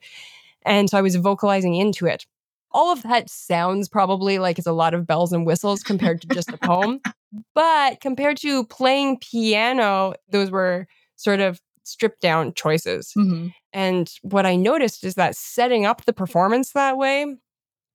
And 0.64 0.88
so 0.88 0.98
I 0.98 1.02
was 1.02 1.16
vocalizing 1.16 1.74
into 1.74 2.06
it. 2.06 2.26
All 2.70 2.92
of 2.92 3.02
that 3.02 3.30
sounds 3.30 3.88
probably 3.88 4.38
like 4.38 4.58
it's 4.58 4.66
a 4.66 4.72
lot 4.72 4.94
of 4.94 5.06
bells 5.06 5.32
and 5.32 5.46
whistles 5.46 5.82
compared 5.82 6.20
to 6.22 6.28
just 6.28 6.50
a 6.50 6.58
poem. 6.58 7.00
But 7.52 8.00
compared 8.00 8.36
to 8.38 8.64
playing 8.66 9.18
piano, 9.18 10.14
those 10.30 10.52
were 10.52 10.86
sort 11.16 11.40
of 11.40 11.60
stripped 11.82 12.20
down 12.20 12.54
choices. 12.54 13.12
Mhm. 13.16 13.52
And 13.72 14.08
what 14.22 14.46
I 14.46 14.54
noticed 14.54 15.02
is 15.02 15.14
that 15.16 15.34
setting 15.34 15.84
up 15.84 16.04
the 16.04 16.12
performance 16.12 16.70
that 16.72 16.96
way 16.96 17.26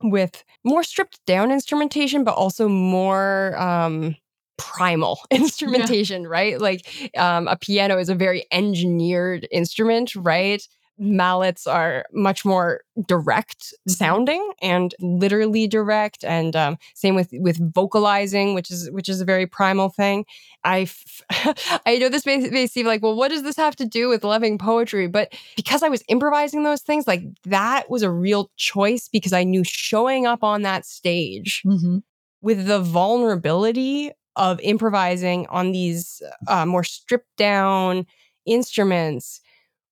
with 0.01 0.43
more 0.63 0.83
stripped 0.83 1.19
down 1.25 1.51
instrumentation, 1.51 2.23
but 2.23 2.33
also 2.33 2.67
more 2.67 3.57
um, 3.57 4.15
primal 4.57 5.19
instrumentation, 5.31 6.27
right? 6.27 6.59
Like 6.59 7.11
um, 7.17 7.47
a 7.47 7.57
piano 7.57 7.97
is 7.97 8.09
a 8.09 8.15
very 8.15 8.45
engineered 8.51 9.47
instrument, 9.51 10.15
right? 10.15 10.61
Mallets 10.99 11.65
are 11.65 12.05
much 12.13 12.43
more 12.45 12.81
direct 13.07 13.73
Mhm. 13.87 13.91
sounding 13.91 14.51
and 14.61 14.93
literally 14.99 15.67
direct, 15.67 16.23
and 16.25 16.55
um, 16.55 16.77
same 16.93 17.15
with 17.15 17.29
with 17.33 17.57
vocalizing, 17.73 18.53
which 18.53 18.69
is 18.69 18.89
which 18.91 19.07
is 19.09 19.21
a 19.21 19.25
very 19.25 19.47
primal 19.47 19.89
thing. 19.89 20.25
I 20.63 20.81
f- 20.81 21.21
I 21.85 21.97
know 21.99 22.09
this 22.09 22.25
may, 22.25 22.37
may 22.37 22.67
seem 22.67 22.85
like, 22.85 23.01
well, 23.01 23.15
what 23.15 23.29
does 23.29 23.43
this 23.43 23.55
have 23.57 23.75
to 23.77 23.85
do 23.85 24.09
with 24.09 24.23
loving 24.25 24.57
poetry? 24.57 25.07
But 25.07 25.33
because 25.55 25.83
I 25.83 25.89
was 25.89 26.03
improvising 26.09 26.63
those 26.63 26.81
things, 26.81 27.07
like 27.07 27.23
that 27.45 27.89
was 27.89 28.03
a 28.03 28.11
real 28.11 28.51
choice 28.57 29.07
because 29.07 29.31
I 29.33 29.43
knew 29.43 29.63
showing 29.63 30.25
up 30.25 30.43
on 30.43 30.63
that 30.63 30.85
stage 30.85 31.61
Mhm. 31.65 32.03
with 32.41 32.67
the 32.67 32.79
vulnerability 32.81 34.11
of 34.35 34.59
improvising 34.61 35.47
on 35.49 35.71
these 35.71 36.21
uh, 36.47 36.65
more 36.65 36.83
stripped 36.83 37.35
down 37.37 38.05
instruments 38.45 39.41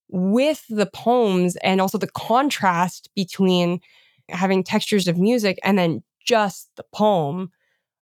with 0.10 0.66
the 0.70 0.86
poems 0.86 1.56
and 1.58 1.82
also 1.82 1.98
the 1.98 2.08
contrast 2.08 3.10
between 3.16 3.80
having 4.30 4.64
textures 4.64 5.08
of 5.08 5.18
music 5.18 5.60
and 5.64 5.78
then 5.78 6.04
just 6.26 6.70
the 6.76 6.86
poem. 6.94 7.52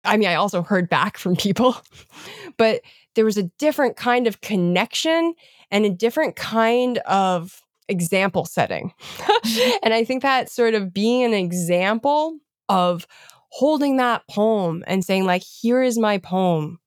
I 0.04 0.16
mean, 0.16 0.28
I 0.28 0.34
also 0.34 0.62
heard 0.62 0.88
back 0.88 1.18
from 1.18 1.36
people, 1.36 1.76
but 2.56 2.82
there 3.14 3.24
was 3.24 3.36
a 3.36 3.44
different 3.58 3.96
kind 3.96 4.26
of 4.26 4.40
connection 4.40 5.34
and 5.70 5.84
a 5.84 5.90
different 5.90 6.36
kind 6.36 6.98
of 6.98 7.62
example 7.88 8.44
setting. 8.44 8.92
Mm-hmm. 9.18 9.76
and 9.82 9.94
I 9.94 10.04
think 10.04 10.22
that 10.22 10.50
sort 10.50 10.74
of 10.74 10.92
being 10.92 11.24
an 11.24 11.34
example 11.34 12.38
of 12.68 13.06
holding 13.50 13.96
that 13.96 14.22
poem 14.28 14.84
and 14.86 15.04
saying, 15.04 15.24
like, 15.24 15.42
here 15.42 15.82
is 15.82 15.98
my 15.98 16.18
poem. 16.18 16.78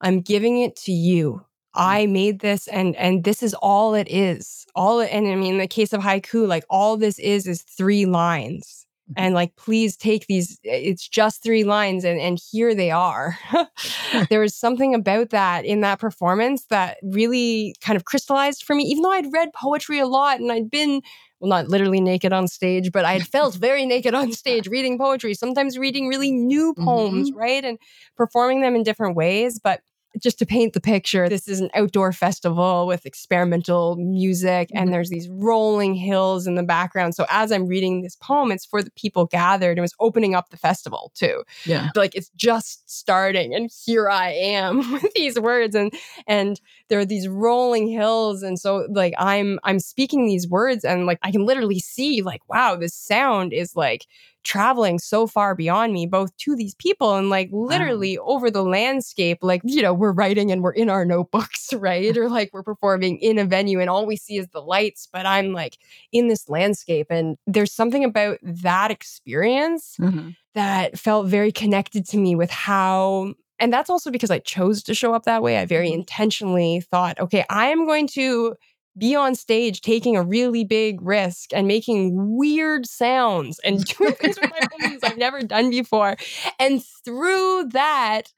I'm 0.00 0.20
giving 0.20 0.60
it 0.62 0.76
to 0.76 0.92
you. 0.92 1.44
I 1.76 2.06
made 2.06 2.40
this 2.40 2.68
and 2.68 2.96
and 2.96 3.24
this 3.24 3.42
is 3.42 3.54
all 3.54 3.94
it 3.94 4.08
is. 4.10 4.66
All 4.74 5.00
it, 5.00 5.10
and 5.12 5.26
I 5.26 5.34
mean 5.36 5.54
in 5.54 5.58
the 5.58 5.66
case 5.68 5.92
of 5.92 6.00
haiku, 6.02 6.46
like 6.46 6.64
all 6.70 6.96
this 6.96 7.18
is 7.18 7.46
is 7.46 7.62
three 7.62 8.06
lines. 8.06 8.86
And 9.16 9.34
like 9.34 9.54
please 9.54 9.96
take 9.96 10.26
these 10.26 10.58
it's 10.64 11.08
just 11.08 11.42
three 11.42 11.62
lines 11.64 12.04
and 12.04 12.18
and 12.20 12.40
here 12.50 12.74
they 12.74 12.90
are. 12.90 13.38
there 14.30 14.40
was 14.40 14.54
something 14.54 14.94
about 14.94 15.30
that 15.30 15.64
in 15.64 15.80
that 15.82 16.00
performance 16.00 16.64
that 16.70 16.98
really 17.02 17.74
kind 17.80 17.96
of 17.96 18.04
crystallized 18.04 18.64
for 18.64 18.74
me 18.74 18.82
even 18.84 19.02
though 19.02 19.12
I'd 19.12 19.32
read 19.32 19.52
poetry 19.52 19.98
a 20.00 20.06
lot 20.06 20.40
and 20.40 20.50
I'd 20.50 20.70
been 20.70 21.02
well, 21.38 21.50
not 21.50 21.68
literally 21.68 22.00
naked 22.00 22.32
on 22.32 22.48
stage, 22.48 22.90
but 22.92 23.04
I 23.04 23.12
had 23.12 23.26
felt 23.28 23.54
very 23.68 23.84
naked 23.84 24.14
on 24.14 24.32
stage 24.32 24.66
reading 24.68 24.98
poetry, 24.98 25.34
sometimes 25.34 25.76
reading 25.76 26.08
really 26.08 26.32
new 26.32 26.74
poems, 26.78 27.30
Mhm. 27.30 27.36
right? 27.36 27.62
And 27.64 27.78
performing 28.16 28.62
them 28.62 28.74
in 28.74 28.82
different 28.82 29.16
ways. 29.16 29.60
But 29.62 29.82
just 30.20 30.38
to 30.38 30.46
paint 30.46 30.72
the 30.72 30.80
picture, 30.80 31.28
this 31.28 31.46
is 31.48 31.60
an 31.60 31.70
outdoor 31.74 32.12
festival 32.12 32.86
with 32.86 33.06
experimental 33.06 33.96
music, 33.96 34.70
and 34.72 34.86
mm-hmm. 34.86 34.92
there's 34.92 35.10
these 35.10 35.28
rolling 35.28 35.94
hills 35.94 36.46
in 36.46 36.54
the 36.54 36.62
background. 36.62 37.14
So 37.14 37.26
as 37.28 37.52
I'm 37.52 37.66
reading 37.66 38.02
this 38.02 38.16
poem, 38.16 38.50
it's 38.52 38.64
for 38.64 38.82
the 38.82 38.90
people 38.92 39.26
gathered 39.26 39.78
it 39.78 39.80
was 39.80 39.94
opening 40.00 40.34
up 40.34 40.50
the 40.50 40.56
festival 40.56 41.12
too 41.14 41.44
Yeah. 41.64 41.90
like 41.94 42.14
it's 42.14 42.30
just 42.36 42.88
starting 42.90 43.54
and 43.54 43.70
here 43.84 44.08
i 44.08 44.30
am 44.30 44.92
with 44.92 45.12
these 45.14 45.38
words 45.38 45.74
and 45.74 45.92
and 46.26 46.60
there 46.88 46.98
are 46.98 47.04
these 47.04 47.28
rolling 47.28 47.88
hills 47.88 48.42
and 48.42 48.58
so 48.58 48.86
like 48.90 49.14
i'm 49.18 49.58
i'm 49.64 49.78
speaking 49.78 50.26
these 50.26 50.48
words 50.48 50.84
and 50.84 51.06
like 51.06 51.18
i 51.22 51.30
can 51.30 51.44
literally 51.44 51.78
see 51.78 52.22
like 52.22 52.40
wow 52.48 52.76
this 52.76 52.94
sound 52.94 53.52
is 53.52 53.76
like 53.76 54.06
traveling 54.46 54.98
so 54.98 55.26
far 55.26 55.54
beyond 55.54 55.92
me 55.92 56.06
both 56.06 56.34
to 56.38 56.54
these 56.56 56.74
people 56.76 57.16
and 57.16 57.28
like 57.30 57.48
literally 57.52 58.16
over 58.18 58.50
the 58.50 58.62
landscape 58.62 59.38
like 59.42 59.60
you 59.64 59.82
know 59.82 59.92
we're 59.92 60.12
writing 60.12 60.50
and 60.52 60.62
we're 60.62 60.72
in 60.72 60.88
our 60.88 61.04
notebooks 61.04 61.72
right 61.88 62.16
or 62.20 62.28
like 62.30 62.50
we're 62.52 62.62
performing 62.62 63.18
in 63.18 63.38
a 63.38 63.44
venue 63.44 63.80
and 63.80 63.90
all 63.90 64.06
we 64.06 64.16
see 64.16 64.38
is 64.38 64.48
the 64.52 64.62
lights 64.62 65.08
but 65.12 65.26
i'm 65.26 65.52
like 65.52 65.76
in 66.12 66.28
this 66.28 66.48
landscape 66.48 67.08
and 67.10 67.36
there's 67.46 67.72
something 67.72 68.04
about 68.04 68.38
that 68.42 68.90
experience 68.90 69.96
Uh-huh. 70.02 70.30
that 70.54 70.98
felt 70.98 71.26
very 71.26 71.52
connected 71.52 72.06
to 72.06 72.16
me 72.16 72.34
with 72.36 72.50
how 72.50 73.34
and 73.58 73.72
that's 73.72 73.88
also 73.88 74.10
because 74.10 74.30
I 74.30 74.38
chose 74.40 74.82
to 74.82 74.94
show 74.94 75.14
up 75.14 75.24
that 75.24 75.42
way. 75.42 75.56
I 75.56 75.64
very 75.64 75.88
Mhm. 75.88 75.94
intentionally 75.94 76.82
thought, 76.90 77.18
okay, 77.18 77.42
I 77.48 77.68
am 77.68 77.86
going 77.86 78.06
to 78.08 78.54
be 78.98 79.14
on 79.14 79.34
stage 79.34 79.80
taking 79.80 80.16
a 80.16 80.22
really 80.22 80.64
big 80.64 81.00
risk 81.02 81.52
and 81.52 81.66
making 81.66 82.36
weird 82.36 82.86
sounds 82.86 83.58
and 83.64 83.84
doing 83.98 84.14
things 84.14 84.38
with 84.38 84.50
my 84.50 84.60
I've 85.04 85.16
never 85.18 85.42
done 85.42 85.70
before. 85.70 86.16
And 86.58 86.82
through 87.04 87.68
that, 87.72 88.32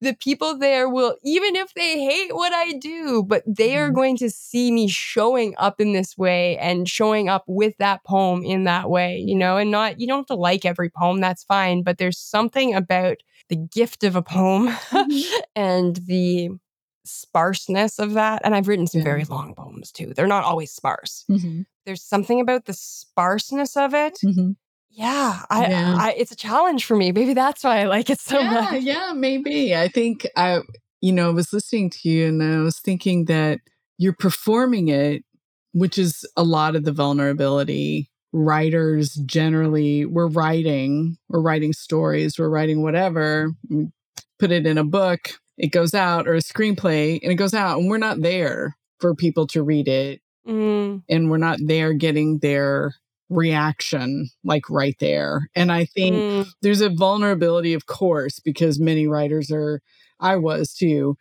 the 0.00 0.14
people 0.14 0.58
there 0.58 0.88
will, 0.88 1.16
even 1.24 1.56
if 1.56 1.72
they 1.74 2.00
hate 2.04 2.34
what 2.34 2.52
I 2.52 2.72
do, 2.74 3.22
but 3.26 3.42
they 3.46 3.76
are 3.76 3.90
Mhm. 3.90 3.94
going 3.94 4.16
to 4.18 4.30
see 4.30 4.70
me 4.72 4.88
showing 4.88 5.54
up 5.58 5.80
in 5.80 5.92
this 5.92 6.18
way 6.18 6.58
and 6.58 6.88
showing 6.88 7.28
up 7.28 7.44
with 7.46 7.76
that 7.78 8.04
poem 8.04 8.44
in 8.44 8.64
that 8.64 8.90
way, 8.90 9.18
you 9.24 9.36
know, 9.36 9.56
and 9.58 9.70
not, 9.70 10.00
you 10.00 10.06
don't 10.08 10.20
have 10.20 10.26
to 10.26 10.34
like 10.34 10.64
every 10.64 10.90
poem, 10.90 11.20
that's 11.20 11.44
fine, 11.44 11.82
but 11.82 11.98
there's 11.98 12.18
something 12.18 12.74
about 12.74 13.18
the 13.48 13.56
gift 13.56 14.02
of 14.04 14.16
a 14.16 14.22
poem 14.22 14.68
Mhm. 14.92 15.22
and 15.56 15.96
the 16.06 16.50
sparseness 17.04 17.98
of 17.98 18.14
that. 18.14 18.42
And 18.44 18.54
I've 18.54 18.68
written 18.68 18.86
some 18.86 19.00
Yeah. 19.00 19.04
very 19.04 19.24
long 19.24 19.54
poems 19.54 19.90
too. 19.90 20.12
They're 20.14 20.26
not 20.26 20.44
always 20.44 20.70
sparse. 20.70 21.24
Mhm. 21.30 21.66
There's 21.86 22.02
something 22.02 22.40
about 22.40 22.66
the 22.66 22.74
sparseness 22.74 23.76
of 23.76 23.94
it. 23.94 24.18
Mhm. 24.24 24.56
Yeah, 24.90 25.42
I, 25.50 25.66
Yeah. 25.68 25.96
I 25.98 26.10
it's 26.16 26.32
a 26.32 26.36
challenge 26.36 26.84
for 26.84 26.96
me. 26.96 27.12
Maybe 27.12 27.34
that's 27.34 27.64
why 27.64 27.80
I 27.80 27.84
like 27.86 28.10
it 28.10 28.20
so 28.20 28.38
yeah, 28.40 28.50
much. 28.50 28.82
yeah, 28.82 29.12
maybe. 29.14 29.74
I 29.74 29.88
think 29.88 30.26
I, 30.36 30.60
you 31.00 31.12
know, 31.12 31.28
I 31.30 31.32
was 31.32 31.52
listening 31.52 31.90
to 31.90 32.08
you 32.08 32.28
and 32.28 32.42
I 32.42 32.58
was 32.58 32.78
thinking 32.78 33.24
that 33.26 33.60
you're 33.98 34.12
performing 34.14 34.88
it, 34.88 35.24
which 35.72 35.96
is 35.98 36.24
a 36.36 36.42
lot 36.44 36.76
of 36.76 36.84
the 36.84 36.92
vulnerability. 36.92 38.10
Writers 38.34 39.14
generally, 39.26 40.04
we're 40.06 40.26
writing, 40.28 41.16
we're 41.28 41.42
writing 41.42 41.72
stories, 41.72 42.38
we're 42.38 42.48
writing 42.48 42.82
whatever, 42.82 43.50
put 44.38 44.50
it 44.50 44.66
in 44.66 44.78
a 44.78 44.84
book, 44.84 45.32
it 45.58 45.68
goes 45.68 45.94
out, 45.94 46.26
or 46.26 46.34
a 46.34 46.38
screenplay, 46.38 47.20
and 47.22 47.32
it 47.32 47.36
goes 47.36 47.54
out, 47.54 47.78
and 47.78 47.88
we're 47.90 47.98
not 47.98 48.22
there 48.22 48.76
for 48.98 49.14
people 49.14 49.46
to 49.48 49.62
read 49.62 49.88
it, 49.88 50.20
Mm, 50.46 51.02
and 51.08 51.30
we're 51.30 51.38
not 51.38 51.58
there 51.62 51.92
getting 51.92 52.38
their 52.38 52.94
reaction 53.28 54.28
like 54.44 54.68
right 54.68 54.96
there. 55.00 55.48
And 55.54 55.72
I 55.72 55.84
think 55.84 56.24
mm, 56.24 56.46
there's 56.62 56.80
a 56.80 56.90
vulnerability, 56.90 57.74
of 57.74 57.86
course, 57.86 58.40
because 58.40 58.80
many 58.80 59.06
writers 59.06 59.50
are, 59.50 59.80
I 60.20 60.36
was 60.36 60.74
too, 60.74 61.16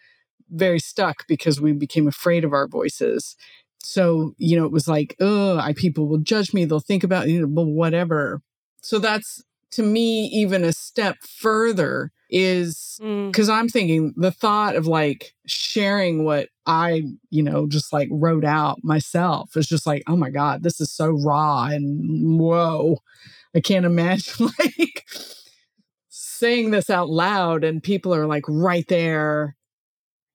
very 0.50 0.80
stuck 0.80 1.26
because 1.28 1.62
we 1.62 1.72
became 1.72 2.08
afraid 2.08 2.44
of 2.44 2.54
our 2.54 2.68
voices. 2.68 3.36
So, 3.84 4.34
you 4.38 4.60
know, 4.60 4.66
it 4.66 4.72
was 4.72 4.88
like, 4.88 5.16
oh, 5.20 5.58
I 5.58 5.74
people 5.74 6.08
will 6.08 6.20
judge 6.20 6.54
me, 6.54 6.66
they'll 6.66 6.80
think 6.80 7.04
about, 7.04 7.30
you 7.30 7.42
know, 7.42 7.48
but 7.48 7.68
whatever. 7.68 8.42
So 8.82 9.00
that's 9.00 9.44
to 9.72 9.84
me 9.84 10.26
even 10.26 10.64
a 10.64 10.74
step 10.74 11.18
further 11.24 12.12
is 12.32 12.98
mm. 13.02 13.28
because 13.28 13.50
I'm 13.50 13.68
thinking 13.68 14.14
the 14.16 14.32
thought 14.32 14.76
of 14.76 14.88
like 14.88 15.34
sharing 15.46 16.24
what 16.24 16.50
I, 16.66 17.04
you 17.30 17.44
know, 17.44 17.68
just 17.68 17.92
like 17.92 18.08
wrote 18.10 18.46
out 18.46 18.80
myself 18.84 19.56
is 19.58 19.68
just 19.68 19.86
like, 19.86 20.04
oh 20.08 20.16
my 20.16 20.30
God, 20.30 20.64
this 20.64 20.80
is 20.80 20.92
so 20.92 21.10
raw 21.10 21.66
and 21.66 22.40
whoa. 22.40 23.00
I 23.54 23.60
can't 23.60 23.86
imagine 23.86 24.50
like 24.60 25.06
saying 26.10 26.72
this 26.72 26.90
out 26.90 27.10
loud 27.10 27.64
and 27.64 27.84
people 27.84 28.16
are 28.16 28.26
like 28.26 28.46
right 28.48 28.88
there 28.88 29.58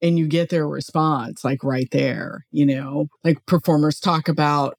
and 0.03 0.19
you 0.19 0.27
get 0.29 0.51
their 0.51 0.69
response 0.69 1.45
like 1.45 1.65
right 1.65 1.89
there, 1.91 2.47
you 2.51 2.67
know, 2.67 3.09
like 3.25 3.45
performers 3.47 3.99
talk 3.99 4.29
about 4.29 4.77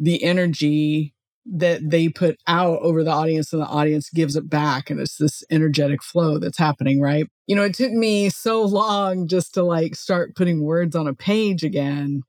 the 0.00 0.24
energy 0.24 1.14
that 1.46 1.80
they 1.88 2.08
put 2.08 2.36
out 2.46 2.78
over 2.80 3.02
the 3.02 3.10
audience 3.10 3.52
and 3.52 3.62
the 3.62 3.66
audience 3.66 4.10
gives 4.10 4.36
it 4.36 4.48
back 4.48 4.90
and 4.90 5.00
it's 5.00 5.16
this 5.16 5.42
energetic 5.50 6.02
flow 6.02 6.38
that's 6.38 6.58
happening 6.58 7.00
right? 7.00 7.26
You 7.46 7.56
know 7.56 7.62
it 7.64 7.74
took 7.74 7.92
me 7.92 8.28
so 8.30 8.62
long 8.62 9.26
just 9.26 9.54
to 9.54 9.62
like 9.62 9.94
start 9.94 10.36
putting 10.36 10.62
words 10.62 10.94
on 10.94 11.06
a 11.06 11.14
page 11.14 11.64
again. 11.64 12.22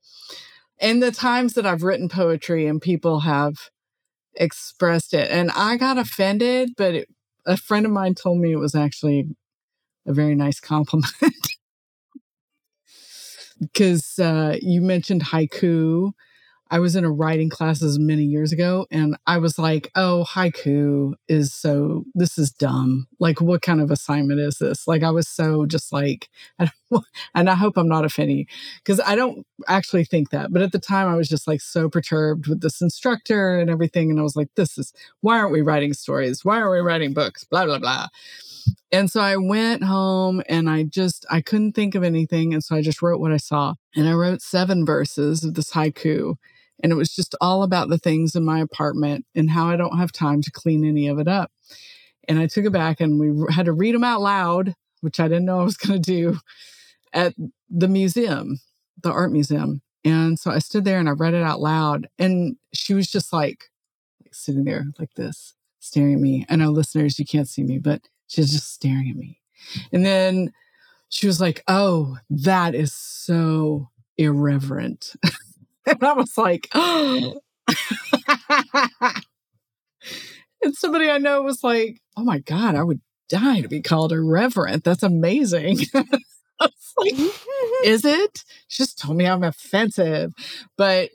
And 0.80 1.02
the 1.02 1.12
times 1.12 1.54
that 1.54 1.66
i've 1.66 1.82
written 1.82 2.08
poetry 2.08 2.66
and 2.66 2.80
people 2.80 3.20
have 3.20 3.54
expressed 4.34 5.12
it 5.12 5.30
and 5.30 5.50
i 5.54 5.76
got 5.76 5.98
offended 5.98 6.70
but 6.76 6.94
it, 6.94 7.08
a 7.44 7.56
friend 7.56 7.84
of 7.84 7.92
mine 7.92 8.14
told 8.14 8.38
me 8.38 8.50
it 8.50 8.56
was 8.56 8.74
actually 8.74 9.26
a 10.06 10.12
very 10.12 10.34
nice 10.34 10.60
compliment. 10.60 11.12
Because 13.60 14.18
uh, 14.18 14.56
you 14.60 14.80
mentioned 14.80 15.22
haiku 15.22 16.10
I 16.72 16.78
was 16.78 16.96
in 16.96 17.04
a 17.04 17.12
writing 17.12 17.50
classes 17.50 17.98
many 17.98 18.24
years 18.24 18.50
ago 18.50 18.86
and 18.90 19.14
I 19.26 19.36
was 19.36 19.58
like, 19.58 19.90
oh, 19.94 20.24
haiku 20.26 21.12
is 21.28 21.52
so, 21.52 22.04
this 22.14 22.38
is 22.38 22.50
dumb. 22.50 23.08
Like, 23.20 23.42
what 23.42 23.60
kind 23.60 23.82
of 23.82 23.90
assignment 23.90 24.40
is 24.40 24.56
this? 24.56 24.88
Like, 24.88 25.02
I 25.02 25.10
was 25.10 25.28
so 25.28 25.66
just 25.66 25.92
like, 25.92 26.30
I 26.58 26.70
and 27.34 27.50
I 27.50 27.56
hope 27.56 27.76
I'm 27.76 27.88
not 27.88 28.06
offending 28.06 28.46
because 28.78 29.00
I 29.00 29.16
don't 29.16 29.46
actually 29.68 30.06
think 30.06 30.30
that. 30.30 30.50
But 30.50 30.62
at 30.62 30.72
the 30.72 30.78
time, 30.78 31.08
I 31.08 31.14
was 31.14 31.28
just 31.28 31.46
like 31.46 31.60
so 31.60 31.90
perturbed 31.90 32.46
with 32.46 32.62
this 32.62 32.80
instructor 32.80 33.58
and 33.58 33.68
everything. 33.68 34.10
And 34.10 34.18
I 34.18 34.22
was 34.22 34.36
like, 34.36 34.48
this 34.56 34.78
is, 34.78 34.94
why 35.20 35.38
aren't 35.38 35.52
we 35.52 35.60
writing 35.60 35.92
stories? 35.92 36.42
Why 36.42 36.56
aren't 36.58 36.72
we 36.72 36.80
writing 36.80 37.12
books? 37.12 37.44
Blah, 37.44 37.66
blah, 37.66 37.80
blah. 37.80 38.08
And 38.90 39.10
so 39.10 39.20
I 39.20 39.36
went 39.36 39.84
home 39.84 40.42
and 40.48 40.70
I 40.70 40.84
just, 40.84 41.26
I 41.30 41.42
couldn't 41.42 41.72
think 41.72 41.94
of 41.94 42.02
anything. 42.02 42.54
And 42.54 42.64
so 42.64 42.76
I 42.76 42.80
just 42.80 43.02
wrote 43.02 43.20
what 43.20 43.32
I 43.32 43.36
saw. 43.36 43.74
And 43.94 44.08
I 44.08 44.14
wrote 44.14 44.40
seven 44.40 44.86
verses 44.86 45.44
of 45.44 45.52
this 45.52 45.72
haiku. 45.72 46.36
And 46.82 46.92
it 46.92 46.96
was 46.96 47.14
just 47.14 47.34
all 47.40 47.62
about 47.62 47.88
the 47.88 47.98
things 47.98 48.34
in 48.34 48.44
my 48.44 48.60
apartment 48.60 49.24
and 49.34 49.50
how 49.50 49.68
I 49.68 49.76
don't 49.76 49.98
have 49.98 50.12
time 50.12 50.42
to 50.42 50.50
clean 50.50 50.84
any 50.84 51.08
of 51.08 51.18
it 51.18 51.28
up. 51.28 51.52
And 52.28 52.38
I 52.38 52.46
took 52.46 52.64
it 52.64 52.72
back 52.72 53.00
and 53.00 53.18
we 53.18 53.52
had 53.52 53.66
to 53.66 53.72
read 53.72 53.94
them 53.94 54.04
out 54.04 54.20
loud, 54.20 54.74
which 55.00 55.20
I 55.20 55.28
didn't 55.28 55.44
know 55.44 55.60
I 55.60 55.64
was 55.64 55.76
going 55.76 56.00
to 56.02 56.12
do 56.12 56.38
at 57.12 57.34
the 57.68 57.88
museum, 57.88 58.60
the 59.02 59.10
art 59.12 59.32
museum. 59.32 59.82
And 60.04 60.38
so 60.38 60.50
I 60.50 60.58
stood 60.58 60.84
there 60.84 60.98
and 60.98 61.08
I 61.08 61.12
read 61.12 61.34
it 61.34 61.42
out 61.42 61.60
loud. 61.60 62.08
And 62.18 62.56
she 62.72 62.94
was 62.94 63.10
just 63.10 63.32
like, 63.32 63.70
sitting 64.34 64.64
there 64.64 64.86
like 64.98 65.14
this, 65.14 65.54
staring 65.78 66.14
at 66.14 66.20
me. 66.20 66.46
I 66.48 66.56
know 66.56 66.70
listeners, 66.70 67.18
you 67.18 67.24
can't 67.24 67.48
see 67.48 67.62
me, 67.62 67.78
but 67.78 68.02
she's 68.26 68.50
just 68.50 68.72
staring 68.72 69.10
at 69.10 69.16
me. 69.16 69.40
And 69.92 70.04
then 70.04 70.52
she 71.08 71.26
was 71.26 71.40
like, 71.40 71.62
Oh, 71.68 72.18
that 72.30 72.74
is 72.74 72.92
so 72.92 73.88
irreverent. 74.16 75.14
and 75.86 76.02
I 76.02 76.12
was 76.12 76.36
like, 76.38 76.68
Oh. 76.74 77.40
and 80.62 80.74
somebody 80.74 81.08
I 81.10 81.18
know 81.18 81.42
was 81.42 81.62
like, 81.62 82.00
Oh 82.16 82.24
my 82.24 82.38
God, 82.40 82.74
I 82.74 82.82
would 82.82 83.00
die 83.28 83.60
to 83.60 83.68
be 83.68 83.80
called 83.80 84.12
irreverent. 84.12 84.84
That's 84.84 85.02
amazing. 85.02 85.80
Like, 86.98 87.14
is 87.84 88.04
it? 88.04 88.44
She 88.68 88.82
just 88.82 88.98
told 88.98 89.16
me 89.16 89.26
I'm 89.26 89.42
offensive. 89.42 90.32
But 90.76 91.10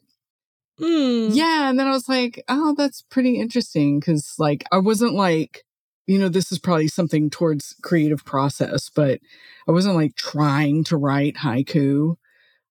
Mm. 0.79 1.35
yeah, 1.35 1.69
and 1.69 1.79
then 1.79 1.87
I 1.87 1.91
was 1.91 2.07
like, 2.09 2.43
oh, 2.49 2.75
that's 2.77 3.01
pretty 3.03 3.39
interesting 3.39 3.99
because 3.99 4.35
like 4.37 4.63
I 4.71 4.77
wasn't 4.77 5.13
like 5.13 5.63
you 6.07 6.17
know, 6.19 6.29
this 6.29 6.51
is 6.51 6.59
probably 6.59 6.87
something 6.87 7.29
towards 7.29 7.75
creative 7.83 8.23
process, 8.25 8.89
but 8.89 9.19
I 9.67 9.71
wasn't 9.71 9.95
like 9.95 10.15
trying 10.15 10.83
to 10.85 10.97
write 10.97 11.35
haiku. 11.37 12.15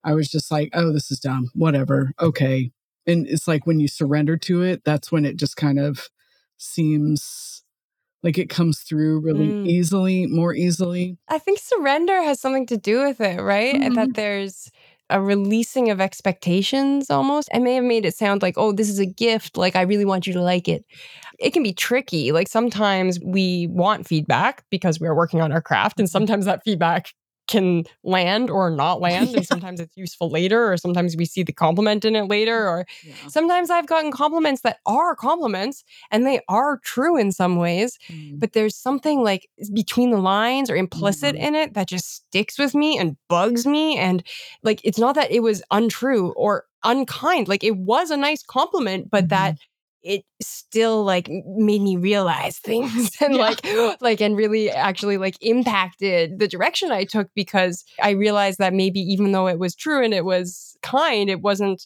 I 0.07 0.15
was 0.15 0.29
just 0.31 0.51
like, 0.51 0.71
oh, 0.73 0.93
this 0.93 1.11
is 1.11 1.19
dumb. 1.19 1.51
Whatever. 1.55 2.13
Okay. 2.21 2.71
And 3.07 3.27
it's 3.27 3.47
like 3.49 3.67
when 3.67 3.81
you 3.81 3.89
surrender 3.89 4.37
to 4.39 4.63
it, 4.63 4.83
that's 4.85 5.11
when 5.13 5.25
it 5.27 5.37
just 5.37 5.57
kind 5.57 5.79
of 5.79 6.09
seems 6.57 7.63
like 8.23 8.39
it 8.39 8.49
comes 8.49 8.81
through 8.81 9.21
really 9.21 9.49
Mm. 9.49 9.67
easily, 9.67 10.27
more 10.27 10.55
easily. 10.55 11.19
I 11.29 11.39
think 11.39 11.59
surrender 11.59 12.23
has 12.23 12.41
something 12.41 12.67
to 12.67 12.77
do 12.77 13.03
with 13.05 13.21
it, 13.21 13.41
right? 13.41 13.75
Mhm. 13.75 13.95
that 13.97 14.15
there's 14.15 14.71
a 15.11 15.21
releasing 15.21 15.91
of 15.91 16.01
expectations 16.01 17.11
almost. 17.11 17.49
I 17.55 17.61
may 17.61 17.75
have 17.77 17.85
made 17.85 18.05
it 18.05 18.17
sound 18.17 18.43
like, 18.43 18.55
oh, 18.57 18.73
this 18.73 18.89
is 18.89 18.99
a 18.99 19.07
gift. 19.07 19.57
Like, 19.57 19.77
I 19.77 19.83
really 19.83 20.05
want 20.05 20.27
you 20.27 20.33
to 20.33 20.41
like 20.43 20.67
it. 20.67 20.85
It 21.39 21.53
can 21.53 21.63
be 21.63 21.73
tricky. 21.73 22.33
Like, 22.33 22.49
sometimes 22.49 23.21
we 23.21 23.69
want 23.69 24.09
feedback 24.09 24.65
because 24.71 24.99
we're 24.99 25.15
working 25.15 25.41
on 25.41 25.53
our 25.53 25.63
craft, 25.63 26.01
and 26.01 26.09
sometimes 26.11 26.45
that 26.47 26.63
feedback 26.65 27.13
can 27.47 27.85
land 28.05 28.51
or 28.51 28.71
not 28.71 29.01
land. 29.07 29.29
Yeah. 29.31 29.37
And 29.39 29.47
sometimes 29.47 29.81
it's 29.81 29.97
useful 29.97 30.31
later, 30.31 30.71
or 30.73 30.77
sometimes 30.77 31.17
we 31.17 31.25
see 31.25 31.43
the 31.43 31.53
compliment 31.53 32.05
in 32.05 32.17
it 32.17 32.25
later, 32.29 32.69
or 32.69 32.87
Yeah. 33.05 33.15
sometimes 33.29 33.71
I've 33.71 33.87
gotten 33.87 34.11
compliments 34.13 34.63
that 34.63 34.79
are 34.87 35.15
compliments 35.17 35.85
and 36.11 36.27
they 36.27 36.41
are 36.49 36.79
true 36.85 37.17
in 37.17 37.33
some 37.33 37.57
ways 37.57 37.99
Mm. 38.11 38.39
but 38.41 38.53
there's 38.53 38.77
something 38.77 39.23
like 39.23 39.49
between 39.73 40.11
the 40.11 40.19
lines 40.19 40.71
or 40.71 40.77
implicit 40.77 41.35
Mhm. 41.37 41.41
in 41.49 41.55
it 41.55 41.75
that 41.75 41.89
just 41.89 42.15
sticks 42.17 42.59
with 42.59 42.75
me 42.75 42.99
and 42.99 43.17
bugs 43.29 43.67
me 43.67 43.97
and 43.97 44.23
like 44.63 44.81
it's 44.85 44.99
not 44.99 45.15
that 45.15 45.31
it 45.31 45.41
was 45.43 45.63
untrue 45.71 46.33
or 46.37 46.65
unkind 46.85 47.49
like 47.49 47.65
it 47.65 47.77
was 47.77 48.11
a 48.11 48.17
nice 48.17 48.43
compliment 48.43 49.11
but 49.11 49.29
that 49.31 49.57
it 50.07 50.25
still 50.41 51.05
like 51.05 51.29
made 51.29 51.83
me 51.83 51.97
realize 51.97 52.59
things 52.65 53.11
and 53.21 53.35
Yeah. 53.35 53.41
like 53.41 53.67
like 54.01 54.21
and 54.21 54.37
really 54.37 54.71
actually 54.71 55.19
like 55.19 55.37
impacted 55.41 56.39
the 56.39 56.47
direction 56.49 56.93
I 56.93 57.05
took 57.05 57.29
because 57.35 57.85
I 58.01 58.11
realized 58.11 58.59
that 58.59 58.73
maybe 58.73 59.01
even 59.01 59.33
though 59.33 59.49
it 59.49 59.59
was 59.59 59.75
true 59.75 60.05
and 60.05 60.15
it 60.15 60.25
was 60.25 60.77
kind 60.83 61.29
it 61.29 61.41
wasn't 61.43 61.85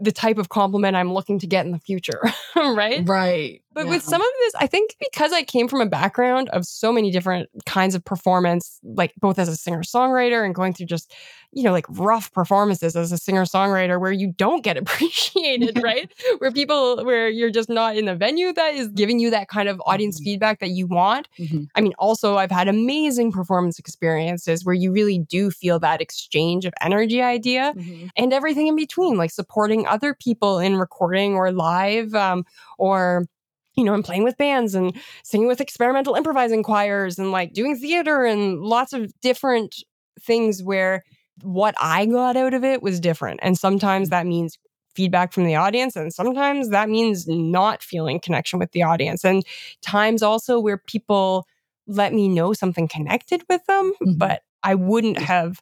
the 0.00 0.12
type 0.12 0.38
of 0.38 0.48
compliment 0.48 0.96
I'm 0.96 1.12
looking 1.12 1.38
to 1.40 1.46
get 1.46 1.66
in 1.66 1.72
the 1.72 1.78
future 1.78 2.20
right 2.56 3.06
Right. 3.06 3.62
But 3.74 3.86
Yeah. 3.86 3.90
with 3.90 4.02
some 4.04 4.20
of 4.20 4.26
this, 4.40 4.54
I 4.56 4.66
think 4.66 4.96
because 5.00 5.32
I 5.32 5.42
came 5.42 5.68
from 5.68 5.80
a 5.80 5.86
background 5.86 6.48
of 6.50 6.64
so 6.64 6.92
many 6.92 7.10
different 7.10 7.48
kinds 7.66 7.94
of 7.94 8.04
performance, 8.04 8.78
like 8.84 9.12
both 9.20 9.38
as 9.38 9.48
a 9.48 9.56
singer 9.56 9.82
songwriter 9.82 10.44
and 10.44 10.54
going 10.54 10.72
through 10.74 10.86
just, 10.86 11.12
you 11.52 11.62
know, 11.62 11.72
like 11.72 11.86
rough 11.90 12.32
performances 12.32 12.96
as 12.96 13.12
a 13.12 13.18
singer 13.18 13.44
songwriter 13.44 14.00
where 14.00 14.12
you 14.12 14.32
don't 14.36 14.62
get 14.64 14.76
appreciated, 14.82 15.76
right? 15.82 16.10
Where 16.38 16.52
people, 16.52 17.04
where 17.04 17.28
you're 17.28 17.50
just 17.50 17.68
not 17.68 17.96
in 17.96 18.04
the 18.06 18.14
venue 18.14 18.52
that 18.52 18.74
is 18.74 18.88
giving 18.88 19.18
you 19.18 19.30
that 19.30 19.48
kind 19.48 19.68
of 19.68 19.80
audience 19.86 20.20
Mhm. 20.20 20.24
feedback 20.24 20.60
that 20.60 20.70
you 20.70 20.86
want. 20.86 21.28
Mhm. 21.40 21.68
I 21.76 21.80
mean, 21.80 21.92
also, 21.98 22.36
I've 22.36 22.50
had 22.52 22.68
amazing 22.68 23.32
performance 23.32 23.78
experiences 23.78 24.64
where 24.64 24.74
you 24.74 24.92
really 24.92 25.18
do 25.18 25.50
feel 25.50 25.78
that 25.80 26.00
exchange 26.00 26.64
of 26.64 26.72
energy 26.80 27.20
idea 27.22 27.74
Mhm. 27.76 28.10
and 28.16 28.32
everything 28.32 28.68
in 28.68 28.76
between, 28.76 29.16
like 29.16 29.30
supporting 29.32 29.86
other 29.86 30.14
people 30.14 30.58
in 30.60 30.76
recording 30.76 31.34
or 31.34 31.50
live, 31.52 32.14
um, 32.14 32.44
or 32.78 33.24
you 33.76 33.84
know, 33.84 33.92
I'm 33.94 34.02
playing 34.02 34.24
with 34.24 34.36
bands 34.36 34.74
and 34.74 34.94
singing 35.24 35.46
with 35.48 35.60
experimental 35.60 36.14
improvising 36.14 36.62
choirs 36.62 37.18
and 37.18 37.32
like 37.32 37.52
doing 37.52 37.76
theater 37.76 38.24
and 38.24 38.60
lots 38.60 38.92
of 38.92 39.12
different 39.20 39.76
things 40.20 40.62
where 40.62 41.02
what 41.42 41.74
I 41.80 42.06
got 42.06 42.36
out 42.36 42.54
of 42.54 42.62
it 42.64 42.82
was 42.82 43.00
different. 43.00 43.40
And 43.42 43.58
sometimes 43.58 44.10
that 44.10 44.26
means 44.26 44.58
feedback 44.94 45.32
from 45.32 45.44
the 45.44 45.56
audience, 45.56 45.96
and 45.96 46.12
sometimes 46.12 46.70
that 46.70 46.88
means 46.88 47.26
not 47.26 47.82
feeling 47.82 48.20
connection 48.20 48.60
with 48.60 48.70
the 48.70 48.84
audience. 48.84 49.24
And 49.24 49.44
times 49.82 50.22
also 50.22 50.60
where 50.60 50.78
people 50.78 51.46
let 51.88 52.12
me 52.14 52.28
know 52.28 52.52
something 52.52 52.86
connected 52.86 53.42
with 53.48 53.64
them, 53.66 53.92
Mhm. 54.00 54.18
but 54.18 54.42
I 54.62 54.76
wouldn't 54.76 55.18
have 55.18 55.60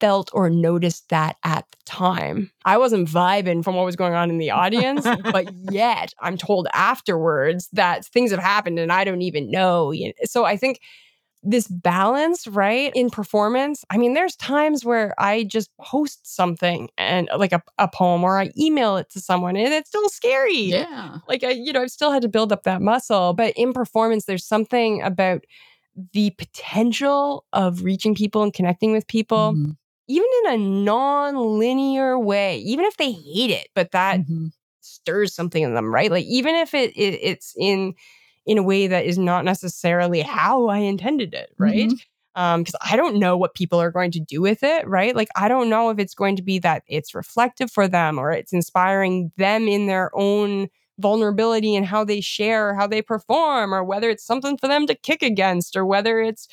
felt 0.00 0.30
or 0.32 0.48
noticed 0.50 1.08
that 1.10 1.36
at 1.44 1.66
the 1.70 1.76
time. 1.84 2.50
I 2.64 2.78
wasn't 2.78 3.08
vibing 3.08 3.62
from 3.62 3.76
what 3.76 3.84
was 3.84 3.96
going 3.96 4.14
on 4.14 4.30
in 4.30 4.38
the 4.38 4.50
audience, 4.50 5.06
but 5.32 5.52
yet 5.70 6.12
I'm 6.20 6.36
told 6.36 6.66
afterwards 6.72 7.68
that 7.72 8.04
things 8.06 8.30
have 8.30 8.40
happened 8.40 8.78
and 8.78 8.90
I 8.92 9.04
don't 9.04 9.22
even 9.22 9.50
know. 9.50 9.92
So 10.24 10.44
I 10.44 10.56
think 10.56 10.80
this 11.42 11.66
balance, 11.68 12.46
right, 12.46 12.92
in 12.94 13.08
performance. 13.08 13.82
I 13.88 13.96
mean, 13.96 14.12
there's 14.12 14.36
times 14.36 14.84
where 14.84 15.14
I 15.18 15.44
just 15.44 15.70
post 15.80 16.26
something 16.34 16.90
and 16.98 17.30
like 17.34 17.52
a, 17.52 17.62
a 17.78 17.88
poem 17.88 18.24
or 18.24 18.38
I 18.38 18.50
email 18.58 18.98
it 18.98 19.08
to 19.12 19.20
someone 19.20 19.56
and 19.56 19.72
it's 19.72 19.88
still 19.88 20.06
scary 20.10 20.52
Yeah. 20.54 21.18
like 21.28 21.42
I, 21.42 21.50
you 21.52 21.72
know, 21.72 21.80
I've 21.80 21.90
still 21.90 22.12
had 22.12 22.20
to 22.22 22.28
build 22.28 22.52
up 22.52 22.64
that 22.64 22.82
muscle. 22.82 23.32
But 23.32 23.54
in 23.56 23.72
performance, 23.72 24.26
there's 24.26 24.44
something 24.44 25.00
about 25.00 25.44
the 26.12 26.30
potential 26.38 27.44
of 27.52 27.82
reaching 27.84 28.14
people 28.14 28.42
and 28.42 28.52
connecting 28.52 28.92
with 28.92 29.06
people, 29.06 29.54
Mhm. 29.54 29.76
Even 30.10 30.28
in 30.46 30.52
a 30.54 30.58
non-linear 30.58 32.18
way, 32.18 32.58
even 32.58 32.84
if 32.86 32.96
they 32.96 33.12
hate 33.12 33.50
it, 33.50 33.68
but 33.74 33.92
that 33.92 34.20
Mhm. 34.20 34.50
stirs 34.80 35.34
something 35.34 35.62
in 35.62 35.74
them, 35.74 35.92
right? 35.94 36.10
Like 36.10 36.24
even 36.26 36.54
if 36.54 36.74
it, 36.74 36.90
it 36.96 37.18
it's 37.22 37.54
in 37.58 37.94
in 38.46 38.58
a 38.58 38.62
way 38.62 38.86
that 38.86 39.04
is 39.04 39.18
not 39.18 39.44
necessarily 39.44 40.22
how 40.22 40.66
I 40.68 40.78
intended 40.78 41.34
it, 41.34 41.50
right? 41.58 41.92
Mhm. 41.92 42.00
Um, 42.36 42.62
because 42.62 42.76
I 42.84 42.96
don't 42.96 43.18
know 43.18 43.36
what 43.36 43.54
people 43.54 43.80
are 43.80 43.90
going 43.90 44.12
to 44.12 44.20
do 44.20 44.40
with 44.40 44.62
it, 44.62 44.86
right? 44.88 45.14
Like 45.16 45.28
I 45.36 45.48
don't 45.48 45.68
know 45.68 45.90
if 45.90 45.98
it's 45.98 46.14
going 46.14 46.36
to 46.36 46.42
be 46.42 46.58
that 46.60 46.84
it's 46.86 47.14
reflective 47.14 47.70
for 47.70 47.88
them 47.88 48.18
or 48.18 48.32
it's 48.32 48.52
inspiring 48.52 49.32
them 49.36 49.68
in 49.68 49.86
their 49.86 50.10
own 50.14 50.68
vulnerability 50.98 51.74
and 51.74 51.86
how 51.86 52.04
they 52.04 52.20
share, 52.20 52.74
how 52.74 52.86
they 52.86 53.02
perform, 53.02 53.74
or 53.74 53.82
whether 53.84 54.10
it's 54.10 54.24
something 54.24 54.56
for 54.58 54.68
them 54.68 54.86
to 54.86 54.94
kick 54.94 55.22
against, 55.22 55.76
or 55.76 55.84
whether 55.86 56.20
it's 56.20 56.46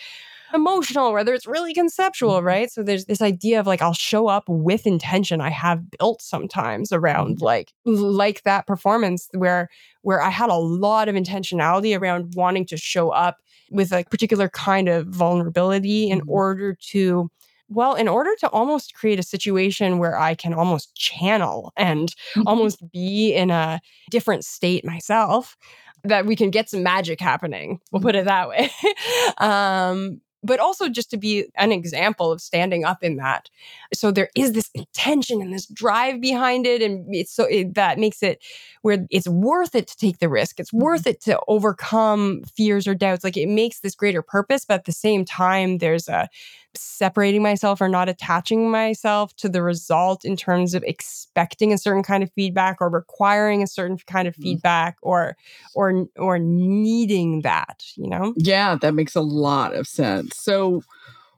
emotional, 0.53 1.13
whether 1.13 1.33
it's 1.33 1.47
really 1.47 1.73
conceptual, 1.73 2.39
Mhm. 2.41 2.43
right? 2.43 2.71
So 2.71 2.83
there's 2.83 3.05
this 3.05 3.21
idea 3.21 3.59
of 3.59 3.67
like 3.67 3.81
I'll 3.81 3.93
show 3.93 4.27
up 4.27 4.43
with 4.47 4.85
intention 4.87 5.41
I 5.41 5.49
have 5.49 5.89
built 5.99 6.21
sometimes 6.21 6.91
around 6.91 7.41
like 7.41 7.73
like 7.85 8.43
that 8.43 8.67
performance 8.67 9.27
where 9.33 9.69
where 10.01 10.21
I 10.21 10.29
had 10.29 10.49
a 10.49 10.55
lot 10.55 11.09
of 11.09 11.15
intentionality 11.15 11.99
around 11.99 12.33
wanting 12.35 12.65
to 12.67 12.77
show 12.77 13.09
up 13.09 13.37
with 13.71 13.91
a 13.91 14.03
particular 14.05 14.47
kind 14.49 14.87
of 14.89 15.07
vulnerability 15.07 16.09
in 16.09 16.21
Mhm. 16.21 16.25
order 16.27 16.77
to 16.91 17.29
well, 17.69 17.95
in 17.95 18.07
order 18.07 18.29
to 18.39 18.47
almost 18.51 18.93
create 18.93 19.19
a 19.19 19.23
situation 19.23 19.97
where 19.97 20.17
I 20.17 20.35
can 20.35 20.53
almost 20.53 20.95
channel 20.95 21.73
and 21.75 22.15
almost 22.45 22.79
be 22.93 23.33
in 23.33 23.51
a 23.51 23.81
different 24.09 24.45
state 24.45 24.85
myself, 24.85 25.57
that 26.05 26.25
we 26.25 26.37
can 26.37 26.49
get 26.49 26.69
some 26.69 26.81
magic 26.81 27.19
happening. 27.19 27.81
We'll 27.91 28.01
put 28.01 28.15
it 28.15 28.23
that 28.23 28.47
way. 28.47 28.69
um, 29.39 30.21
but 30.47 30.59
also 30.59 30.89
just 30.89 31.11
to 31.11 31.17
be 31.17 31.45
an 31.55 31.71
example 31.71 32.31
of 32.31 32.41
standing 32.41 32.85
up 32.85 33.03
in 33.03 33.17
that. 33.17 33.49
So 33.93 34.09
there 34.09 34.29
is 34.35 34.53
this 34.53 34.71
intention 34.73 35.41
and 35.41 35.53
this 35.53 35.67
drive 35.67 36.21
behind 36.21 36.65
it, 36.65 36.81
and 36.81 37.05
it's 37.13 37.31
so 37.31 37.43
it, 37.43 37.75
that 37.75 37.99
makes 37.99 38.23
it 38.23 38.43
where 38.81 39.05
it's 39.11 39.27
worth 39.27 39.75
it 39.75 39.87
to 39.87 39.97
take 39.97 40.19
the 40.19 40.29
risk. 40.29 40.59
It's 40.59 40.73
worth 40.73 41.01
mm-hmm. 41.01 41.09
it 41.09 41.21
to 41.21 41.39
overcome 41.47 42.43
fears 42.55 42.87
or 42.87 42.95
doubts. 42.95 43.23
Like 43.23 43.37
it 43.37 43.49
makes 43.49 43.81
this 43.81 43.93
greater 43.93 44.21
purpose, 44.21 44.65
but 44.65 44.75
at 44.75 44.85
the 44.85 44.91
same 44.91 45.25
time, 45.25 45.77
there's 45.77 46.07
a 46.07 46.29
separating 46.75 47.41
myself 47.41 47.81
or 47.81 47.89
not 47.89 48.09
attaching 48.09 48.69
myself 48.69 49.35
to 49.37 49.49
the 49.49 49.61
result 49.63 50.23
in 50.25 50.35
terms 50.35 50.73
of 50.73 50.83
expecting 50.83 51.73
a 51.73 51.77
certain 51.77 52.03
kind 52.03 52.21
of 52.23 52.31
feedback 52.33 52.77
or 52.81 52.89
requiring 52.89 53.63
a 53.63 53.67
certain 53.67 53.97
kind 54.05 54.27
of 54.27 54.35
Mhm. 54.35 54.41
feedback 54.43 54.97
or 55.01 55.35
or 55.73 56.05
or 56.17 56.37
needing 56.39 57.41
that 57.41 57.83
you 57.95 58.07
know 58.09 58.33
Yeah, 58.37 58.75
that 58.81 58.93
makes 58.93 59.15
a 59.15 59.21
lot 59.21 59.73
of 59.73 59.87
sense. 59.87 60.35
So, 60.37 60.83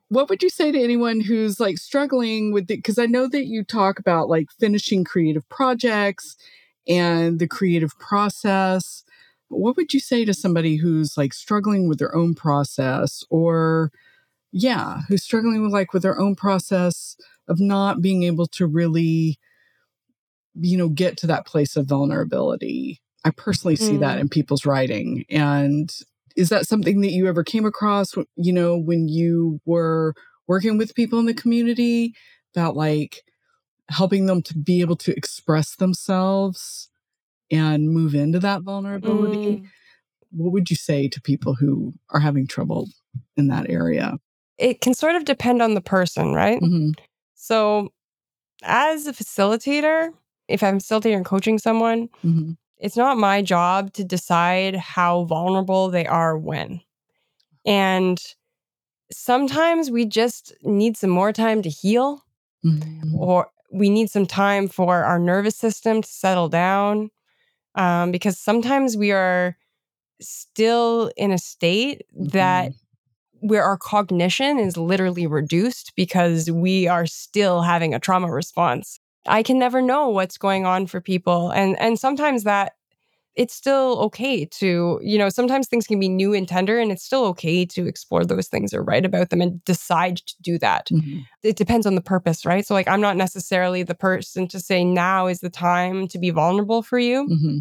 what 0.10 0.28
would 0.30 0.42
you 0.42 0.50
say 0.50 0.72
to 0.72 0.80
anyone 0.82 1.20
who's 1.22 1.60
like 1.60 1.78
struggling 1.78 2.52
with 2.52 2.64
it? 2.72 2.78
Because 2.78 2.98
I 2.98 3.06
know 3.06 3.28
that 3.28 3.46
you 3.46 3.64
talk 3.64 4.00
about 4.00 4.28
like 4.28 4.48
finishing 4.60 5.04
creative 5.04 5.48
projects 5.50 6.36
and 6.88 7.40
the 7.40 7.48
creative 7.48 7.98
process. 8.00 9.04
What 9.50 9.78
would 9.78 9.94
you 9.94 10.00
say 10.00 10.26
to 10.26 10.34
somebody 10.34 10.78
who's 10.78 11.16
like 11.18 11.34
struggling 11.34 11.88
with 11.88 12.00
their 12.00 12.16
own 12.16 12.34
process 12.36 13.24
or, 13.30 13.92
yeah, 14.52 15.02
who's 15.08 15.24
struggling 15.24 15.62
with 15.64 15.72
like 15.72 15.94
with 15.94 16.04
their 16.04 16.20
own 16.20 16.36
process 16.36 17.16
of 17.48 17.60
not 17.60 18.02
being 18.02 18.24
able 18.24 18.48
to 18.48 18.66
really, 18.68 19.38
you 20.56 20.78
know, 20.78 20.90
get 20.90 21.18
to 21.18 21.28
that 21.28 21.46
place 21.46 21.76
of 21.76 21.88
vulnerability? 21.88 23.02
I 23.26 23.32
personally 23.32 23.76
see 23.76 23.98
that 23.98 24.18
Mm. 24.18 24.22
in 24.22 24.30
people's 24.30 24.66
writing. 24.66 25.26
And 25.30 25.94
is 26.36 26.50
that 26.50 26.68
something 26.68 27.02
that 27.02 27.12
you 27.12 27.28
ever 27.28 27.44
came 27.44 27.66
across 27.66 28.14
you 28.36 28.54
know 28.54 28.78
when 28.78 29.08
you 29.10 29.60
were 29.66 30.14
working 30.48 30.78
with 30.78 30.96
people 30.96 31.20
in 31.20 31.26
the 31.26 31.34
community 31.34 32.14
about 32.56 32.76
like 32.76 33.24
helping 33.90 34.26
them 34.28 34.42
to 34.44 34.58
be 34.58 34.80
able 34.82 34.96
to 34.96 35.16
express 35.18 35.76
themselves 35.76 36.88
and 37.52 37.90
move 37.90 38.14
into 38.16 38.40
that 38.40 38.62
vulnerability 38.62 39.58
Mm. 39.58 39.64
what 40.32 40.54
would 40.54 40.70
you 40.70 40.76
say 40.76 41.08
to 41.10 41.20
people 41.22 41.56
who 41.56 41.94
are 42.12 42.20
having 42.20 42.48
trouble 42.48 42.88
in 43.36 43.48
that 43.48 43.70
area 43.70 44.18
it 44.60 44.82
can 44.82 44.94
sort 44.94 45.16
of 45.16 45.26
depend 45.26 45.62
on 45.62 45.74
the 45.74 45.82
person 45.82 46.34
right 46.34 46.62
Mhm. 46.62 46.94
so 47.36 47.92
as 48.64 49.08
a 49.08 49.14
facilitator 49.14 50.12
if 50.48 50.62
i'm 50.64 50.80
facilitating 50.80 51.18
and 51.18 51.26
coaching 51.26 51.58
someone 51.60 52.10
Mhm. 52.24 52.58
It's 52.82 52.96
not 52.96 53.18
my 53.18 53.42
job 53.42 53.92
to 53.94 54.06
decide 54.06 54.74
how 54.78 55.26
vulnerable 55.26 55.90
they 55.90 56.06
are 56.06 56.38
when. 56.38 56.80
And 57.66 58.18
sometimes 59.12 59.92
we 59.92 60.06
just 60.06 60.54
need 60.64 60.96
some 60.96 61.10
more 61.10 61.34
time 61.34 61.62
to 61.64 61.70
heal, 61.70 62.24
mm-hmm. 62.64 63.16
or 63.20 63.50
we 63.72 63.90
need 63.90 64.10
some 64.10 64.26
time 64.26 64.70
for 64.70 65.04
our 65.04 65.20
nervous 65.20 65.58
system 65.58 66.02
to 66.02 66.08
settle 66.08 66.48
down. 66.48 67.12
Um, 67.76 68.12
because 68.12 68.40
sometimes 68.40 68.96
we 68.96 69.12
are 69.12 69.58
still 70.22 71.12
in 71.18 71.32
a 71.32 71.38
state 71.38 72.04
that 72.16 72.72
mm-hmm. 72.72 72.89
Where 73.42 73.64
our 73.64 73.78
cognition 73.78 74.60
is 74.60 74.78
literally 74.78 75.28
reduced 75.28 75.94
because 75.96 76.50
we 76.52 76.88
are 76.88 77.06
still 77.06 77.62
having 77.62 77.94
a 77.94 78.00
trauma 78.00 78.32
response. 78.32 79.00
I 79.26 79.44
can 79.44 79.60
never 79.60 79.82
know 79.82 80.10
what's 80.10 80.38
going 80.38 80.66
on 80.66 80.88
for 80.88 81.02
people 81.02 81.52
and 81.52 81.80
and 81.80 82.00
sometimes 82.00 82.44
that 82.44 82.74
it's 83.40 83.54
still 83.54 84.00
okay 84.02 84.44
to, 84.44 85.00
you 85.02 85.18
know, 85.18 85.30
sometimes 85.30 85.68
things 85.68 85.88
can 85.88 85.98
be 85.98 86.10
new 86.10 86.34
and 86.34 86.46
tender, 86.46 86.78
and 86.78 86.92
it's 86.92 87.06
still 87.06 87.24
okay 87.28 87.66
to 87.68 87.88
explore 87.88 88.26
those 88.26 88.50
things 88.50 88.74
or 88.74 88.84
write 88.84 89.06
about 89.06 89.30
them 89.30 89.40
and 89.40 89.64
decide 89.64 90.18
to 90.18 90.36
do 90.42 90.58
that. 90.58 90.88
Mm-hmm. 90.88 91.20
It 91.44 91.56
depends 91.56 91.86
on 91.86 91.96
the 91.96 92.02
purpose, 92.02 92.46
right? 92.46 92.66
So, 92.66 92.74
like, 92.74 92.90
I'm 92.90 93.00
not 93.00 93.16
necessarily 93.16 93.82
the 93.82 93.96
person 93.96 94.46
to 94.50 94.60
say 94.60 94.84
now 94.84 95.28
is 95.28 95.40
the 95.40 95.50
time 95.50 96.08
to 96.10 96.20
be 96.20 96.32
vulnerable 96.32 96.82
for 96.82 97.00
you. 97.00 97.30
Mm-hmm. 97.30 97.58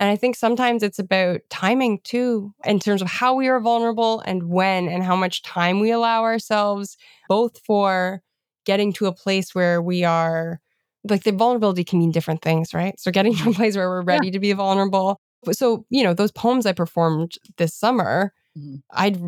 And 0.00 0.10
I 0.10 0.16
think 0.16 0.36
sometimes 0.36 0.82
it's 0.82 0.98
about 0.98 1.40
timing 1.50 2.00
too, 2.02 2.52
in 2.64 2.80
terms 2.80 3.00
of 3.00 3.08
how 3.08 3.34
we 3.34 3.48
are 3.48 3.60
vulnerable 3.60 4.20
and 4.20 4.48
when 4.48 4.88
and 4.88 5.04
how 5.04 5.16
much 5.16 5.42
time 5.42 5.80
we 5.80 5.90
allow 5.90 6.22
ourselves, 6.22 6.96
both 7.28 7.58
for 7.64 8.22
getting 8.66 8.92
to 8.94 9.06
a 9.06 9.14
place 9.14 9.54
where 9.54 9.80
we 9.80 10.04
are 10.04 10.60
like 11.08 11.22
the 11.22 11.32
vulnerability 11.32 11.84
can 11.84 11.98
mean 11.98 12.10
different 12.10 12.42
things, 12.42 12.72
right? 12.72 12.98
So 12.98 13.10
getting 13.10 13.34
to 13.34 13.38
a 13.38 13.42
mm-hmm. 13.42 13.52
place 13.52 13.76
where 13.76 13.88
we're 13.88 14.02
ready 14.02 14.28
yeah. 14.28 14.32
to 14.32 14.38
be 14.40 14.52
vulnerable. 14.52 15.20
So, 15.52 15.84
you 15.90 16.02
know, 16.02 16.14
those 16.14 16.32
poems 16.32 16.64
I 16.64 16.72
performed 16.72 17.32
this 17.58 17.74
summer, 17.74 18.32
mm-hmm. 18.58 18.76
I'd 18.90 19.20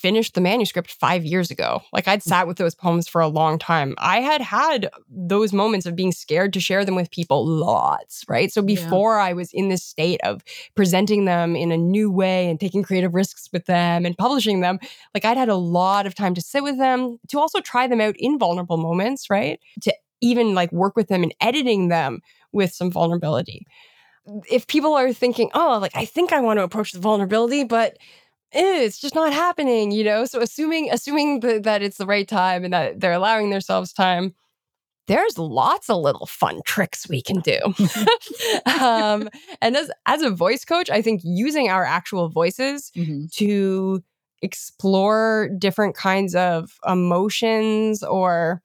finished 0.00 0.34
the 0.34 0.40
manuscript 0.40 0.90
five 0.90 1.26
years 1.26 1.50
ago. 1.50 1.82
Like 1.92 2.08
I'd 2.08 2.20
mm. 2.20 2.22
sat 2.22 2.46
with 2.46 2.56
those 2.56 2.74
poems 2.74 3.06
for 3.06 3.20
a 3.20 3.28
long 3.28 3.58
time. 3.58 3.94
I 3.98 4.20
had 4.20 4.40
had 4.40 4.88
those 5.10 5.52
moments 5.52 5.84
of 5.84 5.94
being 5.94 6.12
scared 6.12 6.54
to 6.54 6.60
share 6.60 6.86
them 6.86 6.94
with 6.94 7.10
people 7.10 7.46
lots, 7.46 8.24
right? 8.26 8.50
So 8.50 8.62
before 8.62 9.16
yeah. 9.16 9.24
I 9.24 9.32
was 9.34 9.52
in 9.52 9.68
this 9.68 9.84
state 9.84 10.20
of 10.24 10.42
presenting 10.74 11.26
them 11.26 11.54
in 11.54 11.70
a 11.70 11.76
new 11.76 12.10
way 12.10 12.48
and 12.48 12.58
taking 12.58 12.82
creative 12.82 13.14
risks 13.14 13.50
with 13.52 13.66
them 13.66 14.06
and 14.06 14.16
publishing 14.16 14.60
them, 14.60 14.78
like 15.14 15.26
I'd 15.26 15.36
had 15.36 15.50
a 15.50 15.56
lot 15.56 16.06
of 16.06 16.14
time 16.14 16.34
to 16.34 16.40
sit 16.40 16.62
with 16.62 16.78
them, 16.78 17.18
to 17.28 17.38
also 17.38 17.60
try 17.60 17.86
them 17.86 18.00
out 18.00 18.14
in 18.18 18.38
vulnerable 18.38 18.78
moments, 18.78 19.28
right? 19.28 19.60
To 19.82 19.94
even 20.22 20.54
like 20.54 20.72
work 20.72 20.96
with 20.96 21.08
them 21.08 21.22
and 21.22 21.34
editing 21.42 21.88
them 21.88 22.20
with 22.52 22.72
some 22.72 22.90
vulnerability. 22.90 23.66
If 24.50 24.66
people 24.66 24.94
are 24.94 25.12
thinking, 25.12 25.50
oh, 25.54 25.78
like 25.80 25.92
I 25.94 26.04
think 26.04 26.32
I 26.32 26.40
want 26.40 26.58
to 26.58 26.62
approach 26.62 26.92
the 26.92 27.00
vulnerability, 27.00 27.64
but 27.64 27.98
it's 28.52 28.98
just 28.98 29.14
not 29.14 29.32
happening, 29.32 29.90
you 29.90 30.04
know. 30.04 30.24
So 30.24 30.40
assuming 30.40 30.90
assuming 30.90 31.40
the, 31.40 31.60
that 31.60 31.82
it's 31.82 31.98
the 31.98 32.06
right 32.06 32.26
time 32.26 32.64
and 32.64 32.72
that 32.72 33.00
they're 33.00 33.12
allowing 33.12 33.50
themselves 33.50 33.92
time, 33.92 34.34
there's 35.06 35.38
lots 35.38 35.90
of 35.90 35.98
little 35.98 36.26
fun 36.26 36.60
tricks 36.64 37.08
we 37.08 37.22
can 37.22 37.40
do. 37.40 37.58
um, 38.80 39.28
and 39.60 39.76
as 39.76 39.90
as 40.06 40.22
a 40.22 40.30
voice 40.30 40.64
coach, 40.64 40.90
I 40.90 41.02
think 41.02 41.20
using 41.24 41.68
our 41.68 41.84
actual 41.84 42.28
voices 42.28 42.90
mm-hmm. 42.96 43.26
to 43.34 44.02
explore 44.42 45.50
different 45.58 45.94
kinds 45.94 46.34
of 46.34 46.78
emotions 46.86 48.02
or 48.02 48.62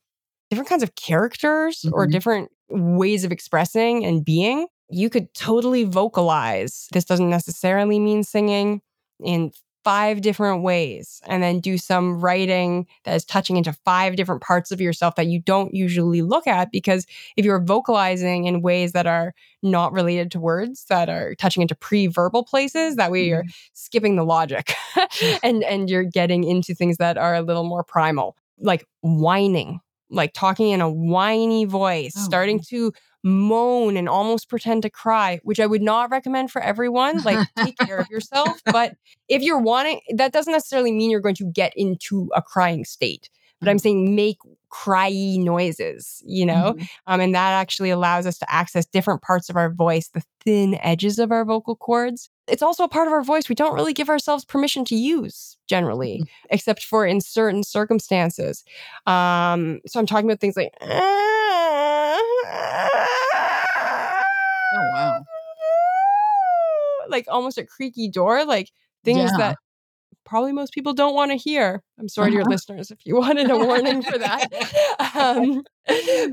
different 0.49 0.69
kinds 0.69 0.83
of 0.83 0.95
characters 0.95 1.81
mm-hmm. 1.81 1.93
or 1.93 2.07
different 2.07 2.49
ways 2.69 3.23
of 3.23 3.31
expressing 3.31 4.05
and 4.05 4.23
being, 4.23 4.67
you 4.89 5.09
could 5.09 5.33
totally 5.33 5.83
vocalize. 5.83 6.87
This 6.93 7.05
doesn't 7.05 7.29
necessarily 7.29 7.99
mean 7.99 8.23
singing 8.23 8.81
in 9.23 9.51
five 9.85 10.21
different 10.21 10.63
ways 10.63 11.21
and 11.27 11.43
then 11.43 11.59
do 11.59 11.77
some 11.77 12.19
writing 12.19 12.87
that 13.03 13.15
is 13.15 13.23
touching 13.23 13.55
into 13.55 13.71
five 13.71 14.15
different 14.15 14.41
parts 14.41 14.71
of 14.71 14.81
yourself 14.81 15.13
that 15.13 15.27
you 15.27 15.39
don't 15.39 15.75
usually 15.75 16.23
look 16.23 16.47
at 16.47 16.71
because 16.71 17.05
if 17.37 17.45
you're 17.45 17.61
vocalizing 17.61 18.45
in 18.45 18.63
ways 18.63 18.93
that 18.93 19.05
are 19.05 19.35
not 19.61 19.93
related 19.93 20.31
to 20.31 20.39
words 20.39 20.85
that 20.89 21.07
are 21.07 21.35
touching 21.35 21.61
into 21.61 21.75
pre-verbal 21.75 22.43
places 22.43 22.95
that 22.95 23.11
way 23.11 23.23
you're 23.25 23.43
mm-hmm. 23.43 23.73
skipping 23.73 24.15
the 24.15 24.25
logic 24.25 24.73
and 25.43 25.63
and 25.63 25.87
you're 25.87 26.03
getting 26.03 26.43
into 26.43 26.73
things 26.73 26.97
that 26.97 27.15
are 27.15 27.35
a 27.35 27.43
little 27.43 27.63
more 27.63 27.83
primal 27.83 28.35
like 28.57 28.83
whining 29.03 29.79
like 30.09 30.33
talking 30.33 30.69
in 30.69 30.81
a 30.81 30.89
whiny 30.89 31.65
voice, 31.65 32.13
oh. 32.15 32.21
starting 32.21 32.59
to 32.59 32.93
moan 33.25 33.97
and 33.97 34.07
almost 34.07 34.49
pretend 34.49 34.83
to 34.83 34.89
cry, 34.89 35.39
which 35.43 35.59
I 35.59 35.65
would 35.65 35.81
not 35.81 36.11
recommend 36.11 36.51
for 36.51 36.61
everyone. 36.61 37.23
Like, 37.23 37.47
take 37.57 37.77
care 37.77 37.97
of 37.97 38.09
yourself. 38.09 38.61
But 38.71 38.95
if 39.27 39.41
you're 39.41 39.59
wanting, 39.59 40.01
that 40.15 40.31
doesn't 40.31 40.51
necessarily 40.51 40.91
mean 40.91 41.09
you're 41.09 41.21
going 41.21 41.35
to 41.35 41.51
get 41.51 41.73
into 41.75 42.29
a 42.35 42.41
crying 42.41 42.85
state. 42.85 43.29
But 43.59 43.69
I'm 43.69 43.77
mm-hmm. 43.77 43.81
saying 43.81 44.15
make 44.15 44.37
cryy 44.75 45.37
noises, 45.39 46.21
you 46.25 46.45
know? 46.45 46.73
Mm-hmm. 46.73 46.83
Um, 47.07 47.21
and 47.21 47.33
that 47.35 47.51
actually 47.51 47.89
allows 47.89 48.25
us 48.25 48.37
to 48.39 48.53
access 48.53 48.85
different 48.85 49.21
parts 49.21 49.49
of 49.49 49.55
our 49.55 49.69
voice, 49.71 50.09
the 50.09 50.23
thin 50.43 50.77
edges 50.81 51.17
of 51.17 51.31
our 51.31 51.45
vocal 51.45 51.75
cords. 51.75 52.29
It's 52.47 52.61
also 52.61 52.83
a 52.83 52.89
part 52.89 53.07
of 53.07 53.13
our 53.13 53.23
voice 53.23 53.47
we 53.49 53.55
don't 53.55 53.73
really 53.73 53.93
give 53.93 54.09
ourselves 54.09 54.43
permission 54.45 54.83
to 54.85 54.95
use 54.95 55.57
generally, 55.67 56.17
mm-hmm. 56.17 56.47
except 56.49 56.83
for 56.83 57.05
in 57.05 57.21
certain 57.21 57.63
circumstances. 57.63 58.63
Um, 59.07 59.79
so 59.87 59.99
I'm 59.99 60.05
talking 60.05 60.29
about 60.29 60.39
things 60.41 60.57
like, 60.57 60.73
oh, 60.81 62.21
wow. 64.93 65.23
Like 67.07 67.25
almost 67.27 67.59
a 67.59 67.63
creaky 67.63 68.09
door, 68.09 68.45
like 68.45 68.71
things 69.03 69.29
yeah. 69.31 69.37
that 69.37 69.57
probably 70.25 70.51
most 70.51 70.73
people 70.73 70.93
don't 70.93 71.13
want 71.13 71.31
to 71.31 71.37
hear. 71.37 71.83
I'm 71.99 72.09
sorry 72.09 72.27
uh-huh. 72.27 72.29
to 72.29 72.33
your 72.33 72.41
uh-huh. 72.41 72.49
listeners 72.51 72.91
if 72.91 72.99
you 73.05 73.15
wanted 73.15 73.49
a 73.49 73.57
warning 73.57 74.01
for 74.01 74.17
that. 74.17 75.15
um, 75.15 75.63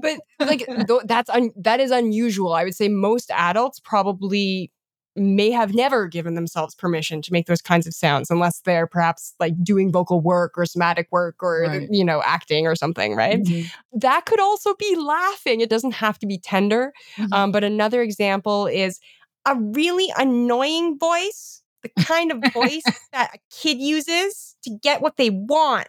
but 0.01 0.18
like 0.40 0.66
th- 0.66 1.03
that's 1.05 1.30
un- 1.30 1.53
that 1.57 1.80
is 1.80 1.90
unusual. 1.90 2.55
I 2.55 2.64
would 2.64 2.74
say 2.74 2.88
most 2.88 3.30
adults 3.30 3.80
probably 3.80 4.72
may 5.14 5.51
have 5.51 5.74
never 5.74 6.07
given 6.07 6.34
themselves 6.34 6.74
permission 6.74 7.20
to 7.22 7.32
make 7.32 7.47
those 7.47 7.61
kinds 7.61 7.86
of 7.86 7.93
sounds 7.93 8.30
unless 8.30 8.61
they're 8.61 8.86
perhaps 8.86 9.34
like 9.38 9.53
doing 9.62 9.93
vocal 9.93 10.20
work 10.20 10.53
or 10.57 10.64
somatic 10.64 11.07
work 11.11 11.43
or 11.43 11.64
right. 11.68 11.88
you 11.90 12.05
know 12.05 12.22
acting 12.24 12.66
or 12.66 12.74
something 12.74 13.14
right 13.14 13.43
mm-hmm. 13.43 13.99
that 13.99 14.24
could 14.24 14.40
also 14.40 14.74
be 14.76 14.97
laughing 14.97 15.61
it 15.61 15.68
doesn't 15.68 15.93
have 15.93 16.18
to 16.18 16.26
be 16.26 16.38
tender 16.38 16.95
mm-hmm. 17.16 17.32
um, 17.32 17.53
but 17.53 17.62
another 17.62 18.01
example 18.01 18.66
is 18.66 19.01
a 19.45 19.55
really 19.57 20.11
annoying 20.16 20.99
voice 20.99 21.62
the 21.83 21.91
kind 22.05 22.33
of 22.33 22.53
voice 22.53 22.83
that 23.12 23.35
a 23.35 23.39
kid 23.51 23.78
uses 23.78 24.57
to 24.64 24.70
get 24.83 25.03
what 25.03 25.16
they 25.16 25.30
want. 25.30 25.89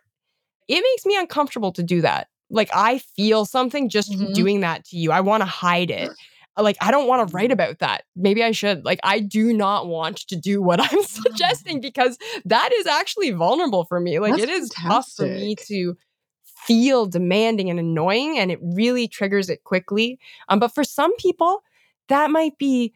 It 0.67 0.81
makes 0.81 1.05
me 1.05 1.17
uncomfortable 1.17 1.71
to 1.73 1.83
do 1.83 2.01
that. 2.01 2.27
Like 2.49 2.69
I 2.73 2.99
feel 2.99 3.45
something 3.45 3.89
just 3.89 4.11
mm-hmm. 4.11 4.33
doing 4.33 4.59
that 4.61 4.85
to 4.85 4.97
you. 4.97 5.11
I 5.11 5.21
want 5.21 5.41
to 5.41 5.45
hide 5.45 5.91
it. 5.91 6.09
Like 6.55 6.77
I 6.81 6.91
don't 6.91 7.07
want 7.07 7.27
to 7.27 7.35
write 7.35 7.51
about 7.51 7.79
that. 7.79 8.03
Maybe 8.15 8.43
I 8.43 8.51
should. 8.51 8.85
Like 8.85 8.99
I 9.03 9.19
do 9.19 9.53
not 9.53 9.87
want 9.87 10.17
to 10.27 10.35
do 10.35 10.61
what 10.61 10.79
I'm 10.93 11.01
suggesting 11.01 11.81
because 11.81 12.15
that 12.45 12.69
is 12.71 12.85
actually 12.85 13.31
vulnerable 13.31 13.85
for 13.85 13.99
me. 13.99 14.19
Like 14.19 14.33
That's 14.33 14.43
it 14.43 14.49
is 14.49 14.71
fantastic. 14.71 14.87
tough 14.87 15.11
for 15.15 15.25
me 15.25 15.55
to 15.65 15.97
feel 16.43 17.07
demanding 17.07 17.71
and 17.71 17.79
annoying 17.79 18.37
and 18.37 18.51
it 18.51 18.59
really 18.61 19.07
triggers 19.07 19.49
it 19.49 19.63
quickly. 19.63 20.19
Um 20.47 20.59
but 20.59 20.67
for 20.75 20.83
some 20.83 21.15
people 21.15 21.63
that 22.07 22.29
might 22.29 22.59
be 22.59 22.93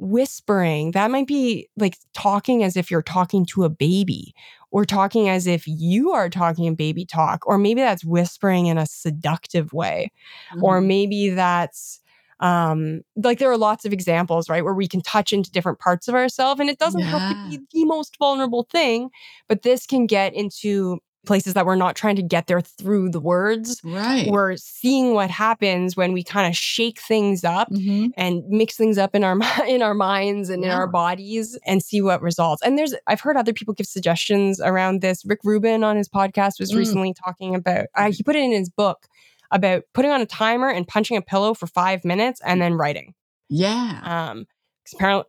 whispering. 0.00 0.92
That 0.92 1.10
might 1.10 1.26
be 1.26 1.68
like 1.76 1.98
talking 2.14 2.64
as 2.64 2.76
if 2.76 2.90
you're 2.90 3.02
talking 3.02 3.46
to 3.46 3.64
a 3.64 3.68
baby 3.68 4.34
or 4.70 4.84
talking 4.84 5.28
as 5.28 5.46
if 5.46 5.64
you 5.66 6.12
are 6.12 6.30
talking 6.30 6.74
baby 6.74 7.04
talk. 7.04 7.46
Or 7.46 7.58
maybe 7.58 7.80
that's 7.80 8.04
whispering 8.04 8.66
in 8.66 8.78
a 8.78 8.86
seductive 8.86 9.72
way. 9.72 10.10
Mm-hmm. 10.52 10.64
Or 10.64 10.80
maybe 10.80 11.30
that's 11.30 12.00
um 12.40 13.02
like 13.16 13.38
there 13.38 13.50
are 13.50 13.58
lots 13.58 13.84
of 13.84 13.92
examples 13.92 14.48
right 14.48 14.64
where 14.64 14.72
we 14.72 14.88
can 14.88 15.02
touch 15.02 15.30
into 15.30 15.50
different 15.50 15.78
parts 15.78 16.08
of 16.08 16.14
ourselves 16.14 16.58
and 16.58 16.70
it 16.70 16.78
doesn't 16.78 17.00
yeah. 17.00 17.18
have 17.18 17.30
to 17.30 17.50
be 17.50 17.60
the 17.72 17.84
most 17.84 18.16
vulnerable 18.18 18.66
thing 18.72 19.10
but 19.46 19.60
this 19.60 19.84
can 19.84 20.06
get 20.06 20.32
into 20.32 20.98
places 21.26 21.54
that 21.54 21.66
we're 21.66 21.76
not 21.76 21.96
trying 21.96 22.16
to 22.16 22.22
get 22.22 22.46
there 22.46 22.60
through 22.60 23.10
the 23.10 23.20
words. 23.20 23.80
Right. 23.84 24.28
We're 24.28 24.56
seeing 24.56 25.14
what 25.14 25.30
happens 25.30 25.96
when 25.96 26.12
we 26.12 26.22
kind 26.22 26.46
of 26.46 26.56
shake 26.56 27.00
things 27.00 27.44
up 27.44 27.70
mm-hmm. 27.70 28.08
and 28.16 28.42
mix 28.48 28.76
things 28.76 28.98
up 28.98 29.14
in 29.14 29.22
our 29.24 29.38
in 29.68 29.82
our 29.82 29.94
minds 29.94 30.48
and 30.48 30.62
yeah. 30.62 30.70
in 30.70 30.74
our 30.74 30.86
bodies 30.86 31.58
and 31.66 31.82
see 31.82 32.00
what 32.00 32.22
results. 32.22 32.62
And 32.62 32.78
there's 32.78 32.94
I've 33.06 33.20
heard 33.20 33.36
other 33.36 33.52
people 33.52 33.74
give 33.74 33.86
suggestions 33.86 34.60
around 34.60 35.00
this. 35.00 35.24
Rick 35.24 35.40
Rubin 35.44 35.84
on 35.84 35.96
his 35.96 36.08
podcast 36.08 36.58
was 36.58 36.72
mm. 36.72 36.78
recently 36.78 37.14
talking 37.14 37.54
about 37.54 37.86
uh, 37.94 38.10
he 38.10 38.22
put 38.22 38.36
it 38.36 38.42
in 38.42 38.52
his 38.52 38.70
book 38.70 39.06
about 39.50 39.82
putting 39.94 40.10
on 40.10 40.20
a 40.20 40.26
timer 40.26 40.68
and 40.68 40.86
punching 40.86 41.16
a 41.16 41.22
pillow 41.22 41.54
for 41.54 41.66
5 41.66 42.04
minutes 42.04 42.40
and 42.44 42.62
then 42.62 42.74
writing. 42.74 43.14
Yeah. 43.48 44.00
Um 44.30 44.46
apparently 44.94 45.24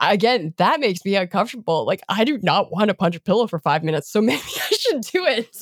again, 0.00 0.54
that 0.58 0.80
makes 0.80 1.04
me 1.04 1.16
uncomfortable. 1.16 1.86
Like 1.86 2.00
I 2.08 2.24
do 2.24 2.38
not 2.42 2.70
want 2.72 2.88
to 2.88 2.94
punch 2.94 3.16
a 3.16 3.20
pillow 3.20 3.46
for 3.46 3.58
five 3.60 3.82
minutes. 3.84 4.10
So 4.10 4.20
maybe 4.22 4.42
I 4.42 4.76
should 4.76 5.00
do 5.02 5.24
it. 5.26 5.56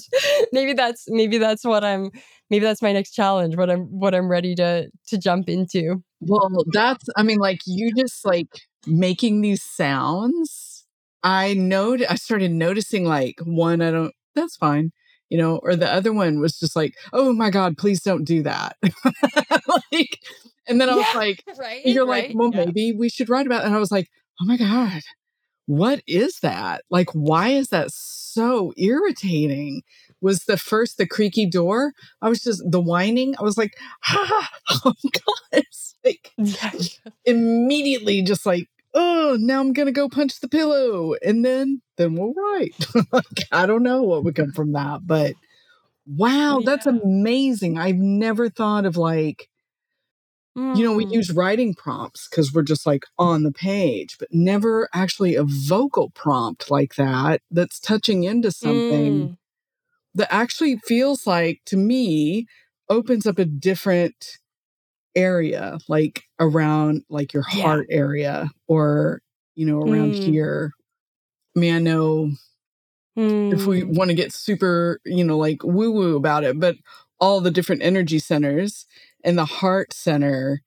maybe 0.52 0.72
that's 0.72 1.04
maybe 1.08 1.38
that's 1.38 1.64
what 1.64 1.84
I'm 1.84 2.10
maybe 2.50 2.64
that's 2.64 2.82
my 2.82 2.92
next 2.92 3.12
challenge, 3.12 3.56
what 3.56 3.70
I'm 3.70 3.84
what 3.86 4.14
I'm 4.14 4.28
ready 4.28 4.54
to 4.56 4.88
to 5.08 5.18
jump 5.18 5.48
into. 5.48 6.02
Well, 6.20 6.48
that's 6.72 7.04
I 7.16 7.22
mean, 7.22 7.38
like 7.38 7.60
you 7.66 7.92
just 7.94 8.24
like 8.24 8.48
making 8.86 9.40
these 9.40 9.62
sounds, 9.62 10.84
I 11.22 11.54
know 11.54 11.96
I 12.08 12.14
started 12.16 12.50
noticing 12.50 13.04
like 13.04 13.36
one, 13.44 13.80
I 13.80 13.90
don't, 13.90 14.12
that's 14.34 14.56
fine, 14.56 14.90
you 15.28 15.38
know, 15.38 15.58
or 15.62 15.76
the 15.76 15.92
other 15.92 16.12
one 16.12 16.40
was 16.40 16.58
just 16.58 16.74
like, 16.76 16.94
oh 17.12 17.32
my 17.32 17.50
God, 17.50 17.76
please 17.76 18.02
don't 18.02 18.24
do 18.24 18.42
that. 18.42 18.76
like, 19.92 20.18
and 20.66 20.80
then 20.80 20.88
I 20.88 20.96
was 20.96 21.06
Yeah, 21.12 21.18
like, 21.20 21.44
right. 21.58 21.82
you're 21.84 22.06
right? 22.06 22.28
like, 22.28 22.36
well, 22.38 22.50
Yeah. 22.52 22.64
maybe 22.66 22.92
we 22.92 23.08
should 23.08 23.28
write 23.28 23.46
about 23.46 23.62
it. 23.62 23.66
And 23.66 23.74
I 23.74 23.78
was 23.78 23.90
like, 23.92 24.08
oh 24.42 24.46
my 24.46 24.58
God, 24.58 25.02
what 25.66 26.02
is 26.06 26.40
that? 26.40 26.82
Like, 26.90 27.10
why 27.12 27.50
is 27.50 27.68
that 27.68 27.92
so 27.92 28.72
irritating? 28.76 29.82
Was 30.20 30.44
the 30.44 30.56
first 30.58 30.98
the 30.98 31.06
creaky 31.06 31.46
door? 31.46 31.92
I 32.22 32.28
was 32.28 32.42
just 32.42 32.62
the 32.68 32.80
whining. 32.80 33.34
I 33.38 33.42
was 33.44 33.58
like, 33.58 33.74
ah, 34.08 34.50
oh 34.86 34.94
God. 35.52 35.64
Like 36.04 36.32
Yeah. 36.36 36.72
immediately 37.24 38.22
just 38.22 38.46
like, 38.46 38.68
oh, 38.94 39.36
now 39.40 39.60
I'm 39.60 39.72
gonna 39.72 39.92
go 39.92 40.08
punch 40.08 40.40
the 40.40 40.48
pillow. 40.48 41.14
And 41.24 41.44
then 41.44 41.82
then 41.96 42.14
we'll 42.16 42.34
write. 42.34 42.74
like, 43.12 43.24
I 43.52 43.66
don't 43.66 43.84
know 43.84 44.02
what 44.02 44.24
would 44.24 44.34
come 44.34 44.52
from 44.52 44.72
that, 44.72 45.00
but 45.06 45.34
wow, 46.06 46.62
that's 46.64 46.86
amazing. 46.86 47.78
I've 47.78 47.96
never 47.96 48.48
thought 48.50 48.86
of 48.86 48.96
like 48.96 49.48
you 50.72 50.84
know, 50.84 50.92
we 50.94 51.04
Mm. 51.06 51.12
use 51.12 51.30
writing 51.32 51.74
prompts 51.74 52.28
because 52.28 52.52
we're 52.52 52.62
just 52.62 52.86
like 52.86 53.04
on 53.18 53.42
the 53.44 53.52
page, 53.52 54.16
but 54.18 54.28
never 54.32 54.88
actually 54.94 55.34
a 55.34 55.44
vocal 55.44 56.10
prompt 56.10 56.70
like 56.70 56.94
that 56.96 57.42
that's 57.50 57.78
touching 57.80 58.24
into 58.24 58.50
something 58.50 59.30
Mm. 59.30 59.36
that 60.14 60.32
actually 60.32 60.76
feels 60.78 61.26
like 61.26 61.60
to 61.66 61.76
me 61.76 62.46
opens 62.88 63.26
up 63.26 63.38
a 63.38 63.44
different 63.44 64.38
area, 65.14 65.78
like 65.88 66.24
around 66.40 67.04
like 67.10 67.32
your 67.32 67.44
Yeah. 67.52 67.62
heart 67.64 67.86
area 67.90 68.50
or, 68.68 69.22
you 69.54 69.66
know, 69.66 69.80
around 69.80 70.14
Mm. 70.14 70.24
here. 70.24 70.72
I 71.56 71.60
mean, 71.60 71.74
I 71.74 71.78
know 71.80 72.32
if 73.50 73.66
we 73.66 73.82
Mm. 73.82 73.96
want 73.96 74.10
to 74.10 74.14
get 74.14 74.32
super, 74.32 75.00
you 75.04 75.24
know, 75.24 75.36
like 75.38 75.62
woo 75.64 75.90
woo 75.92 76.16
about 76.16 76.44
it, 76.44 76.58
but 76.58 76.76
all 77.20 77.40
the 77.40 77.50
different 77.50 77.82
energy 77.82 78.18
centers 78.18 78.86
and 79.24 79.36
the 79.38 79.44
heart 79.44 79.92
center, 79.92 80.62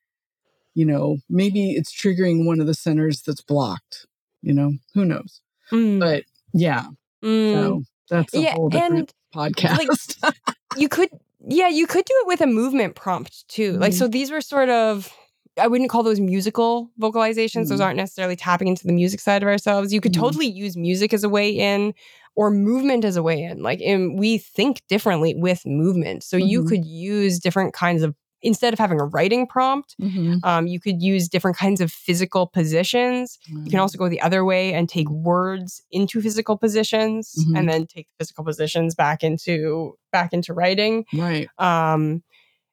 you 0.74 0.86
know, 0.86 1.18
maybe 1.30 1.72
it's 1.72 1.94
triggering 1.94 2.46
one 2.46 2.60
of 2.60 2.68
the 2.68 2.74
centers 2.74 3.22
that's 3.22 3.42
blocked, 3.42 4.06
you 4.42 4.54
know, 4.54 4.74
who 4.94 5.06
knows? 5.06 5.42
Mm. 5.72 6.00
But 6.00 6.24
yeah, 6.54 6.86
Mm. 7.24 7.54
so 7.54 7.82
that's 8.10 8.34
a 8.36 8.40
yeah, 8.40 8.54
whole 8.54 8.70
different 8.70 9.14
and 9.34 9.56
podcast. 9.56 10.36
you 10.78 10.88
could 10.90 11.10
yeah 11.48 11.68
you 11.70 11.86
could 11.88 12.06
do 12.06 12.14
it 12.22 12.28
with 12.28 12.42
a 12.42 12.48
movement 12.48 12.96
prompt 12.96 13.48
too 13.48 13.74
like 13.78 13.92
Mhm. 13.94 13.98
so 14.00 14.08
these 14.08 14.32
were 14.32 14.42
sort 14.42 14.68
of 14.70 15.12
i 15.60 15.68
wouldn't 15.68 15.90
call 15.92 16.02
those 16.04 16.20
musical 16.20 16.90
vocalizations 17.00 17.70
those 17.70 17.80
Mhm. 17.80 17.84
aren't 17.86 17.98
necessarily 17.98 18.36
tapping 18.36 18.68
into 18.68 18.86
the 18.88 18.94
music 18.94 19.20
side 19.20 19.44
of 19.44 19.48
ourselves 19.48 19.94
you 19.94 20.02
could 20.02 20.12
Mhm. 20.14 20.20
totally 20.22 20.48
use 20.48 20.76
music 20.76 21.14
as 21.14 21.24
a 21.24 21.30
way 21.30 21.50
in 21.52 21.94
or 22.36 22.50
movement 22.52 23.06
as 23.06 23.16
a 23.16 23.24
way 23.24 23.44
in 23.44 23.62
like 23.62 23.80
in, 23.80 24.16
we 24.18 24.38
think 24.40 24.82
differently 24.90 25.36
with 25.36 25.66
movement 25.66 26.24
so 26.24 26.36
you 26.38 26.64
Mhm. 26.64 26.68
could 26.70 26.86
use 26.86 27.40
different 27.40 27.74
kinds 27.74 28.02
of 28.04 28.16
instead 28.46 28.72
of 28.74 28.80
having 28.80 29.00
a 29.02 29.06
writing 29.16 29.46
prompt 29.48 29.96
Mhm. 30.00 30.40
um, 30.44 30.68
you 30.68 30.80
could 30.80 31.02
use 31.02 31.28
different 31.28 31.58
kinds 31.58 31.82
of 31.82 31.92
physical 31.92 32.44
positions 32.48 33.38
you 33.66 33.70
can 33.72 33.80
also 33.80 33.98
go 33.98 34.08
the 34.10 34.22
other 34.28 34.42
way 34.52 34.74
and 34.74 34.88
take 34.88 35.10
words 35.10 35.82
into 35.92 36.22
physical 36.22 36.56
positions 36.58 37.34
Mhm. 37.38 37.58
and 37.58 37.64
then 37.70 37.82
take 37.88 38.08
physical 38.20 38.44
positions 38.46 38.96
back 38.96 39.24
into 39.24 39.96
back 40.12 40.32
into 40.34 40.54
writing 40.54 41.06
right. 41.14 41.48
um 41.58 42.22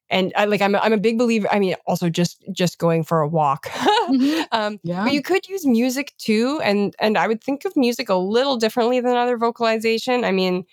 and 0.09 0.31
I 0.35 0.45
like 0.45 0.61
I'm 0.61 0.75
a, 0.75 0.79
I'm 0.79 0.93
a 0.93 0.97
big 1.07 1.17
believer 1.17 1.47
I 1.51 1.59
mean 1.59 1.75
also 1.87 2.07
just 2.09 2.35
just 2.51 2.77
going 2.77 3.03
for 3.03 3.21
a 3.21 3.27
walk 3.39 3.63
Mhm. 4.09 4.45
um 4.51 4.79
Yeah. 4.83 5.03
but 5.05 5.13
you 5.13 5.21
could 5.29 5.47
use 5.47 5.65
music 5.65 6.13
too 6.17 6.59
and 6.63 6.93
and 6.99 7.17
I 7.17 7.25
would 7.27 7.41
think 7.43 7.65
of 7.65 7.73
music 7.75 8.09
a 8.09 8.15
little 8.15 8.57
differently 8.57 8.99
than 8.99 9.15
other 9.15 9.37
vocalization 9.37 10.23
I 10.23 10.31
mean 10.31 10.65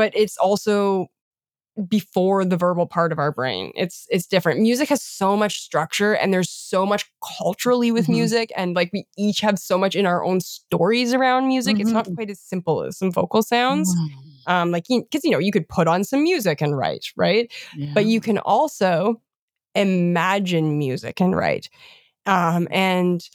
but 0.00 0.12
it's 0.14 0.36
also 0.36 1.06
before 1.88 2.44
the 2.44 2.56
verbal 2.56 2.86
part 2.86 3.12
of 3.12 3.18
our 3.18 3.30
brain. 3.32 3.72
It's 3.74 4.06
it's 4.10 4.26
different. 4.26 4.60
Music 4.60 4.88
has 4.88 5.02
so 5.02 5.36
much 5.36 5.60
structure 5.60 6.14
and 6.14 6.32
there's 6.32 6.50
so 6.50 6.86
much 6.86 7.04
culturally 7.38 7.92
with 7.92 8.06
Mhm. 8.06 8.10
music 8.12 8.52
and 8.56 8.74
like 8.74 8.90
we 8.92 9.06
each 9.18 9.40
have 9.40 9.58
so 9.58 9.76
much 9.78 9.94
in 9.94 10.06
our 10.06 10.24
own 10.24 10.40
stories 10.40 11.12
around 11.12 11.48
music. 11.48 11.78
It's 11.80 11.92
not 11.92 12.08
quite 12.14 12.30
as 12.30 12.40
simple 12.40 12.82
as 12.82 12.96
some 12.98 13.12
vocal 13.12 13.42
sounds 13.42 13.94
Wow. 14.46 14.62
um 14.62 14.70
like 14.70 14.84
because 14.88 15.24
you 15.24 15.30
know 15.30 15.38
you 15.38 15.52
could 15.52 15.68
put 15.68 15.88
on 15.88 16.04
some 16.04 16.22
music 16.22 16.60
and 16.62 16.76
write 16.76 17.06
right? 17.16 17.52
But 17.94 18.06
you 18.06 18.20
can 18.20 18.38
also 18.38 19.20
imagine 19.74 20.78
music 20.78 21.20
and 21.20 21.36
write 21.36 21.68
um 22.26 22.66
and 22.70 23.28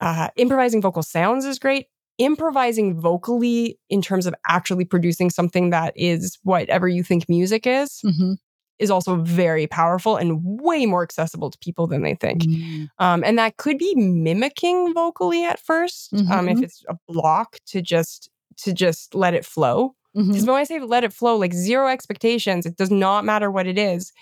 uh 0.00 0.28
improvising 0.36 0.80
vocal 0.82 1.02
sounds 1.02 1.44
is 1.44 1.58
great 1.58 1.86
improvising 2.20 3.00
vocally 3.00 3.78
in 3.88 4.00
terms 4.02 4.26
of 4.26 4.34
actually 4.46 4.84
producing 4.84 5.30
something 5.30 5.70
that 5.70 5.92
is 5.96 6.38
whatever 6.44 6.86
you 6.86 7.02
think 7.02 7.28
music 7.28 7.66
is 7.66 8.02
Mhm. 8.04 8.36
is 8.78 8.90
also 8.90 9.16
very 9.16 9.66
powerful 9.66 10.16
and 10.16 10.40
way 10.42 10.86
more 10.86 11.02
accessible 11.02 11.50
to 11.50 11.58
people 11.58 11.86
than 11.86 12.02
they 12.02 12.14
think 12.14 12.42
Mm. 12.44 12.88
um, 12.98 13.24
and 13.24 13.38
that 13.38 13.56
could 13.56 13.78
be 13.78 13.94
mimicking 13.96 14.94
vocally 14.94 15.44
at 15.44 15.58
1st 15.60 16.12
um, 16.30 16.48
if 16.48 16.58
Mhm. 16.58 16.62
it's 16.64 16.84
a 16.88 16.96
block 17.08 17.56
to 17.66 17.82
just 17.82 18.30
to 18.64 18.72
just 18.72 19.14
let 19.14 19.34
it 19.34 19.44
flow 19.44 19.94
because 20.14 20.44
when 20.46 20.56
I 20.56 20.64
say 20.64 20.78
let 20.80 21.04
it 21.04 21.12
flow, 21.12 21.36
like 21.36 21.54
zero 21.54 21.88
expectations, 21.88 22.66
it 22.66 22.76
does 22.76 22.90
not 22.90 23.24
matter 23.24 23.50
what 23.50 23.66
it 23.66 23.78
is. 23.78 24.12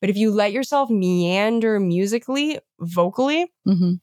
But 0.00 0.10
if 0.10 0.16
you 0.16 0.30
let 0.32 0.52
yourself 0.52 0.90
meander 0.90 1.78
musically, 1.80 2.58
vocally, 2.80 3.52
Mhm. 3.68 4.00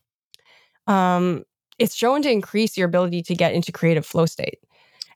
um, 0.88 1.44
it's 1.82 1.96
shown 1.96 2.22
to 2.24 2.30
increase 2.32 2.78
your 2.78 2.88
ability 2.88 3.22
to 3.24 3.36
get 3.36 3.54
into 3.54 3.72
creative 3.72 4.06
flow 4.06 4.26
state. 4.26 4.60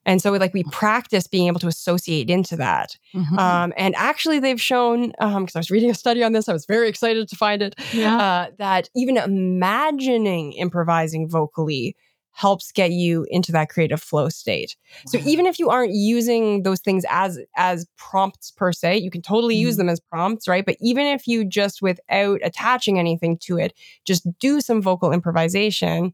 And 0.07 0.21
so, 0.21 0.31
like, 0.33 0.53
we 0.53 0.63
practice 0.65 1.25
being 1.25 1.47
able 1.47 1.59
to 1.61 1.67
associate 1.67 2.29
into 2.29 2.55
that. 2.57 2.95
Mhm. 3.15 3.39
Um, 3.39 3.73
and 3.75 3.95
actually, 3.95 4.39
they've 4.39 4.61
shown, 4.61 5.07
because 5.19 5.55
I 5.55 5.59
was 5.59 5.71
reading 5.71 5.89
a 5.89 5.95
study 5.95 6.23
on 6.23 6.31
this, 6.31 6.47
I 6.47 6.53
was 6.53 6.67
very 6.67 6.87
excited 6.87 7.27
to 7.27 7.35
find 7.35 7.61
it, 7.63 7.75
yeah. 7.91 8.17
uh, 8.17 8.47
that 8.59 8.87
even 8.95 9.17
imagining 9.17 10.53
improvising 10.53 11.27
vocally 11.27 11.95
helps 12.33 12.71
get 12.73 12.91
you 12.91 13.25
into 13.29 13.51
that 13.53 13.69
creative 13.69 14.01
flow 14.01 14.27
state. 14.27 14.75
So 15.07 15.17
even 15.25 15.45
if 15.45 15.57
you 15.57 15.69
aren't 15.69 15.93
using 15.93 16.63
those 16.63 16.81
things 16.81 17.05
as 17.09 17.39
as 17.55 17.87
prompts 17.97 18.51
per 18.51 18.73
se, 18.73 18.97
you 18.97 19.09
can 19.09 19.21
totally 19.21 19.55
use 19.55 19.75
Mhm. 19.75 19.77
them 19.77 19.89
as 19.89 20.01
prompts, 20.01 20.45
right? 20.45 20.65
But 20.65 20.75
even 20.81 21.05
if 21.07 21.27
you 21.27 21.45
just 21.45 21.81
without 21.81 22.41
attaching 22.43 22.99
anything 22.99 23.37
to 23.43 23.57
it, 23.57 23.73
just 24.03 24.27
do 24.39 24.59
some 24.59 24.81
vocal 24.81 25.13
improvisation, 25.13 26.13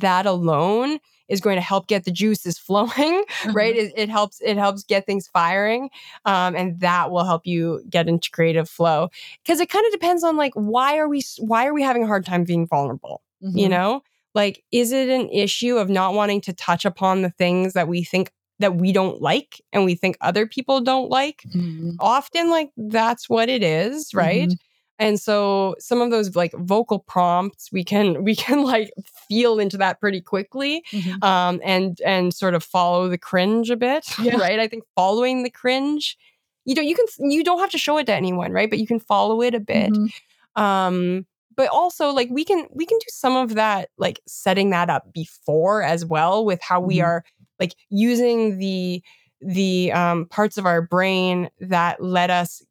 that 0.00 0.26
alone 0.26 0.98
is 1.28 1.40
going 1.40 1.56
to 1.56 1.62
help 1.62 1.86
get 1.86 2.04
the 2.04 2.10
juices 2.10 2.58
flowing, 2.66 3.24
right? 3.52 3.76
Uh-huh. 3.76 3.82
It, 3.86 3.92
it 3.96 4.08
helps 4.08 4.40
it 4.40 4.56
helps 4.56 4.82
get 4.84 5.06
things 5.06 5.28
firing, 5.28 5.90
um, 6.24 6.56
and 6.56 6.80
that 6.80 7.10
will 7.10 7.24
help 7.24 7.46
you 7.46 7.82
get 7.88 8.08
into 8.08 8.30
creative 8.30 8.68
flow. 8.68 9.08
Because 9.44 9.60
it 9.60 9.68
kind 9.70 9.84
of 9.86 9.92
depends 9.92 10.24
on 10.24 10.36
like 10.36 10.52
why 10.54 10.98
are 10.98 11.08
we 11.08 11.22
why 11.38 11.66
are 11.66 11.74
we 11.74 11.82
having 11.82 12.04
a 12.04 12.06
hard 12.06 12.24
time 12.26 12.44
being 12.44 12.66
vulnerable? 12.66 13.22
You 13.54 13.68
Mhm. 13.68 13.70
know, 13.70 14.02
like 14.34 14.62
is 14.72 14.92
it 14.92 15.08
an 15.08 15.28
issue 15.30 15.76
of 15.78 15.88
not 15.88 16.14
wanting 16.14 16.40
to 16.42 16.52
touch 16.52 16.84
upon 16.84 17.22
the 17.22 17.30
things 17.30 17.72
that 17.74 17.88
we 17.88 18.04
think 18.04 18.30
that 18.60 18.76
we 18.76 18.92
don't 18.92 19.20
like 19.22 19.60
and 19.72 19.84
we 19.84 19.94
think 19.94 20.16
other 20.20 20.46
people 20.46 20.80
don't 20.80 21.10
like? 21.10 21.44
Mhm. 21.54 21.96
Often, 22.00 22.50
like 22.50 22.70
that's 22.76 23.28
what 23.28 23.48
it 23.48 23.62
is, 23.62 24.14
right? 24.14 24.52
And 24.98 25.20
so 25.20 25.76
some 25.78 26.00
of 26.00 26.10
those 26.10 26.34
like 26.34 26.52
vocal 26.54 26.98
prompts, 26.98 27.70
we 27.72 27.84
can 27.84 28.24
we 28.28 28.34
can 28.36 28.64
like 28.64 28.90
feel 29.28 29.58
into 29.58 29.76
that 29.78 30.00
pretty 30.00 30.20
quickly 30.20 30.82
Mhm. 30.92 31.22
um, 31.24 31.60
and 31.64 32.00
and 32.04 32.34
sort 32.34 32.54
of 32.54 32.64
follow 32.64 33.08
the 33.08 33.18
cringe 33.18 33.70
a 33.70 33.76
bit, 33.76 34.06
Yeah. 34.22 34.36
right? 34.38 34.58
I 34.58 34.68
think 34.68 34.84
following 34.96 35.42
the 35.44 35.50
cringe, 35.50 36.16
you 36.64 36.74
know, 36.74 36.82
you 36.82 36.94
can 36.96 37.30
you 37.30 37.44
don't 37.44 37.60
have 37.60 37.70
to 37.70 37.78
show 37.78 37.96
it 37.98 38.06
to 38.06 38.14
anyone, 38.14 38.52
right? 38.52 38.68
But 38.70 38.78
you 38.78 38.86
can 38.86 38.98
follow 39.00 39.40
it 39.42 39.54
a 39.54 39.60
bit. 39.60 39.90
Mhm. 39.92 40.10
Um, 40.56 41.26
but 41.56 41.68
also 41.70 42.10
like 42.10 42.28
we 42.30 42.44
can 42.44 42.66
we 42.72 42.86
can 42.86 42.98
do 42.98 43.06
some 43.08 43.36
of 43.36 43.54
that 43.54 43.90
like 43.98 44.20
setting 44.26 44.70
that 44.70 44.90
up 44.90 45.12
before 45.12 45.82
as 45.82 46.04
well 46.04 46.44
with 46.44 46.60
how 46.62 46.80
we 46.80 46.98
Mhm. 46.98 47.04
are 47.04 47.24
like 47.60 47.74
using 47.90 48.58
the 48.58 49.02
the 49.40 49.92
um, 49.92 50.26
parts 50.26 50.58
of 50.58 50.66
our 50.66 50.82
brain 50.82 51.48
that 51.60 52.02
let 52.02 52.30
us 52.30 52.62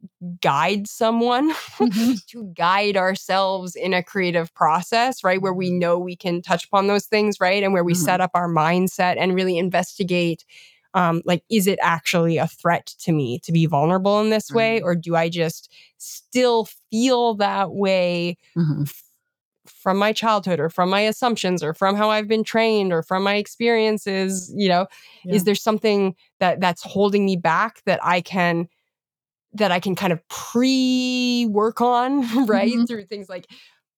guide 0.42 0.88
someone 0.88 1.54
Mhm. 1.80 2.26
to 2.28 2.52
guide 2.58 2.98
ourselves 2.98 3.76
in 3.76 3.94
a 3.94 4.04
creative 4.04 4.54
process, 4.54 5.24
right? 5.24 5.42
Where 5.42 5.54
we 5.54 5.72
know 5.72 5.98
we 5.98 6.16
can 6.16 6.42
touch 6.42 6.66
upon 6.66 6.88
those 6.88 7.06
things, 7.06 7.40
right? 7.40 7.64
And 7.64 7.74
where 7.74 7.84
we 7.84 7.94
Mhm. 7.94 7.98
set 7.98 8.22
up 8.22 8.32
our 8.34 8.50
mindset 8.50 9.16
and 9.18 9.34
really 9.36 9.58
investigate 9.58 10.44
um, 10.94 11.22
like, 11.26 11.44
is 11.52 11.68
it 11.68 11.78
actually 11.82 12.38
a 12.38 12.48
threat 12.48 12.88
to 13.02 13.12
me 13.12 13.40
to 13.44 13.52
be 13.52 13.66
vulnerable 13.68 14.20
in 14.22 14.30
this 14.32 14.52
way? 14.52 14.82
Or 14.82 14.96
do 14.96 15.16
I 15.16 15.30
just 15.30 15.72
still 15.98 16.68
feel 16.90 17.36
that 17.36 17.72
way 17.74 18.38
Mhm. 18.58 18.84
f- 18.88 19.04
from 19.88 19.96
my 19.96 20.12
childhood 20.12 20.60
or 20.60 20.70
from 20.70 20.90
my 20.90 21.00
assumptions 21.00 21.64
or 21.64 21.74
from 21.74 21.96
how 21.96 22.10
I've 22.10 22.28
been 22.28 22.44
trained 22.44 22.92
or 22.92 23.02
from 23.02 23.24
my 23.24 23.36
experiences? 23.36 24.54
You 24.54 24.68
know, 24.68 24.88
Yeah. 25.24 25.36
is 25.36 25.46
there 25.46 25.56
something 25.56 26.14
that 26.42 26.60
that's 26.60 26.84
holding 26.84 27.24
me 27.24 27.38
back 27.38 27.82
that 27.86 28.02
I 28.04 28.20
can 28.20 28.68
that 29.54 29.72
I 29.72 29.80
can 29.80 29.96
kind 29.96 30.12
of 30.12 30.20
pre 30.28 31.48
work 31.50 31.80
on, 31.80 32.20
right? 32.48 32.74
Mhm. 32.74 32.86
Through 32.86 33.06
things 33.06 33.30
like 33.30 33.48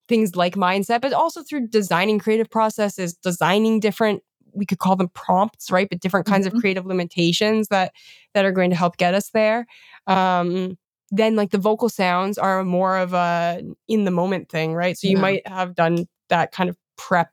things 0.07 0.35
like 0.35 0.53
mindset, 0.53 1.01
but 1.01 1.11
also 1.11 1.41
through 1.41 1.69
designing 1.69 2.19
creative 2.19 2.51
processes, 2.51 3.15
designing 3.15 3.79
different 3.79 4.21
we 4.53 4.67
could 4.67 4.77
call 4.77 4.95
them 4.95 5.09
prompts, 5.15 5.71
right? 5.71 5.89
But 5.89 6.01
different 6.01 6.27
kinds 6.27 6.45
mm-hmm. 6.45 6.55
of 6.55 6.61
creative 6.61 6.85
limitations 6.85 7.69
that 7.69 7.93
that 8.35 8.45
are 8.45 8.51
going 8.51 8.69
to 8.69 8.75
help 8.75 8.97
get 8.97 9.15
us 9.15 9.31
there. 9.31 9.65
Um, 10.05 10.77
then 11.11 11.35
like 11.35 11.51
the 11.51 11.57
vocal 11.57 11.89
sounds 11.89 12.37
are 12.37 12.63
more 12.63 12.97
of 12.97 13.13
a 13.13 13.61
in 13.87 14.05
the 14.05 14.11
moment 14.11 14.49
thing, 14.49 14.73
right? 14.73 14.97
So 14.97 15.07
you 15.07 15.15
yeah. 15.15 15.21
might 15.21 15.47
have 15.47 15.75
done 15.75 16.07
that 16.29 16.51
kind 16.51 16.69
of 16.69 16.77
prep 16.97 17.29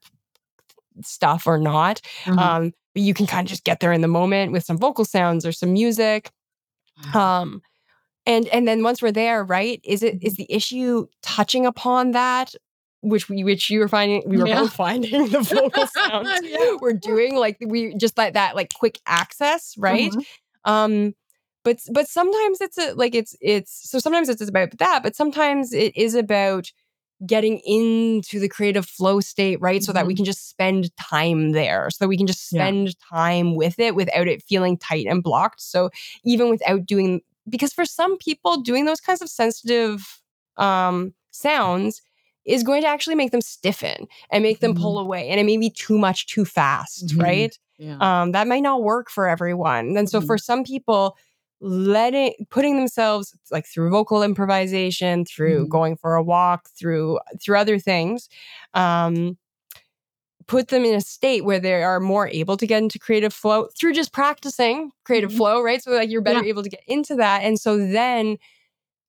stuff 1.03 1.47
or 1.47 1.59
not. 1.59 2.01
Mm-hmm. 2.25 2.39
Um, 2.39 2.73
but 2.95 3.03
you 3.03 3.15
can 3.15 3.27
kind 3.27 3.47
of 3.47 3.51
just 3.51 3.65
get 3.65 3.81
there 3.81 3.93
in 3.93 4.01
the 4.01 4.09
moment 4.09 4.53
with 4.53 4.65
some 4.65 4.79
vocal 4.79 5.05
sounds 5.05 5.45
or 5.45 5.53
some 5.53 5.73
music. 5.73 6.31
Um, 7.13 7.61
and 8.25 8.49
and 8.49 8.67
then 8.67 8.83
once 8.83 9.03
we're 9.03 9.13
there, 9.13 9.45
right? 9.45 9.81
Is 9.85 10.03
it 10.03 10.19
is 10.23 10.37
the 10.37 10.47
issue 10.49 11.07
touching 11.23 11.67
upon 11.67 12.13
that 12.13 12.55
which 13.03 13.29
we 13.29 13.45
which 13.45 13.71
you 13.71 13.79
were 13.79 13.89
finding 13.89 14.23
we 14.27 14.37
were 14.37 14.49
yeah. 14.49 14.61
both 14.61 14.73
finding 14.73 15.29
the 15.29 15.41
vocal 15.41 15.87
sounds 15.87 16.29
yeah. 16.43 16.77
we're 16.81 16.93
doing 16.93 17.37
like 17.37 17.57
we 17.61 17.95
just 17.95 18.19
like 18.19 18.35
that 18.35 18.57
like 18.57 18.73
quick 18.75 18.99
access 19.07 19.75
right 19.79 20.11
mm-hmm. 20.11 20.71
um 20.71 21.15
but 21.67 21.81
but 21.91 22.09
sometimes 22.09 22.61
it's 22.61 22.79
a 22.79 22.95
like 22.95 23.15
it's 23.15 23.35
it's 23.41 23.91
so 23.91 23.99
sometimes 23.99 24.29
it's 24.29 24.41
about 24.49 24.79
that 24.79 25.03
but 25.03 25.17
sometimes 25.17 25.73
it 25.73 25.95
is 25.97 26.15
about 26.15 26.71
getting 27.27 27.59
into 27.65 28.39
the 28.39 28.49
creative 28.49 28.87
flow 28.87 29.19
state 29.19 29.61
right 29.61 29.83
so 29.83 29.91
mm-hmm. 29.91 29.97
that 29.97 30.07
we 30.07 30.13
mm-hmm. 30.13 30.19
can 30.19 30.25
just 30.27 30.49
spend 30.49 30.97
time 30.97 31.51
there 31.51 31.91
so 31.91 32.05
that 32.05 32.09
we 32.09 32.17
can 32.17 32.27
just 32.27 32.49
spend 32.49 32.87
yeah. 32.87 32.93
time 33.11 33.57
with 33.57 33.81
it 33.81 33.97
without 33.97 34.29
it 34.29 34.45
feeling 34.45 34.79
tight 34.79 35.07
and 35.07 35.25
blocked 35.25 35.61
so 35.61 35.91
even 36.25 36.49
without 36.49 36.87
doing 36.87 37.21
because 37.49 37.73
for 37.73 37.85
some 37.85 38.17
people 38.19 38.61
doing 38.61 38.85
those 38.85 39.01
kinds 39.01 39.21
of 39.21 39.29
sensitive 39.29 40.23
um 40.59 41.13
sounds 41.33 42.01
is 42.45 42.63
going 42.63 42.83
to 42.83 42.89
actually 42.89 43.17
make 43.17 43.33
them 43.33 43.41
stiffen 43.41 44.07
and 44.31 44.45
make 44.45 44.61
them 44.61 44.73
mm-hmm. 44.73 44.81
pull 44.81 45.01
away. 45.01 45.29
And 45.31 45.41
it 45.41 45.43
may 45.43 45.57
be 45.57 45.69
too 45.69 45.99
much 45.99 46.29
too 46.29 46.45
fast, 46.45 47.09
mm-hmm. 47.09 47.21
right? 47.21 47.59
Yeah. 47.77 47.99
Um, 47.99 48.31
that 48.33 48.47
might 48.47 48.63
not 48.63 48.85
work 48.85 49.11
for 49.11 49.27
everyone. 49.29 49.97
And 49.97 50.09
so 50.09 50.21
mm-hmm. 50.21 50.29
for 50.29 50.39
some 50.39 50.63
people, 50.63 51.17
letting 51.61 52.35
putting 52.51 52.77
themselves 52.77 53.35
like 53.51 53.67
through 53.67 53.91
vocal 53.91 54.23
improvisation, 54.23 55.25
through 55.25 55.63
mm-hmm. 55.63 55.71
going 55.71 55.97
for 55.97 56.15
a 56.15 56.23
walk, 56.23 56.69
through 56.79 57.19
through 57.41 57.59
other 57.59 57.79
things, 57.79 58.29
um, 58.75 59.37
put 60.47 60.69
them 60.69 60.85
in 60.85 60.95
a 60.95 61.01
state 61.01 61.45
where 61.45 61.61
they 61.61 61.83
are 61.83 62.01
more 62.01 62.29
able 62.29 62.57
to 62.57 62.67
get 62.67 62.83
into 62.83 62.99
creative 62.99 63.35
flow 63.35 63.69
through 63.79 63.93
just 63.93 64.13
practicing 64.13 64.91
creative 65.05 65.31
mm-hmm. 65.31 65.39
flow, 65.39 65.63
right? 65.63 65.83
So 65.83 65.93
like 65.93 66.11
you're 66.11 66.23
better 66.23 66.43
yeah. 66.43 66.51
able 66.51 66.63
to 66.63 66.71
get 66.71 66.83
into 66.87 67.17
that. 67.17 67.43
And 67.43 67.59
so 67.59 67.77
then 67.79 68.39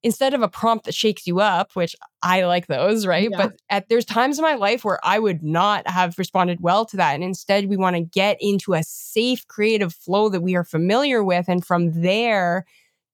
instead 0.03 0.33
of 0.33 0.41
a 0.41 0.47
prompt 0.47 0.85
that 0.85 0.93
shakes 0.93 1.25
you 1.25 1.39
up, 1.39 1.71
which 1.73 1.95
I 2.21 2.43
like 2.45 2.67
those, 2.67 3.05
right? 3.05 3.29
Yeah. 3.31 3.37
But 3.37 3.61
at 3.69 3.89
there's 3.89 4.05
times 4.05 4.37
in 4.37 4.43
my 4.43 4.53
life 4.53 4.85
where 4.85 4.99
I 5.03 5.19
would 5.19 5.43
not 5.43 5.87
have 5.87 6.17
responded 6.17 6.59
well 6.61 6.85
to 6.85 6.97
that. 6.97 7.15
And 7.15 7.23
instead 7.23 7.67
we 7.67 7.77
want 7.77 7.95
to 7.95 8.01
get 8.01 8.37
into 8.39 8.73
a 8.73 8.83
safe 8.83 9.47
creative 9.47 9.93
flow 9.93 10.29
that 10.29 10.41
we 10.41 10.55
are 10.55 10.63
familiar 10.63 11.23
with. 11.23 11.47
And 11.47 11.65
from 11.65 12.01
there, 12.01 12.65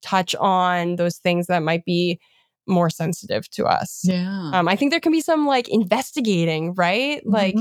touch 0.01 0.35
on 0.35 0.97
those 0.97 1.17
things 1.17 1.47
that 1.47 1.63
might 1.63 1.85
be 1.85 2.19
more 2.67 2.89
sensitive 2.89 3.49
to 3.51 3.65
us. 3.65 4.01
Yeah. 4.03 4.51
Um, 4.53 4.67
I 4.67 4.75
think 4.75 4.91
there 4.91 4.99
can 4.99 5.11
be 5.11 5.21
some 5.21 5.45
like 5.45 5.67
investigating, 5.69 6.73
right? 6.73 7.19
Mm-hmm. 7.19 7.31
Like 7.31 7.55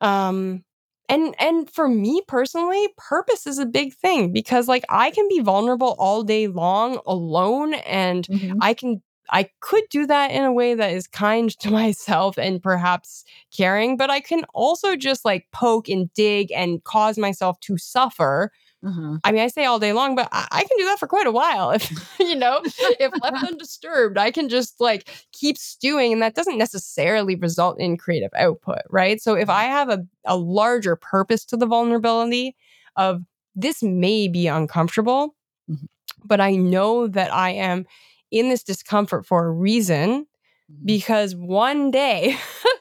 um 0.00 0.64
and 1.12 1.34
and 1.38 1.70
for 1.70 1.88
me 1.88 2.22
personally 2.26 2.88
purpose 2.96 3.46
is 3.46 3.58
a 3.58 3.66
big 3.66 3.94
thing 3.94 4.32
because 4.32 4.66
like 4.66 4.84
i 4.88 5.10
can 5.10 5.28
be 5.28 5.40
vulnerable 5.40 5.94
all 5.98 6.22
day 6.22 6.46
long 6.46 7.00
alone 7.06 7.74
and 7.74 8.26
mm-hmm. 8.26 8.58
i 8.60 8.72
can 8.72 9.02
i 9.30 9.48
could 9.60 9.84
do 9.90 10.06
that 10.06 10.30
in 10.30 10.42
a 10.42 10.52
way 10.52 10.74
that 10.74 10.92
is 10.92 11.06
kind 11.06 11.50
to 11.60 11.70
myself 11.70 12.38
and 12.38 12.62
perhaps 12.62 13.24
caring 13.56 13.96
but 13.96 14.10
i 14.10 14.20
can 14.20 14.44
also 14.54 14.96
just 14.96 15.24
like 15.24 15.46
poke 15.52 15.88
and 15.88 16.12
dig 16.14 16.50
and 16.52 16.82
cause 16.84 17.18
myself 17.18 17.60
to 17.60 17.76
suffer 17.76 18.50
uh-huh. 18.84 19.18
I 19.22 19.30
mean, 19.30 19.42
I 19.42 19.46
say 19.46 19.64
all 19.64 19.78
day 19.78 19.92
long, 19.92 20.16
but 20.16 20.28
I-, 20.32 20.48
I, 20.50 20.64
can 20.64 20.76
do 20.76 20.84
that 20.86 20.98
for 20.98 21.06
quite 21.06 21.26
a 21.26 21.32
while. 21.32 21.70
If, 21.70 21.90
you 22.18 22.34
know, 22.34 22.60
if 22.64 23.12
left 23.22 23.44
undisturbed, 23.48 24.18
I 24.18 24.30
can 24.30 24.48
just 24.48 24.80
like 24.80 25.08
keep 25.32 25.56
stewing. 25.56 26.12
And 26.12 26.22
that 26.22 26.34
doesn't 26.34 26.58
necessarily 26.58 27.36
result 27.36 27.78
in 27.78 27.96
creative 27.96 28.32
output, 28.36 28.80
right? 28.90 29.20
So 29.20 29.34
if 29.34 29.48
I 29.48 29.64
have 29.64 29.88
a, 29.88 30.04
a 30.24 30.36
larger 30.36 30.96
purpose 30.96 31.44
to 31.46 31.56
the 31.56 31.66
vulnerability 31.66 32.56
of 32.96 33.22
this 33.54 33.82
may 33.82 34.26
be 34.26 34.48
uncomfortable, 34.48 35.36
mm-hmm. 35.70 35.86
but 36.24 36.40
I 36.40 36.56
know 36.56 37.06
that 37.06 37.32
I 37.32 37.50
am 37.50 37.86
in 38.32 38.48
this 38.48 38.64
discomfort 38.64 39.26
for 39.26 39.46
a 39.46 39.52
reason 39.52 40.22
mm-hmm. 40.22 40.86
because 40.86 41.36
one 41.36 41.92
day 41.92 42.36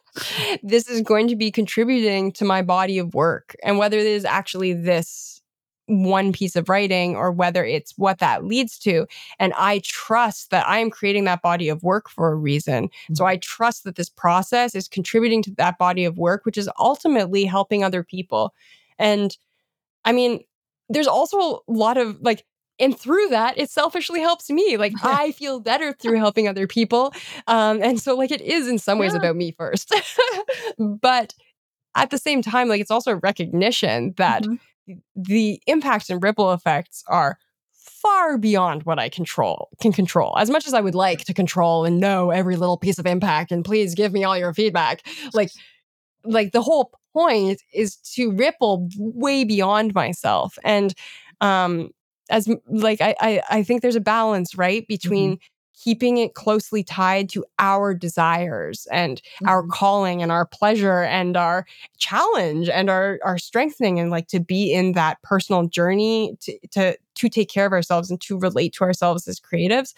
this 0.63 0.89
is 0.89 1.01
going 1.01 1.27
to 1.27 1.35
be 1.35 1.51
contributing 1.51 2.31
to 2.31 2.45
my 2.45 2.63
body 2.63 2.97
of 2.97 3.13
work. 3.13 3.55
And 3.63 3.77
whether 3.77 3.97
it 3.97 4.07
is 4.07 4.25
actually 4.25 4.73
this 4.73 5.40
one 5.91 6.31
piece 6.31 6.55
of 6.55 6.69
writing 6.69 7.15
or 7.15 7.31
whether 7.31 7.65
it's 7.65 7.93
what 7.97 8.19
that 8.19 8.45
leads 8.45 8.79
to. 8.79 9.05
And 9.39 9.53
I 9.57 9.81
trust 9.83 10.49
that 10.51 10.65
I'm 10.67 10.89
creating 10.89 11.25
that 11.25 11.41
body 11.41 11.67
of 11.67 11.83
work 11.83 12.09
for 12.09 12.31
a 12.31 12.35
reason. 12.35 12.87
Mm-hmm. 12.87 13.15
So 13.15 13.25
I 13.25 13.37
trust 13.37 13.83
that 13.83 13.95
this 13.95 14.09
process 14.09 14.73
is 14.73 14.87
contributing 14.87 15.43
to 15.43 15.51
that 15.55 15.77
body 15.77 16.05
of 16.05 16.17
work, 16.17 16.45
which 16.45 16.57
is 16.57 16.69
ultimately 16.79 17.43
helping 17.43 17.83
other 17.83 18.03
people. 18.03 18.53
And 18.97 19.35
I 20.05 20.13
mean, 20.13 20.43
there's 20.89 21.07
also 21.07 21.37
a 21.37 21.59
lot 21.67 21.97
of 21.97 22.17
like, 22.21 22.45
and 22.79 22.97
through 22.97 23.27
that 23.27 23.59
it 23.59 23.69
selfishly 23.69 24.21
helps 24.21 24.49
me 24.49 24.75
like 24.75 24.93
i 25.03 25.33
feel 25.33 25.59
better 25.59 25.93
through 25.93 26.17
helping 26.17 26.47
other 26.47 26.65
people 26.65 27.13
um, 27.45 27.83
and 27.83 27.99
so 28.01 28.15
like 28.15 28.31
it 28.31 28.41
is 28.41 28.67
in 28.67 28.79
some 28.79 28.97
ways 28.97 29.11
yeah. 29.11 29.19
about 29.19 29.35
me 29.35 29.51
first 29.51 29.93
but 30.79 31.35
at 31.95 32.09
the 32.09 32.17
same 32.17 32.41
time 32.41 32.69
like 32.69 32.81
it's 32.81 32.89
also 32.89 33.11
a 33.11 33.17
recognition 33.17 34.15
that 34.17 34.43
mm-hmm 34.43 34.55
the 35.15 35.61
impacts 35.67 36.09
and 36.09 36.21
ripple 36.23 36.51
effects 36.53 37.03
are 37.07 37.37
far 37.71 38.37
beyond 38.37 38.83
what 38.83 38.99
I 38.99 39.09
control 39.09 39.69
can 39.79 39.91
control. 39.91 40.35
As 40.37 40.49
much 40.49 40.67
as 40.67 40.73
I 40.73 40.81
would 40.81 40.95
like 40.95 41.25
to 41.25 41.33
control 41.33 41.85
and 41.85 41.99
know 41.99 42.31
every 42.31 42.55
little 42.55 42.77
piece 42.77 42.97
of 42.97 43.05
impact 43.05 43.51
and 43.51 43.63
please 43.63 43.95
give 43.95 44.11
me 44.11 44.23
all 44.23 44.37
your 44.37 44.53
feedback. 44.53 45.05
Like 45.33 45.51
like 46.23 46.51
the 46.51 46.61
whole 46.61 46.91
point 47.13 47.61
is 47.73 47.97
to 48.15 48.31
ripple 48.31 48.89
way 48.97 49.43
beyond 49.43 49.93
myself. 49.93 50.57
And 50.63 50.93
um 51.41 51.91
as 52.29 52.49
like 52.67 53.01
I 53.01 53.15
I, 53.19 53.41
I 53.49 53.63
think 53.63 53.81
there's 53.81 53.95
a 53.95 54.01
balance, 54.01 54.55
right? 54.55 54.87
Between 54.87 55.33
mm-hmm 55.33 55.45
keeping 55.81 56.17
it 56.17 56.35
closely 56.35 56.83
tied 56.83 57.29
to 57.29 57.43
our 57.59 57.93
desires 57.93 58.87
and 58.91 59.21
mm-hmm. 59.21 59.47
our 59.47 59.65
calling 59.67 60.21
and 60.21 60.31
our 60.31 60.45
pleasure 60.45 61.03
and 61.03 61.35
our 61.35 61.65
challenge 61.97 62.69
and 62.69 62.89
our 62.89 63.19
our 63.23 63.37
strengthening 63.37 63.99
and 63.99 64.11
like 64.11 64.27
to 64.27 64.39
be 64.39 64.71
in 64.71 64.93
that 64.93 65.21
personal 65.23 65.67
journey 65.67 66.37
to 66.39 66.57
to 66.69 66.97
to 67.15 67.29
take 67.29 67.49
care 67.49 67.65
of 67.65 67.73
ourselves 67.73 68.11
and 68.11 68.21
to 68.21 68.37
relate 68.37 68.73
to 68.73 68.83
ourselves 68.83 69.27
as 69.27 69.39
creatives 69.39 69.93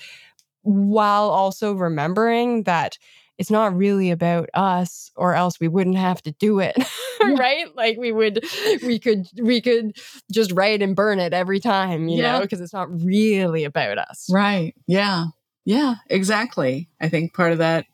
while 0.61 1.29
also 1.29 1.73
remembering 1.73 2.63
that 2.63 2.97
it's 3.37 3.51
not 3.51 3.75
really 3.75 4.11
about 4.11 4.49
us 4.53 5.11
or 5.15 5.33
else 5.33 5.59
we 5.59 5.67
wouldn't 5.67 5.97
have 5.97 6.21
to 6.21 6.31
do 6.33 6.59
it 6.59 6.77
right? 7.37 7.73
Like 7.73 7.97
we 7.97 8.11
would 8.11 8.43
we 8.83 8.99
could 8.99 9.27
we 9.41 9.61
could 9.61 9.95
just 10.31 10.51
write 10.51 10.81
and 10.81 10.93
burn 10.93 11.19
it 11.19 11.33
every 11.33 11.61
time 11.61 12.09
you 12.09 12.21
yeah. 12.21 12.33
know 12.33 12.41
because 12.41 12.59
it's 12.59 12.73
not 12.73 12.89
really 13.01 13.63
about 13.63 13.97
us. 13.97 14.27
Right. 14.29 14.75
Yeah 14.87 15.27
yeah, 15.65 15.95
exactly. 16.09 16.89
I 16.99 17.09
think 17.09 17.33
part 17.33 17.51
of 17.51 17.57
that 17.59 17.85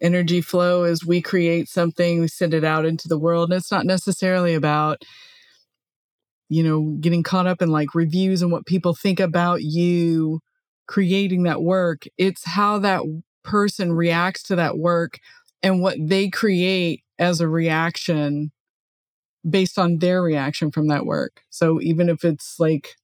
energy 0.00 0.40
flow 0.40 0.84
is 0.84 1.04
we 1.04 1.20
create 1.20 1.68
something, 1.68 2.20
we 2.20 2.28
send 2.28 2.54
it 2.54 2.64
out 2.64 2.86
into 2.86 3.08
the 3.08 3.18
world. 3.18 3.50
And 3.50 3.58
it's 3.58 3.70
not 3.70 3.86
necessarily 3.86 4.54
about, 4.54 5.02
you 6.48 6.62
know, 6.62 6.96
getting 7.00 7.22
caught 7.22 7.46
up 7.46 7.60
in 7.60 7.70
like 7.70 7.94
reviews 7.94 8.42
and 8.42 8.52
what 8.52 8.66
people 8.66 8.94
think 8.94 9.20
about 9.20 9.62
you 9.62 10.40
creating 10.86 11.42
that 11.42 11.62
work. 11.62 12.04
It's 12.16 12.44
how 12.44 12.78
that 12.78 13.02
person 13.42 13.92
reacts 13.92 14.42
to 14.44 14.56
that 14.56 14.78
work 14.78 15.18
and 15.62 15.82
what 15.82 15.96
they 16.00 16.28
create 16.28 17.02
as 17.18 17.40
a 17.40 17.48
reaction 17.48 18.52
based 19.48 19.78
on 19.78 19.98
their 19.98 20.22
reaction 20.22 20.70
from 20.70 20.88
that 20.88 21.06
work. 21.06 21.42
So 21.50 21.80
even 21.80 22.08
if 22.08 22.24
it's 22.24 22.60
like, 22.60 22.94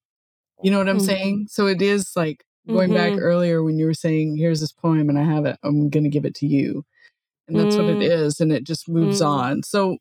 you 0.62 0.70
know 0.70 0.78
what 0.78 0.88
I'm 0.88 0.98
mm-hmm. 0.98 1.06
saying? 1.06 1.46
So 1.50 1.66
it 1.66 1.82
is 1.82 2.12
like 2.14 2.44
Going 2.66 2.90
mm-hmm. 2.90 3.16
back 3.16 3.22
earlier 3.22 3.62
when 3.62 3.78
you 3.78 3.84
were 3.84 3.94
saying, 3.94 4.36
here's 4.36 4.60
this 4.60 4.72
poem 4.72 5.10
and 5.10 5.18
I 5.18 5.22
have 5.22 5.44
it, 5.44 5.58
I'm 5.62 5.90
going 5.90 6.04
to 6.04 6.10
give 6.10 6.24
it 6.24 6.34
to 6.36 6.46
you. 6.46 6.84
And 7.46 7.58
that's 7.58 7.76
mm. 7.76 7.78
what 7.78 8.02
it 8.02 8.10
mm. 8.10 8.40
And 8.40 8.52
it 8.52 8.64
just 8.64 8.88
moves 8.88 9.20
mm. 9.20 9.26
on. 9.26 9.62
So, 9.62 9.98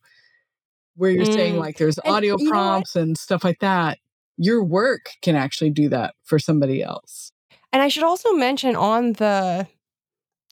where 0.96 1.12
you're 1.12 1.26
mm. 1.26 1.34
saying 1.34 1.58
like 1.58 1.78
there's 1.78 1.98
and 1.98 2.14
audio 2.14 2.38
prompts 2.48 2.96
and 2.96 3.18
stuff 3.18 3.44
like 3.44 3.60
that, 3.60 3.98
your 4.38 4.64
work 4.64 5.08
can 5.22 5.36
actually 5.36 5.72
do 5.72 5.90
that 5.90 6.16
for 6.24 6.40
somebody 6.40 6.82
else. 6.82 7.32
And 7.74 7.82
I 7.82 7.88
should 7.90 8.04
also 8.04 8.32
mention 8.34 8.76
on 8.76 9.14
the 9.14 9.68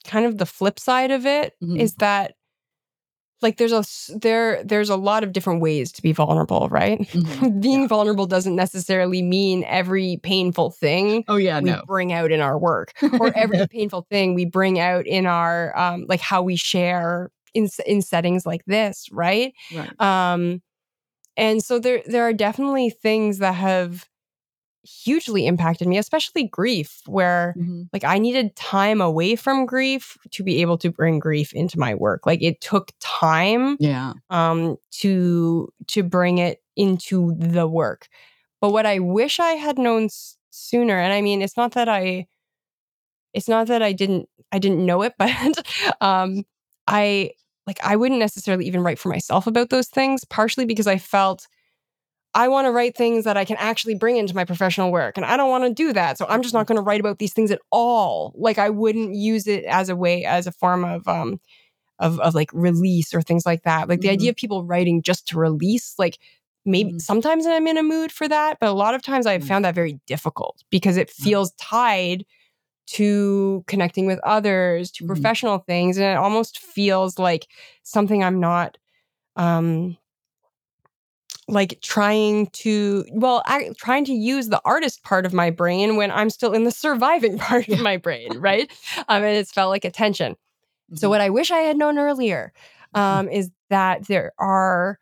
kind 0.04 0.26
of 0.26 0.38
the 0.38 0.46
flip 0.46 0.78
side 0.78 1.10
of 1.10 1.24
it 1.24 1.54
mm-hmm. 1.62 1.80
is 1.80 1.94
that 1.94 2.34
like 3.42 3.56
there's 3.56 3.72
a 3.72 3.84
there 4.18 4.62
there's 4.64 4.88
a 4.90 4.96
lot 4.96 5.24
of 5.24 5.32
different 5.32 5.60
ways 5.60 5.92
to 5.92 6.02
be 6.02 6.12
vulnerable, 6.12 6.68
right? 6.70 7.00
Mhm. 7.14 7.60
Being 7.60 7.88
vulnerable 7.88 8.26
doesn't 8.26 8.56
necessarily 8.56 9.22
mean 9.22 9.64
every 9.64 10.18
painful 10.22 10.70
thing 10.70 11.24
Oh 11.28 11.36
yeah, 11.36 11.60
we 11.60 11.74
no. 11.74 11.82
bring 11.86 12.12
out 12.12 12.30
in 12.32 12.40
our 12.40 12.58
work 12.58 12.92
or 13.18 13.32
every 13.36 13.66
painful 13.66 14.06
thing 14.10 14.34
we 14.34 14.44
bring 14.44 14.78
out 14.80 15.06
in 15.06 15.26
our 15.26 15.76
um 15.78 16.06
like 16.08 16.20
how 16.20 16.42
we 16.42 16.56
share 16.56 17.30
in 17.54 17.68
in 17.86 18.02
settings 18.02 18.46
like 18.46 18.64
this, 18.66 19.08
right? 19.12 19.52
Right. 19.70 19.92
Um 20.00 20.62
and 21.36 21.62
so 21.62 21.78
there 21.78 22.02
there 22.06 22.24
are 22.24 22.32
definitely 22.32 22.90
things 22.90 23.38
that 23.38 23.54
have 23.54 24.06
hugely 24.84 25.46
impacted 25.46 25.86
me, 25.88 25.98
especially 25.98 26.44
grief 26.44 27.02
where 27.06 27.54
Mhm. 27.58 27.88
like 27.92 28.04
I 28.04 28.18
needed 28.18 28.56
time 28.56 29.00
away 29.00 29.36
from 29.36 29.66
grief 29.66 30.18
to 30.32 30.42
be 30.42 30.60
able 30.62 30.78
to 30.78 30.90
bring 30.90 31.18
grief 31.18 31.52
into 31.52 31.78
my 31.78 31.94
work. 31.94 32.26
Like 32.26 32.42
it 32.42 32.60
took 32.60 32.92
time 33.00 33.76
Yeah. 33.80 34.14
um 34.30 34.76
to 35.00 35.72
to 35.88 36.02
bring 36.02 36.38
it 36.38 36.62
into 36.76 37.34
the 37.38 37.66
work. 37.68 38.08
But 38.60 38.72
what 38.72 38.86
I 38.86 38.98
wish 38.98 39.40
I 39.40 39.52
had 39.52 39.78
known 39.78 40.04
s- 40.04 40.36
sooner 40.50 40.98
and 40.98 41.12
I 41.12 41.20
mean 41.20 41.42
it's 41.42 41.56
not 41.56 41.72
that 41.72 41.88
I 41.88 42.26
it's 43.32 43.48
not 43.48 43.66
that 43.68 43.82
I 43.82 43.92
didn't 43.92 44.28
I 44.50 44.58
didn't 44.58 44.84
know 44.84 45.02
it, 45.02 45.14
but 45.18 45.30
um 46.00 46.44
I 46.86 47.32
like 47.66 47.78
I 47.82 47.96
wouldn't 47.96 48.20
necessarily 48.20 48.66
even 48.66 48.82
write 48.82 48.98
for 48.98 49.08
myself 49.08 49.46
about 49.46 49.70
those 49.70 49.88
things 49.88 50.24
partially 50.24 50.64
because 50.64 50.86
I 50.86 50.98
felt 50.98 51.46
I 52.34 52.48
want 52.48 52.66
to 52.66 52.70
write 52.72 52.96
things 52.96 53.24
that 53.24 53.36
I 53.36 53.44
can 53.44 53.56
actually 53.58 53.94
bring 53.94 54.16
into 54.16 54.34
my 54.34 54.44
professional 54.44 54.90
work. 54.90 55.16
And 55.18 55.26
I 55.26 55.36
don't 55.36 55.50
want 55.50 55.64
to 55.64 55.72
do 55.74 55.92
that. 55.92 56.16
So 56.18 56.26
I'm 56.28 56.42
just 56.42 56.54
not 56.54 56.66
going 56.66 56.76
to 56.76 56.82
write 56.82 57.00
about 57.00 57.18
these 57.18 57.32
things 57.34 57.50
at 57.50 57.60
all. 57.70 58.32
Like 58.36 58.58
I 58.58 58.70
wouldn't 58.70 59.14
use 59.14 59.46
it 59.46 59.64
as 59.64 59.88
a 59.90 59.96
way, 59.96 60.24
as 60.24 60.46
a 60.46 60.52
form 60.52 60.84
of 60.84 61.06
um 61.08 61.40
of, 61.98 62.18
of 62.20 62.34
like 62.34 62.50
release 62.52 63.14
or 63.14 63.22
things 63.22 63.46
like 63.46 63.62
that. 63.64 63.88
Like 63.88 64.00
the 64.00 64.08
Mhm. 64.08 64.12
idea 64.12 64.30
of 64.30 64.36
people 64.36 64.64
writing 64.64 65.02
just 65.02 65.28
to 65.28 65.38
release, 65.38 65.94
like 65.98 66.18
maybe 66.64 66.94
Mhm. 66.94 67.00
sometimes 67.02 67.46
I'm 67.46 67.66
in 67.68 67.78
a 67.78 67.82
mood 67.82 68.12
for 68.12 68.28
that, 68.28 68.58
but 68.60 68.68
a 68.68 68.72
lot 68.72 68.94
of 68.94 69.02
times 69.02 69.26
I've 69.26 69.42
Right. 69.42 69.48
found 69.48 69.64
that 69.64 69.74
very 69.74 70.00
difficult 70.06 70.64
because 70.70 70.96
it 70.96 71.10
feels 71.10 71.52
tied 71.60 72.24
to 72.88 73.64
connecting 73.68 74.06
with 74.06 74.20
others, 74.24 74.90
to 74.92 75.06
professional 75.06 75.58
things. 75.58 75.96
And 75.98 76.06
it 76.06 76.16
almost 76.16 76.58
feels 76.60 77.18
like 77.18 77.46
something 77.84 78.24
I'm 78.24 78.40
not 78.40 78.78
um 79.36 79.96
like 81.52 81.78
trying 81.82 82.46
to 82.48 83.04
well 83.12 83.42
I, 83.46 83.70
trying 83.76 84.04
to 84.06 84.12
use 84.14 84.48
the 84.48 84.60
artist 84.64 85.02
part 85.04 85.26
of 85.26 85.32
my 85.32 85.50
brain 85.50 85.96
when 85.96 86.10
i'm 86.10 86.30
still 86.30 86.52
in 86.52 86.64
the 86.64 86.70
surviving 86.70 87.38
part 87.48 87.68
of 87.68 87.78
my 87.80 87.96
brain 87.98 88.38
right 88.38 88.70
um, 89.08 89.22
and 89.22 89.36
it's 89.36 89.52
felt 89.52 89.70
like 89.70 89.84
a 89.84 89.90
tension 89.90 90.36
so 90.94 91.06
Mhm. 91.06 91.10
what 91.10 91.20
i 91.20 91.30
wish 91.30 91.50
i 91.50 91.58
had 91.58 91.76
known 91.76 91.98
earlier 91.98 92.52
um, 92.94 93.28
is 93.28 93.50
that 93.70 94.06
there 94.08 94.32
are 94.38 94.98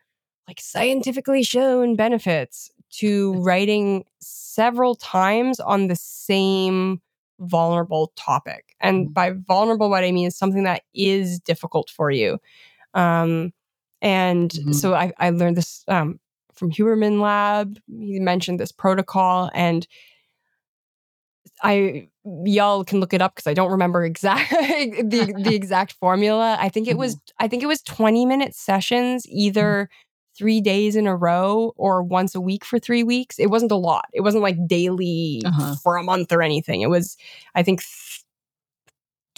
like 0.48 0.60
scientifically 0.60 1.42
shown 1.42 1.96
benefits 1.96 2.70
to 2.90 3.34
writing 3.42 4.04
several 4.20 4.94
times 4.96 5.60
on 5.60 5.86
the 5.86 5.96
same 5.96 7.00
vulnerable 7.38 8.12
topic 8.16 8.74
and 8.80 9.08
Mhm. 9.08 9.14
by 9.14 9.30
vulnerable 9.30 9.88
what 9.88 10.04
i 10.04 10.10
mean 10.12 10.26
is 10.26 10.36
something 10.36 10.64
that 10.64 10.82
is 10.94 11.38
difficult 11.40 11.88
for 11.90 12.10
you 12.10 12.38
um, 12.94 13.52
and 14.02 14.50
Mhm. 14.52 14.74
so 14.74 14.94
I, 14.94 15.12
I 15.18 15.30
learned 15.30 15.56
this 15.56 15.84
um, 15.88 16.18
from 16.60 16.70
Huberman 16.70 17.20
Lab. 17.20 17.76
He 17.88 18.20
mentioned 18.20 18.60
this 18.60 18.70
protocol, 18.70 19.50
and 19.54 19.84
I 21.62 22.08
y'all 22.44 22.84
can 22.84 23.00
look 23.00 23.12
it 23.12 23.22
up 23.22 23.34
because 23.34 23.46
I 23.46 23.54
don't 23.54 23.70
remember 23.72 24.04
exact 24.04 24.50
the 24.50 25.34
the 25.44 25.54
exact 25.54 25.94
formula. 25.94 26.56
I 26.60 26.68
think 26.68 26.86
it 26.88 26.96
was 26.98 27.16
I 27.38 27.48
think 27.48 27.62
it 27.62 27.66
was 27.66 27.82
twenty 27.82 28.24
minute 28.26 28.54
sessions, 28.54 29.26
either 29.28 29.88
three 30.38 30.60
days 30.60 30.96
in 30.96 31.06
a 31.06 31.16
row 31.16 31.72
or 31.76 32.02
once 32.02 32.34
a 32.34 32.40
week 32.40 32.64
for 32.64 32.78
three 32.78 33.02
weeks. 33.02 33.38
It 33.38 33.48
wasn't 33.50 33.72
a 33.72 33.76
lot. 33.76 34.06
It 34.12 34.20
wasn't 34.22 34.42
like 34.42 34.66
daily 34.66 35.42
Uh-huh. 35.44 35.74
for 35.82 35.96
a 35.96 36.02
month 36.04 36.32
or 36.32 36.40
anything. 36.42 36.82
It 36.82 36.90
was 36.90 37.16
I 37.54 37.62
think. 37.62 37.82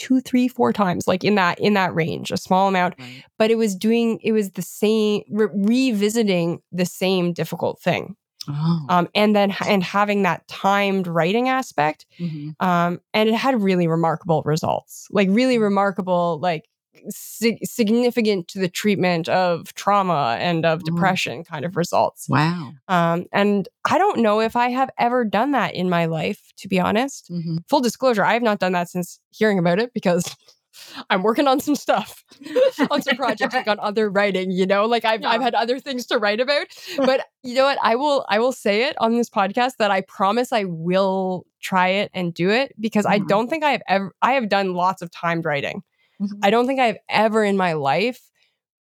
Two 0.03 0.21
three 0.21 0.49
four 0.49 0.73
times 0.73 1.07
like 1.07 1.23
in 1.25 1.35
that 1.37 1.59
in 1.61 1.75
that 1.75 1.95
range 1.95 2.31
a 2.33 2.37
small 2.37 2.67
amount 2.69 2.95
Right. 2.99 3.25
but 3.39 3.51
it 3.51 3.57
was 3.57 3.73
doing 3.77 4.19
it 4.23 4.33
was 4.33 4.51
the 4.53 4.63
same 4.63 5.23
re- 5.31 5.49
revisiting 5.55 6.61
the 6.81 6.87
same 6.87 7.33
difficult 7.33 7.81
thing 7.81 8.17
Oh. 8.49 8.87
um 8.89 9.09
and 9.15 9.37
then 9.37 9.55
and 9.69 9.85
having 9.85 10.23
that 10.25 10.47
timed 10.49 11.07
writing 11.07 11.49
aspect 11.49 12.07
Mhm. 12.19 12.55
um 12.59 13.01
and 13.15 13.29
it 13.29 13.35
had 13.37 13.63
really 13.63 13.87
remarkable 13.87 14.43
results 14.45 15.07
like 15.13 15.29
really 15.31 15.59
remarkable 15.59 16.41
like 16.43 16.65
sig- 17.09 17.59
significant 17.65 18.49
to 18.49 18.59
the 18.59 18.69
treatment 18.69 19.29
of 19.29 19.73
trauma 19.75 20.37
and 20.41 20.65
of 20.67 20.81
Mm. 20.81 20.85
depression 20.85 21.45
kind 21.45 21.65
of 21.65 21.77
results 21.77 22.29
Wow. 22.29 22.73
um 22.89 23.27
and 23.33 23.69
i 23.85 23.99
don't 23.99 24.19
know 24.21 24.41
if 24.41 24.57
i 24.57 24.69
have 24.69 24.91
ever 24.99 25.25
done 25.25 25.53
that 25.53 25.75
in 25.75 25.89
my 25.89 26.05
life 26.07 26.53
to 26.59 26.69
be 26.69 26.79
honest 26.79 27.31
Mhm. 27.31 27.59
full 27.69 27.81
disclosure 27.81 28.25
i 28.25 28.35
have 28.35 28.43
not 28.43 28.59
done 28.59 28.73
that 28.73 28.89
since 28.91 29.19
hearing 29.31 29.59
about 29.59 29.79
it 29.79 29.93
because 29.95 30.35
i'm 31.11 31.23
working 31.23 31.47
on 31.49 31.61
some 31.61 31.75
stuff 31.75 32.25
on 32.91 33.03
some 33.03 33.17
projects 33.17 33.55
like 33.55 33.69
on 33.69 33.79
other 33.89 34.09
writing 34.11 34.51
you 34.51 34.67
know 34.67 34.85
like 34.87 35.05
I've, 35.05 35.25
I've 35.25 35.43
had 35.43 35.55
other 35.55 35.79
things 35.81 36.07
to 36.07 36.19
write 36.19 36.41
about 36.41 36.67
but 36.99 37.27
you 37.43 37.55
know 37.55 37.65
what 37.65 37.79
i 37.83 37.95
will 37.97 38.25
i 38.29 38.39
will 38.39 38.53
say 38.53 38.85
it 38.85 38.97
on 39.01 39.17
this 39.17 39.29
podcast 39.31 39.77
that 39.79 39.91
i 39.91 40.01
promise 40.03 40.53
i 40.53 40.65
will 40.65 41.45
try 41.61 41.89
it 41.89 42.11
and 42.15 42.33
do 42.35 42.51
it 42.51 42.75
because 42.81 43.07
i 43.07 43.19
Mhm. 43.19 43.29
don't 43.29 43.49
think 43.49 43.65
i 43.65 43.71
have 43.73 43.83
ever 43.89 44.15
i 44.23 44.33
have 44.33 44.49
done 44.49 44.75
lots 44.75 45.03
of 45.03 45.11
timed 45.11 45.45
writing 45.45 45.83
Mhm. 46.23 46.39
i 46.43 46.51
don't 46.51 46.67
think 46.67 46.81
i've 46.81 46.99
ever 47.09 47.45
in 47.45 47.57
my 47.57 47.73
life 47.75 48.21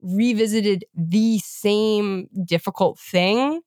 revisited 0.01 0.85
the 0.95 1.39
same 1.39 2.27
difficult 2.45 2.99
thing 2.99 3.61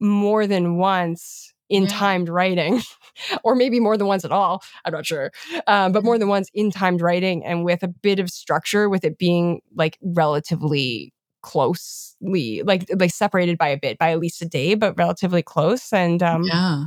more 0.00 0.46
than 0.46 0.76
once 0.76 1.52
in 1.68 1.84
Yeah. 1.84 1.88
timed 1.88 2.28
writing 2.28 2.82
or 3.44 3.54
maybe 3.54 3.78
more 3.80 3.96
than 3.96 4.06
once 4.08 4.24
at 4.24 4.32
all 4.32 4.62
i'm 4.84 4.92
not 4.92 5.06
sure 5.06 5.30
um, 5.66 5.92
but 5.92 6.04
more 6.04 6.18
than 6.18 6.28
once 6.28 6.50
in 6.54 6.70
timed 6.70 7.00
writing 7.00 7.44
and 7.44 7.64
with 7.64 7.82
a 7.82 7.88
bit 7.88 8.18
of 8.18 8.28
structure 8.30 8.88
with 8.88 9.04
it 9.04 9.18
being 9.18 9.60
like 9.76 9.98
relatively 10.02 11.12
closely 11.42 12.62
like 12.64 12.86
like 12.98 13.10
separated 13.12 13.56
by 13.56 13.68
a 13.68 13.78
bit 13.78 13.98
by 13.98 14.10
at 14.12 14.18
least 14.18 14.42
a 14.42 14.46
day 14.46 14.74
but 14.74 14.96
relatively 14.98 15.42
close 15.42 15.92
and 15.92 16.22
um 16.22 16.44
yeah. 16.44 16.84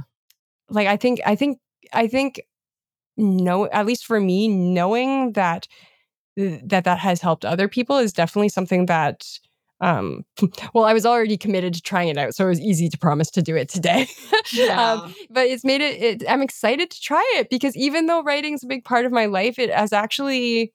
like 0.70 0.88
i 0.88 0.98
think 0.98 1.20
i 1.26 1.36
think 1.36 1.60
i 1.94 2.08
think 2.08 2.42
no 3.18 3.68
at 3.70 3.86
least 3.86 4.06
for 4.06 4.20
me 4.20 4.48
knowing 4.48 5.34
that 5.34 5.68
that 6.36 6.84
that 6.84 7.00
has 7.00 7.22
helped 7.22 7.46
other 7.46 7.68
people 7.68 7.98
is 7.98 8.14
definitely 8.14 8.50
something 8.50 8.86
that 8.88 9.26
um 9.82 10.24
well 10.74 10.86
i 10.86 10.94
was 10.94 11.06
already 11.06 11.38
committed 11.38 11.74
to 11.74 11.82
trying 11.82 12.10
it 12.10 12.18
out 12.18 12.34
so 12.34 12.46
it 12.46 12.50
was 12.50 12.62
easy 12.62 12.90
to 12.90 12.98
promise 12.98 13.30
to 13.30 13.42
do 13.42 13.56
it 13.56 13.70
today. 13.70 14.08
Um, 14.72 15.16
but 15.30 15.48
it's 15.48 15.64
made 15.64 15.82
it, 15.82 16.02
it 16.02 16.30
i'm 16.30 16.42
excited 16.42 16.92
to 16.92 17.02
try 17.02 17.24
it 17.38 17.50
because 17.50 17.76
even 17.76 18.08
though 18.08 18.22
writing's 18.22 18.64
a 18.64 18.68
big 18.68 18.84
part 18.84 19.06
of 19.06 19.12
my 19.12 19.26
life 19.26 19.58
it 19.58 19.70
has 19.72 19.94
actually 19.94 20.74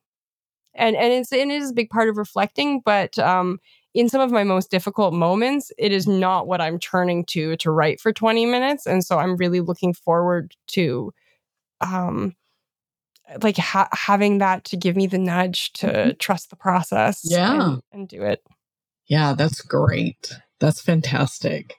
and 0.75 0.97
and 0.97 1.13
it's 1.13 1.33
and 1.33 1.53
it 1.53 1.63
is 1.63 1.71
a 1.71 1.75
big 1.75 1.91
part 1.91 2.09
of 2.09 2.17
reflecting 2.17 2.81
but 2.85 3.19
um 3.19 3.59
in 3.95 4.09
some 4.09 4.21
of 4.21 4.31
my 4.31 4.45
most 4.45 4.71
difficult 4.71 5.13
moments 5.13 5.71
it 5.79 5.93
is 5.93 6.07
not 6.07 6.47
what 6.47 6.61
i'm 6.61 6.79
turning 6.79 7.25
to 7.27 7.57
to 7.57 7.71
write 7.71 8.01
for 8.01 8.13
20 8.13 8.47
minutes 8.47 8.87
and 8.87 9.05
so 9.05 9.19
i'm 9.19 9.37
really 9.37 9.61
looking 9.61 9.93
forward 9.93 10.55
to 10.67 11.13
um 11.81 12.35
like 13.43 13.57
ha- 13.59 13.89
having 13.93 14.39
that 14.39 14.65
to 14.65 14.77
give 14.77 14.97
me 14.97 15.07
the 15.07 15.19
nudge 15.19 15.73
to 15.75 16.15
trust 16.15 16.51
the 16.51 16.57
process 16.57 17.21
Yeah. 17.25 17.73
and, 17.73 17.83
and 17.93 18.09
do 18.09 18.23
it 18.23 18.43
Yeah, 19.07 19.35
that's 19.35 19.61
great. 19.61 20.33
That's 20.61 20.81
fantastic. 20.81 21.75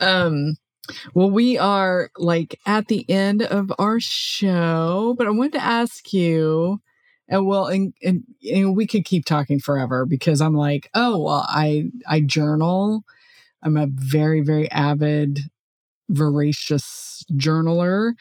Um 0.00 0.56
well 1.14 1.30
we 1.30 1.58
are 1.58 2.10
like 2.16 2.58
at 2.66 2.88
the 2.88 3.08
end 3.08 3.42
of 3.42 3.72
our 3.78 4.00
show, 4.00 5.14
but 5.16 5.26
I 5.26 5.30
wanted 5.30 5.52
to 5.52 5.62
ask 5.64 6.12
you 6.12 6.80
and 7.28 7.46
well 7.46 7.66
and, 7.66 7.94
and, 8.02 8.24
and 8.52 8.76
we 8.76 8.86
could 8.86 9.04
keep 9.04 9.24
talking 9.24 9.58
forever 9.60 10.04
because 10.06 10.40
I'm 10.40 10.54
like, 10.54 10.90
oh 10.94 11.18
well 11.22 11.46
I 11.48 11.90
I 12.06 12.20
journal. 12.20 13.04
I'm 13.62 13.76
a 13.76 13.86
very 13.88 14.40
very 14.40 14.70
avid 14.70 15.38
voracious 16.08 17.24
journaler 17.32 18.12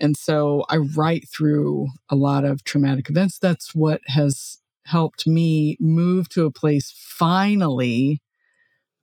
and 0.00 0.16
so 0.16 0.64
I 0.68 0.76
write 0.78 1.28
through 1.28 1.88
a 2.10 2.16
lot 2.16 2.44
of 2.44 2.64
traumatic 2.64 3.08
events. 3.10 3.38
That's 3.38 3.74
what 3.74 4.00
has 4.06 4.58
helped 4.86 5.26
me 5.26 5.76
move 5.80 6.28
to 6.30 6.44
a 6.46 6.50
place 6.52 6.92
finally 6.96 8.20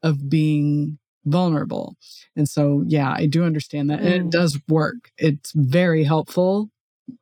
of 0.02 0.30
being 0.30 1.00
vulnerable. 1.26 1.96
And 2.36 2.48
so, 2.50 2.84
yeah, 2.88 3.14
I 3.18 3.26
do 3.28 3.44
understand 3.44 3.90
that. 3.90 4.02
And 4.02 4.10
it 4.14 4.24
Mm. 4.26 4.32
does 4.32 4.60
work. 4.68 5.12
It's 5.18 5.52
very 5.56 6.04
helpful, 6.04 6.70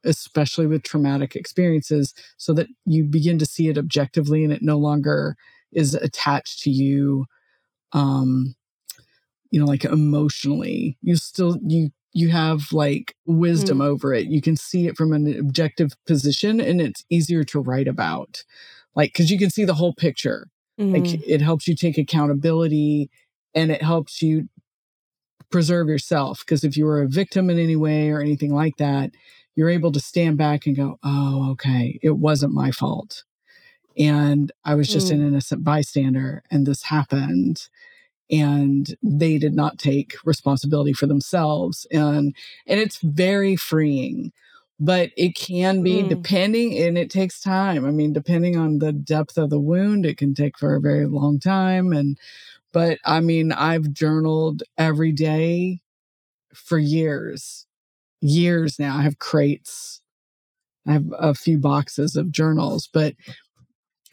especially 0.04 0.68
with 0.68 0.84
traumatic 0.84 1.36
experiences, 1.36 2.14
so 2.38 2.54
that 2.54 2.68
you 2.86 3.04
begin 3.06 3.40
to 3.40 3.46
see 3.46 3.68
it 3.70 3.78
objectively 3.78 4.44
and 4.44 4.54
it 4.54 4.62
no 4.64 4.78
longer 4.78 5.36
is 5.72 5.96
attached 5.96 6.62
to 6.64 6.70
you 6.70 7.26
um 7.94 8.56
you 9.52 9.60
know 9.60 9.66
like 9.66 9.86
emotionally 9.86 10.98
you 11.02 11.16
still 11.16 11.58
you 11.68 11.90
you 12.14 12.30
have 12.30 12.72
like 12.72 13.16
wisdom 13.26 13.80
Mm. 13.80 13.86
over 13.86 14.14
it 14.14 14.28
you 14.28 14.42
can 14.42 14.56
see 14.56 14.88
it 14.88 14.98
from 14.98 15.14
an 15.14 15.38
objective 15.40 15.92
position 16.06 16.60
and 16.60 16.82
it's 16.82 17.06
easier 17.10 17.44
to 17.46 17.60
write 17.60 17.88
about 17.88 18.44
like 18.96 19.14
because 19.14 19.32
you 19.32 19.40
can 19.40 19.50
see 19.50 19.66
the 19.66 19.76
whole 19.76 19.94
picture 19.94 20.48
Mm. 20.82 20.94
Like 20.94 21.28
it 21.28 21.42
helps 21.42 21.68
you 21.68 21.76
take 21.76 21.98
accountability 21.98 23.10
and 23.54 23.72
it 23.72 23.82
helps 23.82 24.22
you 24.22 24.50
preserve 25.50 25.88
yourself. 25.88 26.44
Because 26.46 26.64
if 26.64 26.76
you 26.76 26.86
were 26.86 27.02
a 27.02 27.08
victim 27.08 27.50
in 27.50 27.60
any 27.60 27.76
way 27.76 28.10
or 28.10 28.22
anything 28.22 28.54
like 28.54 28.78
that, 28.78 29.12
you're 29.56 29.70
able 29.70 29.92
to 29.92 30.00
stand 30.00 30.38
back 30.38 30.66
and 30.66 30.76
go, 30.76 30.98
oh, 31.04 31.52
okay, 31.52 32.00
it 32.02 32.18
wasn't 32.18 32.54
my 32.54 32.72
fault. 32.72 33.24
And 33.98 34.52
I 34.64 34.76
was 34.76 34.88
just 34.88 35.10
mm. 35.10 35.16
an 35.16 35.28
innocent 35.28 35.64
bystander 35.64 36.44
and 36.50 36.66
this 36.66 36.84
happened 36.84 37.68
and 38.32 38.96
they 39.04 39.38
did 39.38 39.54
not 39.54 39.78
take 39.78 40.16
responsibility 40.24 40.94
for 40.94 41.06
themselves 41.06 41.86
and 41.92 42.36
and 42.66 42.80
it's 42.80 43.00
very 43.02 43.56
freeing 43.56 44.32
but 44.80 45.12
it 45.16 45.36
can 45.36 45.84
be 45.84 46.02
mm. 46.02 46.10
depending 46.10 46.76
and 46.76 46.98
it 46.98 47.12
takes 47.12 47.40
time. 47.40 47.86
I 47.86 47.92
mean 47.92 48.14
depending 48.14 48.58
on 48.58 48.80
the 48.80 48.92
depth 48.92 49.38
of 49.38 49.50
the 49.50 49.60
wound 49.60 50.06
it 50.06 50.18
can 50.18 50.34
take 50.34 50.58
for 50.58 50.76
a 50.76 50.82
very 50.82 51.06
long 51.06 51.40
time 51.40 51.94
and 51.94 52.18
but 52.72 52.98
i 53.06 53.20
mean 53.20 53.52
i've 53.52 53.92
journaled 53.92 54.64
every 54.78 55.12
day 55.12 55.82
for 56.54 56.80
years 56.80 57.68
years 58.24 58.78
now. 58.78 58.98
I 58.98 59.02
have 59.02 59.18
crates. 59.18 60.02
I 60.88 60.94
have 60.94 61.06
a 61.18 61.34
few 61.34 61.58
boxes 61.60 62.16
of 62.16 62.32
journals 62.32 62.88
but 62.92 63.14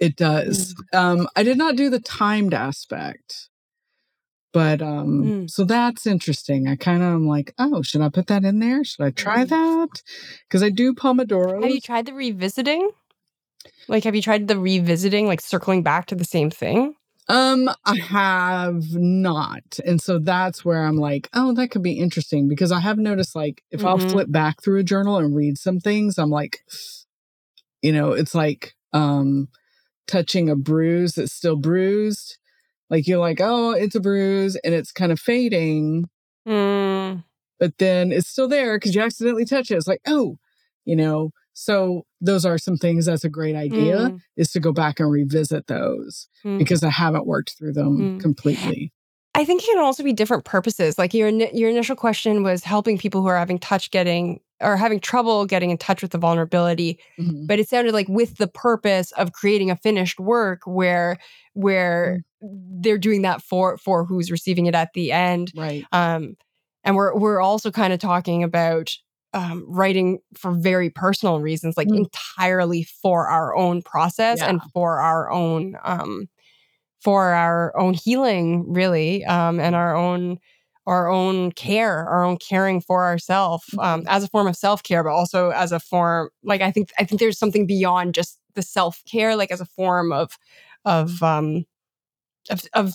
it 0.01 0.17
does. 0.17 0.75
Mm. 0.93 0.99
um 0.99 1.29
i 1.37 1.43
did 1.43 1.57
not 1.57 1.77
do 1.77 1.89
the 1.89 2.01
timed 2.01 2.53
aspect 2.53 3.49
but 4.59 4.83
um 4.83 5.23
mm. 5.23 5.51
so 5.51 5.63
that's 5.63 6.05
interesting. 6.05 6.67
I 6.67 6.75
kind 6.75 7.01
of 7.01 7.11
am 7.11 7.29
like, 7.29 7.55
oh, 7.61 7.81
should 7.81 8.01
I 8.01 8.09
put 8.09 8.27
that 8.27 8.43
in 8.43 8.59
there? 8.59 8.83
Should 8.83 9.05
I 9.05 9.11
try 9.11 9.45
mm. 9.45 9.51
that? 9.51 10.03
Because 10.49 10.65
I 10.65 10.69
do 10.69 10.95
Pomodoro. 10.95 11.63
Have 11.63 11.71
you 11.71 11.81
tried 11.81 12.07
the 12.07 12.13
revisiting? 12.13 12.91
Like, 13.87 14.03
have 14.03 14.17
you 14.17 14.23
tried 14.23 14.49
the 14.49 14.59
revisiting, 14.59 15.29
like 15.29 15.41
circling 15.41 15.85
back 15.85 16.07
to 16.07 16.17
the 16.17 16.25
same 16.25 16.51
thing? 16.51 16.97
Um, 17.29 17.71
I 17.85 17.99
have 17.99 18.83
not. 18.95 19.79
And 19.87 20.01
so 20.03 20.19
that's 20.19 20.65
where 20.65 20.83
I'm 20.83 20.97
like, 20.97 21.29
oh, 21.35 21.55
that 21.55 21.69
could 21.69 21.85
be 21.85 22.01
interesting 22.01 22.49
because 22.49 22.73
I 22.73 22.81
have 22.81 22.99
noticed 22.99 23.37
like 23.37 23.63
if 23.71 23.79
mm-hmm. 23.79 23.87
I'll 23.87 23.99
flip 24.11 24.29
back 24.29 24.61
through 24.61 24.81
a 24.81 24.83
journal 24.83 25.19
and 25.19 25.37
read 25.37 25.57
some 25.57 25.79
things, 25.79 26.19
I'm 26.19 26.31
like, 26.31 26.65
you 27.81 27.93
know, 27.93 28.11
it's 28.11 28.35
like 28.35 28.75
um 28.93 29.51
touching 30.09 30.51
a 30.51 30.57
bruise 30.57 31.13
that's 31.13 31.33
still 31.33 31.57
bruised 31.57 32.39
like 32.91 33.07
you're 33.07 33.19
like, 33.19 33.41
oh, 33.41 33.73
it's 33.73 33.95
a 33.95 34.01
bruise 34.01 34.57
and 34.65 34.75
it's 34.75 34.93
kind 34.93 35.13
of 35.13 35.21
fading. 35.21 36.09
Mm. 36.47 37.25
But 37.59 37.79
then 37.79 38.13
it's 38.13 38.29
still 38.29 38.49
there 38.49 38.77
because 38.77 38.95
you 38.95 39.03
accidentally 39.03 39.45
touch 39.45 39.71
it. 39.71 39.77
It's 39.77 39.89
like, 39.89 40.01
oh, 40.07 40.39
you 40.85 40.97
know. 40.97 41.31
So 41.55 42.07
those 42.21 42.47
are 42.47 42.57
some 42.57 42.77
things 42.77 43.07
that's 43.07 43.25
a 43.25 43.29
great 43.29 43.57
idea 43.57 43.97
mm. 43.97 44.21
is 44.37 44.53
to 44.53 44.61
go 44.61 44.73
back 44.73 45.01
and 45.01 45.11
revisit 45.11 45.67
those 45.67 46.29
mm. 46.45 46.57
because 46.57 46.85
I 46.85 46.91
haven't 46.91 47.27
worked 47.27 47.57
through 47.59 47.73
them 47.73 47.99
mm. 47.99 48.21
completely. 48.21 48.93
I 49.35 49.45
think 49.45 49.63
it 49.63 49.67
can 49.67 49.79
also 49.79 50.03
be 50.03 50.13
different 50.13 50.45
purposes. 50.45 50.99
Like 50.99 51.15
your 51.15 51.29
your 51.29 51.69
initial 51.69 51.97
question 51.97 52.43
was 52.43 52.65
helping 52.65 52.97
people 52.97 53.23
who 53.23 53.29
are 53.29 53.39
having 53.39 53.59
touch 53.59 53.91
getting 53.91 54.41
or 54.61 54.77
having 54.77 55.01
trouble 55.01 55.47
getting 55.47 55.71
in 55.71 55.79
touch 55.79 56.03
with 56.03 56.11
the 56.11 56.19
vulnerability 56.19 56.99
mm-hmm. 57.19 57.47
but 57.47 57.59
it 57.59 57.69
sounded 57.69 57.93
like 57.93 58.09
with 58.09 58.37
the 58.37 58.49
purpose 58.49 59.13
of 59.13 59.33
creating 59.33 59.71
a 59.71 59.77
finished 59.77 60.19
work 60.19 60.61
where 60.67 61.19
where 61.55 62.25
mm. 62.43 62.83
they're 62.83 62.99
doing 62.99 63.23
that 63.23 63.43
for 63.43 63.77
for 63.79 64.05
who's 64.05 64.31
receiving 64.31 64.67
it 64.67 64.75
at 64.75 64.93
the 64.95 65.13
end 65.13 65.53
right 65.57 65.85
um 65.93 66.37
and 66.85 66.97
we're 66.97 67.17
we're 67.17 67.41
also 67.41 67.71
kind 67.71 67.93
of 67.93 67.99
talking 67.99 68.43
about 68.43 68.95
um, 69.35 69.67
writing 69.69 70.21
for 70.39 70.53
very 70.53 70.89
personal 70.89 71.41
reasons 71.41 71.77
like 71.77 71.89
mm. 71.89 71.99
entirely 71.99 72.83
for 72.83 73.29
our 73.29 73.55
own 73.55 73.83
process 73.83 74.39
yeah. 74.39 74.49
and 74.49 74.63
for 74.73 75.01
our 75.01 75.31
own 75.31 75.77
um 75.85 76.29
for 77.01 77.35
our 77.35 77.77
own 77.77 77.95
healing 77.95 78.73
really 78.73 79.25
um 79.27 79.61
and 79.61 79.75
our 79.75 79.95
own 79.95 80.39
our 80.89 81.09
own 81.09 81.53
care, 81.53 82.09
our 82.09 82.25
own 82.25 82.39
caring 82.39 82.81
for 82.81 83.05
ourselves 83.05 83.65
um, 83.79 84.01
mm-hmm. 84.01 84.09
as 84.09 84.25
a 84.25 84.29
form 84.29 84.47
of 84.47 84.57
self 84.57 84.83
care, 84.83 85.05
but 85.05 85.13
also 85.13 85.51
as 85.51 85.71
a 85.71 85.79
form 85.79 86.31
like 86.43 86.63
I 86.63 86.71
think 86.71 86.91
I 86.99 87.05
think 87.05 87.21
there's 87.21 87.39
something 87.39 87.67
beyond 87.67 88.15
just 88.15 88.39
the 88.55 88.63
self 88.63 89.03
care, 89.05 89.37
like 89.37 89.51
as 89.51 89.61
a 89.61 89.67
form 89.67 90.13
of 90.13 90.39
of 90.85 91.23
um 91.23 91.67
of, 92.51 92.63
of 92.73 92.95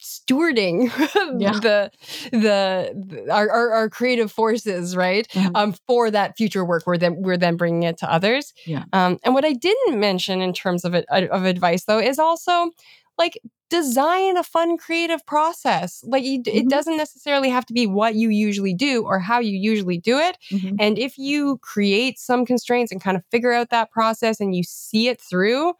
stewarding 0.00 0.90
yeah. 1.38 1.52
the, 1.52 1.90
the, 2.32 2.92
the 2.94 3.32
our, 3.32 3.48
our, 3.48 3.72
our 3.72 3.88
creative 3.88 4.30
forces 4.30 4.96
right 4.96 5.28
mm-hmm. 5.28 5.54
um 5.54 5.74
for 5.86 6.10
that 6.10 6.36
future 6.36 6.64
work 6.64 6.82
we're 6.84 6.98
then 6.98 7.22
we're 7.22 7.36
then 7.36 7.56
bringing 7.56 7.84
it 7.84 7.96
to 7.96 8.12
others 8.12 8.52
yeah 8.66 8.84
um 8.92 9.18
and 9.24 9.34
what 9.34 9.44
i 9.44 9.52
didn't 9.52 10.00
mention 10.00 10.42
in 10.42 10.52
terms 10.52 10.84
of 10.84 10.94
it 10.94 11.06
of 11.08 11.44
advice 11.44 11.84
though 11.84 12.00
is 12.00 12.18
also 12.18 12.70
like 13.18 13.38
design 13.70 14.36
a 14.36 14.42
fun 14.42 14.76
creative 14.76 15.24
process 15.26 16.02
like 16.06 16.24
you, 16.24 16.42
mm-hmm. 16.42 16.56
it 16.56 16.68
doesn't 16.68 16.96
necessarily 16.96 17.50
have 17.50 17.66
to 17.66 17.72
be 17.72 17.86
what 17.86 18.14
you 18.14 18.30
usually 18.30 18.74
do 18.74 19.04
or 19.04 19.18
how 19.18 19.38
you 19.38 19.56
usually 19.56 19.98
do 19.98 20.18
it 20.18 20.38
mm-hmm. 20.50 20.76
and 20.78 20.98
if 20.98 21.18
you 21.18 21.58
create 21.58 22.18
some 22.18 22.46
constraints 22.46 22.90
and 22.90 23.02
kind 23.02 23.16
of 23.16 23.22
figure 23.30 23.52
out 23.52 23.70
that 23.70 23.90
process 23.90 24.40
and 24.40 24.54
you 24.54 24.62
see 24.62 25.08
it 25.08 25.20
through 25.20 25.74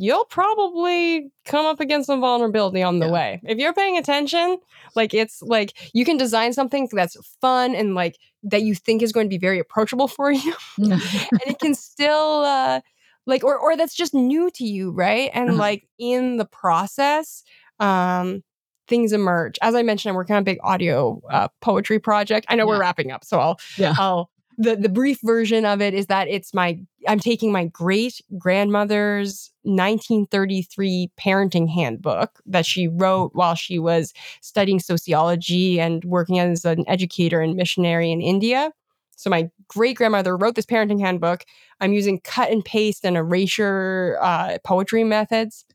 you'll 0.00 0.24
probably 0.24 1.30
come 1.44 1.66
up 1.66 1.78
against 1.78 2.06
some 2.06 2.22
vulnerability 2.22 2.82
on 2.82 3.00
the 3.00 3.06
yeah. 3.06 3.12
way. 3.12 3.40
If 3.44 3.58
you're 3.58 3.74
paying 3.74 3.98
attention, 3.98 4.56
like 4.96 5.12
it's 5.12 5.42
like 5.42 5.74
you 5.92 6.06
can 6.06 6.16
design 6.16 6.54
something 6.54 6.88
that's 6.90 7.18
fun 7.42 7.74
and 7.74 7.94
like 7.94 8.16
that 8.44 8.62
you 8.62 8.74
think 8.74 9.02
is 9.02 9.12
going 9.12 9.26
to 9.26 9.28
be 9.28 9.36
very 9.36 9.58
approachable 9.58 10.08
for 10.08 10.32
you. 10.32 10.54
and 10.78 11.02
it 11.46 11.58
can 11.58 11.74
still 11.74 12.44
uh 12.44 12.80
like 13.30 13.42
or 13.42 13.58
or 13.58 13.76
that's 13.76 13.94
just 13.94 14.14
new 14.14 14.50
to 14.50 14.64
you 14.64 14.90
right? 14.90 15.30
And 15.32 15.50
uh-huh. 15.50 15.58
like 15.58 15.88
in 15.98 16.36
the 16.36 16.44
process 16.44 17.42
um 17.78 18.42
things 18.88 19.12
emerge. 19.12 19.58
As 19.62 19.74
i 19.74 19.82
mentioned 19.82 20.10
i'm 20.10 20.16
working 20.16 20.36
on 20.36 20.42
a 20.42 20.44
big 20.44 20.58
audio 20.62 21.22
uh, 21.30 21.48
poetry 21.62 21.98
project. 21.98 22.46
I 22.50 22.56
know 22.56 22.64
yeah. 22.64 22.68
we're 22.68 22.80
wrapping 22.80 23.10
up 23.10 23.24
so 23.24 23.40
i'll 23.40 23.60
yeah. 23.78 23.94
I'll 23.98 24.30
the 24.60 24.76
the 24.76 24.90
brief 24.90 25.18
version 25.24 25.64
of 25.64 25.80
it 25.80 25.94
is 25.94 26.06
that 26.06 26.28
it's 26.28 26.52
my 26.52 26.78
i'm 27.08 27.18
taking 27.18 27.50
my 27.50 27.64
great 27.64 28.20
grandmother's 28.38 29.50
1933 29.62 31.10
parenting 31.18 31.68
handbook 31.68 32.40
that 32.44 32.66
she 32.66 32.86
wrote 32.86 33.30
while 33.34 33.54
she 33.54 33.78
was 33.78 34.12
studying 34.42 34.78
sociology 34.78 35.80
and 35.80 36.04
working 36.04 36.38
as 36.38 36.64
an 36.66 36.84
educator 36.88 37.40
and 37.40 37.56
missionary 37.56 38.12
in 38.12 38.20
india 38.20 38.70
so 39.20 39.28
my 39.28 39.50
great 39.68 39.96
grandmother 39.96 40.36
wrote 40.36 40.54
this 40.54 40.64
parenting 40.64 41.00
handbook. 41.00 41.44
I'm 41.80 41.92
using 41.92 42.20
cut 42.20 42.50
and 42.50 42.64
paste 42.64 43.04
and 43.04 43.16
erasure 43.16 44.18
uh, 44.20 44.58
poetry 44.64 45.04
methods 45.04 45.66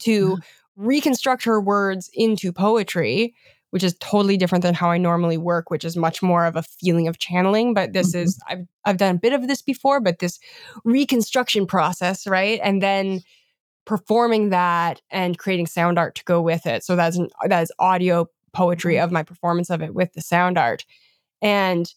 to 0.00 0.30
mm-hmm. 0.30 0.84
reconstruct 0.84 1.44
her 1.44 1.60
words 1.60 2.10
into 2.12 2.52
poetry, 2.52 3.34
which 3.70 3.84
is 3.84 3.96
totally 4.00 4.36
different 4.36 4.62
than 4.62 4.74
how 4.74 4.90
I 4.90 4.98
normally 4.98 5.38
work, 5.38 5.70
which 5.70 5.84
is 5.84 5.96
much 5.96 6.22
more 6.22 6.44
of 6.44 6.56
a 6.56 6.62
feeling 6.62 7.06
of 7.06 7.18
channeling. 7.18 7.72
But 7.72 7.92
this 7.92 8.08
mm-hmm. 8.08 8.24
is 8.24 8.40
I've 8.48 8.66
I've 8.84 8.96
done 8.96 9.14
a 9.14 9.18
bit 9.18 9.32
of 9.32 9.46
this 9.46 9.62
before, 9.62 10.00
but 10.00 10.18
this 10.18 10.40
reconstruction 10.84 11.66
process, 11.66 12.26
right? 12.26 12.58
And 12.64 12.82
then 12.82 13.20
performing 13.84 14.50
that 14.50 15.00
and 15.12 15.38
creating 15.38 15.66
sound 15.66 16.00
art 16.00 16.16
to 16.16 16.24
go 16.24 16.42
with 16.42 16.66
it. 16.66 16.82
So 16.82 16.96
that's 16.96 17.16
an, 17.16 17.28
that 17.46 17.62
is 17.62 17.70
audio 17.78 18.26
poetry 18.52 18.94
mm-hmm. 18.94 19.04
of 19.04 19.12
my 19.12 19.22
performance 19.22 19.70
of 19.70 19.82
it 19.82 19.94
with 19.94 20.12
the 20.14 20.20
sound 20.20 20.58
art. 20.58 20.84
And 21.40 21.92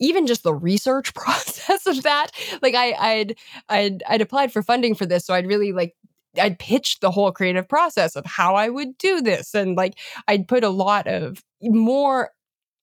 even 0.00 0.26
just 0.26 0.42
the 0.42 0.54
research 0.54 1.14
process 1.14 1.86
of 1.86 2.02
that 2.02 2.30
like 2.62 2.74
I, 2.74 2.92
i'd 2.92 3.36
i'd 3.68 4.02
i'd 4.08 4.20
applied 4.20 4.52
for 4.52 4.62
funding 4.62 4.94
for 4.94 5.06
this 5.06 5.24
so 5.24 5.34
i'd 5.34 5.46
really 5.46 5.72
like 5.72 5.94
i'd 6.40 6.58
pitched 6.58 7.00
the 7.00 7.10
whole 7.10 7.32
creative 7.32 7.68
process 7.68 8.16
of 8.16 8.24
how 8.26 8.54
i 8.54 8.68
would 8.68 8.96
do 8.98 9.20
this 9.20 9.54
and 9.54 9.76
like 9.76 9.98
i'd 10.28 10.48
put 10.48 10.64
a 10.64 10.70
lot 10.70 11.06
of 11.06 11.42
more 11.62 12.30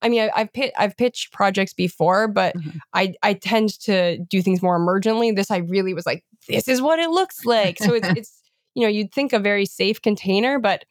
I 0.02 0.10
mean, 0.10 0.30
I, 0.36 0.40
have 0.40 0.54
pit, 0.54 0.72
I've 0.78 0.96
pitched 0.96 1.32
projects 1.32 1.74
before, 1.74 2.28
but 2.28 2.56
mm-hmm. 2.56 2.78
I 2.94 3.16
I 3.24 3.34
tend 3.34 3.80
to 3.82 4.20
do 4.20 4.42
things 4.44 4.62
more 4.62 4.78
emergently. 4.78 5.36
This 5.36 5.50
I 5.50 5.58
really 5.58 5.96
was 5.96 6.06
like, 6.06 6.24
this 6.48 6.68
is 6.68 6.80
what 6.80 7.00
it 7.00 7.10
looks 7.10 7.44
like. 7.44 7.80
So 7.80 7.94
it's 7.94 8.08
it's 8.16 8.42
you 8.76 8.84
know 8.84 8.88
you'd 8.88 9.12
think 9.12 9.34
a 9.34 9.40
very 9.40 9.66
safe 9.66 10.00
container, 10.02 10.60
but 10.60 10.86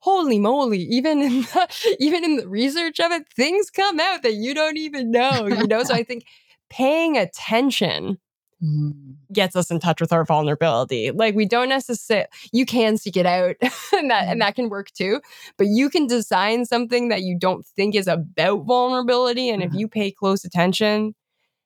holy 0.00 0.38
moly 0.38 0.78
even 0.78 1.20
in 1.20 1.40
the, 1.42 1.96
even 1.98 2.24
in 2.24 2.36
the 2.36 2.48
research 2.48 3.00
of 3.00 3.12
it 3.12 3.24
things 3.34 3.70
come 3.70 3.98
out 4.00 4.22
that 4.22 4.34
you 4.34 4.54
don't 4.54 4.76
even 4.76 5.10
know 5.10 5.46
you 5.46 5.66
know 5.66 5.82
so 5.82 5.94
i 5.94 6.02
think 6.02 6.24
paying 6.70 7.16
attention 7.16 8.18
mm. 8.62 8.92
gets 9.32 9.56
us 9.56 9.70
in 9.70 9.78
touch 9.78 10.00
with 10.00 10.12
our 10.12 10.24
vulnerability 10.24 11.10
like 11.10 11.34
we 11.34 11.46
don't 11.46 11.68
necessarily 11.68 12.26
you 12.52 12.66
can 12.66 12.96
seek 12.96 13.16
it 13.16 13.26
out 13.26 13.56
and 13.62 13.70
that 13.72 13.72
mm. 13.72 13.92
and 13.92 14.10
mm-hmm. 14.10 14.38
that 14.40 14.54
can 14.54 14.68
work 14.68 14.90
too 14.92 15.20
but 15.56 15.66
you 15.66 15.88
can 15.88 16.06
design 16.06 16.64
something 16.64 17.08
that 17.08 17.22
you 17.22 17.36
don't 17.38 17.66
think 17.66 17.94
is 17.94 18.08
about 18.08 18.64
vulnerability 18.64 19.48
and 19.48 19.62
mm. 19.62 19.66
if 19.66 19.74
you 19.74 19.88
pay 19.88 20.10
close 20.10 20.44
attention 20.44 21.14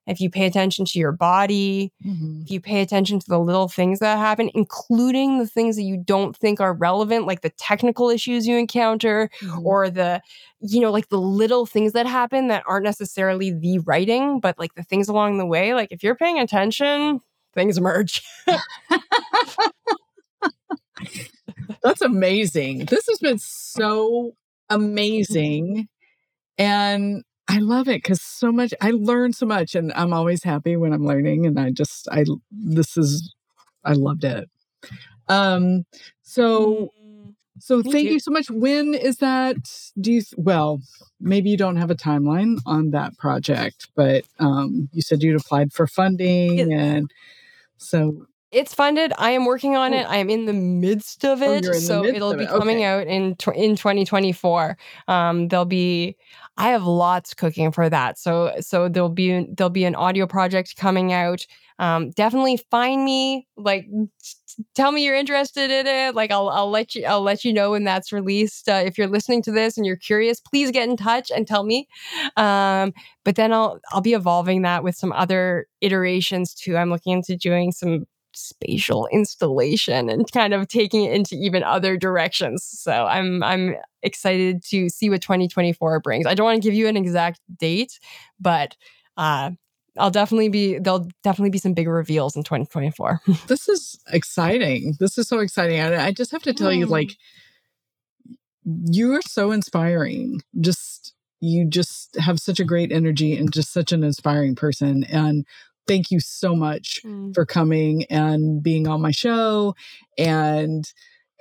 if 0.06 0.20
you 0.20 0.30
pay 0.30 0.46
attention 0.46 0.84
to 0.86 0.98
your 0.98 1.12
body, 1.12 1.92
mm-hmm. 2.04 2.42
if 2.42 2.50
you 2.50 2.60
pay 2.60 2.82
attention 2.82 3.20
to 3.20 3.26
the 3.28 3.38
little 3.38 3.68
things 3.68 4.00
that 4.00 4.18
happen, 4.18 4.50
including 4.54 5.38
the 5.38 5.46
things 5.46 5.76
that 5.76 5.82
you 5.82 5.96
don't 5.96 6.36
think 6.36 6.60
are 6.60 6.74
relevant, 6.74 7.26
like 7.26 7.42
the 7.42 7.50
technical 7.50 8.10
issues 8.10 8.46
you 8.46 8.56
encounter 8.56 9.30
mm-hmm. 9.40 9.66
or 9.66 9.90
the, 9.90 10.20
you 10.60 10.80
know, 10.80 10.90
like 10.90 11.08
the 11.08 11.20
little 11.20 11.66
things 11.66 11.92
that 11.92 12.06
happen 12.06 12.48
that 12.48 12.64
aren't 12.66 12.84
necessarily 12.84 13.52
the 13.52 13.78
writing, 13.80 14.40
but 14.40 14.58
like 14.58 14.74
the 14.74 14.82
things 14.82 15.08
along 15.08 15.38
the 15.38 15.46
way, 15.46 15.74
like 15.74 15.92
if 15.92 16.02
you're 16.02 16.16
paying 16.16 16.38
attention, 16.38 17.20
things 17.54 17.78
emerge. 17.78 18.22
That's 21.82 22.00
amazing. 22.00 22.86
This 22.86 23.06
has 23.08 23.18
been 23.18 23.38
so 23.38 24.32
amazing. 24.70 25.88
And 26.58 27.24
I 27.48 27.58
love 27.58 27.88
it 27.88 28.02
because 28.02 28.22
so 28.22 28.50
much, 28.52 28.72
I 28.80 28.92
learn 28.92 29.32
so 29.32 29.46
much 29.46 29.74
and 29.74 29.92
I'm 29.94 30.12
always 30.12 30.42
happy 30.44 30.76
when 30.76 30.92
I'm 30.92 31.04
learning. 31.04 31.46
And 31.46 31.58
I 31.58 31.70
just, 31.70 32.08
I, 32.10 32.24
this 32.50 32.96
is, 32.96 33.34
I 33.84 33.92
loved 33.92 34.24
it. 34.24 34.48
Um, 35.28 35.84
so, 36.22 36.90
Mm, 37.04 37.34
so 37.58 37.78
Me 37.78 37.92
thank 37.92 38.08
too. 38.08 38.14
you 38.14 38.20
so 38.20 38.30
much. 38.30 38.50
When 38.50 38.94
is 38.94 39.16
that? 39.18 39.56
Do 40.00 40.12
you, 40.12 40.22
well, 40.36 40.80
maybe 41.20 41.50
you 41.50 41.56
don't 41.56 41.76
have 41.76 41.90
a 41.90 41.94
timeline 41.94 42.58
on 42.66 42.90
that 42.90 43.16
project, 43.18 43.88
but 43.94 44.24
um, 44.38 44.88
you 44.92 45.02
said 45.02 45.22
you'd 45.22 45.40
applied 45.40 45.72
for 45.72 45.86
funding. 45.86 46.58
It- 46.58 46.68
and 46.70 47.10
so, 47.76 48.26
It's 48.52 48.74
funded. 48.74 49.14
I 49.16 49.30
am 49.30 49.46
working 49.46 49.76
on 49.76 49.94
Oh. 49.94 49.98
it. 50.00 50.02
I 50.08 50.18
am 50.18 50.28
in 50.28 50.44
the 50.44 50.52
midst 50.52 51.24
of 51.24 51.40
Oh, 51.42 51.54
it. 51.54 51.62
the 51.64 51.74
so 51.74 52.02
midst 52.02 52.16
it'll 52.16 52.34
be 52.34 52.44
it. 52.44 52.50
coming 52.50 52.76
Okay. 52.78 52.84
out 52.84 53.06
in 53.06 53.34
tw- 53.36 53.56
in 53.56 53.76
2024. 53.76 54.76
Um, 55.08 55.48
there'll 55.48 55.64
be 55.64 56.16
I 56.58 56.68
have 56.68 56.84
lots 56.84 57.32
cooking 57.32 57.72
for 57.72 57.88
that. 57.88 58.18
So 58.18 58.52
so 58.60 58.88
there'll 58.90 59.08
be 59.08 59.46
there'll 59.56 59.70
be 59.70 59.84
an 59.84 59.94
audio 59.94 60.26
project 60.26 60.76
coming 60.76 61.12
out. 61.12 61.46
Um, 61.78 62.10
definitely 62.10 62.58
find 62.70 63.02
me. 63.04 63.46
Like 63.56 63.86
t- 63.86 64.62
tell 64.74 64.92
me 64.92 65.02
you're 65.02 65.16
interested 65.16 65.70
in 65.70 65.86
it. 65.86 66.14
Like 66.14 66.30
I'll 66.30 66.50
I'll 66.50 66.68
let 66.70 66.94
you 66.94 67.06
I'll 67.06 67.22
let 67.22 67.46
you 67.46 67.54
know 67.54 67.70
when 67.70 67.84
that's 67.84 68.12
released. 68.12 68.68
Uh, 68.68 68.82
if 68.84 68.98
you're 68.98 69.06
listening 69.08 69.40
to 69.44 69.50
this 69.52 69.78
and 69.78 69.86
you're 69.86 69.96
curious, 69.96 70.40
please 70.40 70.70
get 70.70 70.86
in 70.90 70.98
touch 70.98 71.30
and 71.34 71.46
tell 71.46 71.64
me. 71.64 71.88
Um, 72.36 72.92
but 73.24 73.36
then 73.36 73.50
I'll 73.52 73.80
I'll 73.92 74.02
be 74.02 74.12
evolving 74.12 74.60
that 74.62 74.84
with 74.84 74.94
some 74.94 75.12
other 75.12 75.66
iterations 75.80 76.52
too. 76.52 76.76
I'm 76.76 76.90
looking 76.90 77.14
into 77.14 77.34
doing 77.34 77.72
some 77.72 78.04
spatial 78.34 79.08
installation 79.12 80.08
and 80.08 80.30
kind 80.32 80.54
of 80.54 80.68
taking 80.68 81.04
it 81.04 81.12
into 81.12 81.34
even 81.36 81.62
other 81.62 81.96
directions. 81.96 82.64
So 82.64 82.92
I'm 83.06 83.42
I'm 83.42 83.74
excited 84.02 84.62
to 84.70 84.88
see 84.88 85.10
what 85.10 85.22
2024 85.22 86.00
brings. 86.00 86.26
I 86.26 86.34
don't 86.34 86.44
want 86.44 86.62
to 86.62 86.66
give 86.68 86.74
you 86.74 86.88
an 86.88 86.96
exact 86.96 87.40
date, 87.58 87.98
but 88.40 88.76
uh 89.16 89.50
I'll 89.98 90.10
definitely 90.10 90.48
be 90.48 90.78
there'll 90.78 91.06
definitely 91.22 91.50
be 91.50 91.58
some 91.58 91.74
big 91.74 91.86
reveals 91.86 92.34
in 92.34 92.42
2024. 92.42 93.20
this 93.46 93.68
is 93.68 93.98
exciting. 94.10 94.96
This 94.98 95.18
is 95.18 95.28
so 95.28 95.40
exciting. 95.40 95.78
And 95.78 95.94
I 95.94 96.12
just 96.12 96.30
have 96.32 96.42
to 96.44 96.54
tell 96.54 96.72
you, 96.72 96.86
Mm. 96.86 96.90
like, 96.90 97.10
you 98.64 99.12
are 99.14 99.20
so 99.26 99.50
inspiring. 99.50 100.40
Just, 100.60 101.14
you 101.40 101.66
just 101.66 102.16
have 102.18 102.38
such 102.40 102.60
a 102.60 102.64
great 102.64 102.92
energy 102.92 103.36
and 103.36 103.52
just 103.52 103.72
such 103.72 103.92
an 103.92 104.04
inspiring 104.04 104.54
person. 104.54 105.04
And 105.04 105.44
thank 105.86 106.10
you 106.10 106.20
so 106.20 106.54
much 106.54 107.00
for 107.34 107.44
coming 107.46 108.04
and 108.10 108.62
being 108.62 108.86
on 108.88 109.00
my 109.00 109.10
show 109.10 109.74
and 110.18 110.92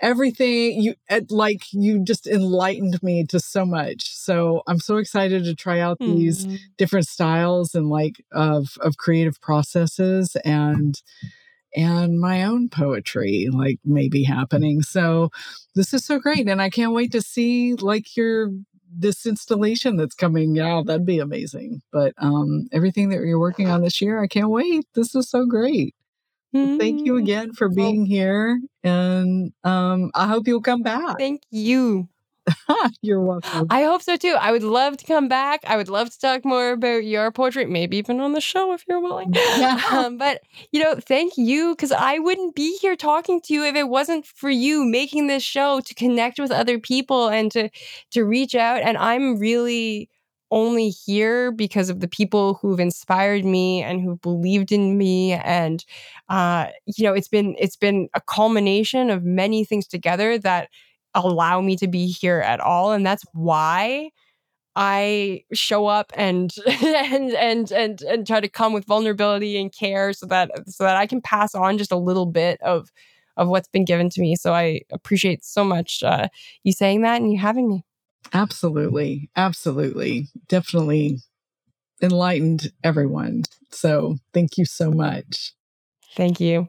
everything 0.02 0.82
you 0.82 0.96
eh, 1.10 1.22
like 1.30 1.62
you 1.74 2.04
just 2.04 2.26
enlightened 2.26 3.02
me 3.04 3.24
to 3.26 3.40
so 3.40 3.66
much. 3.66 4.10
So 4.16 4.62
i'm 4.68 4.80
so 4.80 4.98
excited 4.98 5.44
to 5.44 5.54
try 5.56 5.80
out 5.80 6.00
these 6.00 6.46
Mm. 6.48 6.58
different 6.78 7.08
styles 7.08 7.76
and 7.76 7.88
like 7.90 8.16
of 8.32 8.78
of 8.82 8.98
creative 8.98 9.40
processes 9.42 10.36
and 10.44 11.02
and 11.76 12.20
my 12.20 12.44
own 12.44 12.68
poetry 12.70 13.48
like 13.52 13.80
maybe 13.86 14.24
happening. 14.24 14.82
So 14.82 15.30
this 15.76 15.94
is 15.94 16.04
so 16.04 16.20
great 16.20 16.48
and 16.50 16.62
i 16.62 16.70
can't 16.70 16.94
wait 16.94 17.12
to 17.14 17.22
see 17.22 17.76
like 17.76 18.18
your 18.18 18.50
this 18.94 19.26
installation 19.26 19.96
that's 19.96 20.16
coming 20.16 20.60
out 20.60 20.86
that'd 20.86 21.06
be 21.06 21.20
amazing 21.20 21.82
but 21.92 22.14
um 22.18 22.68
everything 22.74 23.10
that 23.10 23.22
you're 23.22 23.40
working 23.40 23.70
on 23.70 23.82
this 23.82 24.02
year 24.02 24.22
i 24.22 24.28
can't 24.28 24.50
wait 24.50 24.86
this 24.96 25.16
is 25.16 25.30
so 25.30 25.46
great 25.46 25.96
thank 26.54 27.06
you 27.06 27.14
Mm. 27.14 27.20
again 27.22 27.54
for 27.54 27.70
being 27.70 28.06
here 28.06 28.60
and 28.84 29.54
um 29.64 30.12
i 30.16 30.28
hope 30.28 30.48
you'll 30.48 30.62
come 30.62 30.82
back 30.84 31.18
Thank 31.18 31.44
you. 31.52 32.10
you're 33.02 33.22
welcome 33.22 33.68
I 33.70 33.84
hope 33.84 34.02
so 34.02 34.16
too. 34.16 34.36
I 34.40 34.52
would 34.52 34.64
love 34.64 34.98
to 34.98 35.06
come 35.06 35.28
back. 35.28 35.62
I 35.66 35.78
would 35.78 35.90
love 35.90 36.10
to 36.10 36.20
talk 36.20 36.44
more 36.44 36.72
about 36.72 37.04
your 37.04 37.32
portrait, 37.32 37.70
maybe 37.70 37.98
even 37.98 38.20
on 38.20 38.34
the 38.34 38.42
show 38.42 38.74
if 38.74 38.84
you're 38.88 39.00
willing. 39.00 39.32
Yeah. 39.34 39.80
um, 39.92 40.18
but 40.18 40.42
you 40.72 40.82
know, 40.82 40.96
thank 40.96 41.34
you 41.38 41.76
because 41.76 41.92
I 41.92 42.20
wouldn't 42.20 42.56
be 42.56 42.78
here 42.82 42.96
talking 42.96 43.42
to 43.42 43.54
you 43.54 43.64
if 43.64 43.76
it 43.76 43.88
wasn't 43.90 44.26
for 44.26 44.50
you 44.50 44.84
making 44.86 45.28
this 45.28 45.44
show 45.44 45.82
to 45.82 45.94
connect 45.94 46.40
with 46.40 46.52
other 46.52 46.80
people 46.80 47.30
and 47.30 47.52
to 47.52 47.70
to 48.12 48.26
reach 48.26 48.56
out. 48.56 48.82
And 48.82 48.98
I'm 48.98 49.38
really 49.38 50.10
only 50.50 50.90
here 50.90 51.52
because 51.52 51.90
of 51.90 52.02
the 52.02 52.10
people 52.10 52.56
who've 52.56 52.80
inspired 52.80 53.46
me 53.46 53.82
and 53.82 54.02
who 54.02 54.18
believed 54.18 54.72
in 54.74 54.98
me 54.98 55.32
and 55.32 55.86
uh 56.28 56.68
you 56.86 57.06
know 57.06 57.14
it's 57.14 57.30
been 57.30 57.56
it's 57.58 57.78
been 57.78 58.10
a 58.14 58.20
culmination 58.20 59.10
of 59.10 59.24
many 59.24 59.64
things 59.64 59.88
together 59.88 60.38
that 60.38 60.68
allow 61.14 61.62
me 61.62 61.76
to 61.76 61.88
be 61.88 62.08
here 62.08 62.40
at 62.40 62.60
all 62.60 62.92
and 62.92 63.06
that's 63.06 63.26
why 63.34 64.10
I 64.76 65.44
show 65.54 65.88
up 65.88 66.14
and 66.16 66.54
and 66.84 67.32
and 67.34 67.72
and 67.72 68.02
and 68.02 68.28
try 68.28 68.40
to 68.40 68.48
come 68.48 68.74
with 68.74 68.86
vulnerability 68.86 69.60
and 69.60 69.72
care 69.72 70.14
so 70.14 70.26
that 70.28 70.52
so 70.68 70.84
that 70.84 70.96
I 70.96 71.08
can 71.08 71.22
pass 71.22 71.54
on 71.54 71.78
just 71.78 71.92
a 71.92 71.98
little 71.98 72.26
bit 72.26 72.62
of 72.62 72.90
of 73.38 73.48
what's 73.48 73.68
been 73.68 73.86
given 73.86 74.10
to 74.10 74.22
me. 74.22 74.36
So 74.36 74.54
I 74.54 74.82
appreciate 74.92 75.44
so 75.44 75.64
much 75.64 76.04
uh, 76.04 76.28
you 76.64 76.74
saying 76.74 77.02
that 77.02 77.22
and 77.22 77.32
you 77.32 77.40
having 77.40 77.70
me. 77.70 77.84
Absolutely. 78.34 79.30
Absolutely. 79.36 80.28
Definitely 80.48 81.20
enlightened 82.02 82.72
everyone. 82.84 83.44
So 83.72 84.18
thank 84.34 84.58
you 84.58 84.66
so 84.66 84.92
much. 84.92 85.54
Thank 86.16 86.40
you. 86.40 86.68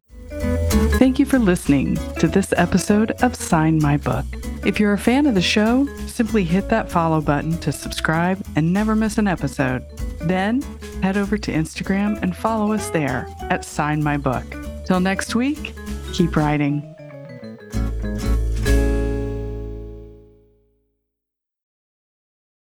Thank 0.99 1.19
you 1.19 1.27
for 1.27 1.39
listening 1.39 1.97
to 2.19 2.29
this 2.29 2.53
episode 2.57 3.11
of 3.23 3.35
Sign 3.35 3.79
My 3.79 3.97
Book. 3.97 4.25
If 4.65 4.79
you're 4.79 4.93
a 4.93 4.99
fan 4.99 5.27
of 5.27 5.35
the 5.35 5.43
show, 5.43 5.87
simply 6.07 6.45
hit 6.45 6.69
that 6.69 6.91
follow 6.91 7.21
button 7.21 7.59
to 7.59 7.73
subscribe 7.73 8.45
and 8.57 8.73
never 8.73 8.95
miss 8.95 9.19
an 9.19 9.27
episode. 9.27 9.85
Then 10.21 10.63
head 11.03 11.17
over 11.17 11.37
to 11.37 11.53
Instagram 11.53 12.23
and 12.23 12.37
follow 12.37 12.73
us 12.73 12.91
there 12.91 13.27
at 13.51 13.65
Sign 13.65 14.03
My 14.03 14.17
Book. 14.17 14.45
Till 14.87 15.01
next 15.01 15.35
week, 15.35 15.75
keep 16.13 16.37
writing. 16.37 16.89